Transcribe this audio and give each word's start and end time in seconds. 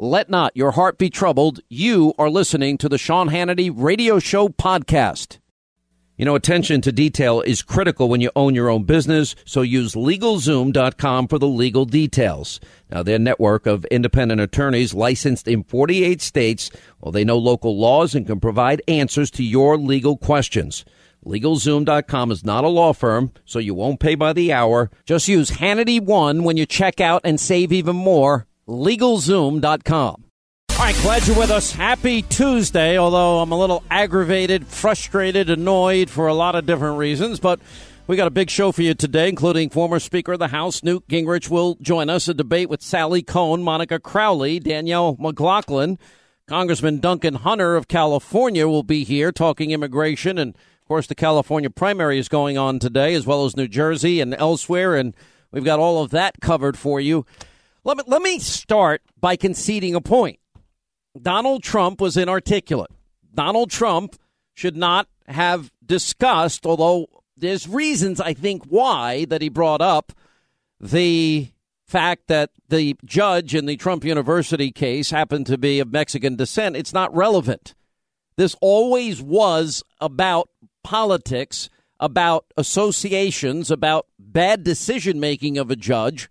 Let 0.00 0.28
not 0.28 0.56
your 0.56 0.72
heart 0.72 0.98
be 0.98 1.08
troubled. 1.08 1.60
You 1.68 2.14
are 2.18 2.28
listening 2.28 2.78
to 2.78 2.88
the 2.88 2.98
Sean 2.98 3.28
Hannity 3.28 3.72
Radio 3.72 4.18
Show 4.18 4.48
podcast. 4.48 5.38
You 6.16 6.24
know, 6.24 6.34
attention 6.34 6.80
to 6.80 6.90
detail 6.90 7.42
is 7.42 7.62
critical 7.62 8.08
when 8.08 8.20
you 8.20 8.32
own 8.34 8.56
your 8.56 8.70
own 8.70 8.82
business, 8.82 9.36
so 9.44 9.62
use 9.62 9.94
LegalZoom.com 9.94 11.28
for 11.28 11.38
the 11.38 11.46
legal 11.46 11.84
details. 11.84 12.58
Now, 12.90 13.04
their 13.04 13.20
network 13.20 13.66
of 13.66 13.84
independent 13.84 14.40
attorneys 14.40 14.94
licensed 14.94 15.46
in 15.46 15.62
48 15.62 16.20
states, 16.20 16.72
well, 17.00 17.12
they 17.12 17.24
know 17.24 17.38
local 17.38 17.78
laws 17.78 18.16
and 18.16 18.26
can 18.26 18.40
provide 18.40 18.82
answers 18.88 19.30
to 19.32 19.44
your 19.44 19.76
legal 19.76 20.16
questions. 20.16 20.84
LegalZoom.com 21.24 22.32
is 22.32 22.44
not 22.44 22.64
a 22.64 22.68
law 22.68 22.92
firm, 22.92 23.30
so 23.44 23.60
you 23.60 23.74
won't 23.74 24.00
pay 24.00 24.16
by 24.16 24.32
the 24.32 24.52
hour. 24.52 24.90
Just 25.06 25.28
use 25.28 25.52
Hannity1 25.52 26.42
when 26.42 26.56
you 26.56 26.66
check 26.66 27.00
out 27.00 27.20
and 27.22 27.38
save 27.38 27.72
even 27.72 27.94
more. 27.94 28.48
LegalZoom.com. 28.68 30.24
All 30.70 30.78
right, 30.78 30.96
glad 31.02 31.26
you're 31.26 31.38
with 31.38 31.50
us. 31.50 31.70
Happy 31.70 32.22
Tuesday, 32.22 32.98
although 32.98 33.38
I'm 33.38 33.52
a 33.52 33.58
little 33.58 33.84
aggravated, 33.90 34.66
frustrated, 34.66 35.48
annoyed 35.48 36.10
for 36.10 36.26
a 36.26 36.34
lot 36.34 36.56
of 36.56 36.66
different 36.66 36.98
reasons. 36.98 37.38
But 37.38 37.60
we 38.06 38.16
got 38.16 38.26
a 38.26 38.30
big 38.30 38.50
show 38.50 38.72
for 38.72 38.82
you 38.82 38.92
today, 38.92 39.28
including 39.28 39.70
former 39.70 39.98
Speaker 39.98 40.32
of 40.32 40.40
the 40.40 40.48
House 40.48 40.82
Newt 40.82 41.06
Gingrich 41.08 41.48
will 41.48 41.76
join 41.76 42.10
us. 42.10 42.28
A 42.28 42.34
debate 42.34 42.68
with 42.68 42.82
Sally 42.82 43.22
Kohn, 43.22 43.62
Monica 43.62 44.00
Crowley, 44.00 44.58
Danielle 44.58 45.16
McLaughlin. 45.18 45.98
Congressman 46.46 47.00
Duncan 47.00 47.36
Hunter 47.36 47.76
of 47.76 47.88
California 47.88 48.68
will 48.68 48.82
be 48.82 49.04
here 49.04 49.32
talking 49.32 49.70
immigration. 49.70 50.36
And, 50.36 50.54
of 50.54 50.88
course, 50.88 51.06
the 51.06 51.14
California 51.14 51.70
primary 51.70 52.18
is 52.18 52.28
going 52.28 52.58
on 52.58 52.78
today, 52.78 53.14
as 53.14 53.24
well 53.24 53.46
as 53.46 53.56
New 53.56 53.68
Jersey 53.68 54.20
and 54.20 54.34
elsewhere. 54.34 54.96
And 54.96 55.14
we've 55.52 55.64
got 55.64 55.78
all 55.78 56.02
of 56.02 56.10
that 56.10 56.40
covered 56.40 56.76
for 56.76 57.00
you. 57.00 57.24
Let 57.84 57.98
me, 57.98 58.04
let 58.06 58.22
me 58.22 58.38
start 58.38 59.02
by 59.20 59.36
conceding 59.36 59.94
a 59.94 60.00
point. 60.00 60.38
Donald 61.20 61.62
Trump 61.62 62.00
was 62.00 62.16
inarticulate. 62.16 62.90
Donald 63.32 63.70
Trump 63.70 64.16
should 64.54 64.76
not 64.76 65.08
have 65.28 65.70
discussed, 65.84 66.64
although 66.64 67.06
there's 67.36 67.68
reasons 67.68 68.20
I 68.20 68.32
think 68.32 68.64
why 68.64 69.26
that 69.26 69.42
he 69.42 69.48
brought 69.48 69.82
up 69.82 70.12
the 70.80 71.48
fact 71.86 72.28
that 72.28 72.50
the 72.68 72.96
judge 73.04 73.54
in 73.54 73.66
the 73.66 73.76
Trump 73.76 74.04
University 74.04 74.70
case 74.70 75.10
happened 75.10 75.46
to 75.46 75.58
be 75.58 75.78
of 75.78 75.92
Mexican 75.92 76.36
descent. 76.36 76.76
It's 76.76 76.92
not 76.92 77.14
relevant. 77.14 77.74
This 78.36 78.56
always 78.60 79.20
was 79.20 79.82
about 80.00 80.48
politics, 80.82 81.68
about 82.00 82.46
associations, 82.56 83.70
about 83.70 84.06
bad 84.18 84.64
decision 84.64 85.20
making 85.20 85.58
of 85.58 85.70
a 85.70 85.76
judge 85.76 86.30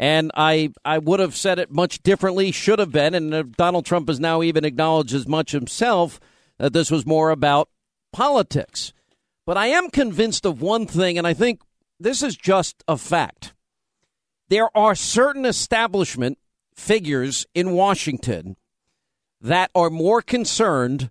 and 0.00 0.32
I, 0.34 0.72
I 0.82 0.96
would 0.96 1.20
have 1.20 1.36
said 1.36 1.58
it 1.58 1.70
much 1.70 2.02
differently, 2.02 2.52
should 2.52 2.78
have 2.78 2.90
been. 2.90 3.14
And 3.14 3.34
uh, 3.34 3.42
Donald 3.42 3.84
Trump 3.84 4.08
has 4.08 4.18
now 4.18 4.42
even 4.42 4.64
acknowledged 4.64 5.12
as 5.12 5.28
much 5.28 5.52
himself 5.52 6.18
that 6.58 6.72
this 6.72 6.90
was 6.90 7.04
more 7.04 7.28
about 7.28 7.68
politics. 8.10 8.94
But 9.44 9.58
I 9.58 9.66
am 9.66 9.90
convinced 9.90 10.46
of 10.46 10.62
one 10.62 10.86
thing, 10.86 11.18
and 11.18 11.26
I 11.26 11.34
think 11.34 11.60
this 12.00 12.22
is 12.22 12.34
just 12.34 12.82
a 12.88 12.96
fact. 12.96 13.52
There 14.48 14.74
are 14.74 14.94
certain 14.94 15.44
establishment 15.44 16.38
figures 16.74 17.46
in 17.54 17.72
Washington 17.72 18.56
that 19.38 19.70
are 19.74 19.90
more 19.90 20.22
concerned 20.22 21.10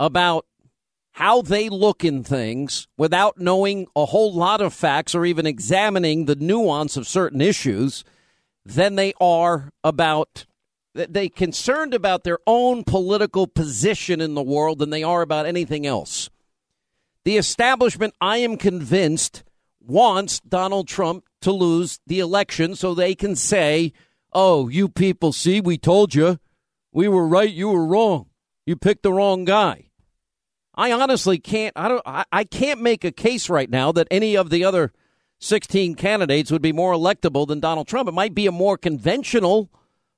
about 0.00 0.46
how 1.12 1.42
they 1.42 1.68
look 1.68 2.04
in 2.04 2.24
things 2.24 2.88
without 2.98 3.38
knowing 3.38 3.86
a 3.94 4.06
whole 4.06 4.34
lot 4.34 4.60
of 4.60 4.74
facts 4.74 5.14
or 5.14 5.24
even 5.24 5.46
examining 5.46 6.24
the 6.24 6.34
nuance 6.34 6.96
of 6.96 7.06
certain 7.06 7.40
issues 7.40 8.02
than 8.66 8.96
they 8.96 9.12
are 9.20 9.70
about 9.84 10.46
they 10.94 11.28
concerned 11.28 11.92
about 11.92 12.24
their 12.24 12.38
own 12.46 12.82
political 12.82 13.46
position 13.46 14.20
in 14.20 14.34
the 14.34 14.42
world 14.42 14.78
than 14.78 14.88
they 14.88 15.02
are 15.02 15.20
about 15.20 15.44
anything 15.44 15.86
else. 15.86 16.30
The 17.24 17.36
establishment, 17.36 18.14
I 18.18 18.38
am 18.38 18.56
convinced, 18.56 19.44
wants 19.78 20.40
Donald 20.40 20.88
Trump 20.88 21.24
to 21.42 21.52
lose 21.52 22.00
the 22.06 22.18
election 22.20 22.74
so 22.74 22.94
they 22.94 23.14
can 23.14 23.36
say, 23.36 23.92
"Oh, 24.32 24.68
you 24.68 24.88
people, 24.88 25.32
see, 25.32 25.60
we 25.60 25.76
told 25.76 26.14
you. 26.14 26.38
We 26.92 27.08
were 27.08 27.28
right, 27.28 27.50
you 27.50 27.68
were 27.68 27.84
wrong. 27.84 28.30
You 28.64 28.76
picked 28.76 29.02
the 29.02 29.12
wrong 29.12 29.44
guy." 29.44 29.90
I 30.74 30.92
honestly 30.92 31.38
can't 31.38 31.72
I 31.76 31.88
don't 31.88 32.02
I, 32.04 32.24
I 32.30 32.44
can't 32.44 32.80
make 32.80 33.04
a 33.04 33.12
case 33.12 33.48
right 33.48 33.70
now 33.70 33.92
that 33.92 34.08
any 34.10 34.36
of 34.36 34.50
the 34.50 34.64
other 34.64 34.92
16 35.40 35.94
candidates 35.94 36.50
would 36.50 36.62
be 36.62 36.72
more 36.72 36.92
electable 36.92 37.46
than 37.46 37.60
Donald 37.60 37.86
Trump. 37.86 38.08
It 38.08 38.12
might 38.12 38.34
be 38.34 38.46
a 38.46 38.52
more 38.52 38.78
conventional 38.78 39.70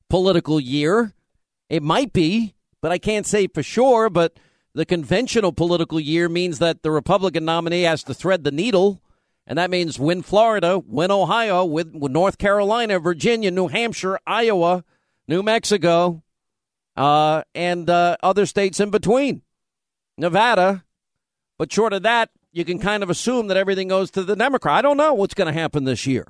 political 0.09 0.61
year. 0.61 1.15
It 1.69 1.83
might 1.83 2.13
be, 2.13 2.55
but 2.81 2.93
I 2.93 2.99
can't 2.99 3.27
say 3.27 3.47
for 3.49 3.63
sure. 3.63 4.09
But 4.11 4.39
the 4.75 4.87
conventional 4.87 5.53
political 5.53 5.99
year 5.99 6.29
means 6.29 6.61
that 6.61 6.83
the 6.83 6.91
Republican 6.91 7.45
nominee 7.45 7.83
has 7.83 8.03
to 8.05 8.15
thread 8.15 8.45
the 8.45 8.53
needle. 8.53 9.03
And 9.47 9.59
that 9.59 9.71
means 9.71 9.99
win 9.99 10.23
Florida, 10.23 10.79
win 10.79 11.11
Ohio, 11.11 11.65
win 11.65 11.91
North 11.95 12.39
Carolina, 12.39 12.99
Virginia, 12.99 13.51
New 13.51 13.69
Hampshire, 13.69 14.19
Iowa, 14.27 14.85
New 15.27 15.43
Mexico, 15.43 16.23
uh, 16.97 17.43
and 17.55 17.89
uh, 17.89 18.19
other 18.23 18.45
states 18.45 18.79
in 18.79 18.91
between. 18.91 19.43
Nevada. 20.19 20.85
But 21.59 21.73
short 21.73 21.93
of 21.93 22.03
that, 22.03 22.31
you 22.53 22.65
can 22.65 22.79
kind 22.79 23.03
of 23.03 23.11
assume 23.11 23.49
that 23.49 23.57
everything 23.57 23.89
goes 23.89 24.11
to 24.13 24.23
the 24.23 24.37
Democrat. 24.37 24.77
I 24.77 24.83
don't 24.83 24.97
know 24.97 25.15
what's 25.15 25.35
going 25.35 25.53
to 25.53 25.59
happen 25.59 25.85
this 25.85 26.07
year. 26.07 26.27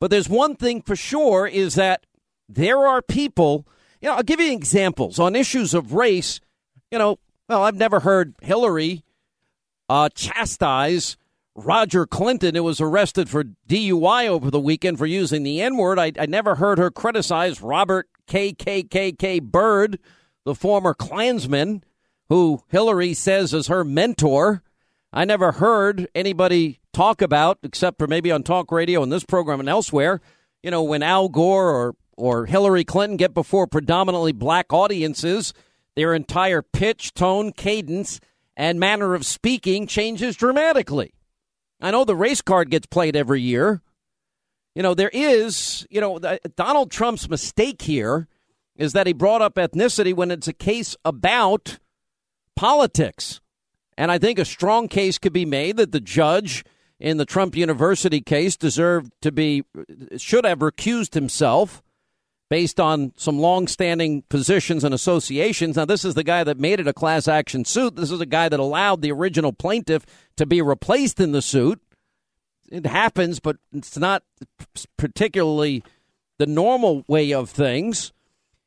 But 0.00 0.10
there's 0.10 0.28
one 0.28 0.56
thing 0.56 0.82
for 0.82 0.96
sure 0.96 1.46
is 1.46 1.76
that 1.76 2.04
there 2.48 2.86
are 2.86 3.00
people, 3.00 3.66
you 4.00 4.08
know, 4.08 4.16
I'll 4.16 4.22
give 4.22 4.40
you 4.40 4.52
examples 4.52 5.18
on 5.18 5.34
issues 5.34 5.72
of 5.72 5.94
race. 5.94 6.40
You 6.90 6.98
know, 6.98 7.18
well, 7.48 7.62
I've 7.62 7.76
never 7.76 8.00
heard 8.00 8.34
Hillary 8.42 9.04
uh, 9.88 10.08
chastise 10.14 11.16
Roger 11.54 12.04
Clinton, 12.04 12.54
who 12.54 12.64
was 12.64 12.80
arrested 12.80 13.28
for 13.28 13.44
DUI 13.44 14.26
over 14.26 14.50
the 14.50 14.60
weekend 14.60 14.98
for 14.98 15.06
using 15.06 15.44
the 15.44 15.62
N 15.62 15.76
word. 15.76 15.98
I, 15.98 16.12
I 16.18 16.26
never 16.26 16.56
heard 16.56 16.78
her 16.78 16.90
criticize 16.90 17.62
Robert 17.62 18.08
KKKK 18.28 19.42
Byrd, 19.42 19.98
the 20.44 20.54
former 20.54 20.94
Klansman, 20.94 21.84
who 22.28 22.62
Hillary 22.68 23.14
says 23.14 23.54
is 23.54 23.68
her 23.68 23.84
mentor. 23.84 24.63
I 25.14 25.24
never 25.24 25.52
heard 25.52 26.08
anybody 26.12 26.80
talk 26.92 27.22
about, 27.22 27.60
except 27.62 27.98
for 27.98 28.08
maybe 28.08 28.32
on 28.32 28.42
talk 28.42 28.72
radio 28.72 29.00
in 29.04 29.10
this 29.10 29.24
program 29.24 29.60
and 29.60 29.68
elsewhere, 29.68 30.20
you 30.60 30.72
know, 30.72 30.82
when 30.82 31.04
Al 31.04 31.28
Gore 31.28 31.70
or 31.70 31.96
or 32.16 32.46
Hillary 32.46 32.84
Clinton 32.84 33.16
get 33.16 33.34
before 33.34 33.66
predominantly 33.66 34.32
black 34.32 34.72
audiences, 34.72 35.52
their 35.96 36.14
entire 36.14 36.62
pitch, 36.62 37.12
tone, 37.14 37.52
cadence, 37.52 38.20
and 38.56 38.78
manner 38.78 39.14
of 39.14 39.26
speaking 39.26 39.86
changes 39.86 40.36
dramatically. 40.36 41.12
I 41.80 41.90
know 41.90 42.04
the 42.04 42.14
race 42.14 42.40
card 42.40 42.70
gets 42.70 42.86
played 42.86 43.16
every 43.16 43.40
year. 43.40 43.82
You 44.74 44.82
know, 44.82 44.94
there 44.94 45.10
is, 45.12 45.86
you 45.90 46.00
know, 46.00 46.20
Donald 46.56 46.90
Trump's 46.90 47.28
mistake 47.28 47.82
here 47.82 48.28
is 48.76 48.92
that 48.92 49.06
he 49.06 49.12
brought 49.12 49.42
up 49.42 49.54
ethnicity 49.54 50.14
when 50.14 50.30
it's 50.30 50.48
a 50.48 50.52
case 50.52 50.96
about 51.04 51.78
politics. 52.56 53.40
And 53.96 54.10
I 54.10 54.18
think 54.18 54.38
a 54.38 54.44
strong 54.44 54.88
case 54.88 55.18
could 55.18 55.32
be 55.32 55.44
made 55.44 55.76
that 55.76 55.92
the 55.92 56.00
judge 56.00 56.64
in 56.98 57.16
the 57.16 57.24
Trump 57.24 57.56
University 57.56 58.20
case 58.20 58.56
deserved 58.56 59.12
to 59.20 59.30
be, 59.30 59.64
should 60.16 60.44
have 60.44 60.60
recused 60.60 61.14
himself 61.14 61.82
based 62.50 62.78
on 62.78 63.12
some 63.16 63.38
long-standing 63.38 64.22
positions 64.28 64.84
and 64.84 64.94
associations. 64.94 65.76
Now, 65.76 65.86
this 65.86 66.04
is 66.04 66.14
the 66.14 66.22
guy 66.22 66.44
that 66.44 66.58
made 66.58 66.78
it 66.78 66.86
a 66.86 66.92
class 66.92 67.26
action 67.26 67.64
suit. 67.64 67.96
This 67.96 68.10
is 68.10 68.20
a 68.20 68.26
guy 68.26 68.48
that 68.48 68.60
allowed 68.60 69.02
the 69.02 69.12
original 69.12 69.52
plaintiff 69.52 70.04
to 70.36 70.46
be 70.46 70.60
replaced 70.60 71.20
in 71.20 71.32
the 71.32 71.42
suit. 71.42 71.80
It 72.70 72.86
happens, 72.86 73.40
but 73.40 73.56
it's 73.72 73.98
not 73.98 74.22
particularly 74.96 75.82
the 76.38 76.46
normal 76.46 77.04
way 77.08 77.32
of 77.32 77.50
things. 77.50 78.12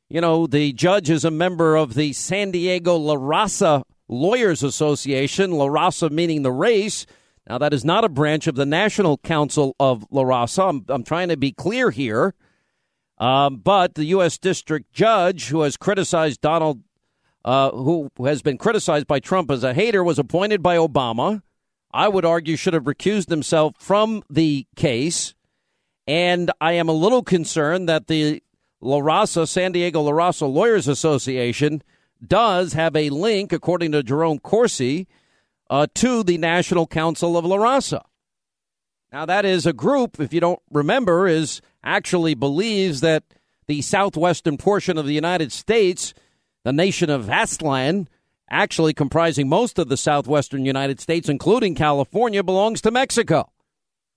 You 0.08 0.20
know, 0.20 0.46
the 0.46 0.72
judge 0.72 1.10
is 1.10 1.24
a 1.24 1.30
member 1.30 1.76
of 1.76 1.94
the 1.94 2.12
San 2.12 2.50
Diego 2.50 2.96
La 2.96 3.14
Raza 3.14 3.82
Lawyers 4.08 4.62
Association, 4.62 5.52
La 5.52 5.66
Raza 5.66 6.10
meaning 6.10 6.42
the 6.42 6.52
race. 6.52 7.06
Now, 7.48 7.58
that 7.58 7.72
is 7.72 7.84
not 7.84 8.04
a 8.04 8.08
branch 8.08 8.46
of 8.46 8.56
the 8.56 8.66
National 8.66 9.18
Council 9.18 9.74
of 9.80 10.06
La 10.10 10.22
Raza. 10.22 10.68
I'm, 10.68 10.84
I'm 10.88 11.04
trying 11.04 11.28
to 11.28 11.36
be 11.36 11.52
clear 11.52 11.90
here. 11.90 12.34
Um, 13.18 13.56
but 13.56 13.94
the 13.94 14.04
U.S. 14.06 14.38
District 14.38 14.92
Judge, 14.92 15.48
who 15.48 15.62
has 15.62 15.76
criticized 15.76 16.40
Donald, 16.40 16.82
uh, 17.44 17.70
who 17.70 18.10
has 18.24 18.42
been 18.42 18.58
criticized 18.58 19.06
by 19.06 19.18
Trump 19.18 19.50
as 19.50 19.64
a 19.64 19.74
hater, 19.74 20.04
was 20.04 20.18
appointed 20.18 20.62
by 20.62 20.76
Obama. 20.76 21.42
I 21.92 22.08
would 22.08 22.24
argue 22.24 22.56
should 22.56 22.74
have 22.74 22.84
recused 22.84 23.30
himself 23.30 23.74
from 23.78 24.22
the 24.28 24.66
case. 24.76 25.34
And 26.06 26.50
I 26.60 26.72
am 26.72 26.88
a 26.88 26.92
little 26.92 27.22
concerned 27.22 27.88
that 27.88 28.06
the 28.06 28.42
La 28.80 28.98
Raza, 28.98 29.48
San 29.48 29.72
Diego 29.72 30.00
La 30.02 30.12
Raza 30.12 30.50
Lawyers 30.50 30.86
Association, 30.86 31.82
does 32.26 32.72
have 32.72 32.96
a 32.96 33.10
link, 33.10 33.52
according 33.52 33.92
to 33.92 34.02
Jerome 34.02 34.38
Corsi, 34.38 35.06
uh, 35.70 35.86
to 35.94 36.22
the 36.22 36.38
National 36.38 36.86
Council 36.86 37.36
of 37.36 37.44
La 37.44 37.56
Raza. 37.56 38.02
Now, 39.12 39.24
that 39.26 39.44
is 39.44 39.66
a 39.66 39.72
group, 39.72 40.20
if 40.20 40.32
you 40.32 40.40
don't 40.40 40.60
remember, 40.70 41.26
is 41.26 41.60
actually 41.82 42.34
believes 42.34 43.00
that 43.00 43.24
the 43.66 43.82
southwestern 43.82 44.56
portion 44.56 44.98
of 44.98 45.06
the 45.06 45.14
United 45.14 45.52
States, 45.52 46.14
the 46.64 46.72
nation 46.72 47.08
of 47.08 47.26
Aztlan, 47.26 48.06
actually 48.50 48.94
comprising 48.94 49.48
most 49.48 49.78
of 49.78 49.88
the 49.88 49.96
southwestern 49.96 50.64
United 50.64 51.00
States, 51.00 51.28
including 51.28 51.74
California, 51.74 52.42
belongs 52.42 52.80
to 52.80 52.90
Mexico. 52.90 53.50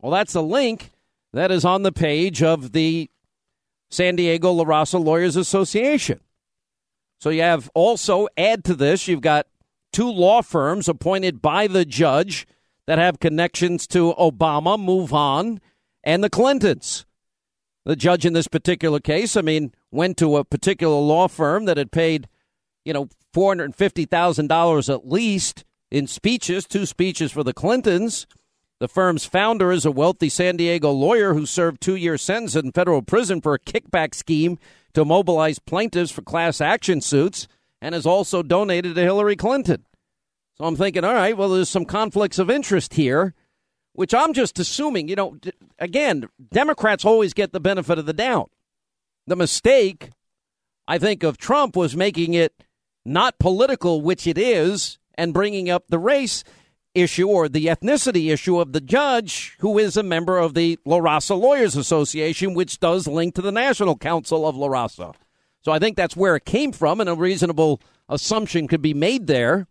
Well, 0.02 0.12
that's 0.12 0.36
a 0.36 0.42
link 0.42 0.92
that 1.34 1.52
is 1.52 1.64
on 1.64 1.84
the 1.84 1.92
page 1.92 2.42
of 2.42 2.72
the 2.72 3.10
San 3.90 4.16
Diego 4.16 4.52
La 4.52 4.64
Raza 4.64 5.04
Lawyers 5.04 5.36
Association. 5.36 6.22
So 7.22 7.30
you 7.30 7.44
have 7.44 7.70
also, 7.76 8.28
add 8.36 8.64
to 8.66 8.74
this, 8.74 9.08
you've 9.08 9.22
got 9.22 9.46
two 9.94 10.10
law 10.12 10.42
firms 10.42 10.90
appointed 10.90 11.40
by 11.40 11.68
the 11.68 11.86
judge 11.86 12.48
that 12.88 12.98
have 12.98 13.20
connections 13.20 13.86
to 13.88 14.16
Obama, 14.16 14.80
Move 14.80 15.14
On, 15.14 15.62
and 16.04 16.24
the 16.24 16.32
Clintons. 16.32 17.06
The 17.86 17.96
judge 17.96 18.26
in 18.26 18.34
this 18.34 18.48
particular 18.48 19.00
case, 19.00 19.38
I 19.38 19.42
mean, 19.42 19.72
went 19.92 20.18
to 20.18 20.38
a 20.38 20.44
particular 20.44 20.96
law 20.96 21.28
firm 21.28 21.66
that 21.66 21.78
had 21.78 21.92
paid, 21.92 22.28
you 22.86 22.94
know, 22.94 23.08
$450,000 23.36 24.94
at 24.94 25.08
least 25.08 25.64
in 25.92 26.08
speeches, 26.08 26.66
two 26.66 26.88
speeches 26.88 27.32
for 27.32 27.44
the 27.44 27.54
Clintons. 27.54 28.26
The 28.80 28.88
firm's 28.88 29.26
founder 29.26 29.72
is 29.72 29.86
a 29.86 29.92
wealthy 29.92 30.30
San 30.30 30.58
Diego 30.58 30.92
lawyer 30.92 31.36
who 31.36 31.46
served 31.46 31.82
two 31.82 31.96
year 31.96 32.18
sentence 32.18 32.56
in 32.56 32.72
federal 32.72 33.04
prison 33.04 33.42
for 33.42 33.54
a 33.54 33.60
kickback 33.60 34.16
scheme 34.16 34.58
to 34.94 35.06
mobilize 35.06 35.60
plaintiffs 35.60 36.12
for 36.12 36.22
class 36.22 36.62
action 36.62 37.02
suits 37.02 37.48
and 37.82 37.96
has 37.96 38.06
also 38.06 38.44
donated 38.44 38.96
to 38.96 39.02
Hillary 39.02 39.36
Clinton. 39.36 39.86
So 40.58 40.66
I'm 40.66 40.76
thinking, 40.76 41.04
all 41.04 41.14
right, 41.14 41.36
well, 41.36 41.50
there's 41.50 41.70
some 41.70 41.86
conflicts 41.86 42.40
of 42.40 42.50
interest 42.50 42.94
here 42.94 43.34
which 43.94 44.14
I'm 44.14 44.34
just 44.34 44.60
assuming, 44.60 45.08
you 45.08 45.16
know, 45.16 45.38
again, 45.80 46.28
Democrats 46.52 47.06
always 47.06 47.34
get 47.34 47.52
the 47.52 47.60
benefit 47.60 48.00
of 48.00 48.06
the 48.06 48.14
doubt. 48.14 48.52
The 49.28 49.36
mistake, 49.36 50.10
I 50.88 50.98
think, 50.98 51.24
of 51.24 51.38
Trump 51.38 51.76
was 51.76 51.96
making 51.96 52.34
it 52.34 52.64
not 53.06 53.40
political, 53.40 54.02
which 54.02 54.28
it 54.28 54.38
is, 54.38 54.98
and 55.16 55.34
bringing 55.34 55.70
up 55.70 55.86
the 55.90 56.00
race 56.00 56.44
issue 56.94 57.28
or 57.28 57.48
the 57.48 57.68
ethnicity 57.68 58.32
issue 58.32 58.60
of 58.60 58.74
the 58.74 58.82
judge, 58.82 59.56
who 59.60 59.78
is 59.78 59.98
a 59.98 60.04
member 60.04 60.38
of 60.38 60.54
the 60.54 60.78
La 60.86 61.00
Raza 61.00 61.40
Lawyers 61.40 61.76
Association, 61.76 62.54
which 62.54 62.80
does 62.80 63.08
link 63.08 63.36
to 63.36 63.42
the 63.42 63.52
National 63.52 63.98
Council 63.98 64.48
of 64.48 64.56
La 64.56 64.68
Raza. 64.68 65.16
So 65.62 65.72
I 65.72 65.80
think 65.80 65.96
that's 65.96 66.18
where 66.18 66.36
it 66.36 66.46
came 66.46 66.72
from, 66.72 67.00
and 67.00 67.10
a 67.10 67.16
reasonable 67.16 67.82
assumption 68.10 68.68
could 68.68 68.82
be 68.82 68.94
made 68.94 69.28
there 69.28 69.68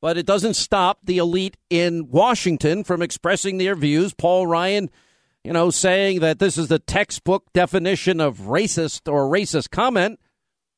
but 0.00 0.16
it 0.16 0.26
doesn't 0.26 0.54
stop 0.54 0.98
the 1.04 1.18
elite 1.18 1.56
in 1.68 2.08
Washington 2.08 2.84
from 2.84 3.02
expressing 3.02 3.58
their 3.58 3.76
views. 3.76 4.14
Paul 4.14 4.46
Ryan, 4.46 4.90
you 5.44 5.52
know, 5.52 5.70
saying 5.70 6.20
that 6.20 6.38
this 6.38 6.56
is 6.56 6.68
the 6.68 6.78
textbook 6.78 7.52
definition 7.52 8.20
of 8.20 8.38
racist 8.38 9.10
or 9.10 9.30
racist 9.30 9.70
comment. 9.70 10.18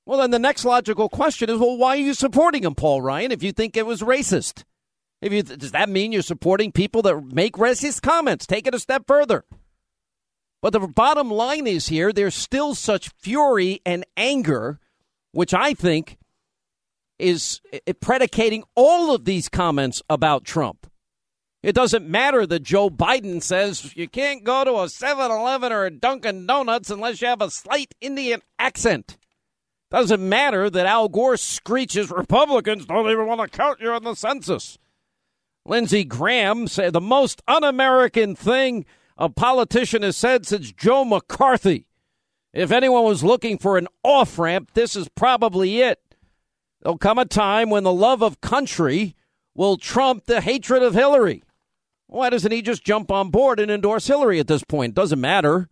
Well, 0.05 0.19
then 0.19 0.33
the 0.33 0.39
next 0.39 0.65
logical 0.65 1.09
question 1.09 1.49
is, 1.49 1.59
well, 1.59 1.77
why 1.77 1.91
are 1.91 2.01
you 2.01 2.15
supporting 2.15 2.65
him, 2.65 2.75
Paul 2.75 3.01
Ryan, 3.01 3.31
if 3.31 3.43
you 3.43 3.53
think 3.53 3.77
it 3.77 3.87
was 3.87 4.01
racist? 4.01 4.65
If 5.23 5.33
you, 5.33 5.43
does 5.45 5.71
that 5.71 5.89
mean 5.89 6.11
you're 6.11 6.23
supporting 6.23 6.73
people 6.73 7.01
that 7.03 7.33
make 7.33 7.55
racist 7.55 8.03
comments? 8.03 8.45
Take 8.45 8.67
it 8.67 8.75
a 8.75 8.81
step 8.81 9.05
further. 9.07 9.45
But 10.61 10.73
the 10.73 10.81
bottom 10.81 11.31
line 11.31 11.67
is 11.69 11.89
here, 11.89 12.13
there's 12.13 12.35
still 12.35 12.75
such 12.75 13.11
fury 13.11 13.81
and 13.87 14.05
anger, 14.17 14.81
which 15.31 15.55
I 15.55 15.75
think 15.75 16.19
is 17.21 17.61
eh, 17.73 17.93
predicating 18.01 18.65
all 18.75 19.15
of 19.15 19.25
these 19.25 19.49
comments 19.49 20.03
about 20.11 20.45
Trump. 20.45 20.89
It 21.63 21.77
doesn't 21.77 22.09
matter 22.09 22.45
that 22.45 22.65
Joe 22.65 22.91
Biden 22.91 23.41
says 23.41 23.97
you 23.97 24.09
can't 24.09 24.43
go 24.43 24.65
to 24.65 24.81
a 24.81 24.89
7 24.89 25.31
Eleven 25.31 25.71
or 25.71 25.85
a 25.85 25.91
Dunkin' 25.91 26.47
Donuts 26.47 26.91
unless 26.91 27.23
you 27.23 27.29
have 27.29 27.41
a 27.41 27.51
slight 27.51 27.95
Indian 28.01 28.43
accent. 28.59 29.17
Doesn't 29.93 30.27
matter 30.27 30.69
that 30.69 30.87
Al 30.87 31.09
Gore 31.09 31.37
screeches 31.37 32.11
Republicans 32.11 32.87
don't 32.87 33.09
even 33.09 33.27
want 33.27 33.41
to 33.41 33.57
count 33.57 33.81
you 33.81 33.95
in 33.95 34.03
the 34.03 34.17
census. 34.17 34.79
Lindsey 35.65 36.05
Graham 36.05 36.67
said 36.67 36.93
the 36.93 37.01
most 37.01 37.43
un 37.47 37.65
American 37.65 38.35
thing 38.35 38.85
a 39.17 39.29
politician 39.29 40.03
has 40.03 40.17
said 40.17 40.47
since 40.47 40.73
Joe 40.73 41.05
McCarthy. 41.05 41.87
If 42.53 42.71
anyone 42.71 43.05
was 43.05 43.25
looking 43.25 43.59
for 43.59 43.79
an 43.79 43.89
off 44.03 44.39
ramp, 44.39 44.73
this 44.75 44.97
is 44.97 45.09
probably 45.15 45.81
it. 45.81 46.01
There'll 46.83 46.99
come 46.99 47.19
a 47.19 47.25
time 47.25 47.71
when 47.71 47.85
the 47.85 47.93
love 47.93 48.23
of 48.23 48.41
country 48.41 49.15
will 49.55 49.77
trump 49.77 50.25
the 50.25 50.41
hatred 50.41 50.83
of 50.83 50.95
Hillary. 50.95 51.43
Why 52.09 52.29
doesn't 52.29 52.53
he 52.53 52.61
just 52.61 52.85
jump 52.85 53.11
on 53.11 53.31
board 53.31 53.61
and 53.61 53.71
endorse 53.71 54.07
Hillary 54.07 54.39
at 54.39 54.49
this 54.49 54.65
point? 54.65 54.95
Doesn't 54.95 55.21
matter. 55.21 55.69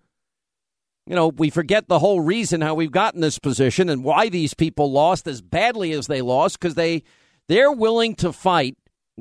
You 1.06 1.16
know, 1.16 1.28
we 1.28 1.50
forget 1.50 1.88
the 1.88 1.98
whole 1.98 2.20
reason 2.20 2.60
how 2.60 2.74
we've 2.74 2.92
gotten 2.92 3.20
this 3.20 3.38
position 3.38 3.88
and 3.88 4.04
why 4.04 4.28
these 4.28 4.54
people 4.54 4.92
lost 4.92 5.26
as 5.26 5.42
badly 5.42 5.92
as 5.92 6.06
they 6.06 6.22
lost 6.22 6.60
because 6.60 6.76
they 6.76 7.02
they're 7.48 7.72
willing 7.72 8.14
to 8.16 8.32
fight 8.32 8.78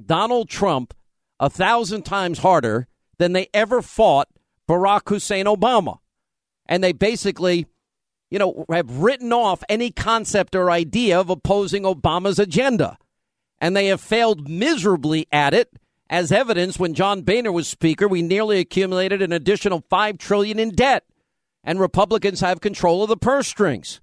Donald 0.07 0.49
Trump 0.49 0.93
a 1.39 1.49
thousand 1.49 2.03
times 2.03 2.39
harder 2.39 2.87
than 3.17 3.33
they 3.33 3.47
ever 3.53 3.81
fought 3.81 4.27
Barack 4.67 5.09
Hussein 5.09 5.45
Obama. 5.45 5.99
And 6.65 6.83
they 6.83 6.91
basically 6.91 7.65
you 8.29 8.37
know, 8.37 8.65
have 8.71 8.97
written 8.97 9.33
off 9.33 9.63
any 9.69 9.91
concept 9.91 10.55
or 10.55 10.69
idea 10.69 11.19
of 11.19 11.29
opposing 11.29 11.83
Obama's 11.83 12.39
agenda. 12.39 12.97
And 13.59 13.75
they 13.75 13.87
have 13.87 14.01
failed 14.01 14.49
miserably 14.49 15.27
at 15.31 15.53
it. 15.53 15.71
As 16.09 16.31
evidence, 16.31 16.79
when 16.79 16.93
John 16.93 17.21
Boehner 17.21 17.51
was 17.51 17.67
speaker, 17.67 18.07
we 18.07 18.21
nearly 18.21 18.59
accumulated 18.59 19.21
an 19.21 19.31
additional 19.31 19.83
five 19.89 20.17
trillion 20.17 20.57
in 20.57 20.69
debt. 20.69 21.03
And 21.63 21.79
Republicans 21.79 22.39
have 22.39 22.61
control 22.61 23.03
of 23.03 23.09
the 23.09 23.17
purse 23.17 23.47
strings. 23.47 23.99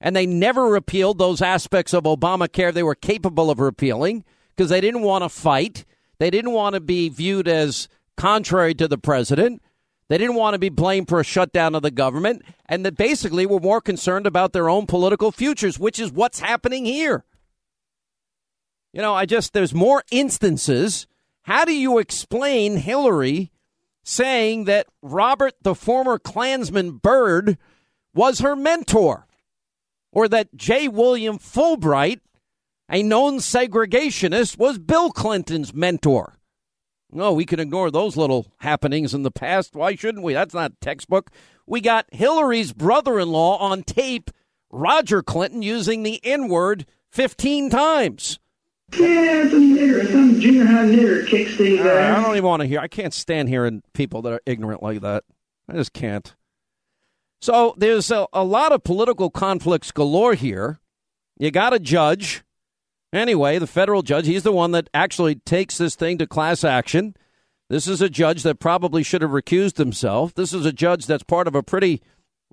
And 0.00 0.14
they 0.14 0.26
never 0.26 0.66
repealed 0.66 1.18
those 1.18 1.42
aspects 1.42 1.92
of 1.92 2.04
Obamacare 2.04 2.72
they 2.72 2.82
were 2.82 2.94
capable 2.94 3.50
of 3.50 3.58
repealing 3.58 4.24
because 4.58 4.70
they 4.70 4.80
didn't 4.80 5.02
want 5.02 5.22
to 5.22 5.28
fight. 5.28 5.84
They 6.18 6.30
didn't 6.30 6.50
want 6.50 6.74
to 6.74 6.80
be 6.80 7.08
viewed 7.08 7.46
as 7.46 7.88
contrary 8.16 8.74
to 8.74 8.88
the 8.88 8.98
president. 8.98 9.62
They 10.08 10.18
didn't 10.18 10.34
want 10.34 10.54
to 10.54 10.58
be 10.58 10.68
blamed 10.68 11.08
for 11.08 11.20
a 11.20 11.24
shutdown 11.24 11.76
of 11.76 11.82
the 11.82 11.92
government, 11.92 12.42
and 12.66 12.84
that 12.84 12.96
basically 12.96 13.46
were 13.46 13.60
more 13.60 13.80
concerned 13.80 14.26
about 14.26 14.52
their 14.52 14.68
own 14.68 14.86
political 14.86 15.30
futures, 15.30 15.78
which 15.78 16.00
is 16.00 16.10
what's 16.10 16.40
happening 16.40 16.84
here. 16.84 17.24
You 18.92 19.00
know, 19.00 19.14
I 19.14 19.26
just, 19.26 19.52
there's 19.52 19.72
more 19.72 20.02
instances. 20.10 21.06
How 21.42 21.64
do 21.64 21.72
you 21.72 21.98
explain 21.98 22.78
Hillary 22.78 23.52
saying 24.02 24.64
that 24.64 24.88
Robert, 25.02 25.54
the 25.62 25.76
former 25.76 26.18
Klansman 26.18 26.92
Byrd, 26.92 27.58
was 28.12 28.40
her 28.40 28.56
mentor, 28.56 29.28
or 30.10 30.26
that 30.26 30.56
J. 30.56 30.88
William 30.88 31.38
Fulbright, 31.38 32.20
a 32.90 33.02
known 33.02 33.38
segregationist, 33.38 34.58
was 34.58 34.78
Bill 34.78 35.10
Clinton's 35.10 35.74
mentor. 35.74 36.34
No, 37.10 37.32
we 37.32 37.46
can 37.46 37.60
ignore 37.60 37.90
those 37.90 38.16
little 38.16 38.46
happenings 38.58 39.14
in 39.14 39.22
the 39.22 39.30
past. 39.30 39.74
Why 39.74 39.94
shouldn't 39.94 40.24
we? 40.24 40.34
That's 40.34 40.54
not 40.54 40.80
textbook. 40.80 41.30
We 41.66 41.80
got 41.80 42.06
Hillary's 42.12 42.72
brother 42.72 43.18
in 43.18 43.30
law 43.30 43.56
on 43.58 43.82
tape, 43.82 44.30
Roger 44.70 45.22
Clinton, 45.22 45.62
using 45.62 46.02
the 46.02 46.20
N 46.24 46.48
word 46.48 46.86
15 47.10 47.70
times. 47.70 48.38
Yeah, 48.92 49.48
some 49.48 49.76
nigger, 49.76 50.10
some 50.10 50.40
junior 50.40 50.64
high 50.64 50.86
nigger 50.86 51.26
kicks 51.26 51.56
these 51.58 51.80
uh, 51.80 52.14
I 52.16 52.22
don't 52.22 52.36
even 52.36 52.48
want 52.48 52.62
to 52.62 52.68
hear. 52.68 52.80
I 52.80 52.88
can't 52.88 53.12
stand 53.12 53.48
hearing 53.48 53.82
people 53.92 54.22
that 54.22 54.32
are 54.32 54.40
ignorant 54.46 54.82
like 54.82 55.00
that. 55.02 55.24
I 55.68 55.74
just 55.74 55.92
can't. 55.92 56.34
So 57.40 57.74
there's 57.76 58.10
a, 58.10 58.26
a 58.32 58.44
lot 58.44 58.72
of 58.72 58.84
political 58.84 59.30
conflicts 59.30 59.92
galore 59.92 60.34
here. 60.34 60.80
You 61.38 61.50
got 61.50 61.74
a 61.74 61.78
judge. 61.78 62.42
Anyway, 63.12 63.58
the 63.58 63.66
federal 63.66 64.02
judge, 64.02 64.26
he's 64.26 64.42
the 64.42 64.52
one 64.52 64.72
that 64.72 64.90
actually 64.92 65.36
takes 65.36 65.78
this 65.78 65.94
thing 65.94 66.18
to 66.18 66.26
class 66.26 66.62
action. 66.62 67.14
This 67.70 67.86
is 67.86 68.00
a 68.00 68.10
judge 68.10 68.42
that 68.42 68.60
probably 68.60 69.02
should 69.02 69.22
have 69.22 69.30
recused 69.30 69.78
himself. 69.78 70.34
This 70.34 70.52
is 70.52 70.66
a 70.66 70.72
judge 70.72 71.06
that's 71.06 71.22
part 71.22 71.46
of 71.46 71.54
a 71.54 71.62
pretty 71.62 72.02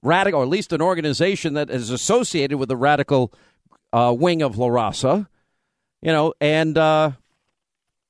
radical, 0.01 0.41
or 0.41 0.43
at 0.43 0.50
least 0.50 0.74
an 0.74 0.81
organization 0.81 1.53
that 1.55 1.69
is 1.69 1.89
associated 1.89 2.57
with 2.57 2.69
the 2.69 2.77
radical 2.77 3.33
uh, 3.91 4.15
wing 4.17 4.41
of 4.41 4.57
La 4.57 4.67
Raza. 4.67 5.27
You 6.01 6.12
know, 6.12 6.33
and, 6.39 6.77
uh, 6.77 7.12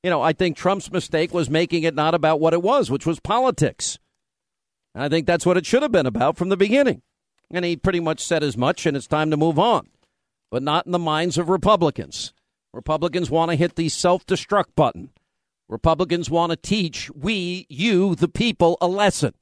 you 0.04 0.10
know, 0.10 0.22
I 0.22 0.34
think 0.34 0.58
Trump's 0.58 0.92
mistake 0.92 1.34
was 1.34 1.50
making 1.50 1.84
it 1.84 1.96
not 1.96 2.14
about 2.14 2.40
what 2.40 2.54
it 2.54 2.62
was, 2.62 2.92
which 2.92 3.06
was 3.06 3.20
politics. 3.20 3.98
And 4.94 5.04
I 5.04 5.10
think 5.10 5.26
that's 5.26 5.46
what 5.46 5.58
it 5.58 5.66
should 5.66 5.82
have 5.82 5.92
been 5.92 6.06
about 6.06 6.38
from 6.38 6.50
the 6.50 6.58
beginning. 6.58 7.02
And 7.52 7.66
he 7.66 7.76
pretty 7.76 8.00
much 8.00 8.20
said 8.20 8.44
as 8.44 8.58
much, 8.58 8.86
and 8.86 8.98
it's 8.98 9.08
time 9.08 9.32
to 9.32 9.38
move 9.38 9.58
on. 9.58 9.88
But 10.52 10.64
not 10.64 10.86
in 10.86 10.92
the 10.92 11.00
minds 11.00 11.38
of 11.38 11.50
Republicans. 11.50 12.34
Republicans 12.74 13.30
want 13.30 13.52
to 13.52 13.58
hit 13.58 13.76
the 13.76 13.90
self 13.90 14.26
destruct 14.26 14.76
button. 14.76 15.10
Republicans 15.68 16.30
want 16.30 16.52
to 16.52 16.56
teach 16.56 17.10
we, 17.12 17.66
you, 17.70 18.16
the 18.16 18.28
people, 18.28 18.78
a 18.82 18.88
lesson 18.88 19.34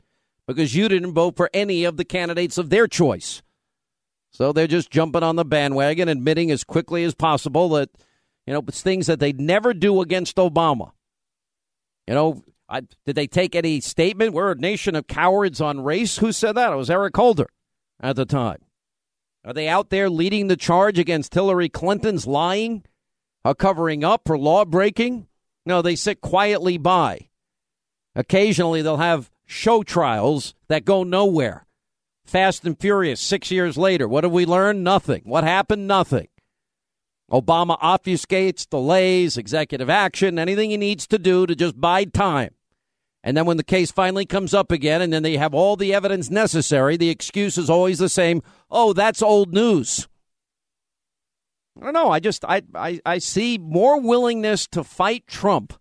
because 0.47 0.75
you 0.75 0.87
didn't 0.87 1.13
vote 1.13 1.35
for 1.35 1.49
any 1.53 1.83
of 1.83 1.97
the 1.97 2.05
candidates 2.05 2.57
of 2.57 2.69
their 2.69 2.87
choice. 2.87 3.41
So 4.31 4.51
they're 4.51 4.67
just 4.67 4.89
jumping 4.89 5.23
on 5.23 5.35
the 5.35 5.45
bandwagon, 5.45 6.09
admitting 6.09 6.49
as 6.49 6.63
quickly 6.63 7.03
as 7.03 7.13
possible 7.13 7.69
that, 7.69 7.89
you 8.47 8.53
know, 8.53 8.63
it's 8.67 8.81
things 8.81 9.07
that 9.07 9.19
they'd 9.19 9.39
never 9.39 9.73
do 9.73 10.01
against 10.01 10.37
Obama. 10.37 10.91
You 12.07 12.15
know, 12.15 12.43
I, 12.67 12.81
did 13.05 13.15
they 13.15 13.27
take 13.27 13.55
any 13.55 13.79
statement? 13.79 14.33
We're 14.33 14.51
a 14.51 14.55
nation 14.55 14.95
of 14.95 15.07
cowards 15.07 15.61
on 15.61 15.83
race. 15.83 16.17
Who 16.17 16.31
said 16.31 16.53
that? 16.53 16.73
It 16.73 16.75
was 16.75 16.89
Eric 16.89 17.15
Holder 17.15 17.47
at 17.99 18.15
the 18.15 18.25
time. 18.25 18.57
Are 19.45 19.53
they 19.53 19.67
out 19.67 19.89
there 19.89 20.09
leading 20.09 20.47
the 20.47 20.55
charge 20.55 20.97
against 20.97 21.33
Hillary 21.33 21.69
Clinton's 21.69 22.25
lying, 22.25 22.83
or 23.43 23.53
covering 23.53 24.03
up, 24.03 24.29
or 24.29 24.37
law 24.37 24.63
breaking? 24.63 25.27
No, 25.65 25.81
they 25.81 25.95
sit 25.95 26.21
quietly 26.21 26.77
by. 26.77 27.27
Occasionally, 28.15 28.81
they'll 28.81 28.97
have 28.97 29.29
show 29.45 29.83
trials 29.83 30.55
that 30.69 30.85
go 30.85 31.03
nowhere. 31.03 31.65
Fast 32.25 32.65
and 32.65 32.79
Furious, 32.79 33.19
six 33.19 33.51
years 33.51 33.77
later. 33.77 34.07
What 34.07 34.23
have 34.23 34.31
we 34.31 34.45
learned? 34.45 34.83
Nothing. 34.83 35.23
What 35.25 35.43
happened? 35.43 35.87
Nothing. 35.87 36.29
Obama 37.31 37.79
obfuscates, 37.79 38.69
delays, 38.69 39.37
executive 39.37 39.89
action, 39.89 40.39
anything 40.39 40.69
he 40.69 40.77
needs 40.77 41.07
to 41.07 41.17
do 41.17 41.45
to 41.45 41.55
just 41.55 41.79
bide 41.79 42.13
time. 42.13 42.51
And 43.23 43.37
then 43.37 43.45
when 43.45 43.57
the 43.57 43.63
case 43.63 43.89
finally 43.89 44.25
comes 44.25 44.53
up 44.53 44.71
again 44.71 45.01
and 45.01 45.13
then 45.13 45.23
they 45.23 45.37
have 45.37 45.53
all 45.53 45.77
the 45.77 45.93
evidence 45.93 46.29
necessary, 46.29 46.97
the 46.97 47.09
excuse 47.09 47.57
is 47.57 47.69
always 47.69 47.99
the 47.99 48.09
same. 48.09 48.43
Oh, 48.69 48.91
that's 48.91 49.21
old 49.21 49.53
news. 49.53 50.07
I 51.79 51.85
don't 51.85 51.93
know. 51.93 52.11
I 52.11 52.19
just 52.19 52.43
I, 52.45 52.61
I, 52.75 52.99
I 53.05 53.17
see 53.19 53.57
more 53.57 53.99
willingness 53.99 54.67
to 54.67 54.83
fight 54.83 55.25
Trump 55.25 55.73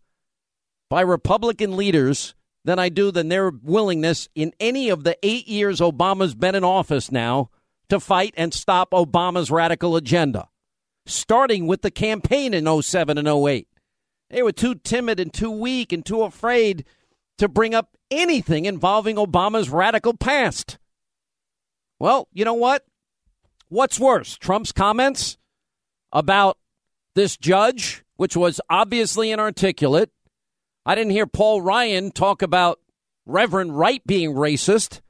by 0.89 1.01
Republican 1.01 1.77
leaders 1.77 2.35
than 2.65 2.79
I 2.79 2.89
do 2.89 3.11
than 3.11 3.29
their 3.29 3.51
willingness 3.51 4.29
in 4.35 4.53
any 4.61 4.89
of 4.89 5.05
the 5.05 5.19
eight 5.23 5.49
years 5.49 5.81
Obama's 5.81 6.35
been 6.35 6.55
in 6.55 6.65
office 6.65 7.11
now 7.11 7.51
to 7.89 7.99
fight 7.99 8.35
and 8.37 8.55
stop 8.55 8.93
Obama's 8.93 9.51
radical 9.51 9.97
agenda, 9.97 10.49
starting 11.05 11.67
with 11.67 11.83
the 11.83 11.91
campaign 11.91 12.55
in 12.55 12.83
07 12.83 13.19
and 13.19 13.29
08. 13.29 13.69
They 14.31 14.43
were 14.43 14.53
too 14.53 14.77
timid 14.77 15.21
and 15.21 15.33
too 15.33 15.51
weak 15.51 15.93
and 15.93 16.07
too 16.07 16.23
afraid 16.23 16.85
to 17.43 17.49
bring 17.49 17.75
up 17.75 17.97
anything 18.09 18.67
involving 18.67 19.17
Obama's 19.17 19.69
radical 19.69 20.17
past. 20.17 20.79
Well, 21.99 22.29
you 22.33 22.45
know 22.45 22.55
what? 22.55 22.85
What's 23.69 23.99
worse, 23.99 24.37
Trump's 24.37 24.71
comments 24.71 25.39
about 26.13 26.57
this 27.17 27.37
judge, 27.37 28.05
which 28.15 28.37
was 28.37 28.61
obviously 28.71 29.33
inarticulate, 29.33 30.11
I 30.87 30.95
didn't 30.95 31.11
hear 31.11 31.27
Paul 31.27 31.63
Ryan 31.63 32.13
talk 32.13 32.43
about 32.43 32.79
Reverend 33.27 33.77
Wright 33.77 34.03
being 34.07 34.35
racist. 34.35 35.01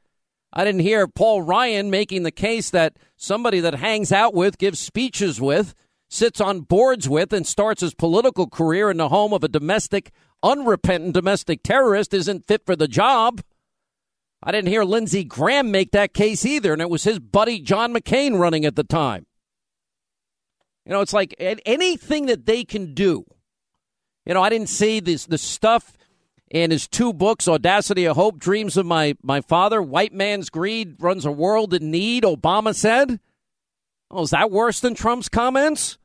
I 0.54 0.64
didn't 0.64 0.80
hear 0.80 1.06
Paul 1.06 1.42
Ryan 1.42 1.90
making 1.90 2.22
the 2.22 2.30
case 2.30 2.70
that 2.70 2.96
somebody 3.14 3.60
that 3.60 3.74
hangs 3.74 4.10
out 4.10 4.32
with, 4.32 4.56
gives 4.56 4.78
speeches 4.78 5.38
with, 5.38 5.74
sits 6.08 6.40
on 6.40 6.60
boards 6.60 7.10
with, 7.10 7.34
and 7.34 7.46
starts 7.46 7.82
his 7.82 7.94
political 7.94 8.46
career 8.48 8.90
in 8.90 8.96
the 8.96 9.10
home 9.10 9.34
of 9.34 9.44
a 9.44 9.48
domestic, 9.48 10.12
unrepentant 10.42 11.14
domestic 11.14 11.62
terrorist 11.62 12.14
isn't 12.14 12.46
fit 12.46 12.64
for 12.66 12.76
the 12.76 12.88
job. 12.88 13.42
I 14.42 14.50
didn't 14.52 14.68
hear 14.68 14.84
Lindsey 14.84 15.24
Graham 15.24 15.70
make 15.70 15.92
that 15.92 16.14
case 16.14 16.44
either, 16.44 16.72
and 16.72 16.82
it 16.82 16.90
was 16.90 17.04
his 17.04 17.18
buddy 17.18 17.60
John 17.60 17.94
McCain 17.94 18.38
running 18.38 18.64
at 18.64 18.76
the 18.76 18.84
time. 18.84 19.26
You 20.84 20.92
know, 20.92 21.00
it's 21.00 21.12
like 21.12 21.34
anything 21.38 22.26
that 22.26 22.46
they 22.46 22.64
can 22.64 22.92
do 22.92 23.24
you 24.24 24.34
know, 24.34 24.42
I 24.42 24.50
didn't 24.50 24.68
see 24.68 25.00
this 25.00 25.26
the 25.26 25.38
stuff 25.38 25.96
in 26.50 26.70
his 26.70 26.86
two 26.86 27.12
books, 27.12 27.48
Audacity 27.48 28.04
of 28.04 28.16
Hope, 28.16 28.38
Dreams 28.38 28.76
of 28.76 28.86
My, 28.86 29.16
My 29.22 29.40
Father, 29.40 29.82
White 29.82 30.12
Man's 30.12 30.50
Greed 30.50 30.96
Runs 31.00 31.24
a 31.24 31.32
World 31.32 31.74
in 31.74 31.90
Need, 31.90 32.24
Obama 32.24 32.74
said. 32.74 33.18
Oh, 34.10 34.22
is 34.22 34.30
that 34.30 34.50
worse 34.50 34.78
than 34.78 34.94
Trump's 34.94 35.30
comments? 35.30 35.98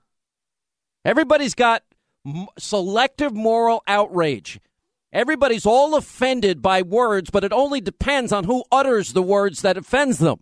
Everybody's 1.04 1.54
got 1.54 1.84
selective 2.58 3.34
moral 3.34 3.84
outrage. 3.88 4.60
Everybody's 5.14 5.66
all 5.66 5.96
offended 5.96 6.62
by 6.62 6.82
words, 6.82 7.30
but 7.30 7.44
it 7.44 7.54
only 7.54 7.82
depends 7.82 8.32
on 8.32 8.44
who 8.44 8.64
utters 8.72 9.14
the 9.14 9.22
words 9.22 9.62
that 9.62 9.78
offends 9.78 10.20
them. 10.20 10.40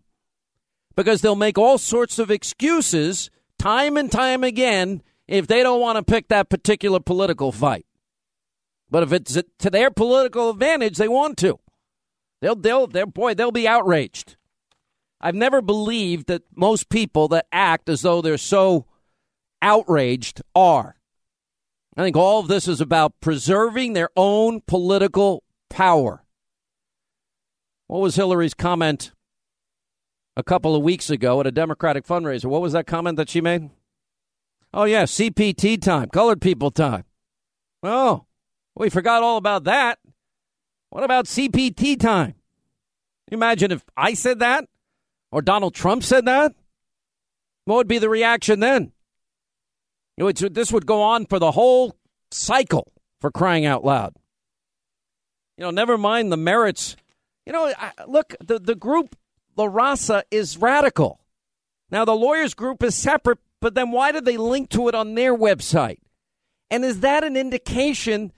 Because 0.95 1.21
they'll 1.21 1.35
make 1.35 1.57
all 1.57 1.77
sorts 1.77 2.19
of 2.19 2.31
excuses 2.31 3.29
time 3.59 3.97
and 3.97 4.11
time 4.11 4.43
again 4.43 5.01
if 5.27 5.47
they 5.47 5.63
don't 5.63 5.81
want 5.81 5.97
to 5.97 6.03
pick 6.03 6.27
that 6.29 6.49
particular 6.49 6.99
political 6.99 7.51
fight. 7.51 7.85
But 8.89 9.03
if 9.03 9.11
it's 9.11 9.37
to 9.59 9.69
their 9.69 9.91
political 9.91 10.49
advantage, 10.49 10.97
they 10.97 11.07
want 11.07 11.37
to. 11.39 11.59
They'll, 12.41 12.55
they'll, 12.55 12.87
they'll, 12.87 13.05
boy, 13.07 13.33
they'll 13.33 13.51
be 13.51 13.67
outraged. 13.67 14.35
I've 15.19 15.35
never 15.35 15.61
believed 15.61 16.27
that 16.27 16.43
most 16.55 16.89
people 16.89 17.27
that 17.29 17.47
act 17.51 17.89
as 17.89 18.01
though 18.01 18.21
they're 18.21 18.37
so 18.37 18.85
outraged 19.61 20.41
are. 20.53 20.97
I 21.97 22.03
think 22.03 22.17
all 22.17 22.39
of 22.39 22.47
this 22.47 22.67
is 22.67 22.81
about 22.81 23.13
preserving 23.21 23.93
their 23.93 24.09
own 24.15 24.61
political 24.61 25.43
power. 25.69 26.23
What 27.87 28.01
was 28.01 28.15
Hillary's 28.15 28.53
comment 28.53 29.11
a 30.35 30.43
couple 30.43 30.75
of 30.75 30.83
weeks 30.83 31.09
ago 31.09 31.39
at 31.39 31.47
a 31.47 31.51
Democratic 31.51 32.05
fundraiser? 32.05 32.45
What 32.45 32.61
was 32.61 32.73
that 32.73 32.87
comment 32.87 33.17
that 33.17 33.29
she 33.29 33.39
made? 33.39 33.69
Oh, 34.73 34.83
yeah, 34.83 35.03
CPT 35.03 35.81
time, 35.81 36.09
colored 36.09 36.41
people 36.41 36.69
time. 36.69 37.05
Oh, 37.81 38.25
we 38.75 38.89
forgot 38.89 39.23
all 39.23 39.37
about 39.37 39.63
that. 39.63 39.99
What 40.89 41.03
about 41.03 41.25
CPT 41.25 41.99
time? 41.99 42.35
Imagine 43.29 43.71
if 43.71 43.85
I 43.95 44.13
said 44.15 44.39
that 44.39 44.65
or 45.31 45.41
Donald 45.41 45.73
Trump 45.73 46.03
said 46.03 46.25
that. 46.25 46.53
What 47.65 47.75
would 47.75 47.87
be 47.87 47.97
the 47.97 48.09
reaction 48.09 48.59
then? 48.59 48.91
Would, 50.17 50.37
this 50.37 50.71
would 50.71 50.85
go 50.85 51.01
on 51.01 51.25
for 51.25 51.39
the 51.39 51.51
whole 51.51 51.95
cycle 52.31 52.91
for 53.19 53.31
crying 53.31 53.65
out 53.65 53.83
loud. 53.83 54.15
You 55.57 55.63
know, 55.63 55.71
never 55.71 55.97
mind 55.97 56.31
the 56.31 56.37
merits. 56.37 56.95
You 57.45 57.53
know, 57.53 57.73
look, 58.07 58.35
the, 58.39 58.59
the 58.59 58.75
group 58.75 59.15
La 59.57 59.67
Raza 59.67 60.23
is 60.31 60.57
radical. 60.57 61.19
Now, 61.91 62.03
the 62.05 62.15
lawyers 62.15 62.53
group 62.53 62.83
is 62.83 62.95
separate, 62.95 63.39
but 63.61 63.75
then 63.75 63.91
why 63.91 64.11
do 64.11 64.21
they 64.21 64.37
link 64.37 64.69
to 64.71 64.87
it 64.87 64.95
on 64.95 65.15
their 65.15 65.35
website? 65.35 65.99
And 66.71 66.83
is 66.83 67.01
that 67.01 67.23
an 67.23 67.37
indication 67.37 68.31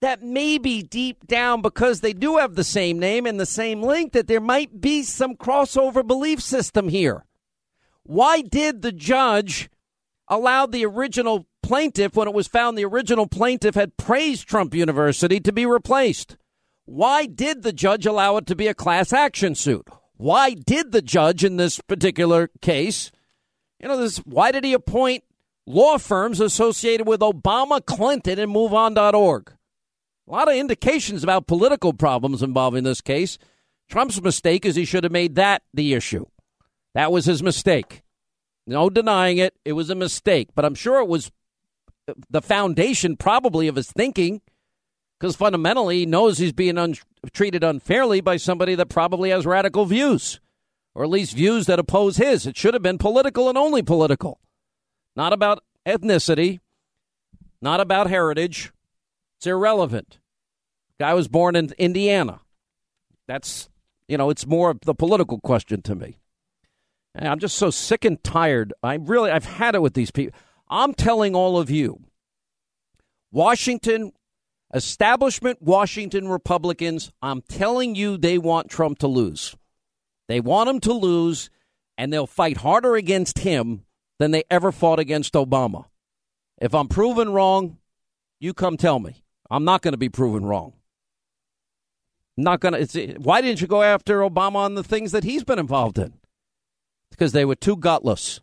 that 0.00 0.22
maybe 0.22 0.82
deep 0.82 1.26
down, 1.26 1.62
because 1.62 2.00
they 2.00 2.12
do 2.12 2.38
have 2.38 2.54
the 2.54 2.64
same 2.64 2.98
name 2.98 3.26
and 3.26 3.38
the 3.38 3.46
same 3.46 3.82
link, 3.82 4.12
that 4.12 4.26
there 4.26 4.40
might 4.40 4.80
be 4.80 5.02
some 5.02 5.36
crossover 5.36 6.06
belief 6.06 6.40
system 6.40 6.88
here? 6.88 7.24
Why 8.02 8.40
did 8.40 8.82
the 8.82 8.92
judge 8.92 9.70
allow 10.28 10.66
the 10.66 10.84
original 10.84 11.46
plaintiff, 11.62 12.14
when 12.14 12.28
it 12.28 12.34
was 12.34 12.46
found 12.46 12.76
the 12.76 12.84
original 12.84 13.26
plaintiff 13.26 13.74
had 13.74 13.96
praised 13.96 14.46
Trump 14.46 14.74
University, 14.74 15.40
to 15.40 15.52
be 15.52 15.66
replaced? 15.66 16.36
Why 16.84 17.26
did 17.26 17.62
the 17.62 17.72
judge 17.72 18.04
allow 18.06 18.36
it 18.36 18.46
to 18.46 18.54
be 18.54 18.66
a 18.66 18.74
class 18.74 19.12
action 19.12 19.54
suit? 19.54 19.88
Why 20.16 20.54
did 20.54 20.92
the 20.92 21.02
judge 21.02 21.42
in 21.42 21.56
this 21.56 21.80
particular 21.80 22.48
case, 22.60 23.10
you 23.80 23.88
know, 23.88 23.96
this, 23.96 24.18
why 24.18 24.52
did 24.52 24.64
he 24.64 24.72
appoint 24.72 25.24
law 25.66 25.98
firms 25.98 26.40
associated 26.40 27.06
with 27.06 27.20
Obama, 27.20 27.84
Clinton, 27.84 28.38
and 28.38 28.54
MoveOn.org? 28.54 29.52
A 30.26 30.30
lot 30.30 30.48
of 30.48 30.54
indications 30.54 31.24
about 31.24 31.46
political 31.46 31.92
problems 31.92 32.42
involving 32.42 32.84
this 32.84 33.00
case. 33.00 33.38
Trump's 33.90 34.22
mistake 34.22 34.64
is 34.64 34.76
he 34.76 34.84
should 34.84 35.04
have 35.04 35.12
made 35.12 35.34
that 35.34 35.62
the 35.74 35.92
issue. 35.92 36.24
That 36.94 37.12
was 37.12 37.26
his 37.26 37.42
mistake. 37.42 38.03
No 38.66 38.88
denying 38.88 39.38
it. 39.38 39.54
It 39.64 39.74
was 39.74 39.90
a 39.90 39.94
mistake. 39.94 40.48
But 40.54 40.64
I'm 40.64 40.74
sure 40.74 41.00
it 41.00 41.08
was 41.08 41.30
the 42.30 42.42
foundation, 42.42 43.16
probably, 43.16 43.68
of 43.68 43.76
his 43.76 43.90
thinking, 43.90 44.40
because 45.18 45.36
fundamentally 45.36 46.00
he 46.00 46.06
knows 46.06 46.38
he's 46.38 46.52
being 46.52 46.78
un- 46.78 46.96
treated 47.32 47.64
unfairly 47.64 48.20
by 48.20 48.36
somebody 48.36 48.74
that 48.74 48.88
probably 48.88 49.30
has 49.30 49.46
radical 49.46 49.84
views, 49.86 50.40
or 50.94 51.04
at 51.04 51.10
least 51.10 51.34
views 51.34 51.66
that 51.66 51.78
oppose 51.78 52.16
his. 52.16 52.46
It 52.46 52.56
should 52.56 52.74
have 52.74 52.82
been 52.82 52.98
political 52.98 53.48
and 53.48 53.56
only 53.56 53.82
political, 53.82 54.40
not 55.16 55.32
about 55.32 55.62
ethnicity, 55.86 56.60
not 57.60 57.80
about 57.80 58.08
heritage. 58.08 58.72
It's 59.38 59.46
irrelevant. 59.46 60.18
Guy 60.98 61.14
was 61.14 61.28
born 61.28 61.56
in 61.56 61.72
Indiana. 61.78 62.40
That's, 63.26 63.68
you 64.08 64.18
know, 64.18 64.30
it's 64.30 64.46
more 64.46 64.70
of 64.70 64.80
the 64.82 64.94
political 64.94 65.40
question 65.40 65.82
to 65.82 65.94
me. 65.94 66.18
I'm 67.16 67.38
just 67.38 67.56
so 67.56 67.70
sick 67.70 68.04
and 68.04 68.22
tired. 68.22 68.72
I 68.82 68.94
really, 68.94 69.30
I've 69.30 69.44
had 69.44 69.74
it 69.74 69.82
with 69.82 69.94
these 69.94 70.10
people. 70.10 70.38
I'm 70.68 70.94
telling 70.94 71.34
all 71.34 71.58
of 71.58 71.70
you, 71.70 72.00
Washington, 73.30 74.12
establishment 74.74 75.62
Washington 75.62 76.28
Republicans, 76.28 77.12
I'm 77.22 77.42
telling 77.42 77.94
you 77.94 78.16
they 78.16 78.38
want 78.38 78.70
Trump 78.70 78.98
to 79.00 79.06
lose. 79.06 79.54
They 80.26 80.40
want 80.40 80.70
him 80.70 80.80
to 80.80 80.92
lose, 80.92 81.50
and 81.96 82.12
they'll 82.12 82.26
fight 82.26 82.58
harder 82.58 82.96
against 82.96 83.40
him 83.40 83.84
than 84.18 84.30
they 84.30 84.44
ever 84.50 84.72
fought 84.72 84.98
against 84.98 85.34
Obama. 85.34 85.84
If 86.60 86.74
I'm 86.74 86.88
proven 86.88 87.30
wrong, 87.32 87.78
you 88.40 88.54
come 88.54 88.76
tell 88.76 88.98
me. 88.98 89.22
I'm 89.50 89.64
not 89.64 89.82
going 89.82 89.92
to 89.92 89.98
be 89.98 90.08
proven 90.08 90.44
wrong. 90.44 90.72
Not 92.36 92.60
going 92.60 92.86
to. 92.86 93.14
Why 93.18 93.40
didn't 93.40 93.60
you 93.60 93.66
go 93.66 93.82
after 93.82 94.20
Obama 94.20 94.56
on 94.56 94.74
the 94.74 94.82
things 94.82 95.12
that 95.12 95.24
he's 95.24 95.44
been 95.44 95.58
involved 95.58 95.98
in? 95.98 96.14
Because 97.14 97.32
they 97.32 97.44
were 97.44 97.54
too 97.54 97.76
gutless. 97.76 98.40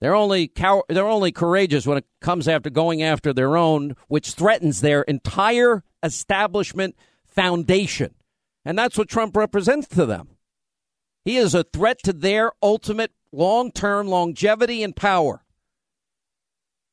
They're 0.00 0.14
only 0.14 0.46
cow- 0.46 0.84
they're 0.88 1.06
only 1.06 1.32
courageous 1.32 1.86
when 1.86 1.98
it 1.98 2.06
comes 2.20 2.46
after 2.46 2.70
going 2.70 3.02
after 3.02 3.32
their 3.32 3.56
own, 3.56 3.96
which 4.08 4.32
threatens 4.32 4.80
their 4.80 5.02
entire 5.02 5.82
establishment 6.02 6.96
foundation. 7.24 8.14
And 8.64 8.78
that's 8.78 8.98
what 8.98 9.08
Trump 9.08 9.36
represents 9.36 9.88
to 9.88 10.06
them. 10.06 10.36
He 11.24 11.36
is 11.36 11.54
a 11.54 11.64
threat 11.64 11.98
to 12.04 12.12
their 12.12 12.52
ultimate 12.62 13.12
long-term 13.32 14.06
longevity 14.06 14.82
and 14.82 14.94
power. 14.94 15.42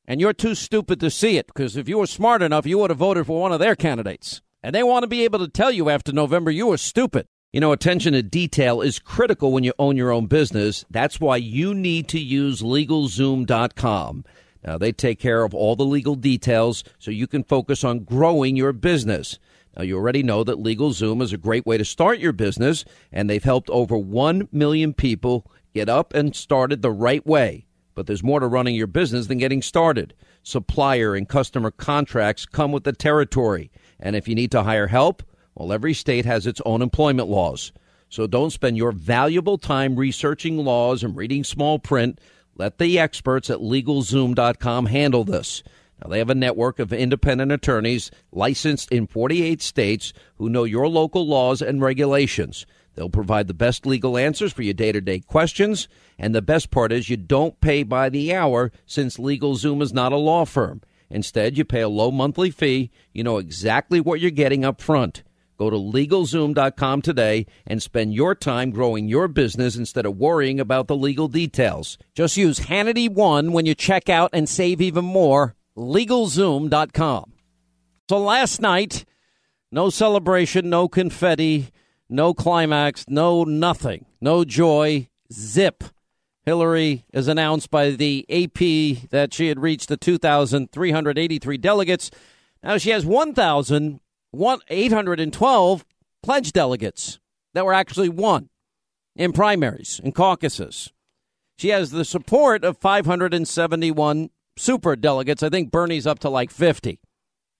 And 0.06 0.20
you're 0.20 0.32
too 0.32 0.54
stupid 0.54 1.00
to 1.00 1.10
see 1.10 1.38
it 1.38 1.46
because 1.46 1.76
if 1.76 1.88
you 1.88 1.98
were 1.98 2.06
smart 2.06 2.42
enough, 2.42 2.66
you 2.66 2.78
would 2.78 2.90
have 2.90 2.98
voted 2.98 3.26
for 3.26 3.40
one 3.40 3.52
of 3.52 3.60
their 3.60 3.76
candidates. 3.76 4.42
And 4.62 4.74
they 4.74 4.82
want 4.82 5.02
to 5.04 5.08
be 5.08 5.24
able 5.24 5.38
to 5.38 5.48
tell 5.48 5.70
you 5.70 5.88
after 5.88 6.12
November 6.12 6.50
you 6.50 6.66
were 6.66 6.78
stupid. 6.78 7.26
You 7.54 7.60
know, 7.60 7.70
attention 7.70 8.14
to 8.14 8.22
detail 8.24 8.80
is 8.80 8.98
critical 8.98 9.52
when 9.52 9.62
you 9.62 9.72
own 9.78 9.96
your 9.96 10.10
own 10.10 10.26
business. 10.26 10.84
That's 10.90 11.20
why 11.20 11.36
you 11.36 11.72
need 11.72 12.08
to 12.08 12.18
use 12.18 12.62
LegalZoom.com. 12.62 14.24
Now, 14.66 14.76
they 14.76 14.90
take 14.90 15.20
care 15.20 15.44
of 15.44 15.54
all 15.54 15.76
the 15.76 15.84
legal 15.84 16.16
details 16.16 16.82
so 16.98 17.12
you 17.12 17.28
can 17.28 17.44
focus 17.44 17.84
on 17.84 18.00
growing 18.00 18.56
your 18.56 18.72
business. 18.72 19.38
Now, 19.76 19.84
you 19.84 19.96
already 19.96 20.24
know 20.24 20.42
that 20.42 20.58
LegalZoom 20.58 21.22
is 21.22 21.32
a 21.32 21.36
great 21.36 21.64
way 21.64 21.78
to 21.78 21.84
start 21.84 22.18
your 22.18 22.32
business, 22.32 22.84
and 23.12 23.30
they've 23.30 23.44
helped 23.44 23.70
over 23.70 23.96
1 23.96 24.48
million 24.50 24.92
people 24.92 25.48
get 25.72 25.88
up 25.88 26.12
and 26.12 26.34
started 26.34 26.82
the 26.82 26.90
right 26.90 27.24
way. 27.24 27.66
But 27.94 28.08
there's 28.08 28.24
more 28.24 28.40
to 28.40 28.48
running 28.48 28.74
your 28.74 28.88
business 28.88 29.28
than 29.28 29.38
getting 29.38 29.62
started. 29.62 30.12
Supplier 30.42 31.14
and 31.14 31.28
customer 31.28 31.70
contracts 31.70 32.46
come 32.46 32.72
with 32.72 32.82
the 32.82 32.92
territory. 32.92 33.70
And 34.00 34.16
if 34.16 34.26
you 34.26 34.34
need 34.34 34.50
to 34.50 34.64
hire 34.64 34.88
help, 34.88 35.22
well, 35.54 35.72
every 35.72 35.94
state 35.94 36.24
has 36.24 36.46
its 36.46 36.60
own 36.66 36.82
employment 36.82 37.28
laws. 37.28 37.72
So 38.08 38.26
don't 38.26 38.50
spend 38.50 38.76
your 38.76 38.92
valuable 38.92 39.58
time 39.58 39.96
researching 39.96 40.58
laws 40.58 41.02
and 41.02 41.16
reading 41.16 41.44
small 41.44 41.78
print. 41.78 42.20
Let 42.56 42.78
the 42.78 42.98
experts 42.98 43.50
at 43.50 43.58
LegalZoom.com 43.58 44.86
handle 44.86 45.24
this. 45.24 45.62
Now, 46.02 46.10
they 46.10 46.18
have 46.18 46.30
a 46.30 46.34
network 46.34 46.78
of 46.78 46.92
independent 46.92 47.52
attorneys 47.52 48.10
licensed 48.32 48.90
in 48.92 49.06
48 49.06 49.62
states 49.62 50.12
who 50.36 50.48
know 50.48 50.64
your 50.64 50.88
local 50.88 51.26
laws 51.26 51.62
and 51.62 51.80
regulations. 51.80 52.66
They'll 52.94 53.10
provide 53.10 53.48
the 53.48 53.54
best 53.54 53.86
legal 53.86 54.16
answers 54.16 54.52
for 54.52 54.62
your 54.62 54.74
day 54.74 54.92
to 54.92 55.00
day 55.00 55.20
questions. 55.20 55.88
And 56.18 56.34
the 56.34 56.42
best 56.42 56.70
part 56.70 56.92
is 56.92 57.08
you 57.08 57.16
don't 57.16 57.60
pay 57.60 57.82
by 57.82 58.08
the 58.08 58.34
hour 58.34 58.70
since 58.86 59.16
LegalZoom 59.16 59.82
is 59.82 59.92
not 59.92 60.12
a 60.12 60.16
law 60.16 60.44
firm. 60.44 60.82
Instead, 61.10 61.58
you 61.58 61.64
pay 61.64 61.80
a 61.80 61.88
low 61.88 62.10
monthly 62.10 62.50
fee. 62.50 62.90
You 63.12 63.24
know 63.24 63.38
exactly 63.38 64.00
what 64.00 64.20
you're 64.20 64.30
getting 64.30 64.64
up 64.64 64.80
front. 64.80 65.22
Go 65.56 65.70
to 65.70 65.76
LegalZoom.com 65.76 67.02
today 67.02 67.46
and 67.66 67.82
spend 67.82 68.14
your 68.14 68.34
time 68.34 68.70
growing 68.70 69.08
your 69.08 69.28
business 69.28 69.76
instead 69.76 70.06
of 70.06 70.16
worrying 70.16 70.58
about 70.58 70.88
the 70.88 70.96
legal 70.96 71.28
details. 71.28 71.96
Just 72.14 72.36
use 72.36 72.60
Hannity1 72.60 73.50
when 73.50 73.66
you 73.66 73.74
check 73.74 74.08
out 74.08 74.30
and 74.32 74.48
save 74.48 74.80
even 74.80 75.04
more. 75.04 75.54
LegalZoom.com. 75.76 77.32
So 78.08 78.18
last 78.18 78.60
night, 78.60 79.04
no 79.70 79.90
celebration, 79.90 80.68
no 80.68 80.88
confetti, 80.88 81.70
no 82.08 82.34
climax, 82.34 83.04
no 83.08 83.44
nothing, 83.44 84.06
no 84.20 84.44
joy, 84.44 85.08
zip. 85.32 85.84
Hillary 86.44 87.06
is 87.12 87.26
announced 87.26 87.70
by 87.70 87.90
the 87.90 88.26
AP 88.28 89.10
that 89.10 89.32
she 89.32 89.48
had 89.48 89.60
reached 89.60 89.88
the 89.88 89.96
2,383 89.96 91.56
delegates. 91.56 92.10
Now 92.62 92.76
she 92.76 92.90
has 92.90 93.06
1,000 93.06 94.00
one, 94.36 94.60
812 94.68 95.84
pledge 96.22 96.52
delegates 96.52 97.20
that 97.54 97.64
were 97.64 97.72
actually 97.72 98.08
won 98.08 98.48
in 99.16 99.32
primaries 99.32 100.00
and 100.02 100.14
caucuses. 100.14 100.92
She 101.58 101.68
has 101.68 101.90
the 101.90 102.04
support 102.04 102.64
of 102.64 102.78
571 102.78 104.30
super 104.56 104.96
delegates. 104.96 105.42
I 105.42 105.48
think 105.48 105.70
Bernie's 105.70 106.06
up 106.06 106.18
to 106.20 106.28
like 106.28 106.50
50. 106.50 106.98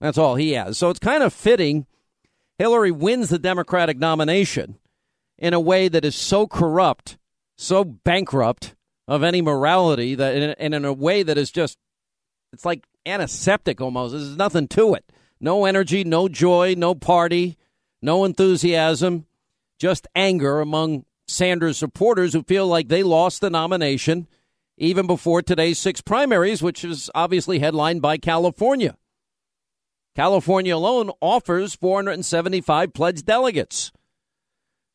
That's 0.01 0.17
all 0.17 0.35
he 0.35 0.53
has. 0.53 0.77
So 0.77 0.89
it's 0.89 0.99
kind 0.99 1.23
of 1.23 1.33
fitting 1.33 1.85
Hillary 2.57 2.91
wins 2.91 3.29
the 3.29 3.39
Democratic 3.39 3.97
nomination 3.97 4.77
in 5.37 5.53
a 5.53 5.59
way 5.59 5.87
that 5.87 6.05
is 6.05 6.15
so 6.15 6.47
corrupt, 6.47 7.17
so 7.57 7.83
bankrupt 7.83 8.75
of 9.07 9.23
any 9.23 9.41
morality 9.41 10.15
that 10.15 10.55
and 10.57 10.73
in 10.73 10.85
a 10.85 10.93
way 10.93 11.21
that 11.21 11.37
is 11.37 11.51
just 11.51 11.77
it's 12.53 12.65
like 12.65 12.85
antiseptic 13.05 13.81
almost. 13.81 14.13
There's 14.13 14.37
nothing 14.37 14.67
to 14.69 14.93
it. 14.93 15.11
No 15.45 15.65
energy, 15.65 16.03
no 16.03 16.27
joy, 16.27 16.73
no 16.75 16.95
party, 16.95 17.55
no 18.01 18.25
enthusiasm, 18.25 19.27
just 19.77 20.07
anger 20.15 20.59
among 20.59 21.05
Sanders 21.27 21.77
supporters 21.77 22.33
who 22.33 22.41
feel 22.41 22.65
like 22.65 22.87
they 22.87 23.03
lost 23.03 23.41
the 23.41 23.51
nomination 23.51 24.27
even 24.75 25.05
before 25.05 25.43
today's 25.43 25.77
six 25.77 26.01
primaries, 26.01 26.63
which 26.63 26.83
is 26.83 27.11
obviously 27.13 27.59
headlined 27.59 28.01
by 28.01 28.17
California. 28.17 28.97
California 30.15 30.75
alone 30.75 31.11
offers 31.21 31.75
475 31.75 32.91
pledged 32.91 33.27
delegates. 33.27 33.91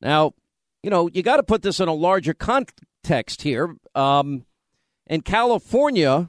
Now, 0.00 0.34
you 0.82 0.90
know, 0.90 1.08
you 1.12 1.22
got 1.22 1.36
to 1.36 1.44
put 1.44 1.62
this 1.62 1.78
in 1.78 1.86
a 1.86 1.94
larger 1.94 2.34
context 2.34 3.42
here. 3.42 3.76
Um, 3.94 4.46
in 5.06 5.20
California, 5.20 6.28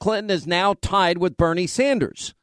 Clinton 0.00 0.30
is 0.30 0.44
now 0.44 0.74
tied 0.74 1.18
with 1.18 1.36
Bernie 1.36 1.68
Sanders. 1.68 2.34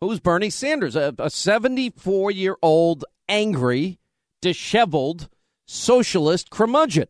Who's 0.00 0.20
Bernie 0.20 0.50
Sanders? 0.50 0.94
A 0.94 1.30
74 1.30 2.30
year 2.30 2.56
old, 2.60 3.04
angry, 3.28 3.98
disheveled 4.42 5.28
socialist 5.66 6.50
curmudgeon. 6.50 7.08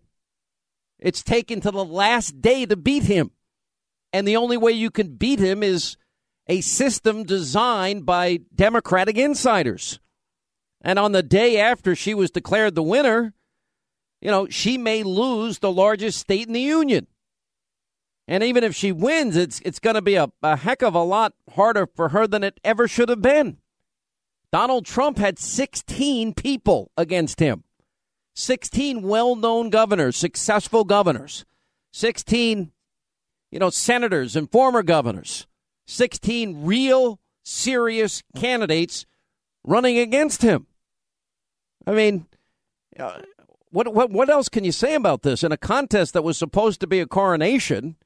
It's 0.99 1.23
taken 1.23 1.61
to 1.61 1.71
the 1.71 1.85
last 1.85 2.41
day 2.41 2.65
to 2.65 2.77
beat 2.77 3.05
him. 3.05 3.33
And 4.13 4.27
the 4.27 4.37
only 4.37 4.57
way 4.57 4.73
you 4.73 4.91
can 4.91 5.17
beat 5.17 5.41
him 5.41 5.63
is 5.63 5.97
a 6.47 6.61
system 6.61 7.25
designed 7.25 8.07
by 8.07 8.41
Democratic 8.55 9.19
insiders. 9.19 9.99
And 10.81 10.99
on 10.99 11.13
the 11.13 11.23
day 11.23 11.59
after 11.59 11.97
she 11.97 12.15
was 12.15 12.31
declared 12.31 12.77
the 12.77 12.83
winner, 12.83 13.35
you 14.21 14.31
know, 14.31 14.49
she 14.49 14.79
may 14.79 15.03
lose 15.03 15.59
the 15.59 15.73
largest 15.73 16.19
state 16.19 16.47
in 16.47 16.53
the 16.53 16.61
union. 16.61 17.09
And 18.29 18.43
even 18.43 18.65
if 18.65 18.75
she 18.75 18.91
wins, 18.93 19.37
it's 19.37 19.61
it's 19.65 19.79
going 19.79 19.95
to 19.95 20.03
be 20.03 20.17
a, 20.17 20.29
a 20.43 20.57
heck 20.57 20.83
of 20.83 20.95
a 20.95 21.03
lot 21.03 21.35
harder 21.55 21.87
for 21.87 22.09
her 22.11 22.27
than 22.27 22.43
it 22.43 22.59
ever 22.65 22.89
should 22.89 23.09
have 23.09 23.23
been. 23.23 23.59
Donald 24.53 24.87
Trump 24.87 25.19
had 25.19 25.39
16 25.39 26.35
people 26.35 26.91
against 26.97 27.41
him. 27.41 27.65
16 28.35 29.03
well-known 29.03 29.71
governors, 29.71 30.17
successful 30.17 30.85
governors. 30.85 31.45
16 31.93 32.73
you 33.51 33.59
know, 33.59 33.71
senators 33.71 34.37
and 34.37 34.51
former 34.51 34.83
governors. 34.83 35.47
16 35.87 36.67
real 36.67 37.21
serious 37.45 38.23
candidates 38.37 39.07
running 39.65 39.99
against 39.99 40.43
him. 40.43 40.67
I 41.87 41.93
mean, 41.93 42.27
uh, 42.99 43.21
what 43.71 43.95
what 43.95 44.11
what 44.11 44.29
else 44.29 44.49
can 44.49 44.65
you 44.65 44.73
say 44.73 44.95
about 44.95 45.23
this? 45.23 45.45
In 45.45 45.53
a 45.53 45.57
contest 45.57 46.13
that 46.15 46.25
was 46.25 46.37
supposed 46.37 46.81
to 46.81 46.87
be 46.87 47.01
a 47.01 47.07
coronation, 47.07 47.97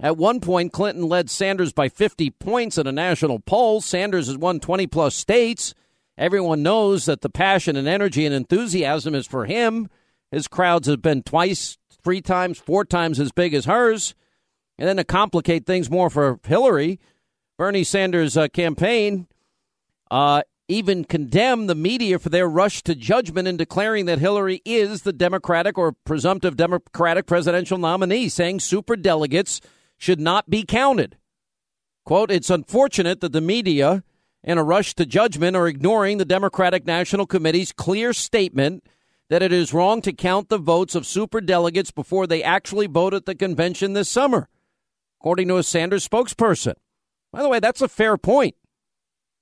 at 0.00 0.16
one 0.16 0.40
point 0.40 0.72
Clinton 0.72 1.08
led 1.08 1.28
Sanders 1.28 1.72
by 1.72 1.88
50 1.88 2.30
points 2.30 2.78
in 2.78 2.86
a 2.86 2.92
national 2.92 3.38
poll. 3.38 3.80
Sanders 3.80 4.26
has 4.26 4.38
won 4.38 4.58
20 4.58 4.86
plus 4.86 5.14
states. 5.14 5.74
Everyone 6.16 6.62
knows 6.62 7.04
that 7.04 7.20
the 7.20 7.30
passion 7.30 7.76
and 7.76 7.86
energy 7.86 8.26
and 8.26 8.34
enthusiasm 8.34 9.14
is 9.14 9.26
for 9.26 9.46
him. 9.46 9.88
His 10.30 10.48
crowds 10.48 10.88
have 10.88 11.02
been 11.02 11.22
twice, 11.22 11.78
three 12.02 12.20
times, 12.20 12.58
four 12.58 12.84
times 12.84 13.20
as 13.20 13.32
big 13.32 13.54
as 13.54 13.66
hers. 13.66 14.14
And 14.78 14.88
then 14.88 14.96
to 14.96 15.04
complicate 15.04 15.66
things 15.66 15.90
more 15.90 16.08
for 16.08 16.40
Hillary, 16.44 16.98
Bernie 17.58 17.84
Sanders' 17.84 18.36
uh, 18.36 18.48
campaign 18.48 19.26
uh, 20.10 20.42
even 20.68 21.04
condemned 21.04 21.68
the 21.68 21.74
media 21.74 22.18
for 22.18 22.28
their 22.28 22.48
rush 22.48 22.82
to 22.84 22.94
judgment 22.94 23.48
in 23.48 23.56
declaring 23.56 24.06
that 24.06 24.18
Hillary 24.18 24.62
is 24.64 25.02
the 25.02 25.12
Democratic 25.12 25.76
or 25.76 25.92
presumptive 25.92 26.56
Democratic 26.56 27.26
presidential 27.26 27.76
nominee, 27.76 28.28
saying 28.28 28.60
super 28.60 28.96
delegates 28.96 29.60
should 30.00 30.18
not 30.18 30.48
be 30.48 30.64
counted. 30.64 31.18
Quote, 32.06 32.30
it's 32.30 32.48
unfortunate 32.48 33.20
that 33.20 33.32
the 33.32 33.40
media, 33.42 34.02
in 34.42 34.56
a 34.56 34.64
rush 34.64 34.94
to 34.94 35.04
judgment, 35.04 35.54
are 35.54 35.68
ignoring 35.68 36.16
the 36.16 36.24
Democratic 36.24 36.86
National 36.86 37.26
Committee's 37.26 37.70
clear 37.70 38.14
statement 38.14 38.82
that 39.28 39.42
it 39.42 39.52
is 39.52 39.74
wrong 39.74 40.00
to 40.00 40.14
count 40.14 40.48
the 40.48 40.58
votes 40.58 40.94
of 40.94 41.06
super 41.06 41.42
delegates 41.42 41.90
before 41.90 42.26
they 42.26 42.42
actually 42.42 42.86
vote 42.86 43.12
at 43.12 43.26
the 43.26 43.34
convention 43.34 43.92
this 43.92 44.08
summer, 44.08 44.48
according 45.20 45.48
to 45.48 45.58
a 45.58 45.62
Sanders 45.62 46.08
spokesperson. 46.08 46.74
By 47.30 47.42
the 47.42 47.50
way, 47.50 47.60
that's 47.60 47.82
a 47.82 47.88
fair 47.88 48.16
point. 48.16 48.56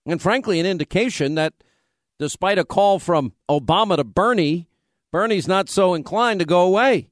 And 0.04 0.20
frankly, 0.20 0.58
an 0.58 0.66
indication 0.66 1.36
that 1.36 1.54
despite 2.18 2.58
a 2.58 2.64
call 2.64 2.98
from 2.98 3.32
Obama 3.48 3.96
to 3.96 4.04
Bernie, 4.04 4.68
Bernie's 5.12 5.46
not 5.46 5.68
so 5.68 5.94
inclined 5.94 6.40
to 6.40 6.46
go 6.46 6.62
away 6.62 7.10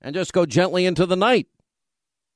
and 0.00 0.14
just 0.14 0.32
go 0.32 0.46
gently 0.46 0.86
into 0.86 1.06
the 1.06 1.16
night. 1.16 1.48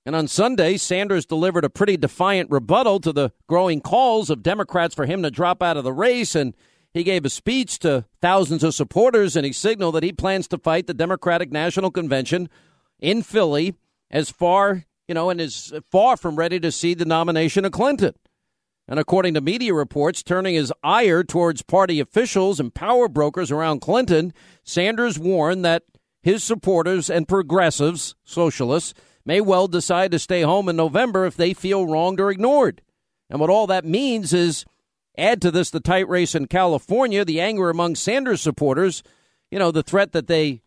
And 0.06 0.16
on 0.16 0.28
Sunday, 0.28 0.76
Sanders 0.76 1.26
delivered 1.26 1.64
a 1.64 1.70
pretty 1.70 1.96
defiant 1.96 2.50
rebuttal 2.50 2.98
to 3.00 3.12
the 3.12 3.32
growing 3.46 3.80
calls 3.80 4.30
of 4.30 4.42
Democrats 4.42 4.94
for 4.94 5.06
him 5.06 5.22
to 5.22 5.30
drop 5.30 5.62
out 5.62 5.76
of 5.76 5.84
the 5.84 5.92
race. 5.92 6.34
And 6.34 6.54
he 6.94 7.04
gave 7.04 7.24
a 7.24 7.30
speech 7.30 7.78
to 7.80 8.06
thousands 8.22 8.64
of 8.64 8.74
supporters 8.74 9.36
and 9.36 9.44
he 9.44 9.52
signaled 9.52 9.94
that 9.94 10.02
he 10.02 10.12
plans 10.12 10.48
to 10.48 10.58
fight 10.58 10.86
the 10.86 10.94
Democratic 10.94 11.52
National 11.52 11.90
Convention 11.90 12.48
in 12.98 13.22
Philly 13.22 13.74
as 14.10 14.30
far, 14.30 14.84
you 15.06 15.14
know, 15.14 15.30
and 15.30 15.40
is 15.40 15.72
far 15.90 16.16
from 16.16 16.36
ready 16.36 16.58
to 16.60 16.72
see 16.72 16.94
the 16.94 17.04
nomination 17.04 17.64
of 17.64 17.72
Clinton. 17.72 18.14
And 18.88 18.98
according 18.98 19.34
to 19.34 19.42
media 19.42 19.74
reports, 19.74 20.22
turning 20.22 20.54
his 20.54 20.72
ire 20.82 21.22
towards 21.22 21.60
party 21.60 22.00
officials 22.00 22.58
and 22.58 22.74
power 22.74 23.06
brokers 23.06 23.50
around 23.50 23.80
Clinton, 23.80 24.32
Sanders 24.64 25.18
warned 25.18 25.64
that 25.66 25.82
his 26.22 26.42
supporters 26.42 27.10
and 27.10 27.28
progressives, 27.28 28.14
socialists, 28.24 28.94
may 29.28 29.42
well 29.42 29.68
decide 29.68 30.10
to 30.10 30.18
stay 30.18 30.40
home 30.40 30.70
in 30.70 30.76
November 30.76 31.26
if 31.26 31.36
they 31.36 31.52
feel 31.52 31.86
wronged 31.86 32.18
or 32.18 32.30
ignored. 32.30 32.80
And 33.28 33.38
what 33.38 33.50
all 33.50 33.66
that 33.66 33.84
means 33.84 34.32
is 34.32 34.64
add 35.18 35.42
to 35.42 35.50
this 35.50 35.68
the 35.68 35.80
tight 35.80 36.08
race 36.08 36.34
in 36.34 36.46
California, 36.46 37.26
the 37.26 37.38
anger 37.38 37.68
among 37.68 37.94
Sanders 37.94 38.40
supporters, 38.40 39.02
you 39.50 39.58
know, 39.58 39.70
the 39.70 39.82
threat 39.82 40.12
that 40.12 40.28
they 40.28 40.62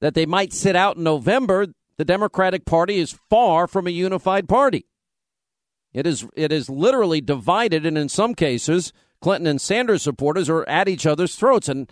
that 0.00 0.14
they 0.14 0.24
might 0.24 0.52
sit 0.52 0.76
out 0.76 0.98
in 0.98 1.02
November, 1.02 1.66
the 1.96 2.04
Democratic 2.04 2.64
Party 2.64 2.98
is 2.98 3.18
far 3.28 3.66
from 3.66 3.88
a 3.88 3.90
unified 3.90 4.48
party. 4.48 4.86
It 5.92 6.06
is 6.06 6.28
it 6.36 6.52
is 6.52 6.70
literally 6.70 7.20
divided, 7.20 7.84
and 7.84 7.98
in 7.98 8.08
some 8.08 8.36
cases, 8.36 8.92
Clinton 9.20 9.48
and 9.48 9.60
Sanders 9.60 10.02
supporters 10.02 10.48
are 10.48 10.68
at 10.68 10.88
each 10.88 11.06
other's 11.06 11.34
throats. 11.34 11.68
And 11.68 11.90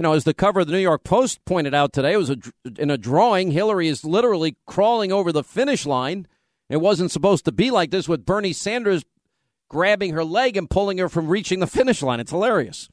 you 0.00 0.02
know, 0.02 0.14
as 0.14 0.24
the 0.24 0.32
cover 0.32 0.60
of 0.60 0.66
the 0.66 0.72
New 0.72 0.78
York 0.78 1.04
Post 1.04 1.44
pointed 1.44 1.74
out 1.74 1.92
today, 1.92 2.14
it 2.14 2.16
was 2.16 2.30
a, 2.30 2.38
in 2.78 2.90
a 2.90 2.96
drawing. 2.96 3.50
Hillary 3.50 3.86
is 3.86 4.02
literally 4.02 4.56
crawling 4.66 5.12
over 5.12 5.30
the 5.30 5.44
finish 5.44 5.84
line. 5.84 6.26
It 6.70 6.78
wasn't 6.78 7.10
supposed 7.10 7.44
to 7.44 7.52
be 7.52 7.70
like 7.70 7.90
this 7.90 8.08
with 8.08 8.24
Bernie 8.24 8.54
Sanders 8.54 9.04
grabbing 9.68 10.14
her 10.14 10.24
leg 10.24 10.56
and 10.56 10.70
pulling 10.70 10.96
her 10.96 11.10
from 11.10 11.28
reaching 11.28 11.60
the 11.60 11.66
finish 11.66 12.00
line. 12.00 12.18
It's 12.18 12.30
hilarious. 12.30 12.88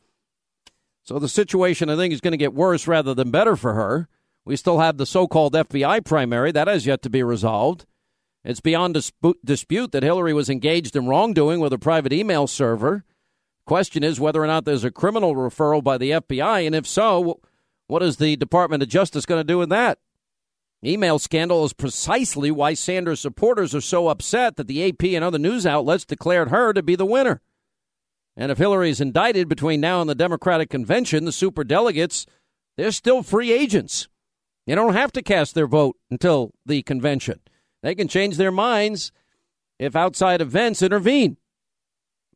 So 1.02 1.18
the 1.18 1.30
situation, 1.30 1.90
I 1.90 1.96
think, 1.96 2.14
is 2.14 2.20
going 2.20 2.34
to 2.34 2.38
get 2.38 2.54
worse 2.54 2.90
rather 2.90 3.14
than 3.14 3.32
better 3.32 3.56
for 3.56 3.74
her. 3.74 4.10
We 4.44 4.58
still 4.58 4.80
have 4.80 4.98
the 4.98 5.06
so 5.06 5.28
called 5.28 5.54
FBI 5.54 6.04
primary. 6.04 6.52
That 6.52 6.68
has 6.68 6.86
yet 6.86 7.02
to 7.04 7.10
be 7.10 7.24
resolved. 7.24 7.86
It's 8.44 8.60
beyond 8.60 9.02
dispute 9.46 9.92
that 9.94 10.04
Hillary 10.04 10.34
was 10.34 10.50
engaged 10.50 10.98
in 10.98 11.08
wrongdoing 11.08 11.62
with 11.62 11.72
a 11.72 11.80
private 11.80 12.12
email 12.12 12.48
server. 12.48 13.06
Question 13.68 14.02
is 14.02 14.18
whether 14.18 14.42
or 14.42 14.48
not 14.48 14.64
there's 14.64 14.86
a 14.86 14.92
criminal 14.92 15.36
referral 15.36 15.84
by 15.84 15.98
the 15.98 16.12
FBI, 16.12 16.66
and 16.66 16.74
if 16.74 16.88
so, 16.88 17.42
what 17.88 18.02
is 18.02 18.16
the 18.16 18.38
Department 18.38 18.82
of 18.82 18.88
Justice 18.88 19.26
going 19.26 19.42
to 19.42 19.44
do 19.44 19.58
with 19.58 19.68
that? 19.68 20.00
Email 20.86 21.20
scandal 21.20 21.66
is 21.66 21.74
precisely 21.74 22.50
why 22.50 22.74
Sanders 22.74 23.20
supporters 23.20 23.76
are 23.76 23.82
so 23.82 24.08
upset 24.08 24.56
that 24.56 24.68
the 24.68 24.88
AP 24.88 25.04
and 25.04 25.22
other 25.22 25.38
news 25.38 25.66
outlets 25.66 26.06
declared 26.06 26.48
her 26.48 26.72
to 26.72 26.82
be 26.82 26.96
the 26.96 27.06
winner. 27.06 27.42
And 28.38 28.54
if 28.54 28.58
Hillary 28.58 28.90
is 28.90 29.02
indicted 29.02 29.50
between 29.50 29.82
now 29.82 30.00
and 30.00 30.10
the 30.10 30.16
Democratic 30.16 30.70
convention, 30.70 31.26
the 31.26 31.34
super 31.34 31.66
delegates, 31.66 32.26
they're 32.78 32.92
still 32.94 33.22
free 33.22 33.52
agents. 33.52 34.08
They 34.66 34.76
don't 34.76 34.94
have 34.94 35.12
to 35.12 35.22
cast 35.22 35.56
their 35.56 35.68
vote 35.68 35.98
until 36.10 36.54
the 36.66 36.84
convention. 36.84 37.42
They 37.84 37.96
can 37.96 38.08
change 38.08 38.38
their 38.38 38.52
minds 38.52 39.12
if 39.78 39.94
outside 39.94 40.40
events 40.40 40.82
intervene. 40.82 41.36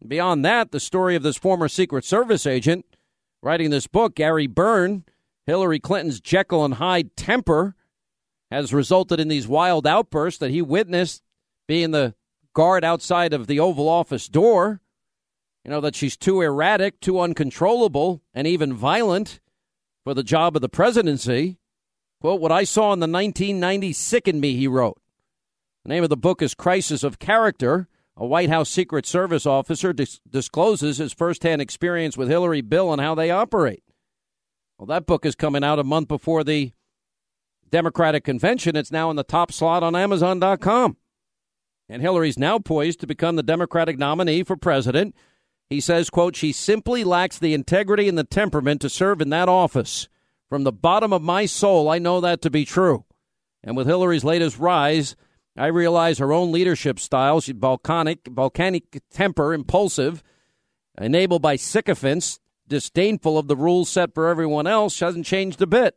Beyond 0.06 0.44
that, 0.46 0.72
the 0.72 0.80
story 0.80 1.16
of 1.16 1.24
this 1.24 1.38
former 1.38 1.68
Secret 1.68 2.06
Service 2.06 2.46
agent 2.46 2.86
writing 3.44 3.70
this 3.70 3.88
book, 3.88 4.16
Gary 4.16 4.48
Byrne, 4.48 5.04
Hillary 5.46 5.80
Clinton's 5.80 6.20
Jekyll 6.20 6.66
and 6.66 6.76
Hyde 6.76 7.16
temper, 7.16 7.76
has 8.50 8.74
resulted 8.74 9.20
in 9.20 9.28
these 9.28 9.48
wild 9.48 9.88
outbursts 9.88 10.40
that 10.40 10.52
he 10.52 10.62
witnessed 10.62 11.24
being 11.68 11.92
the 11.92 12.16
guard 12.54 12.84
outside 12.84 13.34
of 13.34 13.48
the 13.48 13.60
Oval 13.60 13.88
Office 13.88 14.28
door. 14.28 14.82
You 15.64 15.72
know, 15.72 15.82
that 15.82 15.96
she's 15.96 16.18
too 16.18 16.42
erratic, 16.42 17.00
too 17.00 17.20
uncontrollable, 17.20 18.22
and 18.34 18.48
even 18.48 18.74
violent 18.74 19.40
for 20.04 20.16
the 20.16 20.24
job 20.24 20.56
of 20.56 20.62
the 20.62 20.70
presidency. 20.70 21.60
Quote, 22.20 22.42
what 22.42 22.52
I 22.52 22.64
saw 22.64 22.94
in 22.94 23.00
the 23.00 23.08
1990s 23.08 23.96
sickened 23.96 24.42
me, 24.42 24.56
he 24.56 24.68
wrote. 24.68 25.00
The 25.84 25.90
name 25.90 26.04
of 26.04 26.10
the 26.10 26.18
book 26.18 26.42
is 26.42 26.56
Crisis 26.56 27.04
of 27.04 27.20
Character. 27.20 27.88
A 28.18 28.26
White 28.26 28.50
House 28.50 28.70
Secret 28.70 29.06
Service 29.06 29.46
officer 29.46 29.94
dis- 29.94 30.20
discloses 30.30 30.98
his 30.98 31.14
firsthand 31.14 31.62
experience 31.62 32.18
with 32.18 32.28
Hillary 32.30 32.62
Bill 32.62 32.92
and 32.92 33.02
how 33.02 33.16
they 33.16 33.32
operate. 33.32 33.84
Well, 34.78 34.88
that 34.88 35.06
book 35.06 35.26
is 35.26 35.36
coming 35.36 35.64
out 35.64 35.80
a 35.80 35.84
month 35.84 36.08
before 36.08 36.44
the 36.44 36.74
Democratic 37.70 38.24
convention. 38.24 38.76
It's 38.76 38.92
now 38.92 39.10
in 39.10 39.16
the 39.16 39.24
top 39.24 39.52
slot 39.52 39.84
on 39.84 39.96
Amazon.com. 39.96 40.98
And 41.88 42.02
Hillary's 42.02 42.40
now 42.40 42.60
poised 42.60 43.00
to 43.02 43.08
become 43.08 43.36
the 43.36 43.44
Democratic 43.44 43.98
nominee 43.98 44.44
for 44.44 44.56
president. 44.56 45.16
He 45.70 45.80
says, 45.80 46.10
quote, 46.10 46.36
she 46.36 46.52
simply 46.52 47.04
lacks 47.04 47.40
the 47.40 47.54
integrity 47.54 48.10
and 48.10 48.18
the 48.18 48.24
temperament 48.24 48.82
to 48.82 48.90
serve 48.90 49.22
in 49.22 49.30
that 49.30 49.50
office. 49.50 50.10
From 50.50 50.64
the 50.64 50.72
bottom 50.74 51.14
of 51.14 51.22
my 51.22 51.46
soul, 51.46 51.90
I 51.90 51.98
know 51.98 52.20
that 52.20 52.42
to 52.42 52.50
be 52.50 52.66
true. 52.66 53.06
And 53.64 53.78
with 53.78 53.88
Hillary's 53.88 54.26
latest 54.26 54.60
rise, 54.60 55.16
I 55.58 55.68
realize 55.68 56.20
her 56.20 56.32
own 56.32 56.52
leadership 56.52 57.00
style, 57.00 57.42
she's 57.42 57.56
volcanic, 57.56 58.28
volcanic 58.28 59.02
temper, 59.12 59.54
impulsive, 59.54 60.24
enabled 60.98 61.42
by 61.42 61.58
sycophants, 61.58 62.40
disdainful 62.68 63.38
of 63.38 63.48
the 63.48 63.56
rules 63.56 63.90
set 63.90 64.14
for 64.14 64.30
everyone 64.30 64.66
else, 64.68 65.00
hasn't 65.00 65.26
changed 65.26 65.62
a 65.62 65.68
bit. 65.68 65.96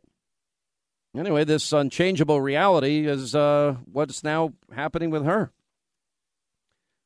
Anyway, 1.17 1.45
this 1.45 1.71
unchangeable 1.71 2.41
reality 2.41 3.07
is 3.07 3.33
uh, 3.33 3.77
what's 3.85 4.23
now 4.23 4.53
happening 4.73 5.09
with 5.09 5.23
her. 5.23 5.53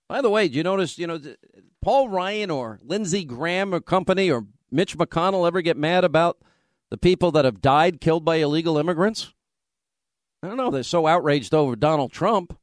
By 0.07 0.21
the 0.21 0.31
way, 0.31 0.47
do 0.47 0.57
you 0.57 0.63
notice, 0.63 0.97
you 0.97 1.05
know, 1.05 1.21
Paul 1.83 2.09
Ryan 2.09 2.49
or 2.49 2.79
Lindsey 2.83 3.23
Graham 3.23 3.75
or 3.75 3.79
company 3.79 4.31
or 4.31 4.47
Mitch 4.71 4.97
McConnell 4.97 5.47
ever 5.47 5.61
get 5.61 5.77
mad 5.77 6.03
about 6.03 6.39
the 6.89 6.97
people 6.97 7.29
that 7.31 7.45
have 7.45 7.61
died 7.61 8.01
killed 8.01 8.25
by 8.25 8.37
illegal 8.37 8.79
immigrants? 8.79 9.33
I 10.41 10.47
don't 10.47 10.57
know. 10.57 10.71
They're 10.71 10.83
so 10.83 11.05
outraged 11.05 11.53
over 11.53 11.75
Donald 11.75 12.11
Trump, 12.11 12.57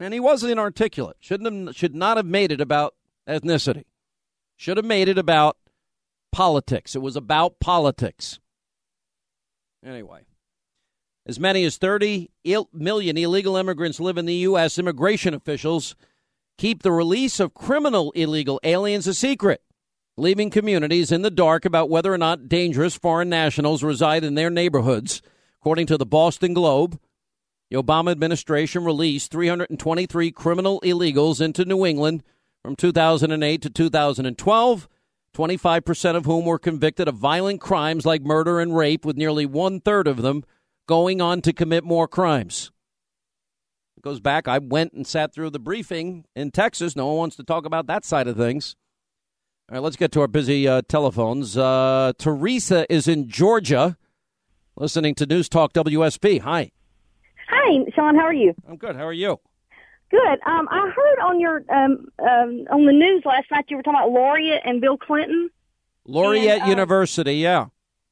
and 0.00 0.14
he 0.14 0.20
wasn't 0.20 0.52
inarticulate. 0.52 1.16
Shouldn't 1.20 1.66
have, 1.66 1.76
should 1.76 1.94
not 1.94 2.16
have 2.16 2.26
made 2.26 2.52
it 2.52 2.60
about 2.60 2.94
ethnicity. 3.28 3.84
Should 4.56 4.76
have 4.76 4.86
made 4.86 5.08
it 5.08 5.18
about 5.18 5.58
politics. 6.32 6.94
It 6.96 7.02
was 7.02 7.16
about 7.16 7.60
politics. 7.60 8.40
Anyway, 9.84 10.22
as 11.26 11.38
many 11.38 11.64
as 11.64 11.76
30 11.76 12.30
million 12.72 13.16
illegal 13.16 13.56
immigrants 13.56 14.00
live 14.00 14.18
in 14.18 14.26
the 14.26 14.34
U.S. 14.34 14.78
Immigration 14.78 15.34
officials 15.34 15.94
keep 16.56 16.82
the 16.82 16.90
release 16.90 17.38
of 17.38 17.54
criminal 17.54 18.10
illegal 18.12 18.58
aliens 18.64 19.06
a 19.06 19.14
secret, 19.14 19.62
leaving 20.16 20.50
communities 20.50 21.12
in 21.12 21.22
the 21.22 21.30
dark 21.30 21.64
about 21.64 21.90
whether 21.90 22.12
or 22.12 22.18
not 22.18 22.48
dangerous 22.48 22.96
foreign 22.96 23.28
nationals 23.28 23.84
reside 23.84 24.24
in 24.24 24.34
their 24.34 24.50
neighborhoods. 24.50 25.22
According 25.60 25.86
to 25.88 25.96
the 25.96 26.06
Boston 26.06 26.54
Globe, 26.54 26.98
the 27.70 27.76
Obama 27.76 28.10
administration 28.10 28.84
released 28.84 29.30
323 29.30 30.30
criminal 30.30 30.80
illegals 30.82 31.40
into 31.40 31.64
New 31.64 31.84
England 31.84 32.22
from 32.62 32.76
2008 32.76 33.62
to 33.62 33.70
2012. 33.70 34.88
25% 35.34 36.16
of 36.16 36.24
whom 36.24 36.46
were 36.46 36.58
convicted 36.58 37.06
of 37.06 37.14
violent 37.14 37.60
crimes 37.60 38.06
like 38.06 38.22
murder 38.22 38.58
and 38.58 38.76
rape, 38.76 39.04
with 39.04 39.16
nearly 39.16 39.46
one 39.46 39.80
third 39.80 40.08
of 40.08 40.22
them 40.22 40.42
going 40.86 41.20
on 41.20 41.42
to 41.42 41.52
commit 41.52 41.84
more 41.84 42.08
crimes. 42.08 42.72
It 43.96 44.02
goes 44.02 44.20
back. 44.20 44.48
I 44.48 44.58
went 44.58 44.94
and 44.94 45.06
sat 45.06 45.34
through 45.34 45.50
the 45.50 45.58
briefing 45.58 46.24
in 46.34 46.50
Texas. 46.50 46.96
No 46.96 47.06
one 47.08 47.16
wants 47.16 47.36
to 47.36 47.44
talk 47.44 47.66
about 47.66 47.86
that 47.86 48.04
side 48.04 48.26
of 48.26 48.36
things. 48.36 48.74
All 49.70 49.74
right, 49.74 49.82
let's 49.82 49.96
get 49.96 50.12
to 50.12 50.22
our 50.22 50.28
busy 50.28 50.66
uh, 50.66 50.82
telephones. 50.88 51.56
Uh, 51.56 52.12
Teresa 52.18 52.90
is 52.92 53.06
in 53.06 53.28
Georgia, 53.28 53.98
listening 54.76 55.14
to 55.16 55.26
News 55.26 55.48
Talk 55.48 55.74
WSB. 55.74 56.40
Hi. 56.40 56.72
Hi, 57.48 57.84
Sean. 57.94 58.14
How 58.14 58.22
are 58.22 58.32
you? 58.32 58.54
I'm 58.68 58.76
good. 58.76 58.94
How 58.96 59.06
are 59.06 59.12
you? 59.12 59.40
Good. 60.10 60.38
Um, 60.46 60.68
I 60.70 60.90
heard 60.94 61.18
on 61.22 61.40
your 61.40 61.62
um, 61.68 62.08
um, 62.18 62.66
on 62.70 62.86
the 62.86 62.92
news 62.92 63.22
last 63.24 63.50
night 63.50 63.66
you 63.68 63.76
were 63.76 63.82
talking 63.82 63.98
about 63.98 64.10
Laureate 64.10 64.62
and 64.64 64.80
Bill 64.80 64.96
Clinton. 64.96 65.50
Laureate 66.06 66.60
and, 66.60 66.62
uh, 66.62 66.66
University, 66.66 67.34
yeah. 67.34 67.66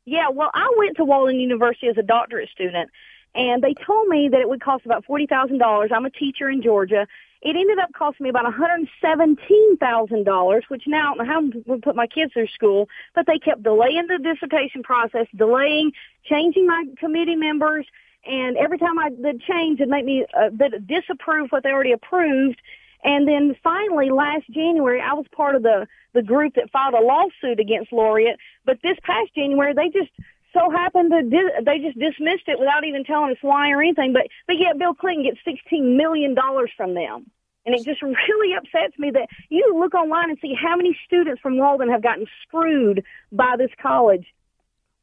Yeah. 0.04 0.28
Well, 0.30 0.50
I 0.52 0.70
went 0.76 0.96
to 0.98 1.04
Walden 1.04 1.40
University 1.40 1.88
as 1.88 1.96
a 1.96 2.02
doctorate 2.02 2.50
student, 2.50 2.90
and 3.34 3.62
they 3.62 3.74
told 3.86 4.08
me 4.08 4.28
that 4.30 4.40
it 4.40 4.48
would 4.48 4.62
cost 4.62 4.84
about 4.84 5.04
forty 5.04 5.26
thousand 5.26 5.58
dollars. 5.58 5.90
I'm 5.94 6.04
a 6.04 6.10
teacher 6.10 6.48
in 6.50 6.62
Georgia. 6.62 7.06
It 7.42 7.54
ended 7.54 7.78
up 7.78 7.90
costing 7.96 8.24
me 8.24 8.30
about 8.30 8.44
one 8.44 8.52
hundred 8.52 8.88
seventeen 9.00 9.76
thousand 9.78 10.24
dollars, 10.24 10.64
which 10.68 10.84
now 10.86 11.12
I 11.12 11.16
don't 11.16 11.18
know 11.18 11.32
how 11.32 11.38
I'm 11.38 11.50
going 11.50 11.80
to 11.80 11.84
put 11.84 11.96
my 11.96 12.06
kids 12.06 12.32
through 12.32 12.48
school. 12.48 12.88
But 13.14 13.26
they 13.26 13.38
kept 13.38 13.62
delaying 13.62 14.06
the 14.08 14.18
dissertation 14.18 14.82
process, 14.82 15.26
delaying, 15.34 15.92
changing 16.24 16.66
my 16.66 16.84
committee 16.98 17.36
members 17.36 17.86
and 18.26 18.56
every 18.56 18.78
time 18.78 18.98
I 18.98 19.10
did 19.10 19.40
change, 19.42 19.80
it 19.80 19.88
made 19.88 20.04
me 20.04 20.26
uh, 20.36 20.50
disapprove 20.86 21.50
what 21.50 21.62
they 21.62 21.70
already 21.70 21.92
approved. 21.92 22.60
And 23.04 23.28
then 23.28 23.54
finally, 23.62 24.10
last 24.10 24.44
January, 24.50 25.00
I 25.00 25.14
was 25.14 25.26
part 25.32 25.54
of 25.54 25.62
the 25.62 25.86
the 26.12 26.22
group 26.22 26.54
that 26.54 26.70
filed 26.70 26.94
a 26.94 27.00
lawsuit 27.00 27.60
against 27.60 27.92
Laureate. 27.92 28.38
But 28.64 28.78
this 28.82 28.96
past 29.02 29.34
January, 29.34 29.74
they 29.74 29.90
just 29.90 30.10
so 30.52 30.70
happened 30.70 31.12
to 31.12 31.22
di- 31.22 31.60
they 31.64 31.78
just 31.78 31.98
dismissed 31.98 32.48
it 32.48 32.58
without 32.58 32.84
even 32.84 33.04
telling 33.04 33.30
us 33.30 33.38
why 33.42 33.70
or 33.70 33.82
anything. 33.82 34.12
But 34.12 34.26
but 34.46 34.56
yet, 34.58 34.78
Bill 34.78 34.94
Clinton 34.94 35.24
gets 35.24 35.38
sixteen 35.44 35.96
million 35.96 36.34
dollars 36.34 36.70
from 36.76 36.94
them. 36.94 37.30
And 37.64 37.74
it 37.74 37.84
just 37.84 38.02
really 38.02 38.54
upsets 38.54 38.98
me 38.98 39.10
that 39.10 39.28
you 39.50 39.74
look 39.78 39.94
online 39.94 40.30
and 40.30 40.38
see 40.40 40.54
how 40.54 40.76
many 40.76 40.98
students 41.04 41.40
from 41.40 41.58
Walden 41.58 41.90
have 41.90 42.02
gotten 42.02 42.26
screwed 42.42 43.04
by 43.30 43.56
this 43.58 43.70
college. 43.80 44.26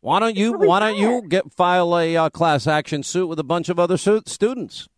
Why 0.04 0.20
don't 0.20 0.36
you 0.36 0.52
really 0.52 0.68
Why 0.68 0.82
don't 0.82 0.98
you 0.98 1.22
get 1.30 1.54
file 1.54 1.98
a 1.98 2.18
uh, 2.18 2.30
class 2.30 2.68
action 2.68 3.04
suit 3.04 3.28
with 3.28 3.40
a 3.40 3.44
bunch 3.44 3.70
of 3.70 3.80
other 3.80 3.96
su- 3.96 4.22
students? 4.26 4.90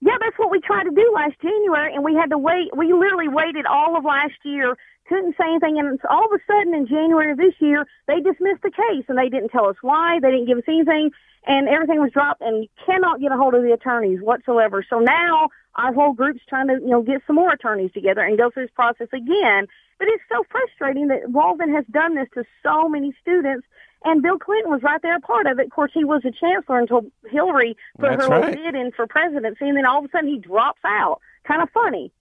Yeah, 0.00 0.16
that's 0.18 0.38
what 0.38 0.50
we 0.50 0.58
tried 0.58 0.84
to 0.84 0.90
do 0.90 1.12
last 1.14 1.34
January, 1.42 1.94
and 1.94 2.02
we 2.02 2.14
had 2.14 2.30
to 2.30 2.38
wait. 2.38 2.74
We 2.74 2.90
literally 2.94 3.28
waited 3.28 3.66
all 3.66 3.94
of 3.94 4.06
last 4.06 4.32
year, 4.42 4.74
couldn't 5.06 5.36
say 5.36 5.44
anything, 5.44 5.78
and 5.78 6.00
all 6.08 6.24
of 6.24 6.32
a 6.32 6.40
sudden 6.50 6.74
in 6.74 6.86
January 6.86 7.32
of 7.32 7.36
this 7.36 7.52
year, 7.58 7.86
they 8.06 8.20
dismissed 8.20 8.62
the 8.62 8.70
case, 8.70 9.04
and 9.08 9.18
they 9.18 9.28
didn't 9.28 9.50
tell 9.50 9.66
us 9.66 9.76
why. 9.82 10.18
They 10.22 10.30
didn't 10.30 10.46
give 10.46 10.56
us 10.56 10.64
anything, 10.66 11.10
and 11.46 11.68
everything 11.68 12.00
was 12.00 12.12
dropped, 12.12 12.40
and 12.40 12.62
you 12.62 12.68
cannot 12.86 13.20
get 13.20 13.32
a 13.32 13.36
hold 13.36 13.52
of 13.52 13.64
the 13.64 13.72
attorneys 13.74 14.22
whatsoever. 14.22 14.82
So 14.88 14.98
now 14.98 15.50
our 15.74 15.92
whole 15.92 16.14
group's 16.14 16.40
trying 16.48 16.68
to, 16.68 16.80
you 16.80 16.88
know, 16.88 17.02
get 17.02 17.20
some 17.26 17.36
more 17.36 17.52
attorneys 17.52 17.92
together 17.92 18.22
and 18.22 18.38
go 18.38 18.48
through 18.48 18.64
this 18.64 18.74
process 18.74 19.08
again. 19.12 19.66
But 19.98 20.08
it's 20.08 20.24
so 20.32 20.42
frustrating 20.50 21.08
that 21.08 21.30
Walden 21.30 21.70
has 21.74 21.84
done 21.90 22.14
this 22.14 22.28
to 22.32 22.44
so 22.62 22.88
many 22.88 23.14
students 23.20 23.66
and 24.04 24.22
Bill 24.22 24.38
Clinton 24.38 24.70
was 24.70 24.82
right 24.82 25.00
there, 25.02 25.16
a 25.16 25.20
part 25.20 25.46
of 25.46 25.58
it. 25.58 25.66
Of 25.66 25.72
course, 25.72 25.92
he 25.94 26.04
was 26.04 26.22
a 26.24 26.30
chancellor 26.30 26.78
until 26.78 27.02
Hillary 27.30 27.76
put 27.98 28.10
That's 28.10 28.24
her 28.24 28.30
right. 28.30 28.50
little 28.50 28.64
bid 28.64 28.74
in 28.74 28.92
for 28.92 29.06
presidency, 29.06 29.66
and 29.66 29.76
then 29.76 29.86
all 29.86 29.98
of 29.98 30.04
a 30.04 30.08
sudden 30.12 30.28
he 30.28 30.38
drops 30.38 30.80
out. 30.84 31.20
Kind 31.46 31.62
of 31.62 31.68
funny. 31.70 32.12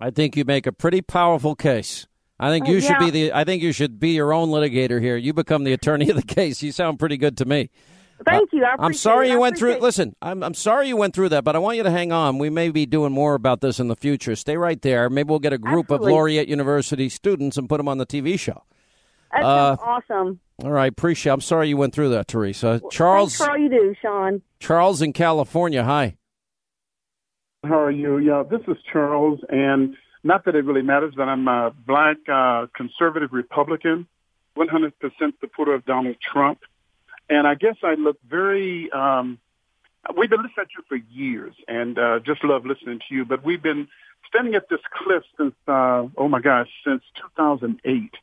I 0.00 0.10
think 0.10 0.36
you 0.36 0.44
make 0.44 0.66
a 0.66 0.72
pretty 0.72 1.00
powerful 1.00 1.54
case. 1.54 2.06
I 2.40 2.50
think 2.50 2.68
uh, 2.68 2.70
you 2.70 2.80
should 2.80 2.98
be 2.98 3.10
the. 3.10 3.32
I 3.32 3.44
think 3.44 3.62
you 3.62 3.72
should 3.72 3.98
be 3.98 4.10
your 4.10 4.32
own 4.32 4.50
litigator 4.50 5.00
here. 5.00 5.16
You 5.16 5.32
become 5.32 5.64
the 5.64 5.72
attorney 5.72 6.08
of 6.10 6.16
the 6.16 6.22
case. 6.22 6.62
You 6.62 6.72
sound 6.72 6.98
pretty 6.98 7.16
good 7.16 7.36
to 7.38 7.44
me. 7.44 7.70
Thank 8.24 8.52
you. 8.52 8.64
I 8.64 8.84
am 8.84 8.94
sorry 8.94 9.28
it. 9.28 9.32
you 9.32 9.40
went 9.40 9.56
through. 9.58 9.72
It. 9.72 9.82
Listen, 9.82 10.14
I'm 10.20 10.42
I'm 10.42 10.54
sorry 10.54 10.88
you 10.88 10.96
went 10.96 11.14
through 11.14 11.30
that, 11.30 11.44
but 11.44 11.56
I 11.56 11.58
want 11.58 11.76
you 11.76 11.82
to 11.84 11.90
hang 11.90 12.12
on. 12.12 12.38
We 12.38 12.50
may 12.50 12.70
be 12.70 12.86
doing 12.86 13.12
more 13.12 13.34
about 13.34 13.60
this 13.60 13.78
in 13.80 13.88
the 13.88 13.96
future. 13.96 14.34
Stay 14.36 14.56
right 14.56 14.80
there. 14.82 15.08
Maybe 15.10 15.28
we'll 15.28 15.38
get 15.38 15.52
a 15.52 15.58
group 15.58 15.86
Absolutely. 15.86 16.12
of 16.12 16.12
Laureate 16.12 16.48
University 16.48 17.08
students 17.08 17.56
and 17.56 17.68
put 17.68 17.76
them 17.78 17.88
on 17.88 17.98
the 17.98 18.06
TV 18.06 18.38
show. 18.38 18.64
That's 19.32 19.44
uh, 19.44 19.76
awesome. 19.80 20.40
All 20.62 20.72
right, 20.72 20.90
appreciate. 20.90 21.32
I'm 21.32 21.40
sorry 21.40 21.68
you 21.68 21.76
went 21.76 21.94
through 21.94 22.10
that, 22.10 22.28
Teresa. 22.28 22.80
Charles, 22.90 23.36
thanks 23.36 23.44
for 23.44 23.50
all 23.50 23.58
you 23.58 23.68
do, 23.68 23.94
Sean. 24.00 24.42
Charles 24.58 25.02
in 25.02 25.12
California. 25.12 25.84
Hi. 25.84 26.16
How 27.64 27.80
are 27.80 27.90
you? 27.90 28.18
Yeah, 28.18 28.42
this 28.48 28.60
is 28.66 28.76
Charles, 28.92 29.40
and 29.48 29.96
not 30.24 30.44
that 30.46 30.54
it 30.54 30.64
really 30.64 30.82
matters, 30.82 31.14
but 31.16 31.24
I'm 31.28 31.46
a 31.46 31.72
black 31.86 32.16
uh, 32.32 32.66
conservative 32.74 33.32
Republican, 33.32 34.06
100% 34.56 34.92
supporter 35.40 35.74
of 35.74 35.84
Donald 35.84 36.16
Trump, 36.20 36.60
and 37.28 37.46
I 37.46 37.54
guess 37.54 37.76
I 37.82 37.94
look 37.94 38.16
very. 38.28 38.90
Um, 38.90 39.38
we've 40.16 40.30
been 40.30 40.42
listening 40.42 40.66
to 40.66 40.72
you 40.78 40.84
for 40.88 40.96
years, 41.12 41.54
and 41.68 41.98
uh, 41.98 42.20
just 42.20 42.42
love 42.42 42.64
listening 42.64 43.00
to 43.08 43.14
you. 43.14 43.24
But 43.24 43.44
we've 43.44 43.62
been 43.62 43.88
standing 44.28 44.54
at 44.54 44.68
this 44.68 44.80
cliff 44.92 45.22
since, 45.36 45.54
uh, 45.66 46.06
oh 46.16 46.28
my 46.28 46.40
gosh, 46.40 46.68
since 46.84 47.02
2008 47.36 48.14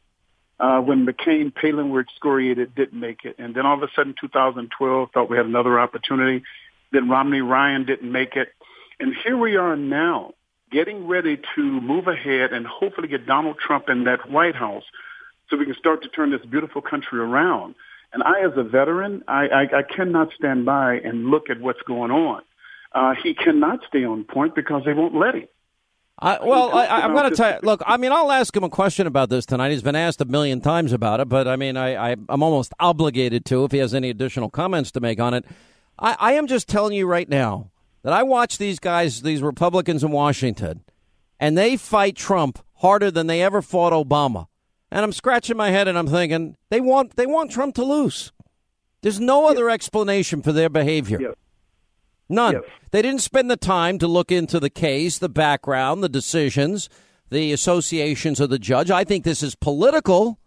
uh, 0.59 0.79
when 0.79 1.05
McCain, 1.05 1.53
Palin 1.53 1.89
were 1.89 2.01
excoriated, 2.01 2.75
didn't 2.75 2.99
make 2.99 3.25
it. 3.25 3.35
And 3.37 3.53
then 3.53 3.65
all 3.65 3.75
of 3.75 3.83
a 3.83 3.91
sudden, 3.95 4.15
2012, 4.19 5.09
thought 5.13 5.29
we 5.29 5.37
had 5.37 5.45
another 5.45 5.79
opportunity. 5.79 6.43
Then 6.91 7.09
Romney 7.09 7.41
Ryan 7.41 7.85
didn't 7.85 8.11
make 8.11 8.35
it. 8.35 8.49
And 8.99 9.13
here 9.23 9.37
we 9.37 9.57
are 9.57 9.75
now, 9.75 10.33
getting 10.71 11.07
ready 11.07 11.39
to 11.55 11.61
move 11.61 12.07
ahead 12.07 12.53
and 12.53 12.65
hopefully 12.65 13.07
get 13.07 13.25
Donald 13.25 13.57
Trump 13.59 13.89
in 13.89 14.05
that 14.05 14.29
White 14.29 14.55
House 14.55 14.83
so 15.49 15.57
we 15.57 15.65
can 15.65 15.75
start 15.75 16.03
to 16.03 16.09
turn 16.09 16.31
this 16.31 16.45
beautiful 16.45 16.81
country 16.81 17.19
around. 17.19 17.75
And 18.13 18.23
I, 18.23 18.45
as 18.45 18.53
a 18.55 18.63
veteran, 18.63 19.23
I, 19.27 19.47
I, 19.47 19.61
I 19.79 19.83
cannot 19.83 20.29
stand 20.33 20.65
by 20.65 20.95
and 20.95 21.25
look 21.25 21.49
at 21.49 21.59
what's 21.59 21.81
going 21.81 22.11
on. 22.11 22.41
Uh, 22.93 23.13
he 23.21 23.33
cannot 23.33 23.81
stay 23.87 24.05
on 24.05 24.23
point 24.23 24.55
because 24.55 24.83
they 24.85 24.93
won't 24.93 25.15
let 25.15 25.35
him. 25.35 25.47
I, 26.17 26.39
well, 26.41 26.73
I, 26.73 27.01
am 27.01 27.13
going 27.13 27.29
to 27.29 27.35
tell 27.35 27.53
you. 27.53 27.59
Look, 27.61 27.81
I 27.85 27.97
mean, 27.97 28.13
I'll 28.13 28.31
ask 28.31 28.55
him 28.55 28.63
a 28.63 28.69
question 28.69 29.05
about 29.05 29.29
this 29.29 29.45
tonight. 29.45 29.71
He's 29.71 29.81
been 29.81 29.97
asked 29.97 30.21
a 30.21 30.25
million 30.25 30.61
times 30.61 30.93
about 30.93 31.19
it, 31.19 31.27
but 31.27 31.45
I 31.45 31.57
mean, 31.57 31.75
I, 31.75 31.95
I 31.95 32.11
am 32.11 32.41
almost 32.41 32.73
obligated 32.79 33.43
to 33.45 33.65
if 33.65 33.71
he 33.71 33.79
has 33.79 33.93
any 33.93 34.09
additional 34.09 34.49
comments 34.49 34.91
to 34.91 35.01
make 35.01 35.19
on 35.19 35.33
it. 35.33 35.45
I, 35.99 36.15
I 36.17 36.33
am 36.33 36.47
just 36.47 36.69
telling 36.69 36.93
you 36.93 37.05
right 37.05 37.27
now 37.27 37.69
that 38.03 38.13
I 38.13 38.23
watch 38.23 38.57
these 38.57 38.79
guys, 38.79 39.23
these 39.23 39.41
Republicans 39.41 40.03
in 40.05 40.11
Washington, 40.11 40.85
and 41.37 41.57
they 41.57 41.75
fight 41.75 42.15
Trump 42.15 42.59
harder 42.75 43.11
than 43.11 43.27
they 43.27 43.41
ever 43.41 43.61
fought 43.61 43.91
Obama. 43.91 44.47
And 44.91 45.03
I'm 45.03 45.11
scratching 45.11 45.57
my 45.57 45.71
head 45.71 45.89
and 45.89 45.97
I'm 45.97 46.07
thinking 46.07 46.55
they 46.69 46.79
want 46.79 47.17
they 47.17 47.25
want 47.25 47.51
Trump 47.51 47.75
to 47.75 47.83
lose. 47.83 48.31
There's 49.01 49.19
no 49.19 49.47
other 49.47 49.69
explanation 49.69 50.41
for 50.41 50.53
their 50.53 50.69
behavior. 50.69 51.19
None. 52.27 52.53
Yes. 52.53 52.63
They 52.91 53.01
didn't 53.01 53.21
spend 53.21 53.51
the 53.51 53.57
time 53.57 53.99
to 53.99 54.07
look 54.07 54.31
into 54.31 54.59
the 54.59 54.69
case, 54.69 55.17
the 55.17 55.29
background, 55.29 56.03
the 56.03 56.09
decisions, 56.09 56.89
the 57.29 57.51
associations 57.51 58.39
of 58.39 58.49
the 58.49 58.59
judge. 58.59 58.89
I 58.89 59.03
think 59.03 59.23
this 59.23 59.43
is 59.43 59.55
political. 59.55 60.39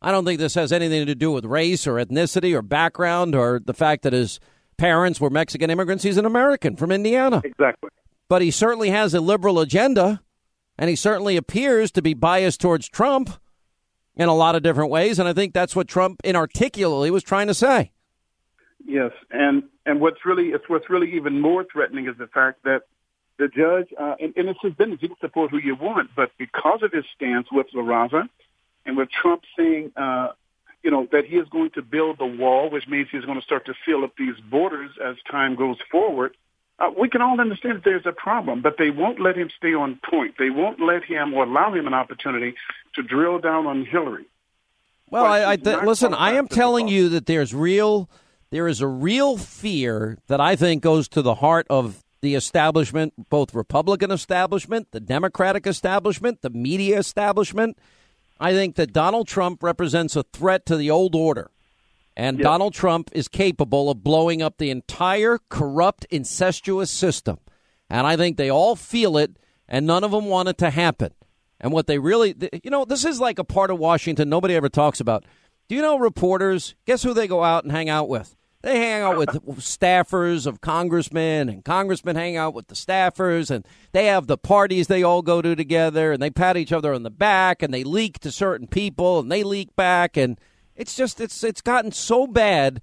I 0.00 0.10
don't 0.10 0.24
think 0.24 0.40
this 0.40 0.54
has 0.54 0.72
anything 0.72 1.06
to 1.06 1.14
do 1.14 1.30
with 1.30 1.44
race 1.44 1.86
or 1.86 1.94
ethnicity 1.94 2.54
or 2.54 2.62
background 2.62 3.34
or 3.34 3.60
the 3.64 3.74
fact 3.74 4.02
that 4.02 4.12
his 4.12 4.40
parents 4.76 5.20
were 5.20 5.30
Mexican 5.30 5.70
immigrants. 5.70 6.02
He's 6.02 6.18
an 6.18 6.26
American 6.26 6.76
from 6.76 6.90
Indiana. 6.90 7.40
Exactly. 7.44 7.90
But 8.28 8.42
he 8.42 8.50
certainly 8.50 8.90
has 8.90 9.14
a 9.14 9.20
liberal 9.20 9.60
agenda, 9.60 10.22
and 10.76 10.90
he 10.90 10.96
certainly 10.96 11.36
appears 11.36 11.90
to 11.92 12.02
be 12.02 12.14
biased 12.14 12.60
towards 12.60 12.88
Trump 12.88 13.30
in 14.16 14.28
a 14.28 14.34
lot 14.34 14.56
of 14.56 14.62
different 14.62 14.90
ways. 14.90 15.18
And 15.18 15.28
I 15.28 15.32
think 15.32 15.54
that's 15.54 15.76
what 15.76 15.86
Trump 15.86 16.20
inarticulately 16.24 17.10
was 17.10 17.22
trying 17.22 17.46
to 17.46 17.54
say. 17.54 17.92
Yes, 18.84 19.12
and 19.30 19.62
and 19.86 20.00
what's 20.00 20.24
really 20.24 20.48
it's 20.48 20.68
what's 20.68 20.88
really 20.88 21.14
even 21.16 21.40
more 21.40 21.64
threatening 21.70 22.08
is 22.08 22.16
the 22.18 22.26
fact 22.26 22.62
that 22.64 22.82
the 23.38 23.48
judge 23.48 23.88
uh, 23.98 24.14
and, 24.20 24.34
and 24.36 24.48
it's 24.48 24.60
his 24.62 24.74
business. 24.74 24.98
You 25.00 25.08
can 25.08 25.18
support 25.20 25.50
who 25.50 25.58
you 25.58 25.74
want, 25.74 26.10
but 26.14 26.30
because 26.38 26.80
of 26.82 26.92
his 26.92 27.04
stance 27.16 27.48
with 27.50 27.66
La 27.74 27.82
Raza 27.82 28.28
and 28.86 28.96
with 28.96 29.08
Trump 29.10 29.42
saying, 29.56 29.92
uh, 29.96 30.28
you 30.82 30.90
know, 30.90 31.06
that 31.12 31.24
he 31.26 31.36
is 31.36 31.48
going 31.48 31.70
to 31.70 31.82
build 31.82 32.18
the 32.18 32.26
wall, 32.26 32.70
which 32.70 32.88
means 32.88 33.08
he's 33.10 33.24
going 33.24 33.38
to 33.38 33.44
start 33.44 33.66
to 33.66 33.74
fill 33.86 34.04
up 34.04 34.12
these 34.18 34.34
borders 34.50 34.90
as 35.04 35.16
time 35.30 35.54
goes 35.54 35.76
forward. 35.90 36.36
Uh, 36.78 36.90
we 36.98 37.08
can 37.08 37.22
all 37.22 37.40
understand 37.40 37.76
that 37.76 37.84
there's 37.84 38.06
a 38.06 38.12
problem, 38.12 38.62
but 38.62 38.76
they 38.78 38.90
won't 38.90 39.20
let 39.20 39.36
him 39.36 39.48
stay 39.56 39.74
on 39.74 40.00
point. 40.08 40.34
They 40.38 40.50
won't 40.50 40.80
let 40.80 41.04
him 41.04 41.34
or 41.34 41.44
allow 41.44 41.72
him 41.72 41.86
an 41.86 41.94
opportunity 41.94 42.54
to 42.94 43.02
drill 43.02 43.38
down 43.38 43.66
on 43.66 43.84
Hillary. 43.84 44.26
Well, 45.08 45.24
I, 45.24 45.52
I 45.52 45.56
th- 45.56 45.82
listen. 45.82 46.14
I 46.14 46.32
am 46.32 46.48
telling 46.48 46.88
you 46.88 47.10
that 47.10 47.26
there's 47.26 47.54
real 47.54 48.08
there 48.52 48.68
is 48.68 48.82
a 48.82 48.86
real 48.86 49.38
fear 49.38 50.18
that 50.26 50.38
I 50.38 50.56
think 50.56 50.82
goes 50.82 51.08
to 51.08 51.22
the 51.22 51.36
heart 51.36 51.66
of 51.70 52.04
the 52.20 52.34
establishment, 52.34 53.30
both 53.30 53.54
Republican 53.54 54.10
establishment, 54.10 54.88
the 54.92 55.00
Democratic 55.00 55.66
establishment, 55.66 56.42
the 56.42 56.50
media 56.50 56.98
establishment. 56.98 57.78
I 58.38 58.52
think 58.52 58.76
that 58.76 58.92
Donald 58.92 59.26
Trump 59.26 59.62
represents 59.62 60.16
a 60.16 60.22
threat 60.34 60.66
to 60.66 60.76
the 60.76 60.90
old 60.90 61.14
order. 61.14 61.50
And 62.14 62.38
yep. 62.38 62.44
Donald 62.44 62.74
Trump 62.74 63.08
is 63.14 63.26
capable 63.26 63.90
of 63.90 64.04
blowing 64.04 64.42
up 64.42 64.58
the 64.58 64.68
entire 64.68 65.38
corrupt, 65.48 66.04
incestuous 66.10 66.90
system. 66.90 67.38
And 67.88 68.06
I 68.06 68.18
think 68.18 68.36
they 68.36 68.50
all 68.50 68.76
feel 68.76 69.16
it, 69.16 69.38
and 69.66 69.86
none 69.86 70.04
of 70.04 70.10
them 70.10 70.26
want 70.26 70.50
it 70.50 70.58
to 70.58 70.68
happen. 70.68 71.14
And 71.58 71.72
what 71.72 71.86
they 71.86 71.98
really, 71.98 72.34
you 72.62 72.70
know, 72.70 72.84
this 72.84 73.06
is 73.06 73.18
like 73.18 73.38
a 73.38 73.44
part 73.44 73.70
of 73.70 73.78
Washington 73.78 74.28
nobody 74.28 74.54
ever 74.54 74.68
talks 74.68 75.00
about. 75.00 75.24
Do 75.70 75.74
you 75.74 75.80
know 75.80 75.98
reporters? 75.98 76.74
Guess 76.84 77.02
who 77.02 77.14
they 77.14 77.26
go 77.26 77.42
out 77.42 77.64
and 77.64 77.72
hang 77.72 77.88
out 77.88 78.10
with? 78.10 78.36
They 78.62 78.78
hang 78.78 79.02
out 79.02 79.18
with 79.18 79.30
staffers 79.58 80.46
of 80.46 80.60
congressmen, 80.60 81.48
and 81.48 81.64
congressmen 81.64 82.14
hang 82.14 82.36
out 82.36 82.54
with 82.54 82.68
the 82.68 82.76
staffers, 82.76 83.50
and 83.50 83.66
they 83.90 84.06
have 84.06 84.28
the 84.28 84.38
parties 84.38 84.86
they 84.86 85.02
all 85.02 85.20
go 85.20 85.42
to 85.42 85.56
together, 85.56 86.12
and 86.12 86.22
they 86.22 86.30
pat 86.30 86.56
each 86.56 86.72
other 86.72 86.94
on 86.94 87.02
the 87.02 87.10
back, 87.10 87.60
and 87.60 87.74
they 87.74 87.82
leak 87.82 88.20
to 88.20 88.30
certain 88.30 88.68
people, 88.68 89.18
and 89.18 89.32
they 89.32 89.42
leak 89.42 89.74
back, 89.74 90.16
and 90.16 90.40
it's 90.76 90.94
just 90.94 91.20
it's 91.20 91.42
it's 91.42 91.60
gotten 91.60 91.90
so 91.90 92.28
bad 92.28 92.80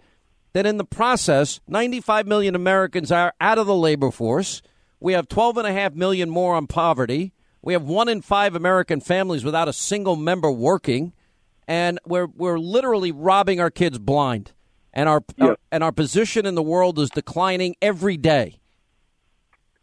that 0.51 0.65
in 0.65 0.75
the 0.75 0.83
process, 0.83 1.61
95 1.65 2.27
million 2.27 2.55
Americans 2.55 3.09
are 3.09 3.33
out 3.39 3.57
of 3.57 3.65
the 3.65 3.75
labor 3.75 4.11
force. 4.11 4.61
We 4.99 5.13
have 5.13 5.29
12 5.29 5.59
and 5.59 5.67
a 5.67 5.71
half 5.71 5.93
million 5.93 6.29
more 6.29 6.55
on 6.55 6.67
poverty. 6.67 7.31
We 7.61 7.71
have 7.71 7.83
one 7.83 8.09
in 8.09 8.21
five 8.21 8.53
American 8.53 8.99
families 8.99 9.45
without 9.45 9.69
a 9.69 9.73
single 9.73 10.17
member 10.17 10.51
working, 10.51 11.13
and 11.69 11.99
we're 12.05 12.27
we're 12.27 12.59
literally 12.59 13.13
robbing 13.13 13.61
our 13.61 13.71
kids 13.71 13.97
blind 13.97 14.51
and 14.93 15.09
our, 15.09 15.23
our, 15.39 15.57
and 15.71 15.83
our 15.83 15.91
position 15.91 16.45
in 16.45 16.55
the 16.55 16.63
world 16.63 16.99
is 16.99 17.09
declining 17.09 17.75
every 17.81 18.17
day. 18.17 18.59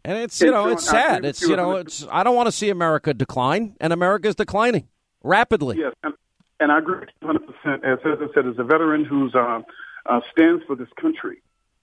And 0.03 0.17
it's 0.17 0.39
you 0.39 0.51
know 0.51 0.69
it's 0.69 0.87
sad. 0.87 1.25
It's 1.25 1.41
you 1.41 1.57
know 1.57 1.75
it's 1.75 2.05
I 2.09 2.23
don't 2.23 2.35
want 2.35 2.47
to 2.47 2.51
see 2.51 2.69
America 2.69 3.13
decline, 3.13 3.75
and 3.81 3.91
America 3.91 4.29
is 4.29 4.35
declining 4.35 4.87
rapidly. 5.21 5.79
Yes, 5.79 5.93
and, 6.01 6.13
and 6.61 6.71
I 6.71 6.77
agree 6.77 7.07
100. 7.19 7.45
percent 7.45 7.83
As 7.83 7.99
I 8.05 8.33
said, 8.33 8.47
as 8.47 8.57
a 8.57 8.63
veteran 8.63 9.03
who's 9.03 9.35
uh, 9.35 9.61
uh, 10.05 10.21
stands 10.31 10.63
for 10.65 10.77
this 10.77 10.87
country, 10.99 11.41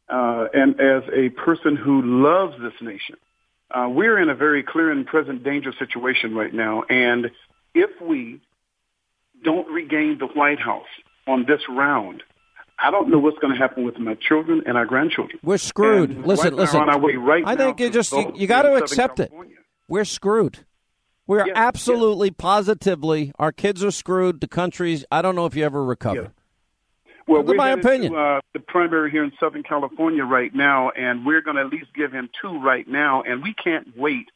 uh, 0.08 0.46
and 0.54 0.80
as 0.80 1.02
a 1.12 1.28
person 1.30 1.76
who 1.76 2.00
loves 2.02 2.54
this 2.62 2.72
nation, 2.80 3.16
uh, 3.70 3.88
we're 3.90 4.18
in 4.18 4.30
a 4.30 4.34
very 4.34 4.62
clear 4.62 4.90
and 4.90 5.06
present 5.06 5.44
danger 5.44 5.74
situation 5.78 6.34
right 6.34 6.54
now. 6.54 6.84
And 6.88 7.30
if 7.74 7.90
we 8.00 8.40
don't 9.42 9.70
regain 9.70 10.16
the 10.18 10.28
White 10.28 10.60
House 10.60 10.88
on 11.26 11.44
this 11.46 11.60
round, 11.68 12.22
I 12.78 12.90
don't 12.90 13.08
know 13.08 13.18
what's 13.18 13.38
going 13.38 13.52
to 13.52 13.58
happen 13.58 13.84
with 13.84 13.98
my 13.98 14.14
children 14.14 14.62
and 14.66 14.76
our 14.76 14.86
grandchildren. 14.86 15.38
We're 15.42 15.58
screwed. 15.58 16.10
And 16.10 16.26
listen, 16.26 16.50
right 16.50 16.54
listen. 16.54 16.80
on 16.80 16.88
our 16.88 16.98
way 16.98 17.14
right 17.14 17.44
I 17.46 17.56
think 17.56 17.80
you 17.80 17.90
just 17.90 18.12
you, 18.12 18.32
you 18.34 18.46
got 18.46 18.62
to 18.62 18.74
accept 18.74 19.20
it. 19.20 19.32
We're 19.88 20.04
screwed. 20.04 20.64
We're 21.26 21.46
yes, 21.46 21.54
absolutely, 21.56 22.28
yes. 22.28 22.36
positively, 22.36 23.32
our 23.38 23.52
kids 23.52 23.82
are 23.82 23.90
screwed. 23.90 24.40
The 24.40 24.48
country's. 24.48 25.04
I 25.10 25.22
don't 25.22 25.34
know 25.34 25.46
if 25.46 25.56
you 25.56 25.64
ever 25.64 25.82
recover. 25.82 26.22
Yes. 26.22 26.30
Well, 27.26 27.42
That's 27.42 27.50
we're 27.50 27.56
my 27.56 27.70
opinion. 27.70 28.12
To, 28.12 28.18
uh, 28.18 28.40
the 28.52 28.60
primary 28.60 29.10
here 29.10 29.24
in 29.24 29.32
Southern 29.40 29.62
California 29.62 30.24
right 30.24 30.54
now, 30.54 30.90
and 30.90 31.24
we're 31.24 31.40
going 31.40 31.56
to 31.56 31.62
at 31.62 31.70
least 31.70 31.94
give 31.94 32.12
him 32.12 32.28
two 32.42 32.60
right 32.60 32.86
now, 32.86 33.22
and 33.22 33.42
we 33.42 33.54
can't 33.54 33.96
wait 33.96 34.28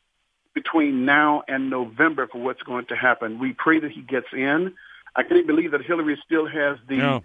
between 0.54 1.04
now 1.04 1.42
and 1.46 1.68
November 1.68 2.26
for 2.26 2.38
what's 2.38 2.62
going 2.62 2.86
to 2.86 2.96
happen. 2.96 3.38
We 3.38 3.52
pray 3.52 3.80
that 3.80 3.90
he 3.90 4.00
gets 4.00 4.28
in. 4.32 4.72
I 5.14 5.24
can't 5.24 5.46
believe 5.46 5.72
that 5.72 5.82
Hillary 5.82 6.18
still 6.24 6.46
has 6.46 6.78
the. 6.88 6.96
No 6.96 7.24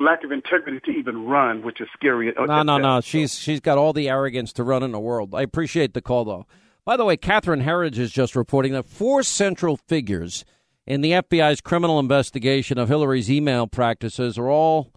lack 0.00 0.24
of 0.24 0.32
integrity 0.32 0.80
to 0.84 0.98
even 0.98 1.26
run, 1.26 1.62
which 1.62 1.80
is 1.80 1.88
scary. 1.94 2.32
No, 2.36 2.62
no, 2.62 2.78
no. 2.78 3.00
She's 3.00 3.38
she's 3.38 3.60
got 3.60 3.78
all 3.78 3.92
the 3.92 4.08
arrogance 4.08 4.52
to 4.54 4.64
run 4.64 4.82
in 4.82 4.92
the 4.92 5.00
world. 5.00 5.34
I 5.34 5.42
appreciate 5.42 5.94
the 5.94 6.02
call, 6.02 6.24
though. 6.24 6.46
By 6.84 6.96
the 6.96 7.04
way, 7.04 7.16
Catherine 7.16 7.62
Herridge 7.62 7.98
is 7.98 8.10
just 8.10 8.34
reporting 8.34 8.72
that 8.72 8.86
four 8.86 9.22
central 9.22 9.76
figures 9.76 10.44
in 10.86 11.02
the 11.02 11.12
FBI's 11.12 11.60
criminal 11.60 11.98
investigation 12.00 12.78
of 12.78 12.88
Hillary's 12.88 13.30
email 13.30 13.66
practices 13.66 14.38
are 14.38 14.48
all 14.48 14.90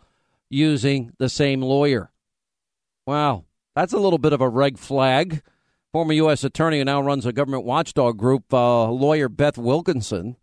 using 0.50 1.12
the 1.20 1.30
same 1.30 1.62
lawyer. 1.62 2.12
Wow, 3.06 3.46
that's 3.76 3.94
a 3.94 4.00
little 4.00 4.18
bit 4.18 4.34
of 4.34 4.42
a 4.42 4.50
red 4.50 4.80
flag. 4.80 5.42
Former 5.92 6.13
U.S. 6.13 6.44
attorney 6.44 6.80
who 6.80 6.86
now 6.86 7.02
runs 7.02 7.26
a 7.26 7.34
government 7.34 7.66
watchdog 7.66 8.18
group, 8.18 8.52
uh, 8.52 8.89
lawyer 8.89 9.30
Beth 9.30 9.60
Wilkinson, 9.60 10.38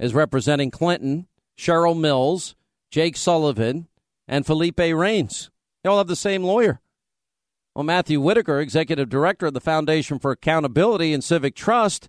is 0.00 0.14
representing 0.14 0.72
Clinton, 0.72 1.28
Cheryl 1.56 1.96
Mills, 1.96 2.56
Jake 2.90 3.16
Sullivan, 3.16 3.86
and 4.30 4.46
Philippe 4.46 4.94
Reines. 4.94 5.50
They 5.82 5.90
all 5.90 5.98
have 5.98 6.06
the 6.06 6.16
same 6.16 6.44
lawyer. 6.44 6.80
Well, 7.74 7.82
Matthew 7.82 8.20
Whitaker, 8.20 8.60
executive 8.60 9.08
director 9.08 9.46
of 9.46 9.54
the 9.54 9.60
Foundation 9.60 10.18
for 10.18 10.30
Accountability 10.30 11.12
and 11.12 11.22
Civic 11.22 11.54
Trust, 11.54 12.08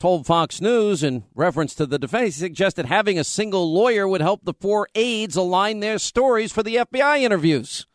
told 0.00 0.26
Fox 0.26 0.60
News 0.60 1.02
in 1.02 1.24
reference 1.34 1.74
to 1.74 1.84
the 1.84 1.98
defense, 1.98 2.36
he 2.36 2.40
suggested 2.40 2.86
having 2.86 3.18
a 3.18 3.24
single 3.24 3.72
lawyer 3.72 4.08
would 4.08 4.20
help 4.20 4.44
the 4.44 4.54
four 4.54 4.88
aides 4.94 5.36
align 5.36 5.80
their 5.80 5.98
stories 5.98 6.52
for 6.52 6.62
the 6.62 6.76
FBI 6.76 7.20
interviews. 7.20 7.86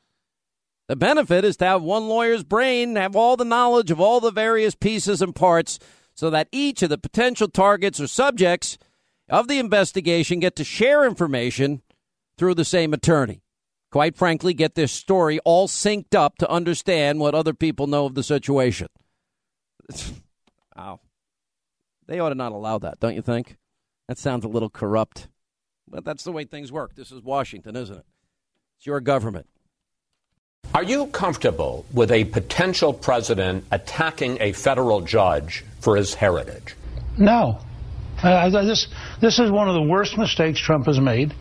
The 0.87 0.95
benefit 0.95 1.43
is 1.43 1.57
to 1.57 1.65
have 1.65 1.81
one 1.81 2.07
lawyer's 2.07 2.43
brain 2.43 2.95
have 2.95 3.15
all 3.15 3.37
the 3.37 3.45
knowledge 3.45 3.89
of 3.89 3.99
all 3.99 4.19
the 4.19 4.31
various 4.31 4.75
pieces 4.75 5.21
and 5.21 5.33
parts 5.33 5.79
so 6.13 6.29
that 6.29 6.49
each 6.51 6.83
of 6.83 6.89
the 6.89 6.97
potential 6.97 7.47
targets 7.47 7.99
or 7.99 8.07
subjects 8.07 8.77
of 9.29 9.47
the 9.47 9.59
investigation 9.59 10.41
get 10.41 10.55
to 10.57 10.63
share 10.63 11.05
information 11.05 11.81
through 12.37 12.53
the 12.53 12.65
same 12.65 12.93
attorney 12.93 13.42
quite 13.93 14.15
frankly, 14.15 14.55
get 14.55 14.73
this 14.73 14.91
story 14.91 15.37
all 15.45 15.67
synced 15.67 16.15
up 16.15 16.35
to 16.39 16.49
understand 16.49 17.19
what 17.19 17.35
other 17.35 17.53
people 17.53 17.85
know 17.85 18.07
of 18.07 18.15
the 18.15 18.23
situation. 18.23 18.87
wow. 20.75 20.99
They 22.07 22.19
ought 22.19 22.29
to 22.29 22.35
not 22.35 22.53
allow 22.53 22.79
that, 22.79 22.99
don't 22.99 23.13
you 23.13 23.21
think? 23.21 23.55
That 24.07 24.17
sounds 24.17 24.45
a 24.45 24.47
little 24.47 24.71
corrupt. 24.71 25.27
But 25.87 26.05
that's 26.05 26.23
the 26.23 26.31
way 26.31 26.43
things 26.43 26.71
work. 26.71 26.95
This 26.95 27.11
is 27.11 27.21
Washington, 27.21 27.75
isn't 27.75 27.95
it? 27.95 28.05
It's 28.77 28.87
your 28.87 28.99
government. 28.99 29.45
Are 30.73 30.83
you 30.83 31.05
comfortable 31.07 31.85
with 31.93 32.11
a 32.11 32.23
potential 32.23 32.93
president 32.93 33.63
attacking 33.69 34.39
a 34.41 34.53
federal 34.53 35.01
judge 35.01 35.63
for 35.81 35.97
his 35.97 36.15
heritage? 36.15 36.75
No. 37.19 37.59
Uh, 38.23 38.49
this, 38.49 38.87
this 39.21 39.37
is 39.37 39.51
one 39.51 39.67
of 39.67 39.75
the 39.75 39.83
worst 39.83 40.17
mistakes 40.17 40.59
Trump 40.59 40.87
has 40.87 40.99
made. 40.99 41.35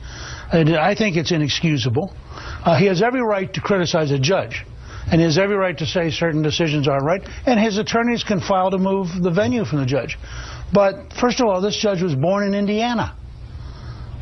I 0.52 0.94
think 0.94 1.16
it's 1.16 1.32
inexcusable. 1.32 2.14
Uh, 2.64 2.76
he 2.76 2.86
has 2.86 3.02
every 3.02 3.22
right 3.22 3.52
to 3.54 3.60
criticize 3.60 4.10
a 4.10 4.18
judge, 4.18 4.64
and 5.10 5.20
he 5.20 5.24
has 5.24 5.38
every 5.38 5.56
right 5.56 5.76
to 5.78 5.86
say 5.86 6.10
certain 6.10 6.42
decisions 6.42 6.86
aren't 6.86 7.04
right, 7.04 7.22
and 7.46 7.58
his 7.58 7.78
attorneys 7.78 8.22
can 8.22 8.40
file 8.40 8.70
to 8.70 8.78
move 8.78 9.08
the 9.20 9.30
venue 9.30 9.64
from 9.64 9.80
the 9.80 9.86
judge. 9.86 10.16
But 10.72 11.12
first 11.20 11.40
of 11.40 11.46
all, 11.46 11.60
this 11.60 11.76
judge 11.76 12.02
was 12.02 12.14
born 12.14 12.44
in 12.46 12.54
Indiana. 12.54 13.16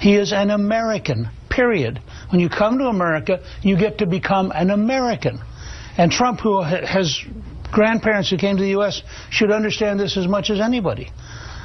He 0.00 0.16
is 0.16 0.33
an 0.33 0.50
American, 0.50 1.29
period. 1.50 2.00
When 2.31 2.40
you 2.40 2.48
come 2.48 2.79
to 2.79 2.87
America, 2.87 3.44
you 3.62 3.76
get 3.76 3.98
to 3.98 4.07
become 4.07 4.50
an 4.55 4.70
American. 4.70 5.40
And 5.98 6.11
Trump, 6.11 6.40
who 6.40 6.62
has 6.62 7.20
grandparents 7.70 8.31
who 8.31 8.38
came 8.38 8.57
to 8.57 8.62
the 8.62 8.70
U.S., 8.70 9.03
should 9.31 9.50
understand 9.50 10.00
this 10.00 10.16
as 10.16 10.26
much 10.26 10.48
as 10.48 10.61
anybody. 10.61 11.12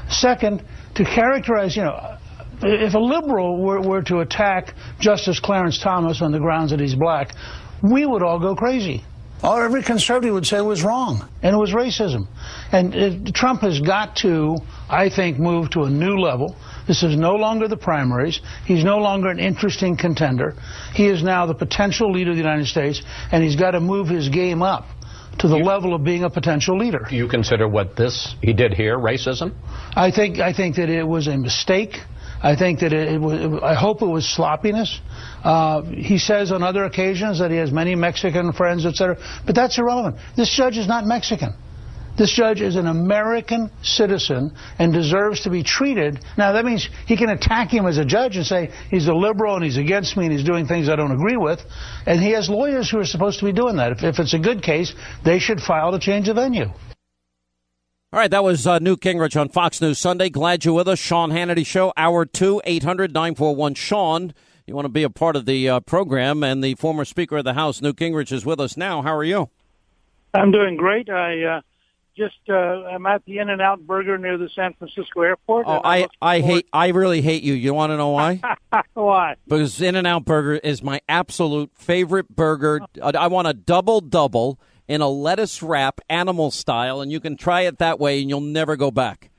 Second, 0.09 0.63
to 0.95 1.05
characterize, 1.05 1.75
you 1.75 1.83
know, 1.83 2.14
if 2.61 2.93
a 2.93 2.99
liberal 2.99 3.61
were, 3.61 3.81
were 3.81 4.01
to 4.03 4.19
attack 4.19 4.73
Justice 4.99 5.39
Clarence 5.39 5.79
Thomas 5.79 6.21
on 6.21 6.31
the 6.31 6.39
grounds 6.39 6.71
that 6.71 6.79
he's 6.79 6.95
black, 6.95 7.33
we 7.81 8.05
would 8.05 8.23
all 8.23 8.39
go 8.39 8.55
crazy. 8.55 9.03
All 9.43 9.61
every 9.61 9.83
conservative 9.83 10.33
would 10.33 10.45
say 10.45 10.57
it 10.57 10.61
was 10.61 10.83
wrong, 10.83 11.27
and 11.43 11.53
it 11.53 11.59
was 11.59 11.71
racism. 11.71 12.27
And 12.71 12.95
it, 12.95 13.35
Trump 13.35 13.61
has 13.61 13.79
got 13.79 14.15
to, 14.17 14.57
I 14.89 15.09
think, 15.09 15.37
move 15.37 15.69
to 15.71 15.83
a 15.83 15.89
new 15.89 16.17
level. 16.17 16.55
This 16.87 17.03
is 17.03 17.15
no 17.15 17.35
longer 17.35 17.67
the 17.67 17.77
primaries. 17.77 18.39
He's 18.65 18.83
no 18.83 18.97
longer 18.97 19.29
an 19.29 19.39
interesting 19.39 19.97
contender. 19.97 20.55
He 20.93 21.07
is 21.07 21.21
now 21.21 21.45
the 21.45 21.53
potential 21.53 22.11
leader 22.11 22.31
of 22.31 22.37
the 22.37 22.41
United 22.41 22.67
States, 22.67 23.01
and 23.31 23.43
he's 23.43 23.55
got 23.55 23.71
to 23.71 23.79
move 23.79 24.07
his 24.07 24.29
game 24.29 24.61
up 24.61 24.85
to 25.39 25.47
the 25.47 25.57
you, 25.57 25.63
level 25.63 25.93
of 25.93 26.03
being 26.03 26.23
a 26.23 26.29
potential 26.29 26.77
leader. 26.77 27.05
Do 27.09 27.15
you 27.15 27.27
consider 27.27 27.67
what 27.67 27.95
this 27.95 28.35
he 28.41 28.53
did 28.53 28.73
here 28.73 28.97
racism? 28.97 29.53
I 29.95 30.11
think 30.11 30.39
I 30.39 30.53
think 30.53 30.77
that 30.77 30.89
it 30.89 31.05
was 31.05 31.27
a 31.27 31.37
mistake. 31.37 31.99
I 32.45 32.55
think 32.55 32.81
that 32.81 32.93
it, 32.93 33.13
it 33.13 33.17
was, 33.19 33.59
I 33.63 33.73
hope 33.73 34.03
it 34.03 34.05
was 34.05 34.23
sloppiness. 34.23 35.01
Uh, 35.43 35.81
he 35.81 36.19
says 36.19 36.51
on 36.51 36.61
other 36.61 36.83
occasions 36.83 37.39
that 37.39 37.49
he 37.49 37.57
has 37.57 37.71
many 37.71 37.95
Mexican 37.95 38.53
friends, 38.53 38.85
etc. 38.85 39.17
But 39.47 39.55
that's 39.55 39.79
irrelevant. 39.79 40.17
This 40.37 40.55
judge 40.55 40.77
is 40.77 40.87
not 40.87 41.05
Mexican. 41.05 41.55
This 42.19 42.31
judge 42.31 42.61
is 42.61 42.75
an 42.75 42.85
American 42.85 43.71
citizen 43.81 44.55
and 44.77 44.93
deserves 44.93 45.41
to 45.41 45.49
be 45.49 45.63
treated. 45.63 46.23
Now, 46.37 46.53
that 46.53 46.65
means 46.65 46.87
he 47.07 47.17
can 47.17 47.29
attack 47.29 47.71
him 47.71 47.87
as 47.87 47.97
a 47.97 48.05
judge 48.05 48.37
and 48.37 48.45
say 48.45 48.69
he's 48.91 49.07
a 49.07 49.13
liberal 49.15 49.55
and 49.55 49.63
he's 49.63 49.77
against 49.77 50.15
me 50.15 50.25
and 50.25 50.31
he's 50.31 50.45
doing 50.45 50.67
things 50.67 50.87
I 50.87 50.95
don't 50.95 51.11
agree 51.11 51.37
with. 51.37 51.61
And 52.05 52.21
he 52.21 52.29
has 52.33 52.47
lawyers 52.47 52.91
who 52.91 52.99
are 52.99 53.05
supposed 53.05 53.39
to 53.39 53.45
be 53.45 53.53
doing 53.53 53.77
that. 53.77 53.91
If, 53.91 54.03
if 54.03 54.19
it's 54.19 54.35
a 54.35 54.39
good 54.39 54.61
case, 54.61 54.93
they 55.25 55.39
should 55.39 55.59
file 55.59 55.91
to 55.93 55.99
change 55.99 56.27
the 56.27 56.35
venue. 56.35 56.67
All 58.15 58.21
right, 58.21 58.31
that 58.31 58.45
was 58.45 58.65
uh, 58.65 58.79
Newt 58.79 59.01
Gingrich 59.01 59.37
on 59.37 59.49
Fox 59.49 59.81
News 59.81 59.99
Sunday. 59.99 60.29
Glad 60.29 60.63
you're 60.63 60.73
with 60.73 60.87
us. 60.87 60.99
Sean 60.99 61.31
Hannity 61.31 61.65
Show, 61.65 61.91
hour 61.97 62.25
two, 62.25 62.61
800 62.63 63.13
941 63.13 63.73
Sean. 63.73 64.33
You 64.65 64.73
want 64.73 64.85
to 64.85 64.89
be 64.89 65.03
a 65.03 65.09
part 65.09 65.35
of 65.35 65.45
the 65.45 65.69
uh, 65.69 65.79
program, 65.81 66.41
and 66.41 66.63
the 66.63 66.75
former 66.75 67.03
Speaker 67.03 67.35
of 67.35 67.43
the 67.43 67.55
House, 67.55 67.81
Newt 67.81 67.97
Gingrich, 67.97 68.31
is 68.31 68.45
with 68.45 68.61
us 68.61 68.77
now. 68.77 69.01
How 69.01 69.13
are 69.13 69.23
you? 69.25 69.49
I'm 70.33 70.51
doing 70.51 70.77
great. 70.77 71.09
I 71.09 71.43
uh, 71.43 71.61
just 72.15 72.37
uh, 72.47 72.53
I'm 72.53 73.05
at 73.05 73.25
the 73.25 73.39
In 73.39 73.49
and 73.49 73.61
Out 73.61 73.81
Burger 73.85 74.17
near 74.17 74.37
the 74.37 74.47
San 74.47 74.71
Francisco 74.75 75.21
airport. 75.21 75.65
Oh, 75.67 75.81
I 75.83 76.07
I 76.21 76.39
hate 76.39 76.69
I 76.71 76.87
really 76.87 77.19
hate 77.19 77.43
you. 77.43 77.53
You 77.53 77.73
want 77.73 77.91
to 77.91 77.97
know 77.97 78.11
why? 78.11 78.39
why? 78.93 79.35
Because 79.45 79.81
In 79.81 79.97
and 79.97 80.07
Out 80.07 80.23
Burger 80.23 80.53
is 80.53 80.81
my 80.81 81.01
absolute 81.09 81.71
favorite 81.75 82.33
burger. 82.33 82.79
I 83.03 83.27
want 83.27 83.49
a 83.49 83.53
double 83.53 83.99
double 83.99 84.57
in 84.87 85.01
a 85.01 85.07
lettuce 85.07 85.63
wrap, 85.63 86.01
animal 86.09 86.51
style, 86.51 87.01
and 87.01 87.11
you 87.11 87.19
can 87.19 87.37
try 87.37 87.61
it 87.61 87.79
that 87.79 87.99
way, 87.99 88.21
and 88.21 88.29
you'll 88.29 88.41
never 88.41 88.75
go 88.75 88.91
back. 88.91 89.31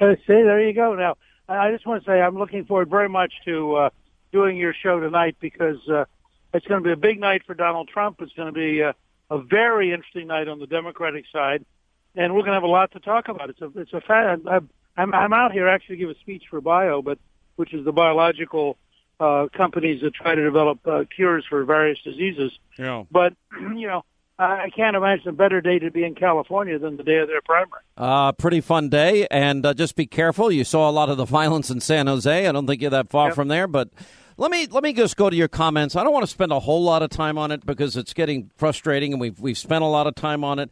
Uh, 0.00 0.14
see, 0.26 0.42
there 0.42 0.66
you 0.66 0.72
go. 0.72 0.94
Now, 0.94 1.16
I 1.48 1.70
just 1.72 1.86
want 1.86 2.04
to 2.04 2.10
say 2.10 2.20
I'm 2.20 2.38
looking 2.38 2.64
forward 2.64 2.88
very 2.88 3.08
much 3.08 3.32
to 3.44 3.74
uh, 3.74 3.90
doing 4.32 4.56
your 4.56 4.74
show 4.74 5.00
tonight 5.00 5.36
because 5.40 5.86
uh, 5.88 6.04
it's 6.54 6.66
going 6.66 6.82
to 6.82 6.86
be 6.86 6.92
a 6.92 6.96
big 6.96 7.20
night 7.20 7.42
for 7.46 7.54
Donald 7.54 7.88
Trump. 7.88 8.20
It's 8.20 8.32
going 8.32 8.52
to 8.52 8.58
be 8.58 8.82
uh, 8.82 8.92
a 9.30 9.42
very 9.42 9.92
interesting 9.92 10.26
night 10.26 10.48
on 10.48 10.58
the 10.58 10.66
Democratic 10.66 11.24
side, 11.32 11.64
and 12.14 12.34
we're 12.34 12.40
going 12.40 12.52
to 12.52 12.54
have 12.54 12.62
a 12.62 12.68
lot 12.68 12.92
to 12.92 13.00
talk 13.00 13.28
about. 13.28 13.50
It's 13.50 13.60
a 13.60 13.70
it's 13.76 13.92
a 13.92 14.00
fact. 14.00 14.46
I'm 14.96 15.14
I'm 15.14 15.32
out 15.32 15.52
here 15.52 15.68
actually 15.68 15.96
to 15.96 16.00
give 16.00 16.10
a 16.10 16.18
speech 16.20 16.44
for 16.50 16.60
Bio, 16.60 17.02
but 17.02 17.18
which 17.56 17.74
is 17.74 17.84
the 17.84 17.92
biological 17.92 18.78
uh, 19.20 19.46
companies 19.52 20.00
that 20.02 20.14
try 20.14 20.34
to 20.34 20.42
develop 20.42 20.78
uh, 20.86 21.04
cures 21.14 21.44
for 21.48 21.64
various 21.64 21.98
diseases. 22.02 22.52
Yeah. 22.78 23.04
But 23.10 23.34
you 23.76 23.86
know, 23.86 24.04
I 24.40 24.70
can't 24.74 24.96
imagine 24.96 25.28
a 25.28 25.32
better 25.32 25.60
day 25.60 25.78
to 25.78 25.90
be 25.90 26.02
in 26.02 26.14
California 26.14 26.78
than 26.78 26.96
the 26.96 27.02
day 27.02 27.18
of 27.18 27.28
their 27.28 27.42
primary. 27.42 27.82
Uh, 27.98 28.32
pretty 28.32 28.62
fun 28.62 28.88
day, 28.88 29.26
and 29.30 29.66
uh, 29.66 29.74
just 29.74 29.96
be 29.96 30.06
careful. 30.06 30.50
You 30.50 30.64
saw 30.64 30.88
a 30.88 30.92
lot 30.92 31.10
of 31.10 31.18
the 31.18 31.26
violence 31.26 31.68
in 31.68 31.80
San 31.80 32.06
Jose. 32.06 32.46
I 32.46 32.50
don't 32.50 32.66
think 32.66 32.80
you're 32.80 32.90
that 32.90 33.10
far 33.10 33.28
yep. 33.28 33.34
from 33.34 33.48
there, 33.48 33.66
but 33.66 33.90
let 34.38 34.50
me 34.50 34.66
let 34.66 34.82
me 34.82 34.94
just 34.94 35.18
go 35.18 35.28
to 35.28 35.36
your 35.36 35.48
comments. 35.48 35.94
I 35.94 36.02
don't 36.02 36.14
want 36.14 36.24
to 36.24 36.30
spend 36.30 36.52
a 36.52 36.60
whole 36.60 36.82
lot 36.82 37.02
of 37.02 37.10
time 37.10 37.36
on 37.36 37.50
it 37.50 37.66
because 37.66 37.98
it's 37.98 38.14
getting 38.14 38.50
frustrating, 38.56 39.12
and 39.12 39.20
we've 39.20 39.38
we've 39.38 39.58
spent 39.58 39.84
a 39.84 39.88
lot 39.88 40.06
of 40.06 40.14
time 40.14 40.42
on 40.42 40.58
it. 40.58 40.70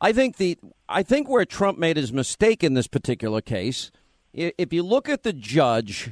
I 0.00 0.12
think 0.12 0.36
the 0.36 0.58
I 0.88 1.04
think 1.04 1.28
where 1.28 1.44
Trump 1.44 1.78
made 1.78 1.96
his 1.96 2.12
mistake 2.12 2.64
in 2.64 2.74
this 2.74 2.88
particular 2.88 3.40
case, 3.40 3.92
if 4.32 4.72
you 4.72 4.82
look 4.82 5.08
at 5.08 5.22
the 5.22 5.32
judge, 5.32 6.10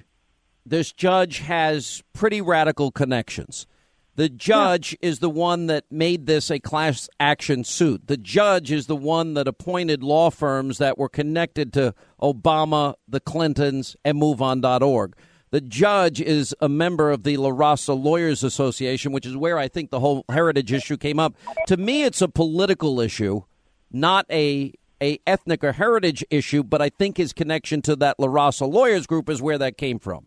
this 0.64 0.92
judge 0.92 1.38
has 1.40 2.04
pretty 2.12 2.40
radical 2.40 2.92
connections. 2.92 3.66
The 4.14 4.28
judge 4.28 4.96
yeah. 5.00 5.08
is 5.08 5.20
the 5.20 5.30
one 5.30 5.66
that 5.68 5.84
made 5.90 6.26
this 6.26 6.50
a 6.50 6.58
class 6.58 7.08
action 7.18 7.64
suit. 7.64 8.08
The 8.08 8.18
judge 8.18 8.70
is 8.70 8.86
the 8.86 8.96
one 8.96 9.34
that 9.34 9.48
appointed 9.48 10.02
law 10.02 10.30
firms 10.30 10.78
that 10.78 10.98
were 10.98 11.08
connected 11.08 11.72
to 11.74 11.94
Obama, 12.20 12.94
the 13.08 13.20
Clintons, 13.20 13.96
and 14.04 14.20
MoveOn.org. 14.20 15.16
The 15.50 15.60
judge 15.62 16.20
is 16.20 16.54
a 16.60 16.68
member 16.68 17.10
of 17.10 17.24
the 17.24 17.36
La 17.36 17.50
Raza 17.50 18.00
Lawyers 18.00 18.42
Association, 18.42 19.12
which 19.12 19.26
is 19.26 19.36
where 19.36 19.58
I 19.58 19.68
think 19.68 19.90
the 19.90 20.00
whole 20.00 20.24
heritage 20.30 20.72
issue 20.72 20.96
came 20.96 21.18
up. 21.18 21.34
To 21.66 21.76
me, 21.76 22.04
it's 22.04 22.22
a 22.22 22.28
political 22.28 23.00
issue, 23.00 23.42
not 23.90 24.26
a 24.30 24.72
a 25.02 25.18
ethnic 25.26 25.64
or 25.64 25.72
heritage 25.72 26.24
issue, 26.30 26.62
but 26.62 26.80
I 26.80 26.88
think 26.88 27.16
his 27.16 27.32
connection 27.32 27.82
to 27.82 27.96
that 27.96 28.20
La 28.20 28.28
Raza 28.28 28.70
Lawyers 28.70 29.06
group 29.06 29.28
is 29.28 29.42
where 29.42 29.58
that 29.58 29.76
came 29.76 29.98
from. 29.98 30.26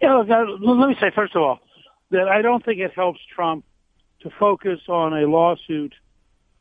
Yeah, 0.00 0.22
let 0.60 0.88
me 0.88 0.96
say 1.00 1.10
first 1.14 1.34
of 1.34 1.42
all, 1.42 1.60
that 2.14 2.28
I 2.28 2.42
don't 2.42 2.64
think 2.64 2.78
it 2.80 2.92
helps 2.94 3.18
Trump 3.34 3.64
to 4.20 4.30
focus 4.38 4.80
on 4.88 5.12
a 5.12 5.26
lawsuit 5.26 5.94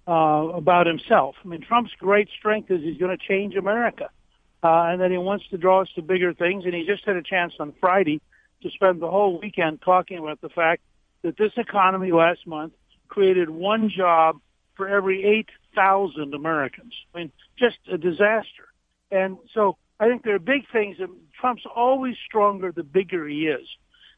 uh, 0.08 0.12
about 0.12 0.88
himself. 0.88 1.36
I 1.46 1.48
mean, 1.48 1.62
Trump's 1.62 1.92
great 2.00 2.28
strength 2.38 2.72
is 2.72 2.82
he's 2.82 2.98
going 2.98 3.16
to 3.16 3.24
change 3.24 3.56
America, 3.56 4.10
uh, 4.64 4.90
and 4.90 5.00
that 5.02 5.12
he 5.12 5.18
wants 5.18 5.48
to 5.52 5.58
draw 5.58 5.82
us 5.82 5.90
to 5.96 6.02
bigger 6.02 6.34
things. 6.34 6.66
And 6.66 6.74
he 6.74 6.86
just 6.86 7.06
had 7.06 7.16
a 7.18 7.22
chance 7.22 7.54
on 7.60 7.72
Friday 7.80 8.20
to 8.64 8.70
spend 8.72 9.00
the 9.00 9.10
whole 9.10 9.40
weekend 9.40 9.82
talking 9.84 10.18
about 10.18 10.42
the 10.42 10.50
fact 10.50 10.82
that 11.22 11.38
this 11.38 11.52
economy 11.56 12.12
last 12.12 12.48
month 12.48 12.74
created 13.08 13.50
one 13.50 13.92
job 13.96 14.40
for 14.76 14.88
every 14.88 15.24
8,000 15.24 16.34
Americans. 16.34 16.94
I 17.14 17.20
mean, 17.20 17.32
just 17.60 17.78
a 17.92 17.98
disaster. 18.00 18.74
And 19.12 19.38
so 19.54 19.78
I 20.00 20.08
think 20.08 20.24
there 20.24 20.34
are 20.34 20.40
big 20.40 20.64
things. 20.72 20.98
And 21.00 21.12
Trump's 21.40 21.64
always 21.76 22.16
stronger 22.26 22.72
the 22.72 22.84
bigger 22.84 23.28
he 23.28 23.48
is. 23.48 23.68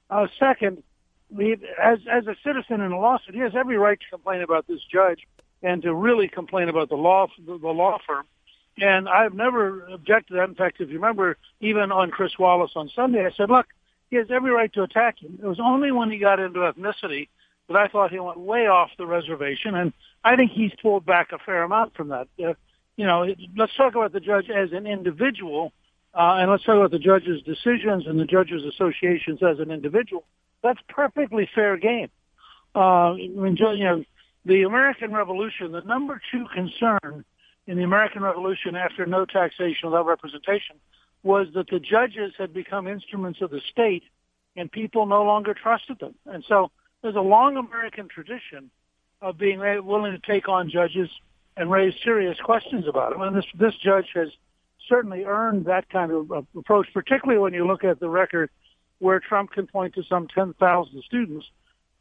Uh, 0.09 0.27
second, 0.39 0.81
as 1.81 1.99
as 2.11 2.27
a 2.27 2.35
citizen 2.43 2.81
in 2.81 2.91
a 2.91 2.99
lawsuit, 2.99 3.35
he 3.35 3.41
has 3.41 3.55
every 3.55 3.77
right 3.77 3.99
to 3.99 4.09
complain 4.09 4.41
about 4.41 4.67
this 4.67 4.81
judge 4.91 5.27
and 5.63 5.81
to 5.81 5.93
really 5.93 6.27
complain 6.27 6.69
about 6.69 6.89
the 6.89 6.95
law 6.95 7.27
the, 7.45 7.57
the 7.57 7.69
law 7.69 7.97
firm. 8.05 8.25
And 8.77 9.07
I've 9.07 9.33
never 9.33 9.85
objected 9.87 10.33
to 10.33 10.39
that. 10.39 10.49
In 10.49 10.55
fact, 10.55 10.81
if 10.81 10.89
you 10.89 10.95
remember, 10.95 11.37
even 11.61 11.91
on 11.91 12.11
Chris 12.11 12.37
Wallace 12.37 12.71
on 12.75 12.89
Sunday, 12.93 13.25
I 13.25 13.31
said, 13.31 13.49
look, 13.49 13.67
he 14.09 14.17
has 14.17 14.27
every 14.29 14.51
right 14.51 14.71
to 14.73 14.83
attack 14.83 15.21
him. 15.21 15.39
It 15.41 15.47
was 15.47 15.59
only 15.59 15.91
when 15.91 16.11
he 16.11 16.17
got 16.17 16.39
into 16.39 16.59
ethnicity 16.59 17.29
that 17.67 17.77
I 17.77 17.87
thought 17.87 18.11
he 18.11 18.19
went 18.19 18.39
way 18.39 18.67
off 18.67 18.91
the 18.97 19.05
reservation, 19.05 19.75
and 19.75 19.93
I 20.23 20.35
think 20.35 20.51
he's 20.51 20.71
pulled 20.81 21.05
back 21.05 21.31
a 21.31 21.39
fair 21.39 21.63
amount 21.63 21.95
from 21.95 22.09
that. 22.09 22.27
Uh, 22.37 22.53
you 22.95 23.05
know, 23.05 23.33
let's 23.57 23.75
talk 23.75 23.95
about 23.95 24.13
the 24.13 24.19
judge 24.19 24.49
as 24.49 24.71
an 24.71 24.85
individual, 24.87 25.73
uh, 26.13 26.37
and 26.39 26.51
let's 26.51 26.63
talk 26.63 26.75
about 26.75 26.91
the 26.91 26.99
judge's 26.99 27.41
decisions 27.41 28.07
and 28.07 28.19
the 28.19 28.25
judge's 28.25 28.63
associations 28.65 29.41
as 29.41 29.59
an 29.59 29.71
individual. 29.71 30.23
That's 30.65 30.79
perfectly 30.89 31.47
fair 31.53 31.77
game. 31.77 32.09
Uh, 32.73 33.13
you 33.17 33.55
know, 33.55 34.03
the 34.45 34.63
American 34.63 35.13
Revolution, 35.13 35.71
the 35.71 35.81
number 35.81 36.19
two 36.31 36.45
concern 36.53 37.23
in 37.67 37.77
the 37.77 37.83
American 37.83 38.23
Revolution 38.23 38.75
after 38.75 39.05
no 39.05 39.25
taxation 39.25 39.89
without 39.89 40.07
representation 40.07 40.77
was 41.21 41.47
that 41.53 41.69
the 41.69 41.79
judges 41.79 42.33
had 42.39 42.51
become 42.51 42.87
instruments 42.87 43.41
of 43.41 43.51
the 43.51 43.61
state 43.71 44.03
and 44.55 44.71
people 44.71 45.05
no 45.05 45.23
longer 45.23 45.53
trusted 45.53 45.99
them. 45.99 46.15
And 46.25 46.43
so 46.47 46.71
there's 47.03 47.15
a 47.15 47.21
long 47.21 47.57
American 47.57 48.07
tradition 48.07 48.71
of 49.21 49.37
being 49.37 49.59
willing 49.59 50.13
to 50.13 50.19
take 50.19 50.49
on 50.49 50.71
judges 50.71 51.09
and 51.57 51.69
raise 51.69 51.93
serious 52.03 52.39
questions 52.39 52.87
about 52.87 53.11
them. 53.11 53.21
And 53.21 53.35
this, 53.35 53.45
this 53.53 53.75
judge 53.75 54.07
has 54.15 54.29
certainly 54.89 55.25
earned 55.25 55.65
that 55.65 55.89
kind 55.89 56.11
of 56.11 56.47
approach, 56.57 56.87
particularly 56.91 57.39
when 57.39 57.53
you 57.53 57.67
look 57.67 57.83
at 57.83 57.99
the 57.99 58.09
record 58.09 58.49
where 58.99 59.19
Trump 59.19 59.51
can 59.51 59.67
point 59.67 59.95
to 59.95 60.03
some 60.03 60.27
10,000 60.27 61.03
students 61.03 61.45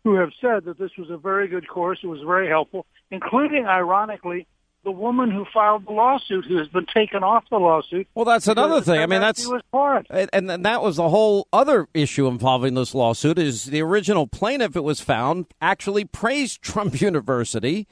who 0.04 0.14
have 0.14 0.30
said 0.40 0.64
that 0.66 0.78
this 0.78 0.90
was 0.98 1.10
a 1.10 1.16
very 1.16 1.48
good 1.48 1.66
course, 1.66 2.00
it 2.02 2.06
was 2.06 2.20
very 2.20 2.48
helpful, 2.48 2.86
including, 3.10 3.66
ironically, 3.66 4.46
the 4.84 4.90
woman 4.90 5.30
who 5.30 5.46
filed 5.52 5.86
the 5.86 5.92
lawsuit 5.92 6.44
who 6.44 6.58
has 6.58 6.68
been 6.68 6.86
taken 6.86 7.22
off 7.22 7.44
the 7.50 7.56
lawsuit. 7.56 8.06
Well, 8.14 8.26
that's 8.26 8.46
another 8.46 8.82
thing. 8.82 9.00
I 9.00 9.06
mean, 9.06 9.20
that's 9.20 9.50
and, 10.10 10.28
and 10.32 10.64
that 10.66 10.82
was 10.82 10.96
the 10.96 11.08
whole 11.08 11.48
other 11.52 11.88
issue 11.94 12.26
involving 12.26 12.74
this 12.74 12.94
lawsuit 12.94 13.38
is 13.38 13.64
the 13.64 13.80
original 13.80 14.26
plaintiff. 14.26 14.76
It 14.76 14.84
was 14.84 15.00
found 15.00 15.46
actually 15.60 16.04
praised 16.04 16.60
Trump 16.60 17.00
University 17.00 17.88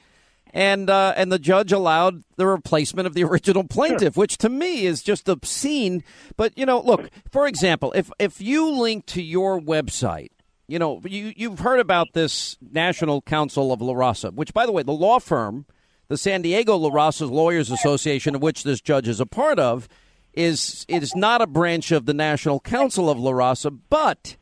and 0.53 0.89
uh, 0.89 1.13
and 1.17 1.31
the 1.31 1.39
judge 1.39 1.71
allowed 1.71 2.23
the 2.37 2.45
replacement 2.45 3.07
of 3.07 3.15
the 3.15 3.23
original 3.25 3.63
plaintiff, 3.63 4.13
sure. 4.13 4.21
which 4.21 4.37
to 4.37 4.49
me 4.49 4.85
is 4.85 5.01
just 5.01 5.27
obscene. 5.27 6.03
But 6.37 6.57
you 6.57 6.65
know, 6.65 6.79
look, 6.79 7.09
for 7.31 7.47
example, 7.47 7.91
if 7.95 8.11
if 8.19 8.39
you 8.39 8.69
link 8.69 9.07
to 9.07 9.21
your 9.21 9.59
website, 9.59 10.29
you 10.67 10.79
know, 10.79 11.01
you 11.03 11.33
you've 11.35 11.59
heard 11.59 11.79
about 11.79 12.13
this 12.13 12.57
National 12.61 13.21
Council 13.21 13.73
of 13.73 13.81
La 13.81 13.93
Raza, 13.93 14.33
which, 14.33 14.53
by 14.53 14.65
the 14.65 14.71
way, 14.71 14.83
the 14.83 14.91
law 14.91 15.19
firm, 15.19 15.65
the 16.07 16.17
San 16.17 16.43
Diego 16.43 16.77
La 16.77 16.89
Raza 16.89 17.29
Lawyers 17.29 17.71
Association, 17.71 18.35
of 18.35 18.41
which 18.41 18.63
this 18.63 18.79
judge 18.79 19.07
is 19.07 19.19
a 19.19 19.25
part 19.25 19.57
of, 19.57 19.89
is 20.33 20.85
it 20.87 21.01
is 21.01 21.15
not 21.15 21.41
a 21.41 21.47
branch 21.47 21.91
of 21.91 22.05
the 22.05 22.13
National 22.13 22.59
Council 22.59 23.09
of 23.09 23.19
La 23.19 23.31
Raza, 23.31 23.77
but 23.89 24.35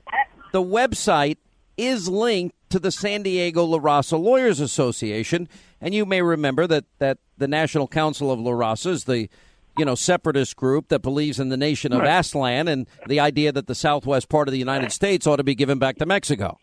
the 0.51 0.61
website 0.61 1.37
is 1.77 2.09
linked 2.09 2.55
to 2.71 2.79
the 2.79 2.91
San 2.91 3.23
Diego 3.23 3.63
La 3.63 3.79
Raza 3.79 4.21
Lawyers 4.21 4.59
Association 4.59 5.47
and 5.81 5.93
you 5.93 6.05
may 6.05 6.21
remember 6.21 6.67
that, 6.67 6.85
that 6.99 7.17
the 7.37 7.47
National 7.47 7.87
Council 7.87 8.31
of 8.31 8.39
La 8.39 8.51
Raza 8.51 8.87
is 8.87 9.05
the 9.05 9.29
you 9.77 9.85
know 9.85 9.95
separatist 9.95 10.55
group 10.55 10.89
that 10.89 10.99
believes 10.99 11.39
in 11.39 11.49
the 11.49 11.57
nation 11.57 11.93
of 11.93 12.01
right. 12.01 12.09
Aztlan 12.09 12.69
and 12.69 12.87
the 13.07 13.19
idea 13.19 13.51
that 13.51 13.67
the 13.67 13.75
southwest 13.75 14.29
part 14.29 14.47
of 14.47 14.51
the 14.51 14.59
United 14.59 14.91
States 14.91 15.25
ought 15.25 15.37
to 15.37 15.43
be 15.43 15.55
given 15.55 15.79
back 15.79 15.97
to 15.97 16.05
Mexico. 16.05 16.59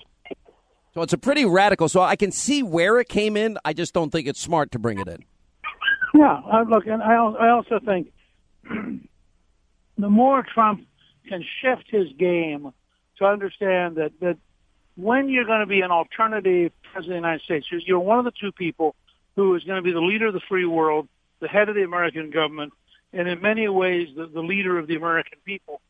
So 0.94 1.02
it's 1.02 1.12
a 1.12 1.18
pretty 1.18 1.44
radical. 1.44 1.88
So 1.88 2.00
I 2.00 2.16
can 2.16 2.32
see 2.32 2.62
where 2.62 2.98
it 2.98 3.09
came 3.09 3.36
in. 3.36 3.59
I 3.64 3.72
just 3.72 3.94
don't 3.94 4.11
think 4.11 4.26
it's 4.26 4.40
smart 4.40 4.70
to 4.72 4.78
bring 4.78 4.98
it 4.98 5.09
in. 5.09 5.24
Yeah, 6.14 6.40
uh, 6.50 6.64
look, 6.68 6.86
and 6.86 7.02
I, 7.02 7.14
I 7.14 7.50
also 7.50 7.78
think 7.84 8.12
the 9.98 10.09
more 10.09 10.44
Trump 10.54 10.86
can 11.28 11.44
shift 11.61 11.84
his 11.90 12.09
game 12.18 12.72
to 13.18 13.24
understand 13.24 13.96
that 13.96 14.12
that 14.20 14.38
when 14.99 15.28
you're 15.28 15.44
going 15.44 15.61
to 15.61 15.66
be 15.66 15.80
an 15.80 15.92
alternative 15.92 16.72
president 16.92 17.18
of 17.18 17.22
the 17.22 17.28
United 17.28 17.42
States, 17.42 17.66
you're 17.86 18.01
one 18.01 18.18
of 18.18 18.24
the 18.24 18.32
two 18.32 18.51
people 18.51 18.96
who 19.36 19.55
is 19.55 19.62
going 19.62 19.76
to 19.76 19.82
be 19.82 19.92
the 19.92 20.01
leader 20.01 20.26
of 20.26 20.34
the 20.34 20.40
free 20.49 20.64
world, 20.64 21.07
the 21.38 21.46
head 21.46 21.68
of 21.68 21.76
the 21.76 21.84
American 21.84 22.30
government, 22.30 22.72
and 23.12 23.28
in 23.28 23.40
many 23.40 23.68
ways 23.68 24.09
the, 24.16 24.26
the 24.26 24.40
leader 24.40 24.76
of 24.76 24.88
the 24.88 24.96
American 24.96 25.38
people. 25.44 25.80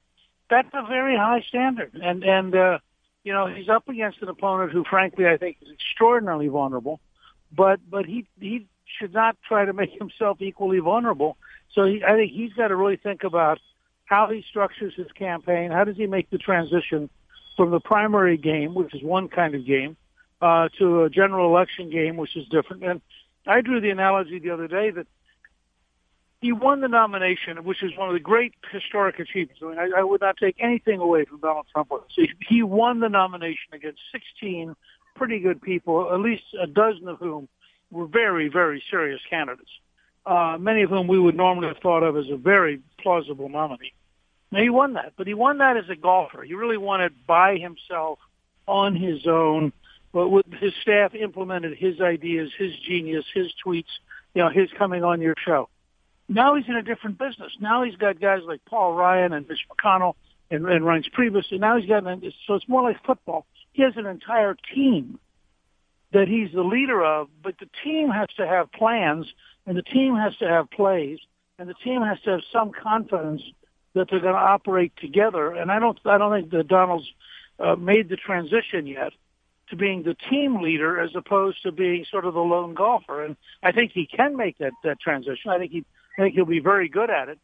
That's 0.50 0.68
a 0.74 0.86
very 0.86 1.16
high 1.16 1.40
standard. 1.48 1.94
And, 1.94 2.22
and, 2.22 2.54
uh, 2.54 2.78
you 3.24 3.32
know, 3.32 3.46
he's 3.46 3.70
up 3.70 3.88
against 3.88 4.20
an 4.20 4.28
opponent 4.28 4.72
who, 4.72 4.84
frankly, 4.84 5.26
I 5.26 5.38
think 5.38 5.56
is 5.62 5.70
extraordinarily 5.72 6.48
vulnerable, 6.48 7.00
but, 7.50 7.80
but 7.88 8.04
he, 8.04 8.26
he 8.38 8.66
should 8.98 9.14
not 9.14 9.38
try 9.46 9.64
to 9.64 9.72
make 9.72 9.90
himself 9.98 10.42
equally 10.42 10.80
vulnerable. 10.80 11.38
So 11.72 11.86
he, 11.86 12.04
I 12.04 12.12
think 12.12 12.32
he's 12.32 12.52
got 12.52 12.68
to 12.68 12.76
really 12.76 12.96
think 12.96 13.24
about 13.24 13.59
how 14.04 14.28
he 14.28 14.44
structures 14.46 14.92
his 14.94 15.11
campaign. 15.12 15.70
How 15.70 15.84
does 15.84 15.96
he 15.96 16.06
make 16.06 16.28
the 16.28 16.38
transition 16.38 17.09
from 17.59 17.70
the 17.70 17.80
primary 17.80 18.38
game, 18.38 18.72
which 18.74 18.94
is 18.94 19.02
one 19.02 19.28
kind 19.28 19.54
of 19.54 19.66
game, 19.66 19.98
uh, 20.40 20.70
to 20.78 21.02
a 21.02 21.11
general 21.11 21.46
election 21.54 21.90
game, 21.90 22.16
which 22.16 22.34
is 22.36 22.48
different. 22.48 22.82
And 22.82 23.02
I 23.46 23.61
drew 23.61 23.80
the 23.82 23.90
analogy 23.90 24.38
the 24.38 24.50
other 24.50 24.68
day 24.68 24.90
that 24.90 25.06
he 26.40 26.52
won 26.52 26.80
the 26.80 26.88
nomination, 26.88 27.64
which 27.64 27.82
is 27.82 27.90
one 27.98 28.09
of 28.09 28.14
the 28.14 28.20
great 28.20 28.54
historic 28.72 29.18
achievements. 29.18 29.61
I 29.62 29.66
mean, 29.66 29.78
I, 29.78 30.00
I 30.00 30.02
would 30.02 30.20
not 30.20 30.36
take 30.38 30.56
anything 30.61 31.00
away 31.00 31.24
from 31.24 31.40
Donald 31.40 31.66
Trump. 31.72 31.90
So 31.90 32.22
he 32.48 32.62
won 32.62 33.00
the 33.00 33.09
nomination 33.09 33.74
against 33.74 34.00
16 34.12 34.74
pretty 35.16 35.40
good 35.40 35.61
people, 35.61 36.14
at 36.14 36.20
least 36.20 36.44
a 36.62 36.68
dozen 36.68 37.09
of 37.09 37.18
whom 37.18 37.48
were 37.90 38.06
very, 38.06 38.48
very 38.48 38.80
serious 38.88 39.20
candidates. 39.28 39.72
uh, 40.28 40.59
many 40.59 40.82
of 40.82 40.90
whom 40.90 41.09
we 41.09 41.18
would 41.18 41.34
normally 41.34 41.68
have 41.68 41.78
thought 41.78 42.02
of 42.02 42.16
as 42.16 42.26
a 42.30 42.36
very 42.36 42.80
plausible 43.02 43.48
nominee. 43.48 43.92
Now 44.51 44.62
he 44.62 44.70
won 44.70 44.94
that, 44.94 45.12
but 45.16 45.26
he 45.26 45.34
won 45.34 45.59
that 45.59 45.76
as 45.76 45.88
a 45.90 45.96
golfer. 45.96 46.42
He 46.42 46.55
really 46.55 46.78
won 46.78 47.03
it 47.03 47.12
by 47.26 47.57
himself, 47.57 48.18
on 48.66 48.96
his 48.96 49.26
own. 49.26 49.72
But 50.12 50.28
with 50.28 50.46
his 50.61 50.72
staff 50.80 51.14
implemented 51.14 51.76
his 51.76 52.01
ideas, 52.01 52.51
his 52.57 52.72
genius, 52.86 53.24
his 53.34 53.53
tweets, 53.64 53.90
you 54.34 54.42
know, 54.42 54.49
his 54.49 54.70
coming 54.78 55.05
on 55.05 55.20
your 55.20 55.34
show. 55.44 55.68
Now 56.28 56.55
he's 56.55 56.68
in 56.68 56.76
a 56.76 56.82
different 56.82 57.18
business. 57.18 57.53
Now 57.61 57.82
he's 57.82 57.96
got 57.96 58.20
guys 58.20 58.42
like 58.46 58.64
Paul 58.64 58.94
Ryan 58.94 59.32
and 59.32 59.49
Mitch 59.49 59.66
McConnell 59.70 60.14
and, 60.51 60.66
and 60.66 60.84
Reince 60.84 61.11
Priebus, 61.11 61.51
and 61.51 61.61
now 61.61 61.76
he's 61.76 61.88
got 61.88 62.07
an, 62.07 62.32
so 62.46 62.55
it's 62.55 62.68
more 62.68 62.82
like 62.82 63.03
football. 63.05 63.46
He 63.72 63.82
has 63.82 63.94
an 63.96 64.07
entire 64.07 64.57
team 64.74 65.18
that 66.12 66.26
he's 66.26 66.51
the 66.53 66.62
leader 66.62 67.05
of, 67.05 67.28
but 67.42 67.59
the 67.59 67.68
team 67.84 68.09
has 68.09 68.28
to 68.38 68.46
have 68.46 68.72
plans, 68.72 69.26
and 69.66 69.76
the 69.76 69.82
team 69.82 70.16
has 70.16 70.34
to 70.36 70.49
have 70.49 70.70
plays, 70.70 71.18
and 71.59 71.68
the 71.68 71.74
team 71.74 72.03
has 72.03 72.18
to 72.22 72.30
have 72.30 72.40
some 72.51 72.72
confidence 72.72 73.42
that 73.95 74.09
they're 74.11 74.20
going 74.20 74.34
to 74.34 74.41
operate 74.41 74.93
together. 74.97 75.53
And 75.53 75.70
I 75.70 75.78
don't, 75.78 75.99
I 76.05 76.18
don't 76.18 76.32
think 76.32 76.51
that 76.53 76.68
Donald's 76.68 77.09
uh, 77.59 77.76
made 77.76 78.09
the 78.09 78.16
transition 78.16 78.86
yet 78.86 79.12
to 79.70 79.76
being 79.76 80.03
the 80.03 80.14
team 80.30 80.62
leader 80.62 81.01
as 81.01 81.11
opposed 81.14 81.62
to 81.62 81.72
being 81.72 82.05
sort 82.11 82.24
of 82.24 82.34
the 82.34 82.41
lone 82.41 82.74
golfer. 82.74 83.24
And 83.24 83.36
I 83.62 83.72
think 83.72 83.93
he 83.93 84.07
can 84.07 84.36
make 84.36 84.59
that 84.59 84.72
that 84.84 85.01
transition. 85.01 85.51
I 85.51 85.59
think 85.59 85.72
he, 85.72 85.84
I 86.18 86.22
think 86.22 86.34
he'll 86.34 86.45
be 86.47 86.61
very 86.61 86.89
good 86.89 87.11
at 87.11 87.28
it 87.28 87.39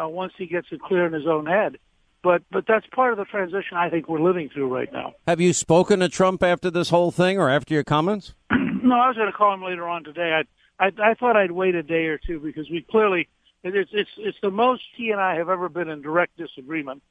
uh, 0.00 0.08
once 0.08 0.32
he 0.36 0.46
gets 0.46 0.68
it 0.70 0.80
clear 0.80 1.06
in 1.06 1.12
his 1.12 1.26
own 1.26 1.46
head. 1.46 1.78
But 2.22 2.42
but 2.50 2.66
that's 2.66 2.86
part 2.88 3.12
of 3.12 3.18
the 3.18 3.24
transition 3.24 3.76
I 3.76 3.88
think 3.88 4.08
we're 4.08 4.20
living 4.20 4.50
through 4.50 4.74
right 4.74 4.92
now. 4.92 5.14
Have 5.26 5.40
you 5.40 5.54
spoken 5.54 6.00
to 6.00 6.08
Trump 6.08 6.42
after 6.42 6.70
this 6.70 6.90
whole 6.90 7.10
thing, 7.10 7.38
or 7.38 7.48
after 7.48 7.72
your 7.72 7.84
comments? 7.84 8.34
no, 8.50 8.94
I 8.94 9.08
was 9.08 9.16
going 9.16 9.30
to 9.30 9.36
call 9.36 9.54
him 9.54 9.62
later 9.62 9.88
on 9.88 10.04
today. 10.04 10.42
I, 10.78 10.84
I 10.84 10.90
I 11.02 11.14
thought 11.14 11.36
I'd 11.36 11.52
wait 11.52 11.74
a 11.74 11.82
day 11.82 12.06
or 12.06 12.18
two 12.18 12.38
because 12.38 12.68
we 12.68 12.82
clearly 12.82 13.28
it's 13.62 13.90
it's 13.92 14.10
it's 14.16 14.38
the 14.42 14.50
most 14.50 14.82
he 14.96 15.10
and 15.10 15.20
I 15.20 15.36
have 15.36 15.48
ever 15.48 15.68
been 15.68 15.88
in 15.88 16.02
direct 16.02 16.36
disagreement. 16.36 17.02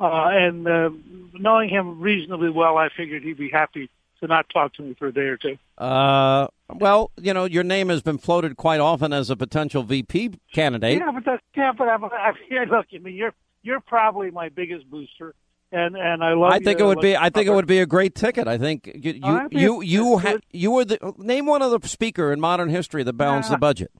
Uh, 0.00 0.28
and 0.32 0.66
uh, 0.66 0.90
knowing 1.34 1.68
him 1.68 2.00
reasonably 2.00 2.50
well, 2.50 2.76
I 2.76 2.88
figured 2.88 3.22
he'd 3.22 3.38
be 3.38 3.48
happy 3.48 3.88
to 4.20 4.26
not 4.26 4.48
talk 4.48 4.74
to 4.74 4.82
me 4.82 4.94
for 4.98 5.06
a 5.06 5.12
day 5.12 5.26
or 5.26 5.36
two. 5.36 5.56
Uh, 5.78 6.48
well, 6.68 7.10
you 7.20 7.32
know, 7.32 7.44
your 7.44 7.62
name 7.62 7.90
has 7.90 8.02
been 8.02 8.18
floated 8.18 8.56
quite 8.56 8.80
often 8.80 9.12
as 9.12 9.30
a 9.30 9.36
potential 9.36 9.82
VP 9.82 10.32
candidate. 10.52 10.98
Yeah, 10.98 11.12
but 11.12 11.24
that's, 11.24 11.42
yeah, 11.56 11.72
but 11.72 11.88
I'm, 11.88 12.04
I, 12.04 12.32
yeah, 12.50 12.64
look, 12.68 12.86
I 12.92 12.98
mean, 12.98 13.14
you're 13.14 13.34
you're 13.62 13.80
probably 13.80 14.30
my 14.30 14.48
biggest 14.48 14.90
booster, 14.90 15.34
and 15.70 15.96
and 15.96 16.24
I 16.24 16.32
love. 16.32 16.52
I 16.52 16.58
think 16.58 16.80
you, 16.80 16.86
it 16.86 16.88
would 16.88 17.00
be. 17.00 17.16
I 17.16 17.30
think 17.30 17.46
it 17.46 17.52
would 17.52 17.66
be 17.66 17.78
a 17.78 17.86
great 17.86 18.14
ticket. 18.14 18.48
I 18.48 18.58
think 18.58 18.90
you 18.94 19.12
you 19.12 19.48
you 19.52 19.82
yeah, 19.82 19.98
you, 19.98 20.18
ha- 20.18 20.38
you 20.50 20.70
were 20.72 20.84
the 20.84 21.14
name 21.18 21.46
one 21.46 21.62
other 21.62 21.78
speaker 21.86 22.32
in 22.32 22.40
modern 22.40 22.68
history 22.68 23.04
that 23.04 23.12
balanced 23.14 23.50
the 23.50 23.58
budget. 23.58 23.92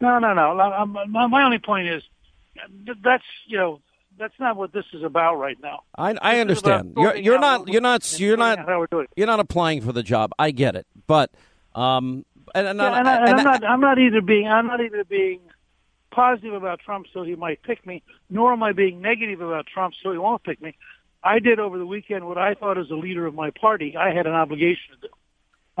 No, 0.00 0.18
no, 0.18 0.34
no. 0.34 0.86
My, 0.86 1.26
my 1.26 1.42
only 1.44 1.58
point 1.58 1.88
is 1.88 2.02
that's 3.02 3.24
you 3.46 3.58
know 3.58 3.80
that's 4.18 4.38
not 4.38 4.56
what 4.56 4.72
this 4.72 4.84
is 4.92 5.02
about 5.02 5.36
right 5.36 5.58
now. 5.62 5.80
I, 5.96 6.16
I 6.20 6.40
understand. 6.40 6.94
You're 6.96 7.16
you're 7.16 7.38
not 7.38 7.68
you're 7.68 7.80
not 7.80 8.18
you're 8.18 8.36
not 8.36 8.58
how 8.58 8.78
we're 8.78 8.86
doing 8.86 9.06
you're 9.16 9.26
not 9.26 9.40
applying 9.40 9.80
for 9.80 9.92
the 9.92 10.02
job. 10.02 10.32
I 10.38 10.50
get 10.50 10.76
it, 10.76 10.86
but 11.06 11.30
um, 11.74 12.24
and, 12.54 12.66
and, 12.66 12.78
Yeah, 12.78 12.98
and, 12.98 13.08
I, 13.08 13.16
and 13.16 13.40
I'm 13.40 13.44
not. 13.44 13.64
I'm 13.64 13.80
not 13.80 13.98
either 13.98 14.20
being. 14.20 14.48
I'm 14.48 14.66
not 14.66 14.80
either 14.80 15.04
being 15.04 15.40
positive 16.10 16.54
about 16.54 16.80
Trump 16.80 17.06
so 17.12 17.22
he 17.22 17.36
might 17.36 17.62
pick 17.62 17.86
me, 17.86 18.02
nor 18.28 18.52
am 18.52 18.62
I 18.62 18.72
being 18.72 19.00
negative 19.00 19.40
about 19.40 19.66
Trump 19.66 19.94
so 20.02 20.12
he 20.12 20.18
won't 20.18 20.42
pick 20.42 20.60
me. 20.60 20.76
I 21.22 21.38
did 21.38 21.60
over 21.60 21.78
the 21.78 21.86
weekend 21.86 22.26
what 22.26 22.38
I 22.38 22.54
thought 22.54 22.78
as 22.78 22.90
a 22.90 22.94
leader 22.94 23.26
of 23.26 23.34
my 23.34 23.50
party 23.50 23.96
I 23.96 24.12
had 24.12 24.26
an 24.26 24.32
obligation 24.32 24.94
to 24.94 25.08
do. 25.08 25.14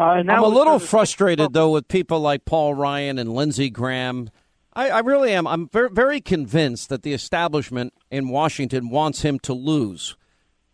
Uh, 0.00 0.04
I'm 0.04 0.42
a 0.42 0.48
little 0.48 0.78
frustrated 0.78 1.52
though 1.52 1.72
with 1.72 1.86
people 1.88 2.20
like 2.20 2.46
Paul 2.46 2.72
Ryan 2.74 3.18
and 3.18 3.34
Lindsey 3.34 3.68
Graham. 3.68 4.30
I, 4.72 4.88
I 4.88 4.98
really 5.00 5.32
am. 5.32 5.46
I'm 5.46 5.68
very, 5.68 5.90
very 5.90 6.20
convinced 6.22 6.88
that 6.88 7.02
the 7.02 7.12
establishment 7.12 7.92
in 8.10 8.28
Washington 8.28 8.88
wants 8.88 9.22
him 9.22 9.38
to 9.40 9.52
lose. 9.52 10.16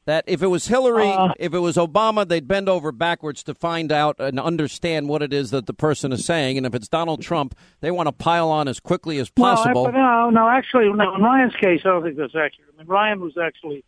That 0.05 0.22
if 0.29 0.41
it 0.43 0.47
was 0.47 0.68
Hillary, 0.68 1.09
Uh. 1.09 1.33
if 1.41 1.53
it 1.55 1.59
was 1.59 1.77
Obama, 1.77 2.29
they'd 2.29 2.47
bend 2.47 2.68
over 2.68 2.93
backwards 2.93 3.43
to 3.45 3.55
find 3.55 3.91
out 3.91 4.14
and 4.20 4.39
understand 4.39 5.09
what 5.09 5.22
it 5.22 5.33
is 5.33 5.51
that 5.51 5.66
the 5.66 5.74
person 5.74 6.12
is 6.12 6.24
saying. 6.24 6.57
And 6.57 6.64
if 6.64 6.77
it's 6.77 6.87
Donald 6.87 7.20
Trump, 7.22 7.57
they 7.81 7.91
want 7.91 8.07
to 8.07 8.12
pile 8.12 8.49
on 8.49 8.68
as 8.68 8.79
quickly 8.79 9.18
as 9.18 9.29
possible. 9.31 9.91
No, 9.91 9.91
no, 9.91 10.31
no, 10.31 10.49
actually, 10.49 10.93
no. 10.93 11.16
In 11.16 11.22
Ryan's 11.22 11.57
case, 11.57 11.81
I 11.85 11.89
don't 11.89 12.05
think 12.05 12.16
that's 12.16 12.37
accurate. 12.37 12.70
I 12.72 12.79
mean, 12.79 12.87
Ryan 12.87 13.20
was 13.20 13.37
actually 13.37 13.83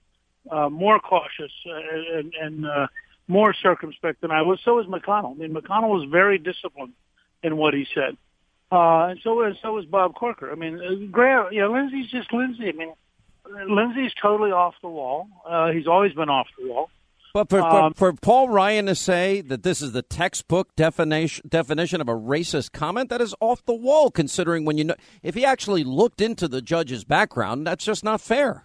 uh, 0.51 0.69
more 0.69 0.99
cautious 0.99 1.53
uh, 1.71 2.19
and, 2.19 2.33
and 2.41 2.67
uh, 2.67 2.87
more 3.29 3.55
circumspect 3.63 4.23
than 4.23 4.31
I 4.31 4.43
was. 4.43 4.59
So 4.65 4.75
was 4.75 4.87
McConnell. 4.87 5.35
I 5.35 5.39
mean, 5.39 5.55
McConnell 5.55 5.91
was 5.91 6.09
very 6.11 6.39
disciplined 6.39 6.95
in 7.43 7.57
what 7.57 7.75
he 7.75 7.87
said, 7.95 8.17
uh, 8.73 9.09
and 9.11 9.21
so 9.23 9.35
was 9.35 9.57
so 9.63 9.75
was 9.75 9.85
Bob 9.85 10.15
Corker. 10.15 10.51
I 10.51 10.55
mean, 10.57 10.81
uh, 10.81 11.07
Graham, 11.11 11.53
you 11.53 11.61
know, 11.61 11.73
Lindsey's 11.73 12.11
just 12.11 12.33
Lindsey. 12.33 12.69
I 12.69 12.73
mean, 12.73 12.93
Lindsey's 13.69 14.13
totally 14.21 14.51
off 14.51 14.75
the 14.83 14.89
wall. 14.89 15.29
Uh, 15.47 15.71
he's 15.71 15.87
always 15.87 16.13
been 16.13 16.29
off 16.29 16.49
the 16.59 16.69
wall. 16.69 16.91
But 17.35 17.51
for, 17.51 17.61
Um, 17.61 17.93
for, 17.93 18.13
for 18.13 18.19
Paul 18.21 18.49
Ryan 18.49 18.87
to 18.87 18.95
say 18.95 19.43
that 19.43 19.63
this 19.63 19.83
is 19.83 19.93
the 19.93 20.03
textbook 20.03 20.75
definition 20.77 21.47
definition 21.49 22.01
of 22.01 22.09
a 22.09 22.15
racist 22.15 22.73
comment, 22.73 23.11
that 23.11 23.21
is 23.21 23.35
off 23.41 23.65
the 23.65 23.75
wall. 23.75 24.11
Considering 24.11 24.65
when 24.65 24.79
you 24.79 24.85
know, 24.85 24.97
if 25.23 25.35
he 25.35 25.45
actually 25.45 25.85
looked 25.85 26.21
into 26.21 26.49
the 26.49 26.63
judge's 26.63 27.05
background, 27.05 27.67
that's 27.67 27.85
just 27.85 28.03
not 28.03 28.21
fair. 28.21 28.65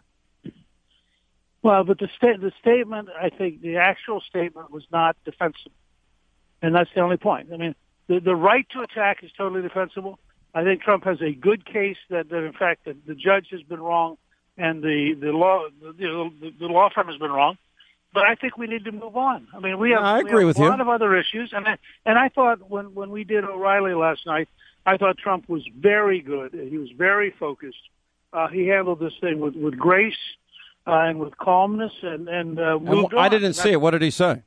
Well, 1.63 1.85
but 1.85 1.97
the 1.97 2.09
sta- 2.17 2.37
the 2.37 2.51
statement, 2.59 3.09
I 3.19 3.29
think, 3.29 3.61
the 3.61 3.77
actual 3.77 4.19
statement 4.21 4.69
was 4.69 4.83
not 4.91 5.15
defensible, 5.23 5.71
and 6.61 6.75
that's 6.75 6.89
the 6.93 7.01
only 7.01 7.17
point. 7.17 7.49
I 7.53 7.57
mean, 7.57 7.73
the 8.07 8.19
the 8.19 8.35
right 8.35 8.67
to 8.71 8.81
attack 8.81 9.23
is 9.23 9.31
totally 9.37 9.61
defensible. 9.61 10.19
I 10.53 10.63
think 10.63 10.81
Trump 10.83 11.05
has 11.05 11.19
a 11.21 11.31
good 11.31 11.65
case 11.65 11.97
that, 12.09 12.29
that 12.29 12.43
in 12.43 12.53
fact, 12.53 12.85
the, 12.85 12.95
the 13.07 13.15
judge 13.15 13.47
has 13.51 13.63
been 13.63 13.79
wrong, 13.81 14.17
and 14.57 14.83
the 14.83 15.15
the 15.19 15.31
law 15.31 15.65
the, 15.81 15.93
the, 15.93 16.53
the 16.59 16.65
law 16.65 16.89
firm 16.93 17.07
has 17.07 17.17
been 17.17 17.31
wrong. 17.31 17.57
But 18.13 18.25
I 18.25 18.35
think 18.35 18.57
we 18.57 18.67
need 18.67 18.83
to 18.85 18.91
move 18.91 19.17
on. 19.17 19.47
I 19.55 19.59
mean, 19.59 19.79
we 19.79 19.91
have, 19.91 20.03
I 20.03 20.21
we 20.21 20.29
have 20.31 20.43
with 20.43 20.59
a 20.59 20.61
you. 20.61 20.69
lot 20.69 20.81
of 20.81 20.89
other 20.89 21.15
issues, 21.17 21.51
and 21.51 21.65
I, 21.67 21.77
and 22.05 22.19
I 22.19 22.27
thought 22.29 22.69
when 22.69 22.93
when 22.93 23.09
we 23.09 23.23
did 23.23 23.45
O'Reilly 23.45 23.93
last 23.93 24.25
night, 24.25 24.49
I 24.85 24.97
thought 24.97 25.17
Trump 25.17 25.47
was 25.47 25.63
very 25.75 26.19
good. 26.21 26.53
He 26.53 26.77
was 26.77 26.91
very 26.91 27.31
focused. 27.39 27.77
Uh, 28.33 28.49
he 28.49 28.67
handled 28.67 28.99
this 28.99 29.13
thing 29.21 29.39
with 29.39 29.55
with 29.55 29.77
grace 29.77 30.17
and 30.85 31.19
with 31.19 31.37
calmness, 31.37 31.93
and 32.01 32.27
and 32.27 32.59
uh, 32.59 32.77
And 32.85 33.07
I 33.17 33.29
didn't 33.29 33.53
see 33.53 33.71
it. 33.71 33.81
What 33.81 33.91
did 33.91 34.01
he 34.01 34.11
say? 34.11 34.41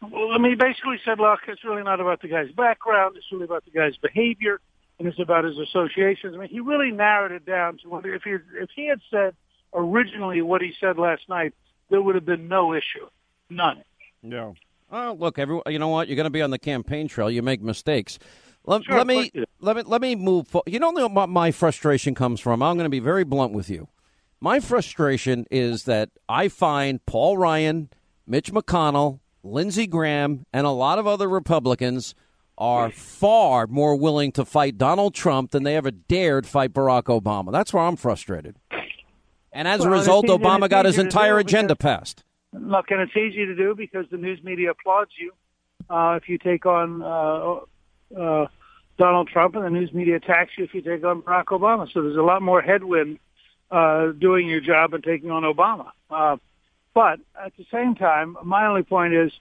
Well, 0.00 0.30
I 0.32 0.38
mean, 0.38 0.52
he 0.52 0.56
basically 0.56 1.00
said, 1.04 1.18
look, 1.18 1.40
it's 1.48 1.64
really 1.64 1.82
not 1.82 2.00
about 2.00 2.22
the 2.22 2.28
guy's 2.28 2.52
background. 2.52 3.16
It's 3.16 3.26
really 3.32 3.44
about 3.46 3.64
the 3.64 3.72
guy's 3.72 3.96
behavior, 3.96 4.60
and 4.98 5.08
it's 5.08 5.18
about 5.18 5.44
his 5.44 5.58
associations. 5.58 6.34
I 6.36 6.38
mean, 6.38 6.48
he 6.48 6.60
really 6.60 6.92
narrowed 6.92 7.32
it 7.32 7.44
down 7.44 7.78
to 7.82 7.88
what 7.88 8.06
if 8.06 8.22
he 8.22 8.30
if 8.60 8.70
he 8.76 8.86
had 8.88 9.00
said 9.10 9.34
originally 9.74 10.40
what 10.42 10.60
he 10.62 10.72
said 10.80 10.98
last 10.98 11.28
night, 11.28 11.52
there 11.90 12.00
would 12.00 12.14
have 12.14 12.24
been 12.26 12.48
no 12.48 12.74
issue, 12.74 13.08
none. 13.50 13.82
No. 14.22 14.54
Oh, 14.90 15.16
look, 15.18 15.38
everyone. 15.38 15.64
You 15.66 15.78
know 15.78 15.88
what? 15.88 16.08
You're 16.08 16.16
going 16.16 16.24
to 16.24 16.30
be 16.30 16.42
on 16.42 16.50
the 16.50 16.58
campaign 16.58 17.08
trail. 17.08 17.30
You 17.30 17.42
make 17.42 17.60
mistakes. 17.60 18.18
Let, 18.64 18.84
Sure, 18.84 18.96
let 18.98 19.06
me 19.06 19.14
course 19.16 19.30
you 19.34 19.40
do. 19.42 19.46
let 19.60 19.76
me 19.76 19.82
let 19.82 20.00
me 20.00 20.14
move. 20.14 20.46
fo- 20.48 20.62
You 20.66 20.78
don't 20.78 20.94
know 20.94 21.08
what 21.08 21.28
my 21.28 21.50
frustration 21.50 22.14
comes 22.14 22.40
from. 22.40 22.62
I'm 22.62 22.76
going 22.76 22.84
to 22.86 22.90
be 22.90 23.00
very 23.00 23.24
blunt 23.24 23.52
with 23.52 23.68
you. 23.68 23.88
My 24.40 24.60
frustration 24.60 25.46
is 25.50 25.84
that 25.84 26.10
I 26.28 26.48
find 26.48 27.04
Paul 27.06 27.36
Ryan, 27.36 27.90
Mitch 28.26 28.52
McConnell, 28.52 29.18
Lindsey 29.42 29.86
Graham, 29.86 30.46
and 30.52 30.66
a 30.66 30.70
lot 30.70 30.98
of 30.98 31.06
other 31.06 31.28
Republicans 31.28 32.14
are 32.56 32.90
far 32.90 33.66
more 33.66 33.96
willing 33.96 34.32
to 34.32 34.44
fight 34.44 34.78
Donald 34.78 35.14
Trump 35.14 35.50
than 35.52 35.62
they 35.62 35.76
ever 35.76 35.90
dared 35.90 36.46
fight 36.46 36.72
Barack 36.72 37.04
Obama. 37.04 37.52
That's 37.52 37.72
where 37.72 37.82
I'm 37.84 37.96
frustrated. 37.96 38.56
And 39.52 39.66
as 39.66 39.84
a 39.84 39.88
Well, 39.88 39.94
it's 39.98 40.02
result, 40.02 40.26
Obama 40.26 40.68
got 40.68 40.84
his 40.84 40.98
entire 40.98 41.38
agenda 41.38 41.74
because- 41.74 41.98
passed. 41.98 42.24
Look, 42.52 42.90
and 42.90 43.00
it's 43.00 43.14
easy 43.16 43.44
to 43.44 43.54
do 43.54 43.74
because 43.76 44.06
the 44.10 44.16
news 44.16 44.42
media 44.42 44.70
applauds 44.70 45.10
you 45.18 45.32
uh, 45.90 46.18
if 46.20 46.28
you 46.28 46.38
take 46.38 46.64
on 46.64 47.02
uh, 47.02 47.56
uh, 48.18 48.46
Donald 48.98 49.28
Trump, 49.28 49.54
and 49.54 49.64
the 49.64 49.70
news 49.70 49.92
media 49.92 50.16
attacks 50.16 50.52
you 50.56 50.64
if 50.64 50.72
you 50.74 50.80
take 50.80 51.04
on 51.04 51.20
Barack 51.22 51.46
Obama. 51.46 51.86
So 51.92 52.02
there's 52.02 52.16
a 52.16 52.22
lot 52.22 52.40
more 52.40 52.62
headwind 52.62 53.18
uh, 53.70 54.12
doing 54.12 54.48
your 54.48 54.60
job 54.60 54.94
and 54.94 55.02
taking 55.04 55.30
on 55.30 55.42
Obama. 55.42 55.90
Uh, 56.10 56.36
but 56.94 57.20
at 57.40 57.56
the 57.56 57.66
same 57.72 57.94
time, 57.94 58.36
my 58.42 58.66
only 58.66 58.82
point 58.82 59.14
is, 59.14 59.32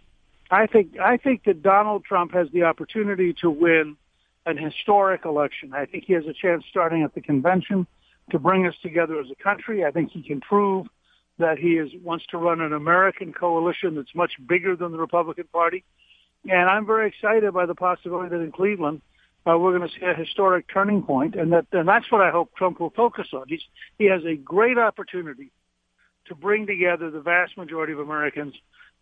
I 0.50 0.68
think 0.68 0.98
I 1.00 1.18
think 1.18 1.44
that 1.46 1.62
Donald 1.62 2.06
Trump 2.06 2.34
has 2.34 2.50
the 2.52 2.64
opportunity 2.64 3.34
to 3.42 3.50
win 3.50 3.98
an 4.46 4.58
historic 4.58 5.26
election. 5.26 5.74
I 5.74 5.86
think 5.86 6.06
he 6.06 6.14
has 6.14 6.26
a 6.26 6.34
chance 6.34 6.64
starting 6.70 7.04
at 7.04 7.14
the 7.14 7.22
convention 7.22 7.86
to 8.32 8.40
bring 8.40 8.66
us 8.66 8.76
together 8.82 9.20
as 9.20 9.28
a 9.30 9.44
country. 9.44 9.84
I 9.86 9.92
think 9.92 10.12
he 10.12 10.22
can 10.22 10.40
prove 10.40 10.88
that 11.38 11.58
he 11.58 11.78
is 11.78 11.92
wants 12.04 12.26
to 12.28 12.38
run 12.38 12.62
an 12.62 12.74
American 12.74 13.34
coalition 13.34 13.96
that's 13.96 14.16
much 14.16 14.34
bigger 14.48 14.76
than 14.76 14.92
the 14.92 14.98
Republican 14.98 15.46
Party. 15.52 15.84
And 16.50 16.70
I'm 16.70 16.86
very 16.86 17.08
excited 17.08 17.54
by 17.54 17.66
the 17.66 17.76
possibility 17.76 18.30
that 18.30 18.42
in 18.42 18.52
Cleveland 18.52 19.02
uh, 19.48 19.58
we're 19.58 19.78
going 19.78 19.88
to 19.88 19.96
see 19.96 20.06
a 20.06 20.14
historic 20.14 20.66
turning 20.68 21.04
point, 21.04 21.36
and 21.36 21.54
that 21.54 21.68
and 21.72 21.88
that's 21.88 22.12
what 22.12 22.22
I 22.22 22.32
hope 22.32 22.56
Trump 22.56 22.80
will 22.80 22.90
focus 22.90 23.28
on. 23.34 23.46
He's 23.48 23.64
he 23.98 24.06
has 24.06 24.26
a 24.26 24.36
great 24.36 24.78
opportunity 24.78 25.52
to 26.26 26.36
bring 26.36 26.68
together 26.68 27.10
the 27.10 27.22
vast 27.22 27.58
majority 27.58 27.94
of 27.94 28.00
Americans 28.00 28.54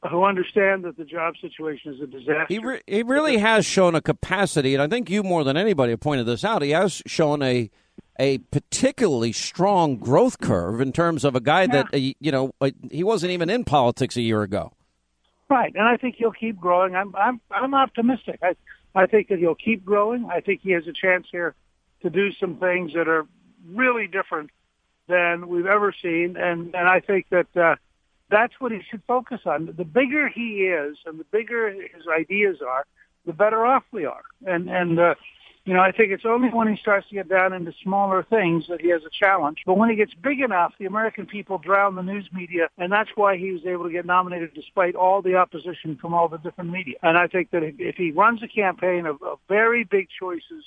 who 0.09 0.23
understand 0.23 0.83
that 0.83 0.97
the 0.97 1.05
job 1.05 1.35
situation 1.41 1.93
is 1.93 2.01
a 2.01 2.05
disaster. 2.05 2.45
He, 2.47 2.59
re- 2.59 2.81
he 2.85 3.01
really 3.01 3.37
has 3.37 3.65
shown 3.65 3.95
a 3.95 4.01
capacity, 4.01 4.75
and 4.75 4.83
I 4.83 4.87
think 4.87 5.09
you 5.09 5.23
more 5.23 5.43
than 5.43 5.57
anybody 5.57 5.91
have 5.91 5.99
pointed 5.99 6.27
this 6.27 6.43
out. 6.43 6.61
He 6.61 6.71
has 6.71 7.01
shown 7.07 7.41
a 7.41 7.69
a 8.17 8.37
particularly 8.37 9.33
strong 9.33 9.97
growth 9.97 10.39
curve 10.39 10.79
in 10.79 10.93
terms 10.93 11.25
of 11.25 11.35
a 11.35 11.41
guy 11.41 11.61
yeah. 11.61 11.67
that 11.67 11.93
uh, 11.93 11.97
you 11.97 12.31
know 12.31 12.53
uh, 12.61 12.69
he 12.91 13.03
wasn't 13.03 13.31
even 13.31 13.49
in 13.49 13.63
politics 13.63 14.15
a 14.15 14.21
year 14.21 14.43
ago. 14.43 14.71
Right, 15.49 15.73
and 15.75 15.83
I 15.83 15.97
think 15.97 16.15
he'll 16.15 16.31
keep 16.31 16.59
growing. 16.59 16.95
I'm 16.95 17.15
I'm 17.15 17.41
I'm 17.49 17.73
optimistic. 17.73 18.39
I 18.43 18.55
I 18.95 19.05
think 19.05 19.27
that 19.27 19.39
he'll 19.39 19.55
keep 19.55 19.83
growing. 19.83 20.25
I 20.25 20.39
think 20.39 20.61
he 20.61 20.71
has 20.71 20.87
a 20.87 20.93
chance 20.93 21.27
here 21.31 21.53
to 22.01 22.09
do 22.09 22.31
some 22.39 22.55
things 22.57 22.93
that 22.93 23.07
are 23.07 23.27
really 23.67 24.07
different 24.07 24.51
than 25.07 25.47
we've 25.47 25.65
ever 25.65 25.93
seen, 26.01 26.35
and 26.37 26.73
and 26.73 26.87
I 26.87 26.99
think 26.99 27.27
that 27.29 27.55
uh, 27.55 27.75
that's 28.29 28.53
what 28.59 28.71
he 28.71 28.81
should 28.89 29.03
focus 29.07 29.41
on. 29.45 29.73
The 29.77 29.85
bigger 29.85 30.29
he 30.29 30.63
is, 30.63 30.97
and 31.05 31.19
the 31.19 31.25
bigger 31.25 31.71
his 31.71 32.07
ideas 32.07 32.57
are, 32.65 32.85
the 33.25 33.33
better 33.33 33.65
off 33.65 33.83
we 33.91 34.05
are. 34.05 34.23
And 34.45 34.69
and 34.69 34.99
uh, 34.99 35.15
you 35.65 35.73
know, 35.73 35.81
I 35.81 35.91
think 35.91 36.11
it's 36.11 36.25
only 36.25 36.49
when 36.49 36.67
he 36.67 36.77
starts 36.79 37.09
to 37.09 37.15
get 37.15 37.27
down 37.27 37.51
into 37.51 37.73
smaller 37.83 38.23
things 38.23 38.65
that 38.69 38.81
he 38.81 38.89
has 38.89 39.01
a 39.03 39.09
challenge. 39.09 39.63
But 39.65 39.77
when 39.77 39.89
he 39.89 39.95
gets 39.95 40.13
big 40.13 40.39
enough, 40.39 40.73
the 40.79 40.85
American 40.85 41.25
people 41.25 41.57
drown 41.57 41.95
the 41.95 42.03
news 42.03 42.29
media, 42.31 42.69
and 42.77 42.91
that's 42.91 43.09
why 43.15 43.37
he 43.37 43.51
was 43.51 43.65
able 43.65 43.85
to 43.85 43.91
get 43.91 44.05
nominated 44.05 44.53
despite 44.53 44.95
all 44.95 45.23
the 45.23 45.35
opposition 45.35 45.97
from 45.99 46.13
all 46.13 46.27
the 46.27 46.37
different 46.37 46.69
media. 46.69 46.95
And 47.01 47.17
I 47.17 47.27
think 47.27 47.49
that 47.49 47.63
if 47.63 47.95
he 47.95 48.11
runs 48.11 48.43
a 48.43 48.47
campaign 48.47 49.07
of, 49.07 49.21
of 49.23 49.39
very 49.49 49.83
big 49.83 50.07
choices 50.19 50.63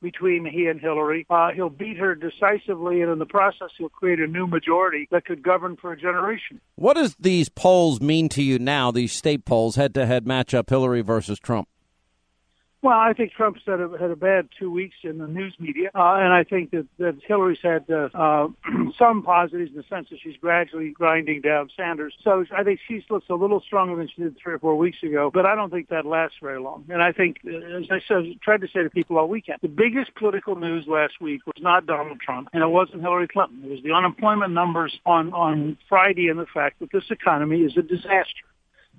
between 0.00 0.46
he 0.46 0.66
and 0.66 0.80
Hillary. 0.80 1.26
Uh, 1.28 1.50
he'll 1.50 1.70
beat 1.70 1.96
her 1.98 2.14
decisively, 2.14 3.02
and 3.02 3.10
in 3.10 3.18
the 3.18 3.26
process, 3.26 3.70
he'll 3.76 3.88
create 3.88 4.20
a 4.20 4.26
new 4.26 4.46
majority 4.46 5.08
that 5.10 5.24
could 5.24 5.42
govern 5.42 5.76
for 5.76 5.92
a 5.92 6.00
generation. 6.00 6.60
What 6.76 6.94
does 6.94 7.16
these 7.18 7.48
polls 7.48 8.00
mean 8.00 8.28
to 8.30 8.42
you 8.42 8.58
now? 8.58 8.90
These 8.90 9.12
state 9.12 9.44
polls, 9.44 9.76
head-to-head 9.76 10.24
matchup, 10.24 10.70
Hillary 10.70 11.00
versus 11.00 11.38
Trump. 11.38 11.68
Well, 12.80 12.96
I 12.96 13.12
think 13.12 13.32
Trump's 13.32 13.62
had 13.66 13.80
a, 13.80 13.90
had 13.98 14.12
a 14.12 14.16
bad 14.16 14.48
two 14.56 14.70
weeks 14.70 14.94
in 15.02 15.18
the 15.18 15.26
news 15.26 15.52
media, 15.58 15.90
uh, 15.96 16.14
and 16.20 16.32
I 16.32 16.44
think 16.44 16.70
that, 16.70 16.86
that 16.98 17.18
Hillary's 17.26 17.58
had 17.60 17.84
uh, 17.90 18.08
uh, 18.14 18.48
some 18.98 19.24
positives 19.24 19.72
in 19.72 19.76
the 19.76 19.82
sense 19.90 20.08
that 20.10 20.20
she's 20.22 20.36
gradually 20.36 20.90
grinding 20.90 21.40
down 21.40 21.70
Sanders. 21.76 22.14
So 22.22 22.44
I 22.56 22.62
think 22.62 22.78
she 22.86 23.04
looks 23.10 23.26
a 23.30 23.34
little 23.34 23.60
stronger 23.60 23.96
than 23.96 24.08
she 24.14 24.22
did 24.22 24.36
three 24.40 24.54
or 24.54 24.60
four 24.60 24.76
weeks 24.76 25.02
ago, 25.02 25.28
but 25.32 25.44
I 25.44 25.56
don't 25.56 25.70
think 25.70 25.88
that 25.88 26.06
lasts 26.06 26.36
very 26.40 26.60
long. 26.60 26.84
And 26.88 27.02
I 27.02 27.10
think, 27.10 27.38
uh, 27.44 27.78
as 27.78 27.86
I 27.90 27.98
said, 28.06 28.40
tried 28.42 28.60
to 28.60 28.68
say 28.68 28.84
to 28.84 28.90
people 28.90 29.18
all 29.18 29.26
weekend, 29.26 29.58
the 29.60 29.68
biggest 29.68 30.14
political 30.14 30.54
news 30.54 30.86
last 30.86 31.20
week 31.20 31.44
was 31.46 31.60
not 31.60 31.84
Donald 31.84 32.20
Trump, 32.20 32.48
and 32.52 32.62
it 32.62 32.68
wasn't 32.68 33.02
Hillary 33.02 33.26
Clinton. 33.26 33.60
It 33.64 33.70
was 33.70 33.82
the 33.82 33.92
unemployment 33.92 34.52
numbers 34.52 34.96
on 35.04 35.32
on 35.32 35.78
Friday 35.88 36.28
and 36.28 36.38
the 36.38 36.46
fact 36.46 36.78
that 36.78 36.92
this 36.92 37.10
economy 37.10 37.62
is 37.62 37.76
a 37.76 37.82
disaster 37.82 38.46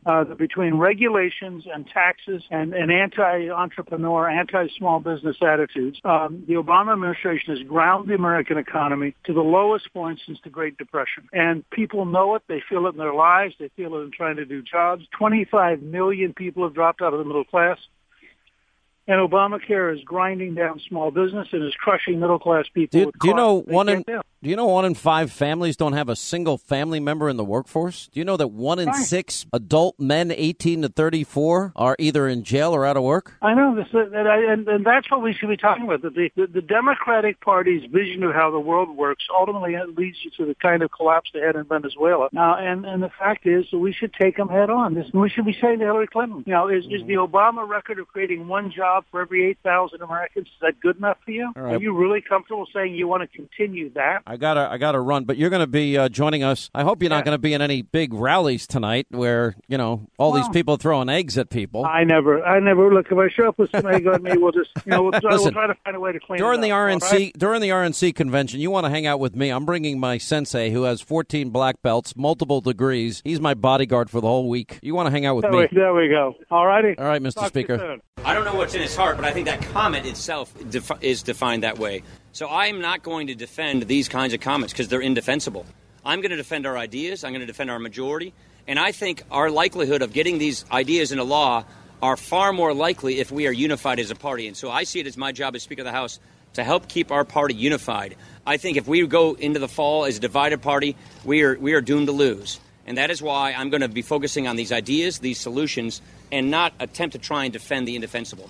uh, 0.09 0.23
between 0.23 0.75
regulations 0.75 1.65
and 1.71 1.87
taxes 1.87 2.41
and, 2.49 2.73
and 2.73 2.91
anti-entrepreneur, 2.91 4.27
anti-small 4.27 4.99
business 4.99 5.37
attitudes, 5.41 6.01
um, 6.03 6.43
the 6.47 6.55
Obama 6.55 6.93
administration 6.93 7.55
has 7.55 7.67
ground 7.67 8.09
the 8.09 8.15
American 8.15 8.57
economy 8.57 9.13
to 9.25 9.33
the 9.33 9.41
lowest 9.41 9.93
point 9.93 10.19
since 10.25 10.39
the 10.43 10.49
Great 10.49 10.77
Depression. 10.77 11.29
And 11.31 11.69
people 11.69 12.05
know 12.05 12.33
it. 12.33 12.41
They 12.47 12.63
feel 12.67 12.87
it 12.87 12.89
in 12.89 12.97
their 12.97 13.13
lives. 13.13 13.53
They 13.59 13.69
feel 13.75 13.95
it 13.97 13.99
in 13.99 14.11
trying 14.11 14.37
to 14.37 14.45
do 14.45 14.63
jobs. 14.63 15.05
25 15.15 15.83
million 15.83 16.33
people 16.33 16.63
have 16.63 16.73
dropped 16.73 17.03
out 17.03 17.13
of 17.13 17.19
the 17.19 17.25
middle 17.25 17.45
class. 17.45 17.77
And 19.07 19.17
Obamacare 19.27 19.95
is 19.95 20.03
grinding 20.03 20.55
down 20.55 20.81
small 20.87 21.11
business 21.11 21.47
and 21.51 21.63
is 21.63 21.73
crushing 21.75 22.19
middle 22.19 22.39
class 22.39 22.65
people. 22.73 23.05
Do, 23.05 23.11
do 23.19 23.27
you 23.27 23.33
know 23.35 23.61
one 23.61 23.89
in 23.89 24.03
do 24.41 24.49
you 24.49 24.55
know 24.55 24.67
one 24.67 24.85
in 24.85 24.93
five 24.93 25.33
families 25.33 25.75
don't 25.75 25.91
have 25.91 26.07
a 26.07 26.15
single 26.15 26.57
family 26.57 27.01
member 27.01 27.27
in 27.27 27.35
the 27.35 27.43
workforce? 27.43 28.07
Do 28.07 28.21
you 28.21 28.23
know 28.23 28.37
that 28.37 28.47
one 28.47 28.79
in 28.79 28.87
right. 28.87 28.95
six 28.95 29.45
adult 29.51 29.99
men 29.99 30.31
18 30.31 30.83
to 30.83 30.87
34 30.87 31.73
are 31.75 31.97
either 31.99 32.25
in 32.25 32.45
jail 32.45 32.73
or 32.73 32.85
out 32.85 32.95
of 32.95 33.03
work? 33.03 33.33
I 33.41 33.53
know 33.53 33.75
this, 33.75 33.87
uh, 33.93 33.99
and, 33.99 34.29
I, 34.29 34.53
and, 34.53 34.65
and 34.69 34.85
that's 34.85 35.11
what 35.11 35.21
we 35.21 35.33
should 35.33 35.49
be 35.49 35.57
talking 35.57 35.83
about. 35.83 36.03
The, 36.03 36.29
the, 36.37 36.47
the 36.47 36.61
Democratic 36.61 37.41
Party's 37.41 37.83
vision 37.91 38.23
of 38.23 38.33
how 38.33 38.49
the 38.49 38.61
world 38.61 38.95
works 38.95 39.25
ultimately 39.29 39.75
leads 39.97 40.19
you 40.23 40.31
to 40.37 40.45
the 40.45 40.55
kind 40.55 40.83
of 40.83 40.91
collapse 40.91 41.31
they 41.33 41.41
had 41.41 41.57
in 41.57 41.65
Venezuela. 41.65 42.29
Now, 42.31 42.55
and, 42.57 42.85
and 42.85 43.03
the 43.03 43.11
fact 43.19 43.45
is 43.45 43.65
that 43.71 43.79
we 43.79 43.91
should 43.91 44.13
take 44.13 44.37
them 44.37 44.47
head 44.47 44.69
on. 44.69 44.93
This, 44.93 45.07
we 45.13 45.29
should 45.29 45.45
be 45.45 45.57
saying 45.59 45.79
to 45.79 45.85
Hillary 45.85 46.07
Clinton, 46.07 46.45
you 46.47 46.53
know, 46.53 46.69
is, 46.69 46.85
is 46.85 47.05
the 47.05 47.15
mm-hmm. 47.15 47.35
Obama 47.35 47.67
record 47.67 47.99
of 47.99 48.07
creating 48.07 48.47
one 48.47 48.71
job 48.71 49.03
for 49.11 49.19
every 49.19 49.49
8,000 49.49 50.01
Americans, 50.01 50.47
is 50.47 50.53
that 50.61 50.79
good 50.79 50.95
enough 50.95 51.17
for 51.25 51.31
you? 51.31 51.51
Right. 51.57 51.75
Are 51.75 51.79
you 51.79 51.93
really 51.93 52.21
comfortable 52.21 52.67
saying 52.73 52.95
you 52.95 53.09
want 53.09 53.29
to 53.29 53.37
continue 53.37 53.91
that? 53.95 54.23
I 54.29 54.37
gotta 54.37 54.69
I 54.71 54.77
gotta 54.77 54.99
run, 54.99 55.23
but 55.23 55.37
you're 55.37 55.49
going 55.49 55.61
to 55.61 55.65
be 55.65 55.97
uh, 55.97 56.07
joining 56.07 56.43
us. 56.43 56.69
I 56.75 56.83
hope 56.83 57.01
you're 57.01 57.09
yeah. 57.09 57.17
not 57.17 57.25
going 57.25 57.33
to 57.33 57.41
be 57.41 57.53
in 57.53 57.63
any 57.63 57.81
big 57.81 58.13
rallies 58.13 58.67
tonight, 58.67 59.07
where 59.09 59.55
you 59.67 59.75
know 59.75 60.05
all 60.19 60.31
well, 60.31 60.43
these 60.43 60.49
people 60.49 60.77
throwing 60.77 61.09
eggs 61.09 61.35
at 61.39 61.49
people. 61.49 61.83
I 61.83 62.03
never, 62.03 62.45
I 62.45 62.59
never 62.59 62.93
look. 62.93 63.07
If 63.09 63.17
I 63.17 63.27
show 63.29 63.47
up 63.47 63.57
with 63.57 63.71
some 63.71 63.87
egg 63.87 64.05
on 64.05 64.21
me, 64.21 64.33
we'll 64.37 64.51
just 64.51 64.69
you 64.85 64.91
know 64.91 65.01
we'll, 65.01 65.19
try, 65.19 65.31
Listen, 65.31 65.45
we'll 65.45 65.53
try 65.53 65.65
to 65.65 65.75
find 65.83 65.97
a 65.97 65.99
way 65.99 66.11
to 66.11 66.19
clean 66.19 66.37
during 66.37 66.61
the 66.61 66.69
RNC 66.69 67.11
right? 67.11 67.33
during 67.39 67.59
the 67.59 67.69
RNC 67.69 68.13
convention. 68.13 68.59
You 68.59 68.69
want 68.69 68.85
to 68.85 68.91
hang 68.91 69.07
out 69.07 69.19
with 69.19 69.35
me? 69.35 69.49
I'm 69.49 69.65
bringing 69.65 69.99
my 69.99 70.19
sensei, 70.19 70.69
who 70.69 70.83
has 70.83 71.01
14 71.01 71.49
black 71.49 71.81
belts, 71.81 72.15
multiple 72.15 72.61
degrees. 72.61 73.23
He's 73.25 73.41
my 73.41 73.55
bodyguard 73.55 74.11
for 74.11 74.21
the 74.21 74.27
whole 74.27 74.47
week. 74.47 74.77
You 74.83 74.93
want 74.93 75.07
to 75.07 75.11
hang 75.11 75.25
out 75.25 75.37
with 75.37 75.43
there 75.43 75.51
me? 75.53 75.57
We, 75.61 75.67
there 75.71 75.93
we 75.95 76.07
go. 76.07 76.35
All 76.51 76.67
righty. 76.67 76.95
All 76.99 77.05
right, 77.05 77.21
Mr. 77.21 77.33
Talk 77.33 77.47
Speaker. 77.47 77.97
I 78.23 78.35
don't 78.35 78.45
know 78.45 78.53
what's 78.53 78.75
in 78.75 78.81
his 78.81 78.95
heart, 78.95 79.15
but 79.15 79.25
I 79.25 79.31
think 79.31 79.47
that 79.47 79.61
comment 79.73 80.05
itself 80.05 80.53
defi- 80.69 80.99
is 81.01 81.23
defined 81.23 81.63
that 81.63 81.79
way. 81.79 82.03
So 82.39 82.47
I'm 82.49 82.79
not 82.79 83.03
going 83.03 83.27
to 83.27 83.35
defend 83.35 83.81
these 83.81 84.07
kinds 84.07 84.33
of 84.33 84.39
comments 84.39 84.71
because 84.71 84.87
they're 84.87 85.01
indefensible. 85.01 85.65
I'm 86.05 86.21
going 86.21 86.31
to 86.31 86.37
defend 86.37 86.65
our 86.65 86.77
ideas. 86.77 87.25
I'm 87.25 87.33
going 87.33 87.41
to 87.41 87.45
defend 87.45 87.69
our 87.69 87.79
majority. 87.79 88.33
And 88.65 88.79
I 88.79 88.93
think 88.93 89.23
our 89.29 89.51
likelihood 89.51 90.01
of 90.01 90.13
getting 90.13 90.37
these 90.37 90.63
ideas 90.71 91.11
into 91.11 91.25
law 91.25 91.65
are 92.01 92.15
far 92.15 92.53
more 92.53 92.73
likely 92.73 93.19
if 93.19 93.29
we 93.29 93.45
are 93.47 93.51
unified 93.51 93.99
as 93.99 94.09
a 94.09 94.15
party. 94.15 94.47
And 94.47 94.55
so 94.55 94.71
I 94.71 94.85
see 94.85 95.01
it 95.01 95.07
as 95.07 95.17
my 95.17 95.33
job 95.33 95.53
as 95.53 95.63
Speaker 95.63 95.81
of 95.81 95.85
the 95.87 95.91
House 95.91 96.17
to 96.53 96.63
help 96.63 96.87
keep 96.87 97.11
our 97.11 97.25
party 97.25 97.55
unified. 97.55 98.15
I 98.47 98.55
think 98.55 98.77
if 98.77 98.87
we 98.87 99.05
go 99.05 99.33
into 99.33 99.59
the 99.59 99.67
fall 99.67 100.05
as 100.05 100.15
a 100.15 100.21
divided 100.21 100.61
party, 100.61 100.95
we 101.25 101.41
are, 101.41 101.59
we 101.59 101.73
are 101.73 101.81
doomed 101.81 102.07
to 102.07 102.13
lose. 102.13 102.61
And 102.87 102.97
that 102.97 103.11
is 103.11 103.21
why 103.21 103.51
I'm 103.51 103.69
going 103.69 103.81
to 103.81 103.89
be 103.89 104.01
focusing 104.01 104.47
on 104.47 104.55
these 104.55 104.71
ideas, 104.71 105.19
these 105.19 105.41
solutions, 105.41 106.01
and 106.31 106.49
not 106.49 106.71
attempt 106.79 107.17
to 107.17 107.19
try 107.19 107.43
and 107.43 107.51
defend 107.51 107.85
the 107.85 107.95
indefensible. 107.95 108.49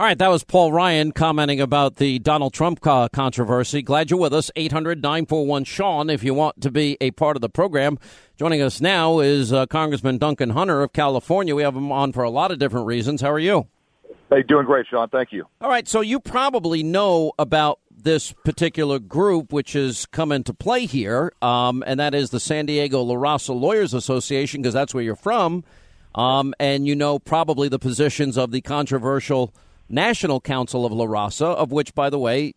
All 0.00 0.06
right, 0.06 0.16
that 0.16 0.30
was 0.30 0.44
Paul 0.44 0.72
Ryan 0.72 1.12
commenting 1.12 1.60
about 1.60 1.96
the 1.96 2.18
Donald 2.20 2.54
Trump 2.54 2.80
controversy. 2.80 3.82
Glad 3.82 4.10
you're 4.10 4.18
with 4.18 4.32
us. 4.32 4.50
800 4.56 5.02
941 5.02 5.64
Sean 5.64 6.08
if 6.08 6.24
you 6.24 6.32
want 6.32 6.62
to 6.62 6.70
be 6.70 6.96
a 7.02 7.10
part 7.10 7.36
of 7.36 7.42
the 7.42 7.50
program. 7.50 7.98
Joining 8.38 8.62
us 8.62 8.80
now 8.80 9.18
is 9.18 9.52
uh, 9.52 9.66
Congressman 9.66 10.16
Duncan 10.16 10.48
Hunter 10.48 10.80
of 10.80 10.94
California. 10.94 11.54
We 11.54 11.64
have 11.64 11.76
him 11.76 11.92
on 11.92 12.12
for 12.14 12.22
a 12.22 12.30
lot 12.30 12.50
of 12.50 12.58
different 12.58 12.86
reasons. 12.86 13.20
How 13.20 13.30
are 13.30 13.38
you? 13.38 13.66
Hey, 14.30 14.42
doing 14.42 14.64
great, 14.64 14.86
Sean. 14.86 15.10
Thank 15.10 15.32
you. 15.32 15.46
All 15.60 15.68
right, 15.68 15.86
so 15.86 16.00
you 16.00 16.18
probably 16.18 16.82
know 16.82 17.32
about 17.38 17.78
this 17.94 18.32
particular 18.32 18.98
group 18.98 19.52
which 19.52 19.74
has 19.74 20.06
come 20.06 20.32
into 20.32 20.54
play 20.54 20.86
here, 20.86 21.30
um, 21.42 21.84
and 21.86 22.00
that 22.00 22.14
is 22.14 22.30
the 22.30 22.40
San 22.40 22.64
Diego 22.64 23.02
La 23.02 23.16
Raza 23.16 23.54
Lawyers 23.54 23.92
Association, 23.92 24.62
because 24.62 24.72
that's 24.72 24.94
where 24.94 25.04
you're 25.04 25.14
from. 25.14 25.62
Um, 26.14 26.54
and 26.58 26.86
you 26.86 26.96
know 26.96 27.18
probably 27.18 27.68
the 27.68 27.78
positions 27.78 28.38
of 28.38 28.50
the 28.50 28.62
controversial 28.62 29.52
National 29.90 30.40
Council 30.40 30.86
of 30.86 30.92
La 30.92 31.04
Raza, 31.04 31.54
of 31.54 31.72
which, 31.72 31.94
by 31.94 32.08
the 32.08 32.18
way, 32.18 32.54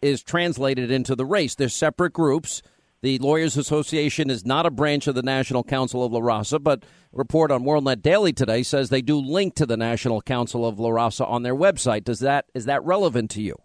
is 0.00 0.22
translated 0.22 0.90
into 0.90 1.14
the 1.14 1.26
race. 1.26 1.54
They're 1.54 1.68
separate 1.68 2.12
groups. 2.12 2.62
The 3.02 3.18
Lawyers 3.18 3.56
Association 3.56 4.30
is 4.30 4.46
not 4.46 4.64
a 4.64 4.70
branch 4.70 5.08
of 5.08 5.16
the 5.16 5.22
National 5.22 5.64
Council 5.64 6.04
of 6.04 6.12
La 6.12 6.20
Raza, 6.20 6.62
but 6.62 6.84
report 7.12 7.50
on 7.50 7.64
WorldNet 7.64 8.00
Daily 8.00 8.32
today 8.32 8.62
says 8.62 8.90
they 8.90 9.02
do 9.02 9.18
link 9.18 9.56
to 9.56 9.66
the 9.66 9.76
National 9.76 10.22
Council 10.22 10.64
of 10.64 10.78
La 10.78 10.90
Raza 10.90 11.28
on 11.28 11.42
their 11.42 11.54
website. 11.54 12.04
Does 12.04 12.20
that 12.20 12.46
is 12.54 12.64
that 12.66 12.84
relevant 12.84 13.30
to 13.32 13.42
you? 13.42 13.56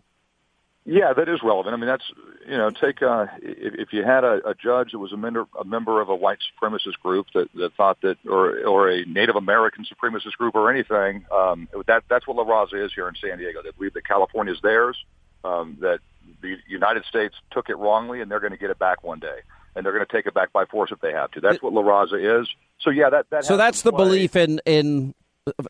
Yeah, 0.85 1.13
that 1.13 1.29
is 1.29 1.39
relevant. 1.43 1.75
I 1.75 1.77
mean, 1.77 1.87
that's 1.87 2.05
you 2.47 2.57
know, 2.57 2.69
take 2.69 3.01
uh, 3.01 3.25
if, 3.41 3.73
if 3.75 3.93
you 3.93 4.03
had 4.03 4.23
a, 4.23 4.49
a 4.49 4.55
judge 4.55 4.91
that 4.93 4.99
was 4.99 5.11
a 5.11 5.17
member 5.17 5.45
a 5.59 5.65
member 5.65 5.99
of 5.99 6.07
a 6.07 6.15
white 6.15 6.39
supremacist 6.49 6.97
group 7.03 7.27
that, 7.33 7.49
that 7.55 7.73
thought 7.75 7.99
that, 8.01 8.17
or 8.25 8.65
or 8.65 8.89
a 8.89 9.05
Native 9.05 9.35
American 9.35 9.85
supremacist 9.85 10.33
group 10.37 10.55
or 10.55 10.71
anything, 10.71 11.25
um, 11.31 11.67
that 11.87 12.03
that's 12.09 12.25
what 12.25 12.37
La 12.37 12.45
Raza 12.45 12.85
is 12.85 12.93
here 12.93 13.09
in 13.09 13.15
San 13.15 13.37
Diego. 13.37 13.61
They 13.61 13.71
believe 13.71 13.93
that 13.93 14.07
California 14.07 14.53
is 14.53 14.59
theirs, 14.61 14.97
um, 15.43 15.77
that 15.81 15.99
the 16.41 16.55
United 16.67 17.03
States 17.05 17.35
took 17.51 17.69
it 17.69 17.77
wrongly, 17.77 18.21
and 18.21 18.31
they're 18.31 18.39
going 18.39 18.53
to 18.53 18.57
get 18.57 18.69
it 18.69 18.79
back 18.79 19.03
one 19.03 19.19
day, 19.19 19.39
and 19.75 19.85
they're 19.85 19.93
going 19.93 20.05
to 20.05 20.11
take 20.11 20.25
it 20.25 20.33
back 20.33 20.53
by 20.53 20.63
force 20.65 20.91
if 20.91 21.01
they 21.01 21.11
have 21.11 21.29
to. 21.31 21.41
That's 21.41 21.61
what 21.61 21.73
La 21.73 21.81
Raza 21.81 22.41
is. 22.41 22.47
So 22.79 22.91
yeah, 22.91 23.09
that 23.09 23.29
that. 23.29 23.43
So 23.43 23.57
that's 23.57 23.81
the 23.81 23.91
belief 23.91 24.37
in 24.37 24.61
in 24.65 25.13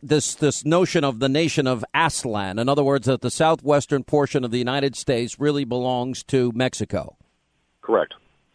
this 0.02 0.34
this 0.34 0.64
notion 0.64 1.04
of 1.04 1.18
the 1.18 1.28
nation 1.28 1.66
of 1.66 1.84
Aztlan. 1.94 2.60
In 2.60 2.68
other 2.68 2.84
words, 2.84 3.06
that 3.06 3.20
the 3.20 3.30
southwestern 3.30 4.04
portion 4.04 4.44
of 4.44 4.50
the 4.50 4.58
United 4.58 4.96
States 4.96 5.38
really 5.38 5.64
belongs 5.64 6.22
to 6.24 6.52
Mexico. 6.54 7.16
Correct. 7.82 8.14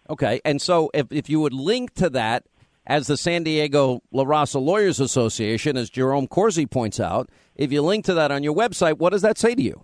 Okay, 0.09 0.41
and 0.43 0.61
so 0.61 0.89
if 0.93 1.11
if 1.11 1.29
you 1.29 1.39
would 1.39 1.53
link 1.53 1.93
to 1.95 2.09
that, 2.11 2.45
as 2.85 3.07
the 3.07 3.17
San 3.17 3.43
Diego 3.43 4.01
La 4.11 4.25
Raza 4.25 4.61
Lawyers 4.61 4.99
Association, 4.99 5.77
as 5.77 5.89
Jerome 5.89 6.27
Corsi 6.27 6.65
points 6.65 6.99
out, 6.99 7.29
if 7.55 7.71
you 7.71 7.81
link 7.81 8.05
to 8.05 8.13
that 8.13 8.31
on 8.31 8.43
your 8.43 8.55
website, 8.55 8.97
what 8.97 9.11
does 9.11 9.21
that 9.21 9.37
say 9.37 9.55
to 9.55 9.61
you? 9.61 9.81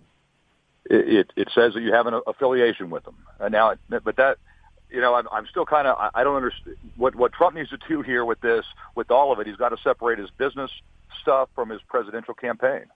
It 0.86 1.08
it, 1.08 1.32
it 1.36 1.48
says 1.54 1.74
that 1.74 1.80
you 1.80 1.92
have 1.92 2.06
an 2.06 2.20
affiliation 2.26 2.90
with 2.90 3.04
them. 3.04 3.16
And 3.38 3.52
now, 3.52 3.74
but 3.88 4.16
that 4.16 4.38
you 4.90 5.00
know, 5.00 5.14
I'm, 5.14 5.28
I'm 5.32 5.46
still 5.46 5.66
kind 5.66 5.86
of 5.86 5.96
I, 5.98 6.10
I 6.14 6.24
don't 6.24 6.36
understand 6.36 6.76
what 6.96 7.14
what 7.14 7.32
Trump 7.32 7.56
needs 7.56 7.70
to 7.70 7.78
do 7.88 8.02
here 8.02 8.24
with 8.24 8.40
this, 8.40 8.64
with 8.94 9.10
all 9.10 9.32
of 9.32 9.38
it. 9.40 9.46
He's 9.46 9.56
got 9.56 9.70
to 9.70 9.76
separate 9.82 10.18
his 10.18 10.30
business 10.30 10.70
stuff 11.20 11.48
from 11.54 11.70
his 11.70 11.80
presidential 11.82 12.34
campaign. 12.34 12.86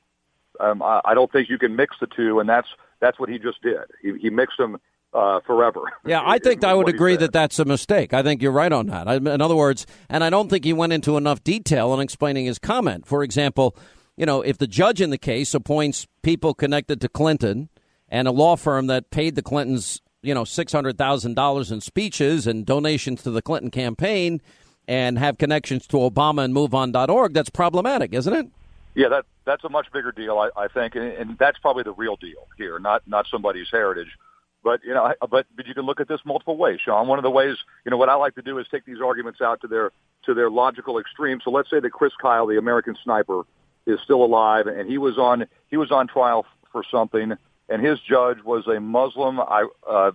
Um, 0.61 0.83
I, 0.83 1.01
I 1.05 1.15
don't 1.15 1.31
think 1.31 1.49
you 1.49 1.59
can 1.59 1.77
mix 1.77 1.97
the 2.01 2.07
two, 2.07 2.41
and 2.41 2.49
that's 2.49 2.69
that's 3.01 3.19
what 3.19 3.29
he 3.29 3.39
just 3.39 3.63
did. 3.63 3.83
He, 4.03 4.13
he 4.19 4.31
mixed 4.31 4.59
them 4.59 4.79
uh, 5.13 5.41
forever. 5.41 5.81
Yeah, 6.07 6.21
I 6.23 6.39
think 6.39 6.65
I 6.65 6.75
would 6.75 6.89
agree 6.89 7.17
that 7.17 7.33
that's 7.33 7.59
a 7.59 7.65
mistake. 7.65 8.13
I 8.13 8.23
think 8.23 8.43
you're 8.43 8.53
right 8.53 8.73
on 8.73 8.89
that. 8.89 9.09
In 9.09 9.41
other 9.41 9.57
words, 9.57 9.87
and 10.11 10.23
I 10.23 10.29
don't 10.29 10.51
think 10.51 10.65
he 10.67 10.75
went 10.75 10.93
into 10.93 11.17
enough 11.17 11.43
detail 11.43 11.95
in 11.95 12.01
explaining 12.01 12.45
his 12.45 12.59
comment. 12.59 13.07
For 13.07 13.23
example, 13.23 13.75
you 14.17 14.27
know, 14.27 14.43
if 14.43 14.59
the 14.59 14.67
judge 14.67 15.01
in 15.01 15.09
the 15.09 15.19
case 15.19 15.55
appoints 15.55 16.07
people 16.23 16.53
connected 16.53 17.01
to 17.01 17.09
Clinton 17.09 17.71
and 18.09 18.29
a 18.29 18.33
law 18.33 18.57
firm 18.57 18.87
that 18.89 19.11
paid 19.11 19.35
the 19.35 19.43
Clintons, 19.43 20.03
you 20.25 20.35
know, 20.35 20.45
six 20.45 20.73
hundred 20.73 20.99
thousand 20.99 21.35
dollars 21.35 21.71
in 21.71 21.81
speeches 21.81 22.47
and 22.47 22.65
donations 22.65 23.23
to 23.23 23.31
the 23.31 23.43
Clinton 23.43 23.71
campaign, 23.71 24.41
and 24.89 25.19
have 25.19 25.39
connections 25.39 25.87
to 25.89 25.97
Obama 25.99 26.45
and 26.45 26.55
MoveOn.org, 26.55 27.33
that's 27.33 27.51
problematic, 27.51 28.13
isn't 28.13 28.33
it? 28.33 28.47
Yeah, 28.95 29.09
that 29.09 29.27
that's 29.45 29.65
a 29.65 29.69
much 29.69 29.91
bigger 29.93 30.13
deal, 30.13 30.39
I, 30.39 30.51
I 30.57 30.69
think, 30.69 30.95
and, 30.95 31.05
and 31.05 31.39
that's 31.39 31.59
probably 31.59 31.83
the 31.83 31.93
real 31.93 32.17
deal 32.17 32.47
here, 32.57 32.79
not 32.79 33.03
not 33.07 33.27
somebody's 33.31 33.69
heritage. 33.71 34.17
But 34.63 34.83
you 34.83 34.95
know, 34.95 35.13
but 35.31 35.47
but 35.55 35.67
you 35.67 35.75
can 35.75 35.85
look 35.85 36.01
at 36.01 36.09
this 36.09 36.21
multiple 36.25 36.57
ways, 36.57 36.81
Sean. 36.83 37.07
One 37.07 37.19
of 37.19 37.23
the 37.23 37.31
ways, 37.31 37.57
you 37.85 37.91
know, 37.91 37.97
what 37.97 38.09
I 38.09 38.15
like 38.15 38.35
to 38.37 38.43
do 38.43 38.59
is 38.59 38.67
take 38.71 38.85
these 38.85 39.01
arguments 39.05 39.41
out 39.41 39.61
to 39.61 39.69
their 39.69 39.91
to 40.25 40.33
their 40.33 40.49
logical 40.49 40.99
extreme. 40.99 41.41
So 41.45 41.51
let's 41.51 41.69
say 41.69 41.81
that 41.81 41.91
Chris 41.91 42.13
Kyle, 42.21 42.47
the 42.47 42.57
American 42.57 42.97
sniper, 43.03 43.43
is 43.87 43.99
still 44.03 44.25
alive, 44.25 44.67
and 44.67 44.89
he 44.89 44.97
was 44.97 45.19
on 45.19 45.47
he 45.69 45.77
was 45.77 45.91
on 45.91 46.09
trial 46.09 46.47
for 46.73 46.83
something, 46.91 47.35
and 47.69 47.85
his 47.85 47.99
judge 48.01 48.43
was 48.45 48.67
a 48.67 48.81
Muslim 48.81 49.41
uh, 49.41 50.11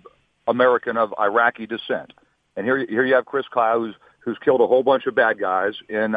American 0.47 0.97
of 0.97 1.13
Iraqi 1.19 1.65
descent. 1.65 2.13
And 2.55 2.65
here 2.65 2.77
here 2.77 3.05
you 3.05 3.15
have 3.15 3.25
Chris 3.25 3.45
Kyle, 3.53 3.79
who's 3.79 3.95
who's 4.19 4.37
killed 4.43 4.61
a 4.61 4.67
whole 4.67 4.83
bunch 4.83 5.05
of 5.05 5.15
bad 5.15 5.39
guys 5.39 5.73
in 5.87 6.15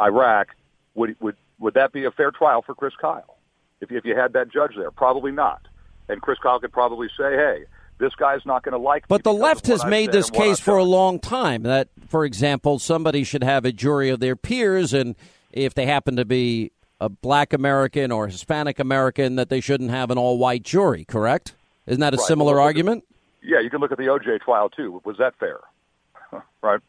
Iraq. 0.00 0.48
Would 0.94 1.16
would 1.20 1.36
would 1.58 1.74
that 1.74 1.92
be 1.92 2.04
a 2.04 2.10
fair 2.10 2.30
trial 2.30 2.62
for 2.62 2.74
Chris 2.74 2.94
Kyle? 3.00 3.38
If 3.80 3.90
if 3.92 4.04
you 4.04 4.16
had 4.16 4.32
that 4.34 4.50
judge 4.50 4.72
there, 4.76 4.90
probably 4.90 5.32
not 5.32 5.66
and 6.08 6.20
Chris 6.20 6.38
Kyle 6.38 6.60
could 6.60 6.72
probably 6.72 7.08
say, 7.16 7.34
"Hey, 7.36 7.64
this 7.98 8.14
guy's 8.14 8.44
not 8.44 8.62
going 8.62 8.72
to 8.72 8.78
like." 8.78 9.02
Me. 9.02 9.06
But 9.08 9.24
the 9.24 9.32
left 9.32 9.66
has 9.66 9.84
made 9.84 10.12
this 10.12 10.30
case 10.30 10.60
for 10.60 10.76
a 10.76 10.84
long 10.84 11.18
time 11.18 11.62
that, 11.64 11.88
for 12.08 12.24
example, 12.24 12.78
somebody 12.78 13.24
should 13.24 13.44
have 13.44 13.64
a 13.64 13.72
jury 13.72 14.08
of 14.10 14.20
their 14.20 14.36
peers, 14.36 14.92
and 14.92 15.16
if 15.52 15.74
they 15.74 15.86
happen 15.86 16.16
to 16.16 16.24
be 16.24 16.72
a 17.00 17.08
black 17.08 17.52
American 17.52 18.10
or 18.10 18.28
Hispanic 18.28 18.78
American, 18.78 19.36
that 19.36 19.48
they 19.48 19.60
shouldn't 19.60 19.90
have 19.90 20.10
an 20.10 20.18
all-white 20.18 20.62
jury. 20.62 21.04
Correct? 21.04 21.54
Isn't 21.86 22.00
that 22.00 22.14
a 22.14 22.16
right. 22.16 22.26
similar 22.26 22.54
well, 22.54 22.64
argument? 22.64 23.04
At, 23.42 23.48
yeah, 23.48 23.60
you 23.60 23.70
can 23.70 23.80
look 23.80 23.92
at 23.92 23.98
the 23.98 24.04
OJ 24.04 24.40
trial 24.40 24.68
too. 24.68 25.00
Was 25.04 25.16
that 25.18 25.34
fair? 25.38 25.60
right. 26.62 26.80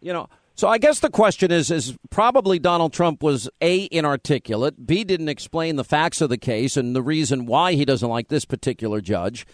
You 0.00 0.12
know, 0.12 0.28
so 0.60 0.68
I 0.68 0.76
guess 0.78 1.00
the 1.00 1.08
question 1.08 1.50
is 1.50 1.70
is 1.70 1.96
probably 2.10 2.58
Donald 2.58 2.92
Trump 2.92 3.22
was 3.22 3.48
A 3.62 3.88
inarticulate, 3.90 4.86
B 4.86 5.04
didn't 5.04 5.28
explain 5.28 5.76
the 5.76 5.84
facts 5.84 6.20
of 6.20 6.28
the 6.28 6.36
case 6.36 6.76
and 6.76 6.94
the 6.94 7.02
reason 7.02 7.46
why 7.46 7.72
he 7.72 7.84
doesn't 7.84 8.08
like 8.08 8.28
this 8.28 8.44
particular 8.44 9.00
judge. 9.00 9.46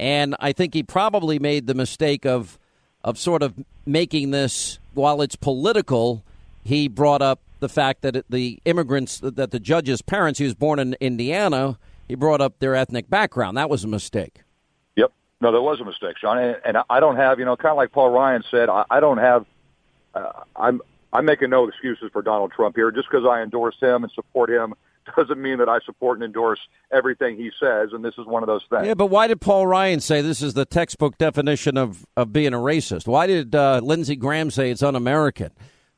And 0.00 0.34
I 0.40 0.52
think 0.52 0.74
he 0.74 0.82
probably 0.82 1.38
made 1.38 1.66
the 1.66 1.74
mistake 1.74 2.26
of 2.26 2.58
of 3.04 3.18
sort 3.18 3.42
of 3.42 3.54
making 3.86 4.32
this 4.32 4.80
while 4.94 5.22
it's 5.22 5.36
political, 5.36 6.24
he 6.64 6.88
brought 6.88 7.22
up 7.22 7.40
the 7.60 7.68
fact 7.68 8.02
that 8.02 8.24
the 8.28 8.60
immigrants 8.64 9.20
that 9.20 9.50
the 9.50 9.60
judge's 9.60 10.02
parents, 10.02 10.38
he 10.38 10.44
was 10.44 10.54
born 10.54 10.78
in 10.78 10.96
Indiana, 11.00 11.78
he 12.06 12.14
brought 12.14 12.40
up 12.40 12.58
their 12.58 12.74
ethnic 12.74 13.10
background. 13.10 13.56
That 13.56 13.70
was 13.70 13.84
a 13.84 13.88
mistake. 13.88 14.42
Yep. 14.96 15.12
No, 15.40 15.52
there 15.52 15.62
was 15.62 15.80
a 15.80 15.84
mistake, 15.84 16.16
Sean. 16.18 16.38
And 16.38 16.78
I 16.88 17.00
don't 17.00 17.16
have, 17.16 17.38
you 17.38 17.44
know, 17.44 17.56
kind 17.56 17.72
of 17.72 17.76
like 17.76 17.92
Paul 17.92 18.10
Ryan 18.10 18.42
said, 18.50 18.68
I 18.68 19.00
don't 19.00 19.18
have 19.18 19.46
uh, 20.14 20.32
I'm 20.56 20.80
I'm 21.12 21.24
making 21.24 21.50
no 21.50 21.66
excuses 21.66 22.10
for 22.12 22.22
Donald 22.22 22.52
Trump 22.52 22.76
here. 22.76 22.90
Just 22.90 23.08
because 23.10 23.26
I 23.26 23.42
endorse 23.42 23.76
him 23.80 24.04
and 24.04 24.12
support 24.12 24.50
him 24.50 24.74
doesn't 25.16 25.40
mean 25.40 25.58
that 25.58 25.68
I 25.68 25.78
support 25.80 26.18
and 26.18 26.24
endorse 26.24 26.60
everything 26.92 27.36
he 27.36 27.50
says, 27.58 27.90
and 27.92 28.04
this 28.04 28.14
is 28.18 28.26
one 28.26 28.42
of 28.42 28.46
those 28.46 28.64
things. 28.68 28.86
Yeah, 28.86 28.94
but 28.94 29.06
why 29.06 29.26
did 29.26 29.40
Paul 29.40 29.66
Ryan 29.66 30.00
say 30.00 30.20
this 30.20 30.42
is 30.42 30.54
the 30.54 30.66
textbook 30.66 31.16
definition 31.18 31.76
of, 31.76 32.06
of 32.16 32.32
being 32.32 32.52
a 32.52 32.58
racist? 32.58 33.06
Why 33.06 33.26
did 33.26 33.54
uh, 33.54 33.80
Lindsey 33.82 34.16
Graham 34.16 34.50
say 34.50 34.70
it's 34.70 34.82
un-American? 34.82 35.50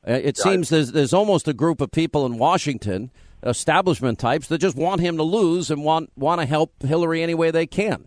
Uh, 0.07 0.13
it 0.13 0.39
seems 0.39 0.71
there's 0.71 0.93
there's 0.93 1.13
almost 1.13 1.47
a 1.47 1.53
group 1.53 1.81
of 1.81 1.91
people 1.91 2.25
in 2.25 2.39
Washington, 2.39 3.11
establishment 3.43 4.19
types, 4.19 4.49
that 4.49 4.59
just 4.59 4.77
want 4.77 5.01
him 5.01 5.17
to 5.19 5.23
lose 5.23 5.71
and 5.71 5.85
want 5.85 6.11
want 6.17 6.41
to 6.41 6.47
help 6.47 6.73
Hillary 6.83 7.23
any 7.23 7.35
way 7.35 7.51
they 7.51 7.67
can. 7.67 8.07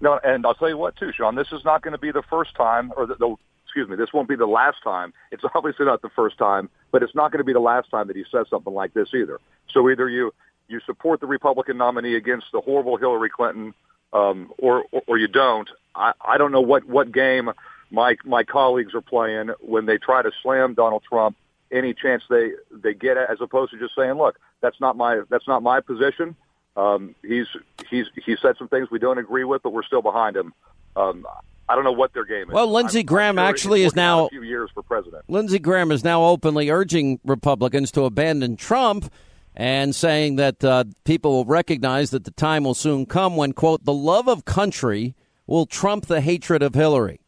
No, 0.00 0.20
and 0.22 0.46
I'll 0.46 0.54
tell 0.54 0.68
you 0.68 0.78
what 0.78 0.96
too, 0.96 1.12
Sean. 1.12 1.34
This 1.34 1.48
is 1.50 1.64
not 1.64 1.82
going 1.82 1.92
to 1.92 1.98
be 1.98 2.12
the 2.12 2.22
first 2.22 2.54
time, 2.54 2.92
or 2.96 3.06
the, 3.06 3.16
the 3.16 3.34
excuse 3.64 3.88
me, 3.88 3.96
this 3.96 4.12
won't 4.12 4.28
be 4.28 4.36
the 4.36 4.46
last 4.46 4.76
time. 4.84 5.12
It's 5.32 5.42
obviously 5.54 5.86
not 5.86 6.02
the 6.02 6.10
first 6.10 6.38
time, 6.38 6.70
but 6.92 7.02
it's 7.02 7.14
not 7.14 7.32
going 7.32 7.38
to 7.38 7.44
be 7.44 7.52
the 7.52 7.58
last 7.58 7.90
time 7.90 8.06
that 8.06 8.16
he 8.16 8.24
says 8.30 8.46
something 8.48 8.72
like 8.72 8.94
this 8.94 9.08
either. 9.14 9.40
So 9.72 9.90
either 9.90 10.08
you 10.08 10.32
you 10.68 10.80
support 10.86 11.20
the 11.20 11.26
Republican 11.26 11.76
nominee 11.76 12.14
against 12.14 12.46
the 12.52 12.60
horrible 12.60 12.96
Hillary 12.96 13.28
Clinton, 13.28 13.74
um, 14.12 14.52
or, 14.58 14.84
or 14.92 15.02
or 15.08 15.18
you 15.18 15.26
don't. 15.26 15.68
I, 15.96 16.12
I 16.24 16.38
don't 16.38 16.52
know 16.52 16.60
what 16.60 16.84
what 16.84 17.10
game 17.10 17.50
my 17.94 18.16
my 18.24 18.44
colleagues 18.44 18.94
are 18.94 19.00
playing 19.00 19.50
when 19.60 19.86
they 19.86 19.98
try 19.98 20.22
to 20.22 20.30
slam 20.42 20.74
Donald 20.74 21.04
Trump 21.08 21.36
any 21.70 21.94
chance 21.94 22.22
they 22.28 22.52
they 22.70 22.94
get, 22.94 23.16
as 23.16 23.38
opposed 23.40 23.72
to 23.72 23.78
just 23.78 23.94
saying, 23.96 24.14
look, 24.14 24.38
that's 24.60 24.80
not 24.80 24.96
my 24.96 25.22
that's 25.30 25.48
not 25.48 25.62
my 25.62 25.80
position. 25.80 26.36
Um, 26.76 27.14
he's 27.22 27.46
he's 27.88 28.06
he 28.24 28.36
said 28.40 28.56
some 28.58 28.68
things 28.68 28.90
we 28.90 28.98
don't 28.98 29.18
agree 29.18 29.44
with, 29.44 29.62
but 29.62 29.72
we're 29.72 29.82
still 29.84 30.02
behind 30.02 30.36
him. 30.36 30.52
Um, 30.96 31.26
I 31.68 31.74
don't 31.74 31.84
know 31.84 31.92
what 31.92 32.12
their 32.12 32.24
game 32.24 32.48
is. 32.48 32.54
Well, 32.54 32.70
Lindsey 32.70 33.02
Graham 33.02 33.36
sure 33.36 33.44
actually 33.44 33.82
is 33.84 33.96
now 33.96 34.26
a 34.26 34.28
few 34.28 34.42
years 34.42 34.70
for 34.74 34.82
president. 34.82 35.24
Lindsey 35.28 35.58
Graham 35.58 35.90
is 35.90 36.04
now 36.04 36.24
openly 36.24 36.70
urging 36.70 37.20
Republicans 37.24 37.90
to 37.92 38.02
abandon 38.02 38.56
Trump 38.56 39.10
and 39.56 39.94
saying 39.94 40.36
that 40.36 40.62
uh, 40.64 40.84
people 41.04 41.32
will 41.32 41.44
recognize 41.44 42.10
that 42.10 42.24
the 42.24 42.30
time 42.32 42.64
will 42.64 42.74
soon 42.74 43.06
come 43.06 43.36
when 43.36 43.52
quote 43.52 43.84
the 43.84 43.92
love 43.92 44.28
of 44.28 44.44
country 44.44 45.14
will 45.46 45.66
trump 45.66 46.06
the 46.06 46.20
hatred 46.20 46.62
of 46.62 46.74
Hillary. 46.74 47.20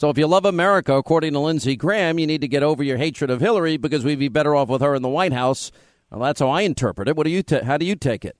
So 0.00 0.08
if 0.08 0.16
you 0.16 0.26
love 0.26 0.46
America, 0.46 0.94
according 0.94 1.34
to 1.34 1.40
Lindsey 1.40 1.76
Graham, 1.76 2.18
you 2.18 2.26
need 2.26 2.40
to 2.40 2.48
get 2.48 2.62
over 2.62 2.82
your 2.82 2.96
hatred 2.96 3.28
of 3.28 3.42
Hillary 3.42 3.76
because 3.76 4.02
we'd 4.02 4.18
be 4.18 4.28
better 4.28 4.56
off 4.56 4.70
with 4.70 4.80
her 4.80 4.94
in 4.94 5.02
the 5.02 5.10
White 5.10 5.34
House. 5.34 5.70
Well, 6.10 6.20
that's 6.20 6.40
how 6.40 6.48
I 6.48 6.62
interpret 6.62 7.06
it. 7.06 7.16
What 7.16 7.24
do 7.24 7.30
you? 7.30 7.42
Ta- 7.42 7.64
how 7.64 7.76
do 7.76 7.84
you 7.84 7.94
take 7.94 8.24
it? 8.24 8.34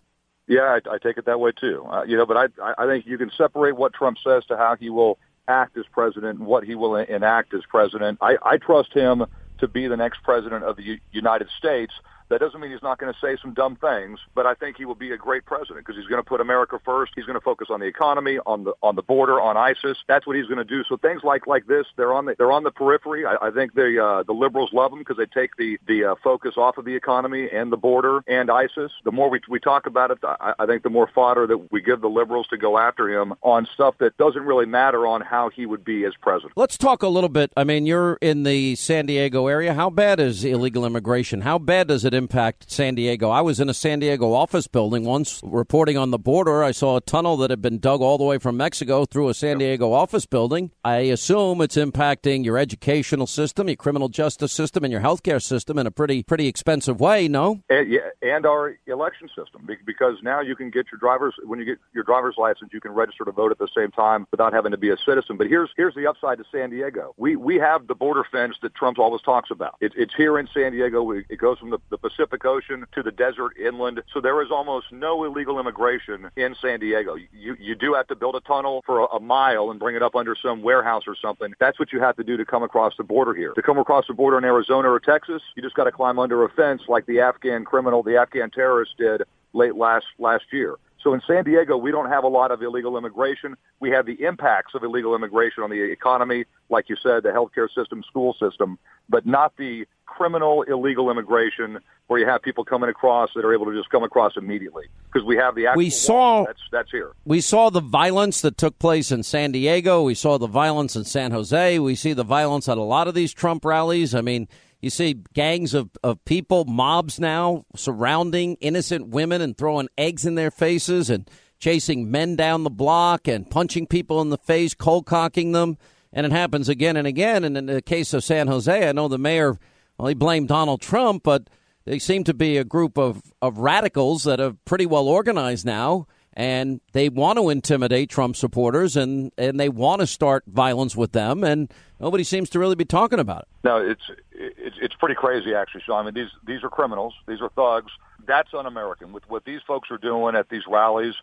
Yeah, 0.47 0.63
I, 0.63 0.95
I 0.95 0.97
take 0.97 1.19
it 1.19 1.27
that 1.27 1.39
way 1.39 1.53
too. 1.53 1.85
Uh, 1.87 2.03
you 2.05 2.17
know, 2.17 2.25
but 2.25 2.51
I 2.63 2.73
I 2.79 2.87
think 2.87 3.05
you 3.07 3.19
can 3.19 3.31
separate 3.37 3.77
what 3.77 3.93
Trump 3.93 4.17
says 4.25 4.47
to 4.47 4.57
how 4.57 4.75
he 4.75 4.89
will 4.89 5.19
act 5.49 5.77
as 5.77 5.85
president 5.93 6.39
and 6.39 6.49
what 6.49 6.65
he 6.65 6.75
will 6.75 6.97
enact 6.97 7.53
as 7.53 7.61
president. 7.69 8.17
I, 8.23 8.39
I 8.43 8.57
trust 8.57 8.95
him 8.95 9.27
to 9.59 9.69
be 9.69 9.87
the 9.87 9.99
next 9.99 10.23
president 10.23 10.65
of 10.65 10.77
the 10.77 10.83
U- 10.83 11.01
United 11.13 11.49
States. 11.59 11.93
That 12.31 12.39
doesn't 12.39 12.61
mean 12.61 12.71
he's 12.71 12.83
not 12.83 12.99
going 12.99 13.13
to 13.13 13.19
say 13.19 13.37
some 13.43 13.55
dumb 13.55 13.77
things, 13.77 14.21
but 14.37 14.47
I 14.47 14.55
think 14.55 14.77
he 14.77 14.85
will 14.85 14.95
be 14.95 15.11
a 15.11 15.17
great 15.17 15.45
president 15.45 15.85
because 15.85 16.01
he's 16.01 16.09
going 16.09 16.23
to 16.23 16.29
put 16.29 16.41
America 16.41 16.79
first. 16.85 17.13
He's 17.17 17.25
going 17.25 17.39
to 17.39 17.45
focus 17.45 17.69
on 17.71 17.81
the 17.81 17.87
economy, 17.87 18.39
on 18.47 18.63
the 18.65 18.73
on 18.83 18.95
the 18.95 19.03
border, 19.03 19.41
on 19.41 19.57
ISIS. 19.57 19.99
That's 20.07 20.27
what 20.29 20.37
he's 20.37 20.47
going 20.47 20.59
to 20.59 20.65
do. 20.65 20.85
So 20.89 20.97
things 20.97 21.23
like 21.25 21.49
like 21.49 21.67
this, 21.67 21.87
they're 21.97 22.13
on 22.13 22.27
the 22.27 22.37
they're 22.39 22.53
on 22.53 22.63
the 22.63 22.71
periphery. 22.71 23.27
I, 23.27 23.49
I 23.49 23.51
think 23.51 23.75
the 23.75 24.03
uh, 24.03 24.23
the 24.23 24.33
liberals 24.33 24.71
love 24.73 24.93
them 24.93 25.01
because 25.01 25.17
they 25.17 25.27
take 25.27 25.57
the 25.57 25.77
the 25.89 26.05
uh, 26.05 26.15
focus 26.23 26.55
off 26.57 26.79
of 26.79 26.85
the 26.85 26.95
economy 26.95 27.49
and 27.53 27.73
the 27.73 27.77
border 27.77 28.23
and 28.29 28.49
ISIS. 28.49 28.93
The 29.05 29.11
more 29.11 29.29
we 29.29 29.41
we 29.49 29.59
talk 29.59 29.87
about 29.87 30.13
it, 30.13 30.19
I, 30.23 30.55
I 30.59 30.67
think 30.67 30.85
the 30.85 30.91
more 30.91 31.11
fodder 31.13 31.49
that 31.49 31.73
we 31.73 31.83
give 31.83 32.01
the 32.01 32.09
liberals 32.09 32.47
to 32.49 32.57
go 32.57 32.79
after 32.79 33.11
him 33.11 33.35
on 33.43 33.67
stuff 33.75 33.97
that 33.99 34.17
doesn't 34.19 34.43
really 34.43 34.67
matter 34.67 35.05
on 35.05 35.21
how 35.21 35.51
he 35.51 35.67
would 35.67 35.85
be 35.85 36.05
as 36.05 36.13
president. 36.21 36.53
Let's 36.55 36.79
talk 36.79 37.03
a 37.03 37.09
little 37.09 37.29
bit. 37.29 37.53
I 37.57 37.65
mean, 37.65 37.87
you're 37.87 38.19
in 38.21 38.45
the 38.45 38.77
San 38.77 39.07
Diego 39.07 39.49
area. 39.49 39.75
How 39.75 39.91
bad 39.91 40.21
is 40.21 40.45
illegal 40.45 40.87
immigration? 40.87 41.41
How 41.41 41.59
bad 41.59 41.89
does 41.89 42.05
it 42.05 42.15
impact 42.21 42.71
San 42.71 42.95
Diego. 42.95 43.31
I 43.31 43.41
was 43.41 43.61
in 43.61 43.71
a 43.71 43.75
San 43.75 43.99
Diego 43.99 44.35
office 44.35 44.67
building 44.67 45.05
once 45.05 45.41
reporting 45.43 45.97
on 45.97 46.11
the 46.11 46.19
border. 46.19 46.63
I 46.63 46.73
saw 46.73 46.97
a 46.97 47.01
tunnel 47.01 47.39
that 47.39 47.49
had 47.49 47.63
been 47.63 47.79
dug 47.79 48.03
all 48.03 48.19
the 48.19 48.25
way 48.25 48.37
from 48.37 48.59
Mexico 48.59 49.07
through 49.07 49.31
a 49.31 49.35
San 49.35 49.57
Diego 49.57 49.93
office 49.93 50.27
building. 50.27 50.71
I 50.85 50.97
assume 51.17 51.63
it's 51.63 51.77
impacting 51.77 52.45
your 52.45 52.59
educational 52.59 53.27
system, 53.27 53.69
your 53.69 53.77
criminal 53.77 54.11
justice 54.11 54.53
system, 54.53 54.85
and 54.85 54.93
your 54.93 55.01
healthcare 55.01 55.43
system 55.43 55.79
in 55.79 55.87
a 55.87 55.91
pretty 55.91 56.23
pretty 56.23 56.47
expensive 56.47 57.01
way. 57.01 57.27
No, 57.27 57.63
and, 57.71 57.91
yeah, 57.91 58.11
and 58.21 58.45
our 58.45 58.77
election 58.87 59.29
system 59.29 59.67
because 59.87 60.17
now 60.23 60.41
you 60.41 60.55
can 60.55 60.71
get 60.71 60.87
your 60.93 60.99
driver's 60.99 61.35
when 61.45 61.59
you 61.59 61.65
get 61.65 61.79
your 61.95 62.05
driver's 62.05 62.35
license, 62.37 62.71
you 62.73 62.81
can 62.81 62.93
register 62.93 63.25
to 63.25 63.33
vote 63.33 63.51
at 63.51 63.59
the 63.59 63.69
same 63.75 63.91
time 63.91 64.27
without 64.31 64.53
having 64.53 64.73
to 64.73 64.79
be 64.79 64.91
a 64.91 64.97
citizen. 65.07 65.37
But 65.39 65.47
here's 65.47 65.71
here's 65.77 65.95
the 65.95 66.07
upside 66.07 66.39
to 66.39 66.45
San 66.53 66.69
Diego. 66.69 67.15
We 67.17 67.37
we 67.37 67.57
have 67.57 67.87
the 67.87 67.95
border 67.95 68.25
fence 68.31 68.57
that 68.61 68.75
Trump 68.75 68.99
always 68.99 69.23
talks 69.23 69.51
about. 69.51 69.77
It, 69.81 69.93
it's 69.97 70.15
here 70.15 70.39
in 70.39 70.49
San 70.53 70.73
Diego. 70.73 71.11
It 71.11 71.39
goes 71.39 71.59
from 71.59 71.71
the, 71.71 71.79
the 71.91 71.99
Pacific 72.11 72.45
Ocean 72.45 72.87
to 72.93 73.03
the 73.03 73.11
desert 73.11 73.57
inland. 73.59 74.03
So 74.13 74.21
there 74.21 74.43
is 74.43 74.51
almost 74.51 74.87
no 74.93 75.25
illegal 75.25 75.59
immigration 75.59 76.31
in 76.37 76.55
San 76.61 76.81
Diego. 76.81 77.17
You 77.33 77.57
you 77.59 77.75
do 77.75 77.95
have 77.95 78.07
to 78.09 78.17
build 78.17 78.35
a 78.35 78.41
tunnel 78.41 78.83
for 78.87 79.01
a, 79.01 79.05
a 79.07 79.21
mile 79.21 79.71
and 79.71 79.79
bring 79.79 79.97
it 79.97 80.03
up 80.03 80.15
under 80.15 80.37
some 80.41 80.63
warehouse 80.63 81.05
or 81.07 81.17
something. 81.21 81.55
That's 81.59 81.79
what 81.79 81.93
you 81.93 82.01
have 82.01 82.17
to 82.17 82.25
do 82.25 82.37
to 82.37 82.45
come 82.45 82.63
across 82.63 82.95
the 82.97 83.05
border 83.05 83.35
here. 83.35 83.53
To 83.53 83.63
come 83.63 83.79
across 83.79 84.07
the 84.07 84.15
border 84.15 84.39
in 84.39 84.45
Arizona 84.45 84.91
or 84.91 85.01
Texas, 85.01 85.43
you 85.57 85.63
just 85.63 85.75
got 85.75 85.85
to 85.85 85.93
climb 85.93 86.19
under 86.19 86.45
a 86.45 86.49
fence 86.51 86.83
like 86.89 87.07
the 87.07 87.21
Afghan 87.21 87.65
criminal, 87.65 88.03
the 88.03 88.17
Afghan 88.17 88.51
terrorist 88.51 88.93
did 88.99 89.23
late 89.53 89.77
last 89.77 90.07
last 90.19 90.45
year. 90.53 90.77
So 91.03 91.15
in 91.15 91.23
San 91.27 91.45
Diego, 91.45 91.77
we 91.77 91.91
don't 91.91 92.11
have 92.11 92.25
a 92.25 92.29
lot 92.29 92.51
of 92.51 92.63
illegal 92.63 92.99
immigration. 92.99 93.57
We 93.81 93.91
have 93.91 94.07
the 94.07 94.23
impacts 94.23 94.75
of 94.75 94.85
illegal 94.85 95.15
immigration 95.15 95.63
on 95.63 95.71
the 95.71 95.81
economy, 95.81 96.45
like 96.69 96.89
you 96.89 96.97
said, 97.03 97.23
the 97.23 97.31
healthcare 97.31 97.69
system, 97.75 98.03
school 98.03 98.35
system, 98.35 98.79
but 99.09 99.25
not 99.25 99.57
the 99.57 99.87
criminal 100.05 100.63
illegal 100.63 101.11
immigration 101.11 101.79
where 102.09 102.19
you 102.19 102.27
have 102.27 102.43
people 102.43 102.65
coming 102.65 102.91
across 102.91 103.31
that 103.35 103.45
are 103.45 103.55
able 103.55 103.67
to 103.67 103.77
just 103.77 103.89
come 103.89 104.03
across 104.03 104.37
immediately 104.37 104.85
because 105.11 105.25
we 105.25 105.37
have 105.37 105.55
the 105.55 105.67
actual 105.67 105.79
we 105.79 105.89
saw 105.89 106.45
that's 106.45 106.61
that's 106.73 106.91
here. 106.91 107.13
We 107.25 107.41
saw 107.41 107.71
the 107.71 107.81
violence 107.81 108.41
that 108.41 108.59
took 108.59 108.79
place 108.81 109.13
in 109.13 109.23
San 109.23 109.53
Diego. 109.53 110.03
We 110.03 110.15
saw 110.15 110.37
the 110.37 110.49
violence 110.49 110.97
in 110.97 111.05
San 111.05 111.31
Jose. 111.31 111.79
We 111.79 111.95
see 111.95 112.13
the 112.13 112.25
violence 112.25 112.69
at 112.69 112.79
a 112.79 112.83
lot 112.83 113.07
of 113.07 113.15
these 113.15 113.33
Trump 113.33 113.65
rallies. 113.65 114.15
I 114.15 114.23
mean, 114.23 114.49
you 114.81 114.91
see 114.91 115.23
gangs 115.35 115.75
of, 115.75 115.91
of 116.03 116.25
people, 116.25 116.65
mobs 116.65 117.21
now 117.21 117.65
surrounding 117.77 118.57
innocent 118.61 119.09
women 119.09 119.41
and 119.43 119.57
throwing 119.57 119.89
eggs 119.99 120.25
in 120.25 120.35
their 120.37 120.51
faces 120.51 121.11
and 121.11 121.29
chasing 121.59 122.11
men 122.11 122.37
down 122.37 122.65
the 122.65 122.71
block 122.71 123.29
and 123.29 123.51
punching 123.51 123.87
people 123.87 124.21
in 124.23 124.31
the 124.31 124.39
face, 124.39 124.75
cold 124.75 125.07
cocking 125.07 125.53
them. 125.53 125.77
And 126.13 126.27
it 126.27 126.33
happens 126.33 126.69
again 126.69 126.97
and 126.97 127.07
again. 127.07 127.45
And 127.45 127.57
in 127.57 127.67
the 127.67 127.83
case 127.83 128.15
of 128.15 128.25
San 128.25 128.49
Jose, 128.49 128.89
I 128.89 128.93
know 128.93 129.07
the 129.07 129.19
mayor, 129.19 129.59
well, 129.99 130.09
he 130.09 130.15
blamed 130.15 130.49
Donald 130.49 130.81
Trump, 130.81 131.23
but 131.23 131.49
they 131.85 131.99
seem 131.99 132.25
to 132.25 132.35
be 132.35 132.57
a 132.57 132.65
group 132.65 132.99
of, 132.99 133.23
of 133.43 133.59
radicals 133.59 134.25
that 134.25 134.41
are 134.41 134.57
pretty 134.65 134.87
well 134.87 135.07
organized 135.07 135.67
now 135.67 136.07
and 136.35 136.81
they 136.93 137.09
want 137.09 137.39
to 137.39 137.51
intimidate 137.51 138.11
Trump 138.11 138.37
supporters 138.37 138.97
and, 138.97 139.33
and 139.37 139.59
they 139.59 139.69
want 139.69 140.01
to 140.01 140.07
start 140.07 140.45
violence 140.47 140.97
with 140.97 141.13
them, 141.13 141.43
and 141.45 141.73
nobody 141.99 142.25
seems 142.25 142.51
to 142.51 142.59
really 142.59 142.77
be 142.77 142.85
talking 142.85 143.19
about 143.19 143.43
it. 143.43 143.49
No, 143.65 143.77
it's 143.77 144.03
it's 144.33 144.77
it's 144.81 144.95
pretty 144.95 145.15
crazy 145.15 145.55
actually, 145.55 145.83
Sean. 145.87 146.03
I 146.03 146.05
mean, 146.05 146.15
these 146.15 146.31
these 146.47 146.63
are 146.63 146.71
criminals, 146.71 147.15
these 147.27 147.41
are 147.41 147.51
thugs. 147.51 147.93
That's 148.27 148.51
un-American. 148.55 149.13
With 149.13 149.29
what 149.29 149.45
these 149.45 149.61
folks 149.67 149.91
are 149.91 149.99
doing 149.99 150.37
at 150.37 150.49
these 150.51 150.63
rallies, 150.69 151.15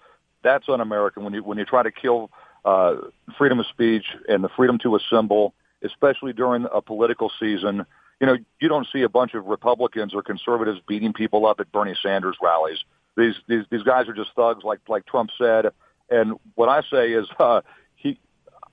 that's 0.44 0.68
un-American. 0.68 1.24
When 1.24 1.34
you 1.34 1.44
when 1.44 1.58
you 1.58 1.66
try 1.66 1.84
to 1.84 1.92
kill 1.92 2.32
uh, 2.66 2.96
freedom 3.38 3.60
of 3.60 3.66
speech 3.68 4.06
and 4.28 4.44
the 4.44 4.50
freedom 4.50 4.78
to 4.80 4.96
assemble, 4.96 5.54
especially 5.84 6.34
during 6.34 6.68
a 6.72 6.82
political 6.82 7.32
season. 7.40 7.86
You 8.20 8.26
know, 8.26 8.38
you 8.60 8.68
don't 8.68 8.88
see 8.92 9.04
a 9.04 9.10
bunch 9.10 9.36
of 9.36 9.46
Republicans 9.46 10.16
or 10.16 10.24
conservatives 10.24 10.80
beating 10.88 11.14
people 11.14 11.46
up 11.46 11.60
at 11.60 11.72
Bernie 11.72 11.96
Sanders 12.02 12.36
rallies. 12.42 12.80
These 13.18 13.36
these 13.48 13.66
these 13.70 13.84
guys 13.84 14.08
are 14.08 14.14
just 14.14 14.32
thugs, 14.36 14.64
like 14.64 14.80
like 14.88 15.06
Trump 15.06 15.32
said. 15.38 15.72
And 16.10 16.40
what 16.56 16.70
I 16.70 16.82
say 16.90 17.12
is, 17.12 17.28
uh, 17.40 17.62
he, 17.96 18.20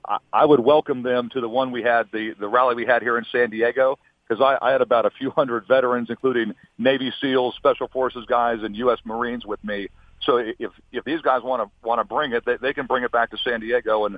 I, 0.07 0.17
I 0.31 0.45
would 0.45 0.59
welcome 0.59 1.03
them 1.03 1.29
to 1.33 1.41
the 1.41 1.49
one 1.49 1.71
we 1.71 1.83
had 1.83 2.07
the 2.13 2.33
the 2.39 2.47
rally 2.47 2.75
we 2.75 2.85
had 2.85 3.01
here 3.01 3.17
in 3.17 3.25
San 3.31 3.49
Diego 3.49 3.97
because 4.27 4.41
I, 4.41 4.65
I 4.65 4.71
had 4.71 4.81
about 4.81 5.05
a 5.05 5.09
few 5.09 5.31
hundred 5.31 5.67
veterans, 5.67 6.09
including 6.09 6.53
Navy 6.77 7.11
SEALs, 7.21 7.55
Special 7.55 7.87
Forces 7.87 8.25
guys, 8.25 8.59
and 8.63 8.75
U.S. 8.77 8.99
Marines 9.03 9.45
with 9.45 9.63
me. 9.63 9.89
So 10.21 10.37
if 10.37 10.71
if 10.91 11.03
these 11.03 11.21
guys 11.21 11.41
want 11.43 11.63
to 11.63 11.87
want 11.87 11.99
to 11.99 12.05
bring 12.05 12.31
it, 12.33 12.45
they, 12.45 12.57
they 12.57 12.73
can 12.73 12.85
bring 12.85 13.03
it 13.03 13.11
back 13.11 13.31
to 13.31 13.37
San 13.37 13.59
Diego, 13.59 14.05
and 14.05 14.17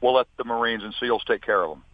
we'll 0.00 0.14
let 0.14 0.26
the 0.36 0.44
Marines 0.44 0.82
and 0.84 0.94
SEALs 0.98 1.22
take 1.26 1.42
care 1.42 1.62
of 1.62 1.70
them. 1.70 1.84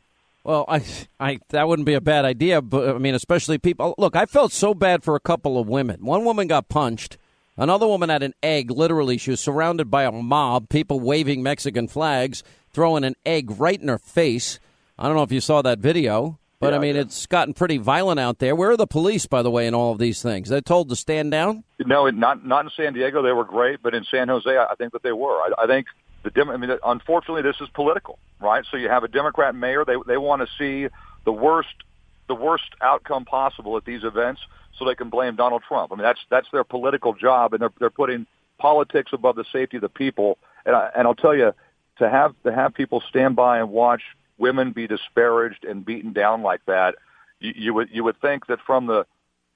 Well, 0.45 0.67
I, 0.69 0.85
I, 1.19 1.41
that 1.49 1.67
wouldn't 1.67 1.87
be 1.87 1.95
a 1.95 2.03
bad 2.03 2.27
idea, 2.27 2.61
but 2.61 2.95
I 2.95 2.99
mean, 2.99 3.15
especially 3.15 3.57
people. 3.57 3.95
Look, 3.97 4.15
I 4.15 4.27
felt 4.27 4.53
so 4.53 4.75
bad 4.75 5.03
for 5.03 5.17
a 5.17 5.21
couple 5.21 5.59
of 5.59 5.67
women. 5.69 6.05
One 6.05 6.25
woman 6.25 6.49
got 6.49 6.69
punched, 6.69 7.17
Another 7.57 7.87
woman 7.87 8.09
had 8.09 8.23
an 8.23 8.35
egg. 8.43 8.71
Literally, 8.71 9.17
she 9.17 9.31
was 9.31 9.41
surrounded 9.41 9.91
by 9.91 10.05
a 10.05 10.13
mob, 10.13 10.69
people 10.69 10.99
waving 10.99 11.43
Mexican 11.43 11.87
flags, 11.87 12.43
throwing 12.73 13.05
an 13.05 13.15
egg 13.25 13.61
right 13.61 13.81
in 13.81 13.89
her 13.89 13.99
face. 13.99 14.59
I 14.99 15.07
don't 15.07 15.17
know 15.17 15.23
if 15.23 15.33
you 15.33 15.41
saw 15.41 15.63
that 15.63 15.79
video, 15.79 16.39
but 16.59 16.73
yeah, 16.73 16.79
I 16.79 16.81
mean, 16.81 16.97
yeah. 16.97 17.03
it's 17.03 17.27
gotten 17.27 17.55
pretty 17.55 17.79
violent 17.79 18.19
out 18.19 18.39
there. 18.41 18.57
Where 18.57 18.71
are 18.71 18.77
the 18.77 18.89
police, 18.89 19.27
by 19.27 19.43
the 19.43 19.51
way, 19.51 19.67
in 19.67 19.75
all 19.75 19.93
of 19.93 19.99
these 19.99 20.21
things? 20.21 20.49
They're 20.49 20.61
told 20.61 20.89
to 20.89 20.97
stand 20.97 21.31
down. 21.31 21.63
No, 21.79 22.09
not 22.11 22.45
not 22.45 22.65
in 22.65 22.71
San 22.77 22.93
Diego. 22.93 23.23
They 23.23 23.33
were 23.33 23.45
great, 23.45 23.83
but 23.83 23.95
in 23.95 24.05
San 24.05 24.29
Jose, 24.29 24.51
I 24.51 24.75
think 24.77 24.93
that 24.93 25.03
they 25.03 25.13
were. 25.13 25.37
I, 25.37 25.51
I 25.59 25.67
think 25.67 25.87
the 26.25 26.31
Dem- 26.31 26.51
I 26.51 26.57
mean, 26.57 26.77
unfortunately, 26.85 27.43
this 27.43 27.61
is 27.61 27.69
political, 27.75 28.19
right? 28.41 28.65
So 28.69 28.77
you 28.77 28.89
have 28.89 29.05
a 29.05 29.09
Democrat 29.09 29.55
mayor. 29.55 29.85
They 29.85 29.97
they 30.07 30.17
want 30.17 30.43
to 30.43 30.49
see 30.59 30.93
the 31.25 31.33
worst 31.33 31.75
the 32.27 32.35
worst 32.35 32.71
outcome 32.81 33.25
possible 33.25 33.77
at 33.77 33.85
these 33.85 34.03
events 34.03 34.41
so 34.79 34.85
they 34.85 34.95
can 34.95 35.11
blame 35.11 35.37
Donald 35.37 35.62
Trump. 35.66 35.93
I 35.93 35.97
mean, 35.97 36.05
that's 36.05 36.20
that's 36.31 36.49
their 36.53 36.64
political 36.64 37.14
job, 37.14 37.53
and 37.53 37.62
they're 37.62 37.72
they're 37.79 37.91
putting 37.91 38.27
politics 38.59 39.12
above 39.12 39.37
the 39.37 39.45
safety 39.53 39.77
of 39.77 39.83
the 39.83 39.89
people. 39.89 40.39
And 40.66 40.75
I, 40.75 40.91
and 40.97 41.07
I'll 41.07 41.14
tell 41.14 41.35
you, 41.35 41.53
to 41.99 42.11
have 42.11 42.35
to 42.45 42.53
have 42.53 42.75
people 42.75 43.03
stand 43.09 43.37
by 43.37 43.59
and 43.59 43.70
watch 43.70 44.03
women 44.39 44.72
be 44.72 44.87
disparaged 44.87 45.64
and 45.64 45.85
beaten 45.85 46.12
down 46.12 46.43
like 46.43 46.64
that, 46.66 46.97
you, 47.41 47.53
you 47.57 47.75
would 47.75 47.89
you 47.93 48.05
would 48.05 48.20
think 48.20 48.47
that 48.47 48.59
from 48.66 48.87
the 48.87 49.07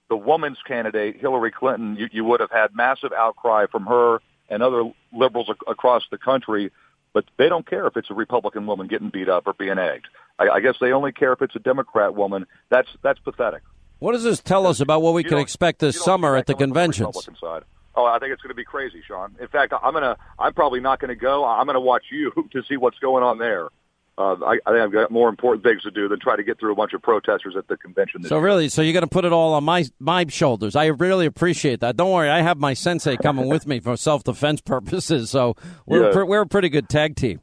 the 0.08 0.16
woman's 0.16 0.58
candidate 0.66 1.16
Hillary 1.20 1.50
Clinton, 1.50 1.96
you, 1.96 2.08
you 2.12 2.24
would 2.24 2.40
have 2.40 2.50
had 2.50 2.74
massive 2.74 3.12
outcry 3.12 3.66
from 3.70 3.86
her 3.86 4.20
and 4.48 4.62
other 4.62 4.90
liberals 5.12 5.48
ac- 5.50 5.58
across 5.66 6.02
the 6.10 6.18
country. 6.18 6.70
But 7.12 7.24
they 7.38 7.48
don't 7.48 7.68
care 7.68 7.86
if 7.86 7.96
it's 7.96 8.10
a 8.10 8.14
Republican 8.14 8.66
woman 8.66 8.86
getting 8.86 9.10
beat 9.10 9.28
up 9.28 9.46
or 9.46 9.54
being 9.54 9.78
egged. 9.78 10.08
I, 10.38 10.48
I 10.48 10.60
guess 10.60 10.76
they 10.80 10.92
only 10.92 11.12
care 11.12 11.32
if 11.32 11.42
it's 11.42 11.56
a 11.56 11.60
Democrat 11.60 12.14
woman. 12.14 12.46
That's 12.70 12.88
that's 13.02 13.18
pathetic. 13.18 13.62
What 13.98 14.12
does 14.12 14.22
this 14.22 14.40
tell 14.40 14.66
us 14.66 14.80
about 14.80 15.02
what 15.02 15.14
we 15.14 15.24
can 15.24 15.38
expect 15.38 15.80
this 15.80 16.00
summer 16.00 16.36
at 16.36 16.46
the 16.46 16.54
conventions? 16.54 17.14
The 17.14 17.62
oh, 17.96 18.04
I 18.04 18.18
think 18.18 18.32
it's 18.32 18.42
going 18.42 18.50
to 18.50 18.54
be 18.54 18.64
crazy, 18.64 19.02
Sean. 19.06 19.34
In 19.40 19.48
fact, 19.48 19.72
I'm 19.82 19.92
gonna. 19.92 20.16
I'm 20.38 20.54
probably 20.54 20.80
not 20.80 21.00
going 21.00 21.08
to 21.08 21.16
go. 21.16 21.44
I'm 21.44 21.66
going 21.66 21.74
to 21.74 21.80
watch 21.80 22.04
you 22.10 22.32
to 22.52 22.62
see 22.68 22.76
what's 22.76 22.98
going 22.98 23.24
on 23.24 23.38
there. 23.38 23.68
Uh, 24.16 24.34
I, 24.44 24.58
I, 24.66 24.70
think 24.72 24.82
I've 24.82 24.92
got 24.92 25.12
more 25.12 25.28
important 25.28 25.62
things 25.62 25.82
to 25.82 25.92
do 25.92 26.08
than 26.08 26.18
try 26.18 26.34
to 26.34 26.42
get 26.42 26.58
through 26.58 26.72
a 26.72 26.74
bunch 26.74 26.92
of 26.92 27.00
protesters 27.00 27.54
at 27.56 27.68
the 27.68 27.76
convention. 27.76 28.24
so 28.24 28.34
year. 28.34 28.44
really, 28.44 28.68
so 28.68 28.82
you're 28.82 28.92
going 28.92 29.02
to 29.02 29.06
put 29.06 29.24
it 29.24 29.32
all 29.32 29.54
on 29.54 29.62
my 29.62 29.84
my 30.00 30.26
shoulders. 30.26 30.74
I 30.74 30.86
really 30.86 31.26
appreciate 31.26 31.80
that. 31.80 31.96
Don't 31.96 32.10
worry, 32.10 32.28
I 32.28 32.42
have 32.42 32.58
my 32.58 32.74
sensei 32.74 33.16
coming 33.16 33.48
with 33.48 33.66
me 33.66 33.78
for 33.78 33.96
self 33.96 34.24
defense 34.24 34.60
purposes. 34.64 35.30
So 35.30 35.54
we're 35.86 36.12
yeah. 36.12 36.24
we're 36.24 36.42
a 36.42 36.46
pretty 36.46 36.68
good 36.68 36.88
tag 36.88 37.14
team. 37.16 37.40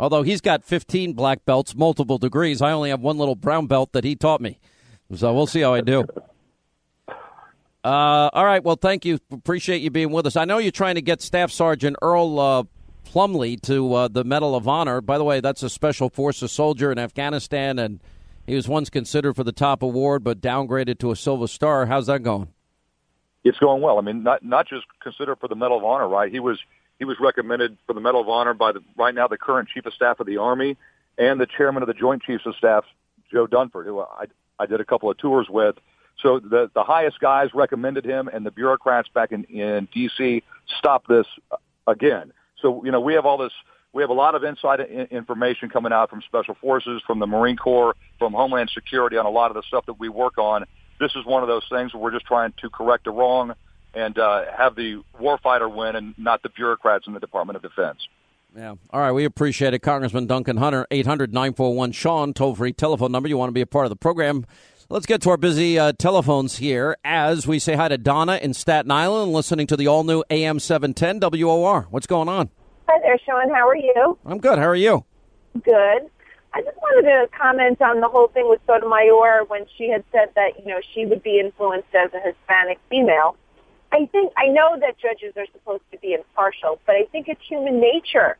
Although 0.00 0.22
he's 0.22 0.40
got 0.40 0.64
15 0.64 1.14
black 1.14 1.44
belts, 1.44 1.74
multiple 1.74 2.18
degrees, 2.18 2.62
I 2.62 2.70
only 2.70 2.90
have 2.90 3.00
one 3.00 3.18
little 3.18 3.34
brown 3.34 3.66
belt 3.66 3.92
that 3.92 4.04
he 4.04 4.14
taught 4.14 4.40
me. 4.40 4.60
So 5.14 5.32
we'll 5.34 5.46
see 5.46 5.60
how 5.60 5.74
I 5.74 5.80
do. 5.80 6.04
Uh, 7.84 8.28
all 8.32 8.44
right. 8.44 8.62
Well, 8.62 8.76
thank 8.76 9.04
you. 9.04 9.18
Appreciate 9.32 9.80
you 9.80 9.90
being 9.90 10.10
with 10.10 10.26
us. 10.26 10.36
I 10.36 10.44
know 10.44 10.58
you're 10.58 10.70
trying 10.70 10.96
to 10.96 11.02
get 11.02 11.22
Staff 11.22 11.50
Sergeant 11.50 11.96
Earl 12.02 12.38
uh, 12.38 12.64
Plumlee 13.06 13.60
to 13.62 13.94
uh, 13.94 14.08
the 14.08 14.24
Medal 14.24 14.54
of 14.54 14.68
Honor. 14.68 15.00
By 15.00 15.16
the 15.16 15.24
way, 15.24 15.40
that's 15.40 15.62
a 15.62 15.70
Special 15.70 16.10
Forces 16.10 16.52
soldier 16.52 16.92
in 16.92 16.98
Afghanistan, 16.98 17.78
and 17.78 18.00
he 18.46 18.54
was 18.54 18.68
once 18.68 18.90
considered 18.90 19.34
for 19.34 19.44
the 19.44 19.52
top 19.52 19.82
award, 19.82 20.24
but 20.24 20.40
downgraded 20.40 20.98
to 20.98 21.10
a 21.10 21.16
Silver 21.16 21.46
Star. 21.46 21.86
How's 21.86 22.06
that 22.08 22.22
going? 22.22 22.48
It's 23.44 23.58
going 23.58 23.80
well. 23.80 23.98
I 23.98 24.02
mean, 24.02 24.22
not 24.22 24.44
not 24.44 24.68
just 24.68 24.84
considered 25.00 25.38
for 25.38 25.48
the 25.48 25.54
Medal 25.54 25.78
of 25.78 25.84
Honor, 25.84 26.08
right? 26.08 26.30
He 26.30 26.40
was 26.40 26.58
he 26.98 27.04
was 27.04 27.16
recommended 27.20 27.78
for 27.86 27.94
the 27.94 28.00
Medal 28.00 28.20
of 28.20 28.28
Honor 28.28 28.52
by 28.52 28.72
the 28.72 28.80
right 28.96 29.14
now 29.14 29.28
the 29.28 29.38
current 29.38 29.68
Chief 29.72 29.86
of 29.86 29.94
Staff 29.94 30.20
of 30.20 30.26
the 30.26 30.36
Army 30.36 30.76
and 31.16 31.40
the 31.40 31.46
Chairman 31.46 31.82
of 31.82 31.86
the 31.86 31.94
Joint 31.94 32.22
Chiefs 32.22 32.44
of 32.44 32.56
Staff, 32.56 32.84
Joe 33.32 33.46
Dunford, 33.46 33.84
who 33.84 34.00
I, 34.00 34.26
I 34.58 34.66
did 34.66 34.80
a 34.80 34.84
couple 34.84 35.10
of 35.10 35.16
tours 35.18 35.48
with. 35.48 35.76
So 36.22 36.40
the 36.40 36.70
the 36.74 36.82
highest 36.82 37.20
guys 37.20 37.50
recommended 37.54 38.04
him, 38.04 38.28
and 38.28 38.44
the 38.44 38.50
bureaucrats 38.50 39.08
back 39.08 39.32
in 39.32 39.44
in 39.44 39.88
D.C. 39.92 40.42
stopped 40.78 41.08
this 41.08 41.26
again. 41.86 42.32
So 42.60 42.84
you 42.84 42.90
know 42.90 43.00
we 43.00 43.14
have 43.14 43.26
all 43.26 43.38
this. 43.38 43.52
We 43.92 44.02
have 44.02 44.10
a 44.10 44.14
lot 44.14 44.34
of 44.34 44.44
inside 44.44 44.80
information 44.80 45.70
coming 45.70 45.92
out 45.92 46.10
from 46.10 46.20
Special 46.22 46.54
Forces, 46.60 47.00
from 47.06 47.20
the 47.20 47.26
Marine 47.26 47.56
Corps, 47.56 47.96
from 48.18 48.34
Homeland 48.34 48.70
Security 48.74 49.16
on 49.16 49.24
a 49.24 49.30
lot 49.30 49.50
of 49.50 49.54
the 49.54 49.62
stuff 49.62 49.86
that 49.86 49.98
we 49.98 50.08
work 50.08 50.36
on. 50.36 50.64
This 51.00 51.12
is 51.16 51.24
one 51.24 51.42
of 51.42 51.48
those 51.48 51.62
things 51.70 51.94
where 51.94 52.02
we're 52.02 52.10
just 52.12 52.26
trying 52.26 52.52
to 52.60 52.68
correct 52.68 53.06
a 53.06 53.10
wrong 53.10 53.54
and 53.94 54.18
uh, 54.18 54.44
have 54.56 54.76
the 54.76 55.02
warfighter 55.18 55.74
win 55.74 55.96
and 55.96 56.14
not 56.18 56.42
the 56.42 56.50
bureaucrats 56.50 57.06
in 57.06 57.14
the 57.14 57.20
Department 57.20 57.56
of 57.56 57.62
Defense. 57.62 57.98
Yeah. 58.56 58.74
All 58.90 59.00
right. 59.00 59.12
We 59.12 59.24
appreciate 59.24 59.74
it. 59.74 59.80
Congressman 59.80 60.26
Duncan 60.26 60.56
Hunter, 60.56 60.86
800 60.90 61.32
941 61.32 61.92
Sean, 61.92 62.32
toll 62.32 62.54
free 62.54 62.72
telephone 62.72 63.12
number. 63.12 63.28
You 63.28 63.36
want 63.36 63.48
to 63.48 63.54
be 63.54 63.60
a 63.60 63.66
part 63.66 63.86
of 63.86 63.90
the 63.90 63.96
program. 63.96 64.46
Let's 64.90 65.04
get 65.04 65.20
to 65.22 65.30
our 65.30 65.36
busy 65.36 65.78
uh, 65.78 65.92
telephones 65.92 66.56
here 66.56 66.96
as 67.04 67.46
we 67.46 67.58
say 67.58 67.74
hi 67.74 67.88
to 67.88 67.98
Donna 67.98 68.38
in 68.40 68.54
Staten 68.54 68.90
Island, 68.90 69.34
listening 69.34 69.66
to 69.66 69.76
the 69.76 69.86
all 69.86 70.02
new 70.02 70.24
AM 70.30 70.58
710 70.58 71.20
WOR. 71.44 71.86
What's 71.90 72.06
going 72.06 72.28
on? 72.28 72.48
Hi 72.88 72.98
there, 73.02 73.18
Sean. 73.18 73.50
How 73.50 73.68
are 73.68 73.76
you? 73.76 74.18
I'm 74.24 74.38
good. 74.38 74.58
How 74.58 74.64
are 74.64 74.74
you? 74.74 75.04
Good. 75.62 76.08
I 76.54 76.62
just 76.62 76.76
wanted 76.78 77.02
to 77.02 77.28
comment 77.36 77.82
on 77.82 78.00
the 78.00 78.08
whole 78.08 78.28
thing 78.28 78.48
with 78.48 78.60
Sotomayor 78.66 79.44
when 79.48 79.66
she 79.76 79.90
had 79.90 80.02
said 80.10 80.30
that, 80.36 80.58
you 80.58 80.64
know, 80.64 80.80
she 80.94 81.04
would 81.04 81.22
be 81.22 81.38
influenced 81.38 81.94
as 81.94 82.10
a 82.14 82.20
Hispanic 82.20 82.78
female. 82.88 83.36
I 83.92 84.06
think, 84.06 84.32
I 84.36 84.48
know 84.48 84.78
that 84.80 84.98
judges 84.98 85.34
are 85.36 85.46
supposed 85.52 85.82
to 85.92 85.98
be 85.98 86.14
impartial, 86.14 86.80
but 86.86 86.94
I 86.94 87.04
think 87.10 87.28
it's 87.28 87.40
human 87.48 87.80
nature 87.80 88.36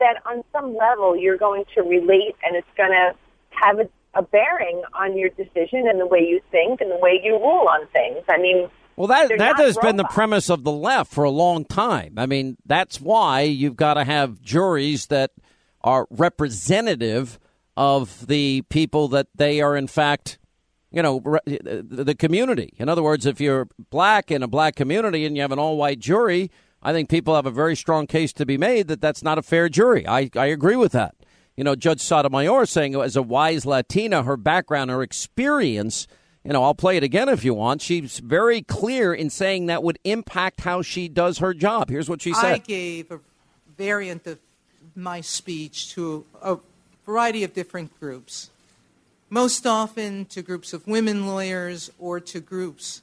that 0.00 0.22
on 0.26 0.44
some 0.52 0.76
level 0.76 1.16
you're 1.16 1.36
going 1.36 1.64
to 1.74 1.82
relate 1.82 2.36
and 2.44 2.56
it's 2.56 2.68
going 2.76 2.90
to 2.90 3.14
have 3.50 3.78
a 3.78 3.88
a 4.14 4.22
bearing 4.22 4.82
on 4.94 5.16
your 5.16 5.30
decision 5.30 5.86
and 5.88 6.00
the 6.00 6.06
way 6.06 6.20
you 6.20 6.40
think 6.50 6.80
and 6.80 6.90
the 6.90 6.96
way 6.96 7.20
you 7.22 7.32
rule 7.34 7.68
on 7.68 7.86
things. 7.88 8.24
I 8.28 8.38
mean, 8.38 8.68
well, 8.96 9.08
that 9.08 9.28
that 9.38 9.58
has 9.58 9.76
robots. 9.76 9.86
been 9.86 9.96
the 9.96 10.04
premise 10.04 10.50
of 10.50 10.64
the 10.64 10.72
left 10.72 11.12
for 11.12 11.24
a 11.24 11.30
long 11.30 11.64
time. 11.64 12.14
I 12.16 12.26
mean, 12.26 12.56
that's 12.66 13.00
why 13.00 13.42
you've 13.42 13.76
got 13.76 13.94
to 13.94 14.04
have 14.04 14.42
juries 14.42 15.06
that 15.06 15.30
are 15.82 16.06
representative 16.10 17.38
of 17.76 18.26
the 18.26 18.62
people 18.62 19.08
that 19.08 19.28
they 19.36 19.60
are, 19.60 19.76
in 19.76 19.86
fact, 19.86 20.38
you 20.90 21.02
know, 21.02 21.22
uh, 21.26 21.38
the 21.46 22.14
community. 22.18 22.72
In 22.78 22.88
other 22.88 23.02
words, 23.02 23.26
if 23.26 23.40
you're 23.40 23.68
black 23.90 24.30
in 24.30 24.42
a 24.42 24.48
black 24.48 24.74
community 24.76 25.24
and 25.24 25.36
you 25.36 25.42
have 25.42 25.52
an 25.52 25.58
all-white 25.58 25.98
jury, 25.98 26.50
I 26.82 26.92
think 26.92 27.08
people 27.08 27.34
have 27.34 27.46
a 27.46 27.50
very 27.50 27.76
strong 27.76 28.06
case 28.06 28.32
to 28.34 28.46
be 28.46 28.56
made 28.56 28.88
that 28.88 29.00
that's 29.00 29.22
not 29.22 29.38
a 29.38 29.42
fair 29.42 29.68
jury. 29.68 30.06
I, 30.06 30.30
I 30.36 30.46
agree 30.46 30.76
with 30.76 30.92
that. 30.92 31.14
You 31.56 31.64
know, 31.64 31.74
Judge 31.74 32.00
Sotomayor 32.00 32.66
saying 32.66 32.94
as 32.94 33.16
a 33.16 33.22
wise 33.22 33.66
Latina, 33.66 34.22
her 34.22 34.36
background, 34.36 34.90
her 34.90 35.02
experience, 35.02 36.06
you 36.44 36.52
know, 36.52 36.62
I'll 36.62 36.74
play 36.74 36.96
it 36.96 37.02
again 37.02 37.28
if 37.28 37.44
you 37.44 37.52
want. 37.52 37.82
She's 37.82 38.20
very 38.20 38.62
clear 38.62 39.12
in 39.12 39.28
saying 39.28 39.66
that 39.66 39.82
would 39.82 39.98
impact 40.04 40.60
how 40.60 40.82
she 40.82 41.08
does 41.08 41.38
her 41.38 41.52
job. 41.52 41.90
Here's 41.90 42.08
what 42.08 42.22
she 42.22 42.32
said. 42.32 42.54
I 42.54 42.58
gave 42.58 43.10
a 43.10 43.18
variant 43.76 44.26
of 44.28 44.38
my 44.94 45.20
speech 45.20 45.90
to 45.94 46.24
a 46.40 46.58
variety 47.04 47.42
of 47.42 47.54
different 47.54 47.98
groups, 47.98 48.50
most 49.30 49.66
often 49.66 50.24
to 50.26 50.42
groups 50.42 50.72
of 50.72 50.86
women 50.86 51.26
lawyers 51.26 51.90
or 51.98 52.20
to 52.20 52.40
groups, 52.40 53.02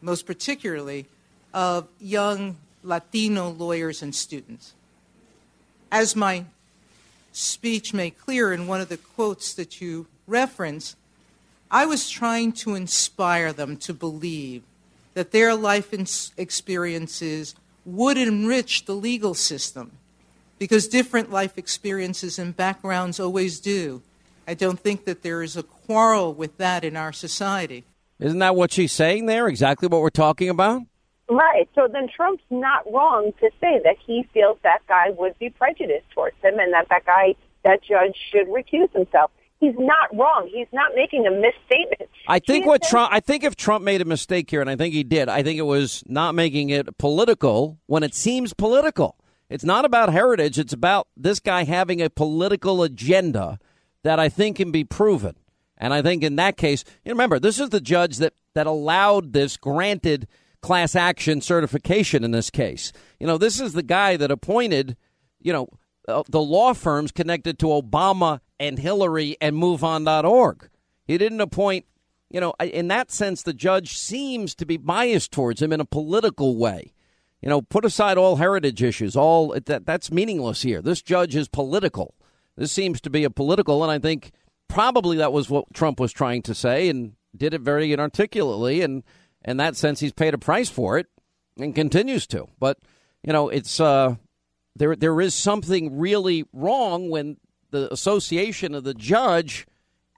most 0.00 0.26
particularly, 0.26 1.06
of 1.54 1.88
young 2.00 2.56
Latino 2.82 3.48
lawyers 3.50 4.02
and 4.02 4.14
students. 4.14 4.74
As 5.90 6.16
my 6.16 6.44
speech 7.32 7.94
made 7.94 8.18
clear 8.18 8.52
in 8.52 8.66
one 8.66 8.80
of 8.80 8.88
the 8.88 8.96
quotes 8.96 9.54
that 9.54 9.80
you 9.80 10.06
reference, 10.26 10.96
I 11.70 11.86
was 11.86 12.10
trying 12.10 12.52
to 12.52 12.74
inspire 12.74 13.52
them 13.52 13.76
to 13.78 13.94
believe 13.94 14.62
that 15.14 15.32
their 15.32 15.54
life 15.54 15.92
experiences 16.36 17.54
would 17.84 18.16
enrich 18.16 18.84
the 18.84 18.94
legal 18.94 19.34
system 19.34 19.92
because 20.58 20.86
different 20.86 21.30
life 21.30 21.58
experiences 21.58 22.38
and 22.38 22.56
backgrounds 22.56 23.18
always 23.18 23.58
do. 23.58 24.02
I 24.46 24.54
don't 24.54 24.78
think 24.78 25.04
that 25.04 25.22
there 25.22 25.42
is 25.42 25.56
a 25.56 25.62
quarrel 25.62 26.34
with 26.34 26.58
that 26.58 26.84
in 26.84 26.96
our 26.96 27.12
society. 27.12 27.84
Isn't 28.18 28.38
that 28.38 28.56
what 28.56 28.72
she's 28.72 28.92
saying 28.92 29.26
there? 29.26 29.48
Exactly 29.48 29.88
what 29.88 30.00
we're 30.00 30.10
talking 30.10 30.48
about? 30.48 30.82
Right. 31.28 31.68
So 31.74 31.88
then 31.90 32.08
Trump's 32.14 32.42
not 32.50 32.84
wrong 32.92 33.32
to 33.40 33.50
say 33.60 33.80
that 33.84 33.96
he 34.04 34.28
feels 34.34 34.58
that 34.62 34.80
guy 34.88 35.10
would 35.10 35.38
be 35.38 35.50
prejudiced 35.50 36.10
towards 36.10 36.36
him 36.42 36.58
and 36.58 36.72
that 36.72 36.88
that 36.90 37.06
guy, 37.06 37.34
that 37.64 37.82
judge 37.82 38.16
should 38.30 38.48
recuse 38.48 38.92
himself. 38.92 39.30
He's 39.60 39.74
not 39.78 40.14
wrong. 40.16 40.50
He's 40.52 40.66
not 40.72 40.92
making 40.96 41.26
a 41.26 41.30
misstatement. 41.30 42.10
I 42.26 42.40
think 42.40 42.66
what 42.66 42.82
Trump, 42.82 43.12
I 43.12 43.20
think 43.20 43.44
if 43.44 43.54
Trump 43.54 43.84
made 43.84 44.00
a 44.00 44.04
mistake 44.04 44.50
here, 44.50 44.60
and 44.60 44.68
I 44.68 44.74
think 44.74 44.92
he 44.92 45.04
did, 45.04 45.28
I 45.28 45.44
think 45.44 45.58
it 45.58 45.62
was 45.62 46.02
not 46.06 46.34
making 46.34 46.70
it 46.70 46.98
political 46.98 47.78
when 47.86 48.02
it 48.02 48.14
seems 48.14 48.52
political. 48.54 49.16
It's 49.48 49.62
not 49.62 49.84
about 49.84 50.12
heritage. 50.12 50.58
It's 50.58 50.72
about 50.72 51.06
this 51.16 51.38
guy 51.38 51.62
having 51.62 52.02
a 52.02 52.10
political 52.10 52.82
agenda 52.82 53.60
that 54.04 54.18
I 54.18 54.28
think 54.28 54.56
can 54.56 54.70
be 54.70 54.84
proven. 54.84 55.36
And 55.78 55.92
I 55.92 56.02
think 56.02 56.22
in 56.22 56.36
that 56.36 56.56
case, 56.56 56.84
you 57.04 57.12
remember, 57.12 57.38
this 57.38 57.58
is 57.58 57.70
the 57.70 57.80
judge 57.80 58.18
that, 58.18 58.34
that 58.54 58.66
allowed 58.66 59.32
this, 59.32 59.56
granted 59.56 60.28
class 60.60 60.94
action 60.94 61.40
certification 61.40 62.24
in 62.24 62.30
this 62.30 62.50
case. 62.50 62.92
You 63.18 63.26
know, 63.26 63.36
this 63.36 63.60
is 63.60 63.72
the 63.72 63.82
guy 63.82 64.16
that 64.16 64.30
appointed, 64.30 64.96
you 65.40 65.52
know, 65.52 65.68
uh, 66.08 66.22
the 66.28 66.40
law 66.40 66.72
firms 66.72 67.12
connected 67.12 67.58
to 67.58 67.66
Obama 67.66 68.40
and 68.58 68.78
Hillary 68.78 69.36
and 69.40 69.56
MoveOn.org. 69.56 70.68
He 71.04 71.18
didn't 71.18 71.40
appoint, 71.40 71.86
you 72.30 72.40
know, 72.40 72.54
in 72.60 72.88
that 72.88 73.10
sense, 73.10 73.42
the 73.42 73.52
judge 73.52 73.98
seems 73.98 74.54
to 74.56 74.66
be 74.66 74.76
biased 74.76 75.32
towards 75.32 75.60
him 75.60 75.72
in 75.72 75.80
a 75.80 75.84
political 75.84 76.56
way. 76.56 76.92
You 77.40 77.48
know, 77.48 77.60
put 77.60 77.84
aside 77.84 78.18
all 78.18 78.36
heritage 78.36 78.84
issues, 78.84 79.16
all 79.16 79.58
that 79.66 79.84
that's 79.84 80.12
meaningless 80.12 80.62
here. 80.62 80.80
This 80.80 81.02
judge 81.02 81.34
is 81.34 81.48
political. 81.48 82.14
This 82.56 82.72
seems 82.72 83.00
to 83.02 83.10
be 83.10 83.24
a 83.24 83.30
political, 83.30 83.82
and 83.82 83.90
I 83.90 83.98
think 83.98 84.32
probably 84.68 85.18
that 85.18 85.32
was 85.32 85.48
what 85.50 85.72
Trump 85.72 86.00
was 86.00 86.12
trying 86.12 86.42
to 86.42 86.54
say 86.54 86.88
and 86.88 87.14
did 87.36 87.54
it 87.54 87.60
very 87.60 87.92
inarticulately. 87.92 88.82
And 88.82 89.02
in 89.44 89.56
that 89.58 89.76
sense, 89.76 90.00
he's 90.00 90.12
paid 90.12 90.34
a 90.34 90.38
price 90.38 90.68
for 90.68 90.98
it 90.98 91.06
and 91.58 91.74
continues 91.74 92.26
to. 92.28 92.48
But 92.58 92.78
you 93.22 93.32
know, 93.32 93.48
it's 93.48 93.80
uh, 93.80 94.16
there. 94.76 94.96
There 94.96 95.20
is 95.20 95.34
something 95.34 95.98
really 95.98 96.44
wrong 96.52 97.08
when 97.10 97.38
the 97.70 97.92
association 97.92 98.74
of 98.74 98.84
the 98.84 98.94
judge 98.94 99.66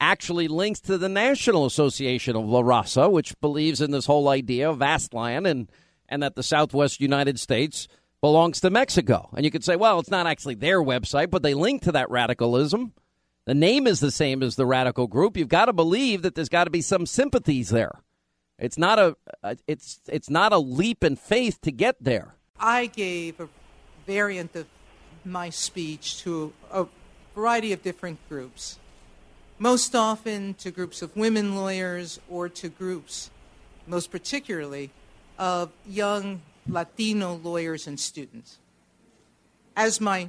actually 0.00 0.48
links 0.48 0.80
to 0.80 0.98
the 0.98 1.08
National 1.08 1.66
Association 1.66 2.36
of 2.36 2.44
La 2.44 2.62
Raza, 2.62 3.10
which 3.10 3.38
believes 3.40 3.80
in 3.80 3.90
this 3.90 4.06
whole 4.06 4.28
idea 4.28 4.68
of 4.68 4.78
Aztlan 4.78 5.48
and 5.48 5.70
and 6.08 6.22
that 6.22 6.34
the 6.34 6.42
Southwest 6.42 7.00
United 7.00 7.40
States 7.40 7.88
belongs 8.24 8.58
to 8.58 8.70
Mexico. 8.70 9.28
And 9.36 9.44
you 9.44 9.50
could 9.50 9.62
say, 9.62 9.76
well, 9.76 9.98
it's 9.98 10.10
not 10.10 10.26
actually 10.26 10.54
their 10.54 10.80
website, 10.80 11.28
but 11.28 11.42
they 11.42 11.52
link 11.52 11.82
to 11.82 11.92
that 11.92 12.08
radicalism. 12.08 12.94
The 13.44 13.52
name 13.52 13.86
is 13.86 14.00
the 14.00 14.10
same 14.10 14.42
as 14.42 14.56
the 14.56 14.64
radical 14.64 15.06
group. 15.06 15.36
You've 15.36 15.50
got 15.50 15.66
to 15.66 15.74
believe 15.74 16.22
that 16.22 16.34
there's 16.34 16.48
got 16.48 16.64
to 16.64 16.70
be 16.70 16.80
some 16.80 17.04
sympathies 17.04 17.68
there. 17.68 18.00
It's 18.58 18.78
not 18.78 18.98
a 18.98 19.16
it's 19.68 20.00
it's 20.08 20.30
not 20.30 20.54
a 20.54 20.58
leap 20.58 21.04
in 21.04 21.16
faith 21.16 21.60
to 21.60 21.70
get 21.70 21.96
there. 22.00 22.36
I 22.58 22.86
gave 22.86 23.40
a 23.40 23.48
variant 24.06 24.56
of 24.56 24.68
my 25.26 25.50
speech 25.50 26.22
to 26.22 26.54
a 26.72 26.86
variety 27.34 27.74
of 27.74 27.82
different 27.82 28.26
groups, 28.30 28.78
most 29.58 29.94
often 29.94 30.54
to 30.54 30.70
groups 30.70 31.02
of 31.02 31.14
women 31.14 31.56
lawyers 31.56 32.18
or 32.30 32.48
to 32.48 32.70
groups, 32.70 33.30
most 33.86 34.10
particularly, 34.10 34.92
of 35.38 35.72
young 35.86 36.40
Latino 36.68 37.34
lawyers 37.42 37.86
and 37.86 37.98
students. 37.98 38.58
As 39.76 40.00
my 40.00 40.28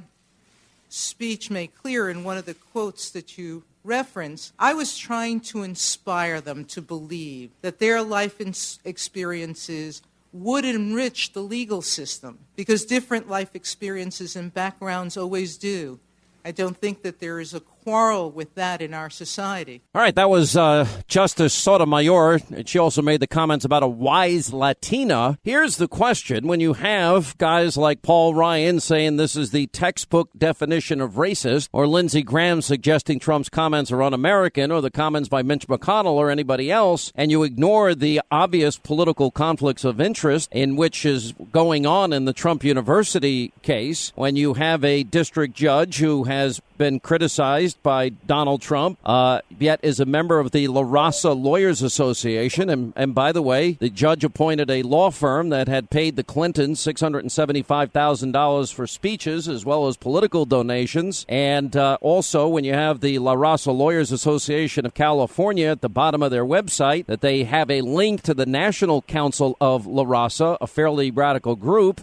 speech 0.88 1.50
made 1.50 1.74
clear 1.74 2.08
in 2.10 2.24
one 2.24 2.36
of 2.36 2.46
the 2.46 2.54
quotes 2.54 3.10
that 3.10 3.38
you 3.38 3.64
reference, 3.84 4.52
I 4.58 4.74
was 4.74 4.98
trying 4.98 5.40
to 5.40 5.62
inspire 5.62 6.40
them 6.40 6.64
to 6.66 6.82
believe 6.82 7.50
that 7.62 7.78
their 7.78 8.02
life 8.02 8.40
experiences 8.84 10.02
would 10.32 10.64
enrich 10.64 11.32
the 11.32 11.42
legal 11.42 11.80
system 11.80 12.38
because 12.56 12.84
different 12.84 13.28
life 13.28 13.54
experiences 13.54 14.36
and 14.36 14.52
backgrounds 14.52 15.16
always 15.16 15.56
do. 15.56 15.98
I 16.44 16.50
don't 16.50 16.76
think 16.76 17.02
that 17.02 17.20
there 17.20 17.40
is 17.40 17.54
a 17.54 17.60
quarrel 17.86 18.32
with 18.32 18.52
that 18.56 18.82
in 18.82 18.92
our 18.92 19.08
society. 19.08 19.80
All 19.94 20.02
right, 20.02 20.16
that 20.16 20.28
was 20.28 20.56
uh, 20.56 20.88
Justice 21.06 21.54
Sotomayor. 21.54 22.40
And 22.50 22.68
she 22.68 22.80
also 22.80 23.00
made 23.00 23.20
the 23.20 23.28
comments 23.28 23.64
about 23.64 23.84
a 23.84 23.86
wise 23.86 24.52
Latina. 24.52 25.38
Here's 25.44 25.76
the 25.76 25.86
question 25.86 26.48
when 26.48 26.58
you 26.58 26.72
have 26.72 27.38
guys 27.38 27.76
like 27.76 28.02
Paul 28.02 28.34
Ryan 28.34 28.80
saying 28.80 29.18
this 29.18 29.36
is 29.36 29.52
the 29.52 29.68
textbook 29.68 30.30
definition 30.36 31.00
of 31.00 31.12
racist, 31.12 31.68
or 31.72 31.86
Lindsey 31.86 32.24
Graham 32.24 32.60
suggesting 32.60 33.20
Trump's 33.20 33.48
comments 33.48 33.92
are 33.92 34.02
un 34.02 34.12
American, 34.12 34.72
or 34.72 34.80
the 34.80 34.90
comments 34.90 35.28
by 35.28 35.44
Mitch 35.44 35.68
McConnell 35.68 36.14
or 36.14 36.28
anybody 36.28 36.72
else, 36.72 37.12
and 37.14 37.30
you 37.30 37.44
ignore 37.44 37.94
the 37.94 38.20
obvious 38.32 38.78
political 38.78 39.30
conflicts 39.30 39.84
of 39.84 40.00
interest 40.00 40.48
in 40.50 40.74
which 40.74 41.06
is 41.06 41.34
going 41.52 41.86
on 41.86 42.12
in 42.12 42.24
the 42.24 42.32
Trump 42.32 42.64
University 42.64 43.52
case, 43.62 44.10
when 44.16 44.34
you 44.34 44.54
have 44.54 44.82
a 44.82 45.04
district 45.04 45.54
judge 45.54 45.98
who 45.98 46.24
has 46.24 46.60
been 46.78 47.00
criticized 47.00 47.82
by 47.82 48.08
Donald 48.08 48.62
Trump, 48.62 48.98
uh, 49.04 49.40
yet 49.58 49.80
is 49.82 50.00
a 50.00 50.06
member 50.06 50.38
of 50.38 50.50
the 50.50 50.68
La 50.68 50.82
Raza 50.82 51.40
Lawyers 51.40 51.82
Association. 51.82 52.70
And, 52.70 52.92
and 52.96 53.14
by 53.14 53.32
the 53.32 53.42
way, 53.42 53.72
the 53.72 53.90
judge 53.90 54.24
appointed 54.24 54.70
a 54.70 54.82
law 54.82 55.10
firm 55.10 55.48
that 55.50 55.68
had 55.68 55.90
paid 55.90 56.16
the 56.16 56.24
Clintons 56.24 56.80
$675,000 56.80 58.72
for 58.72 58.86
speeches 58.86 59.48
as 59.48 59.64
well 59.64 59.86
as 59.86 59.96
political 59.96 60.44
donations. 60.44 61.24
And 61.28 61.76
uh, 61.76 61.98
also, 62.00 62.48
when 62.48 62.64
you 62.64 62.74
have 62.74 63.00
the 63.00 63.18
La 63.18 63.34
Raza 63.34 63.76
Lawyers 63.76 64.12
Association 64.12 64.86
of 64.86 64.94
California 64.94 65.68
at 65.68 65.80
the 65.80 65.88
bottom 65.88 66.22
of 66.22 66.30
their 66.30 66.44
website, 66.44 67.06
that 67.06 67.20
they 67.20 67.44
have 67.44 67.70
a 67.70 67.80
link 67.80 68.22
to 68.22 68.34
the 68.34 68.46
National 68.46 69.02
Council 69.02 69.56
of 69.60 69.86
La 69.86 70.04
Raza, 70.04 70.56
a 70.60 70.66
fairly 70.66 71.10
radical 71.10 71.56
group. 71.56 72.02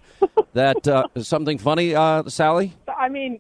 that 0.53 0.88
uh, 0.88 1.07
something 1.17 1.57
funny, 1.57 1.95
uh, 1.95 2.24
Sally? 2.30 2.74
I 2.88 3.09
mean, 3.09 3.39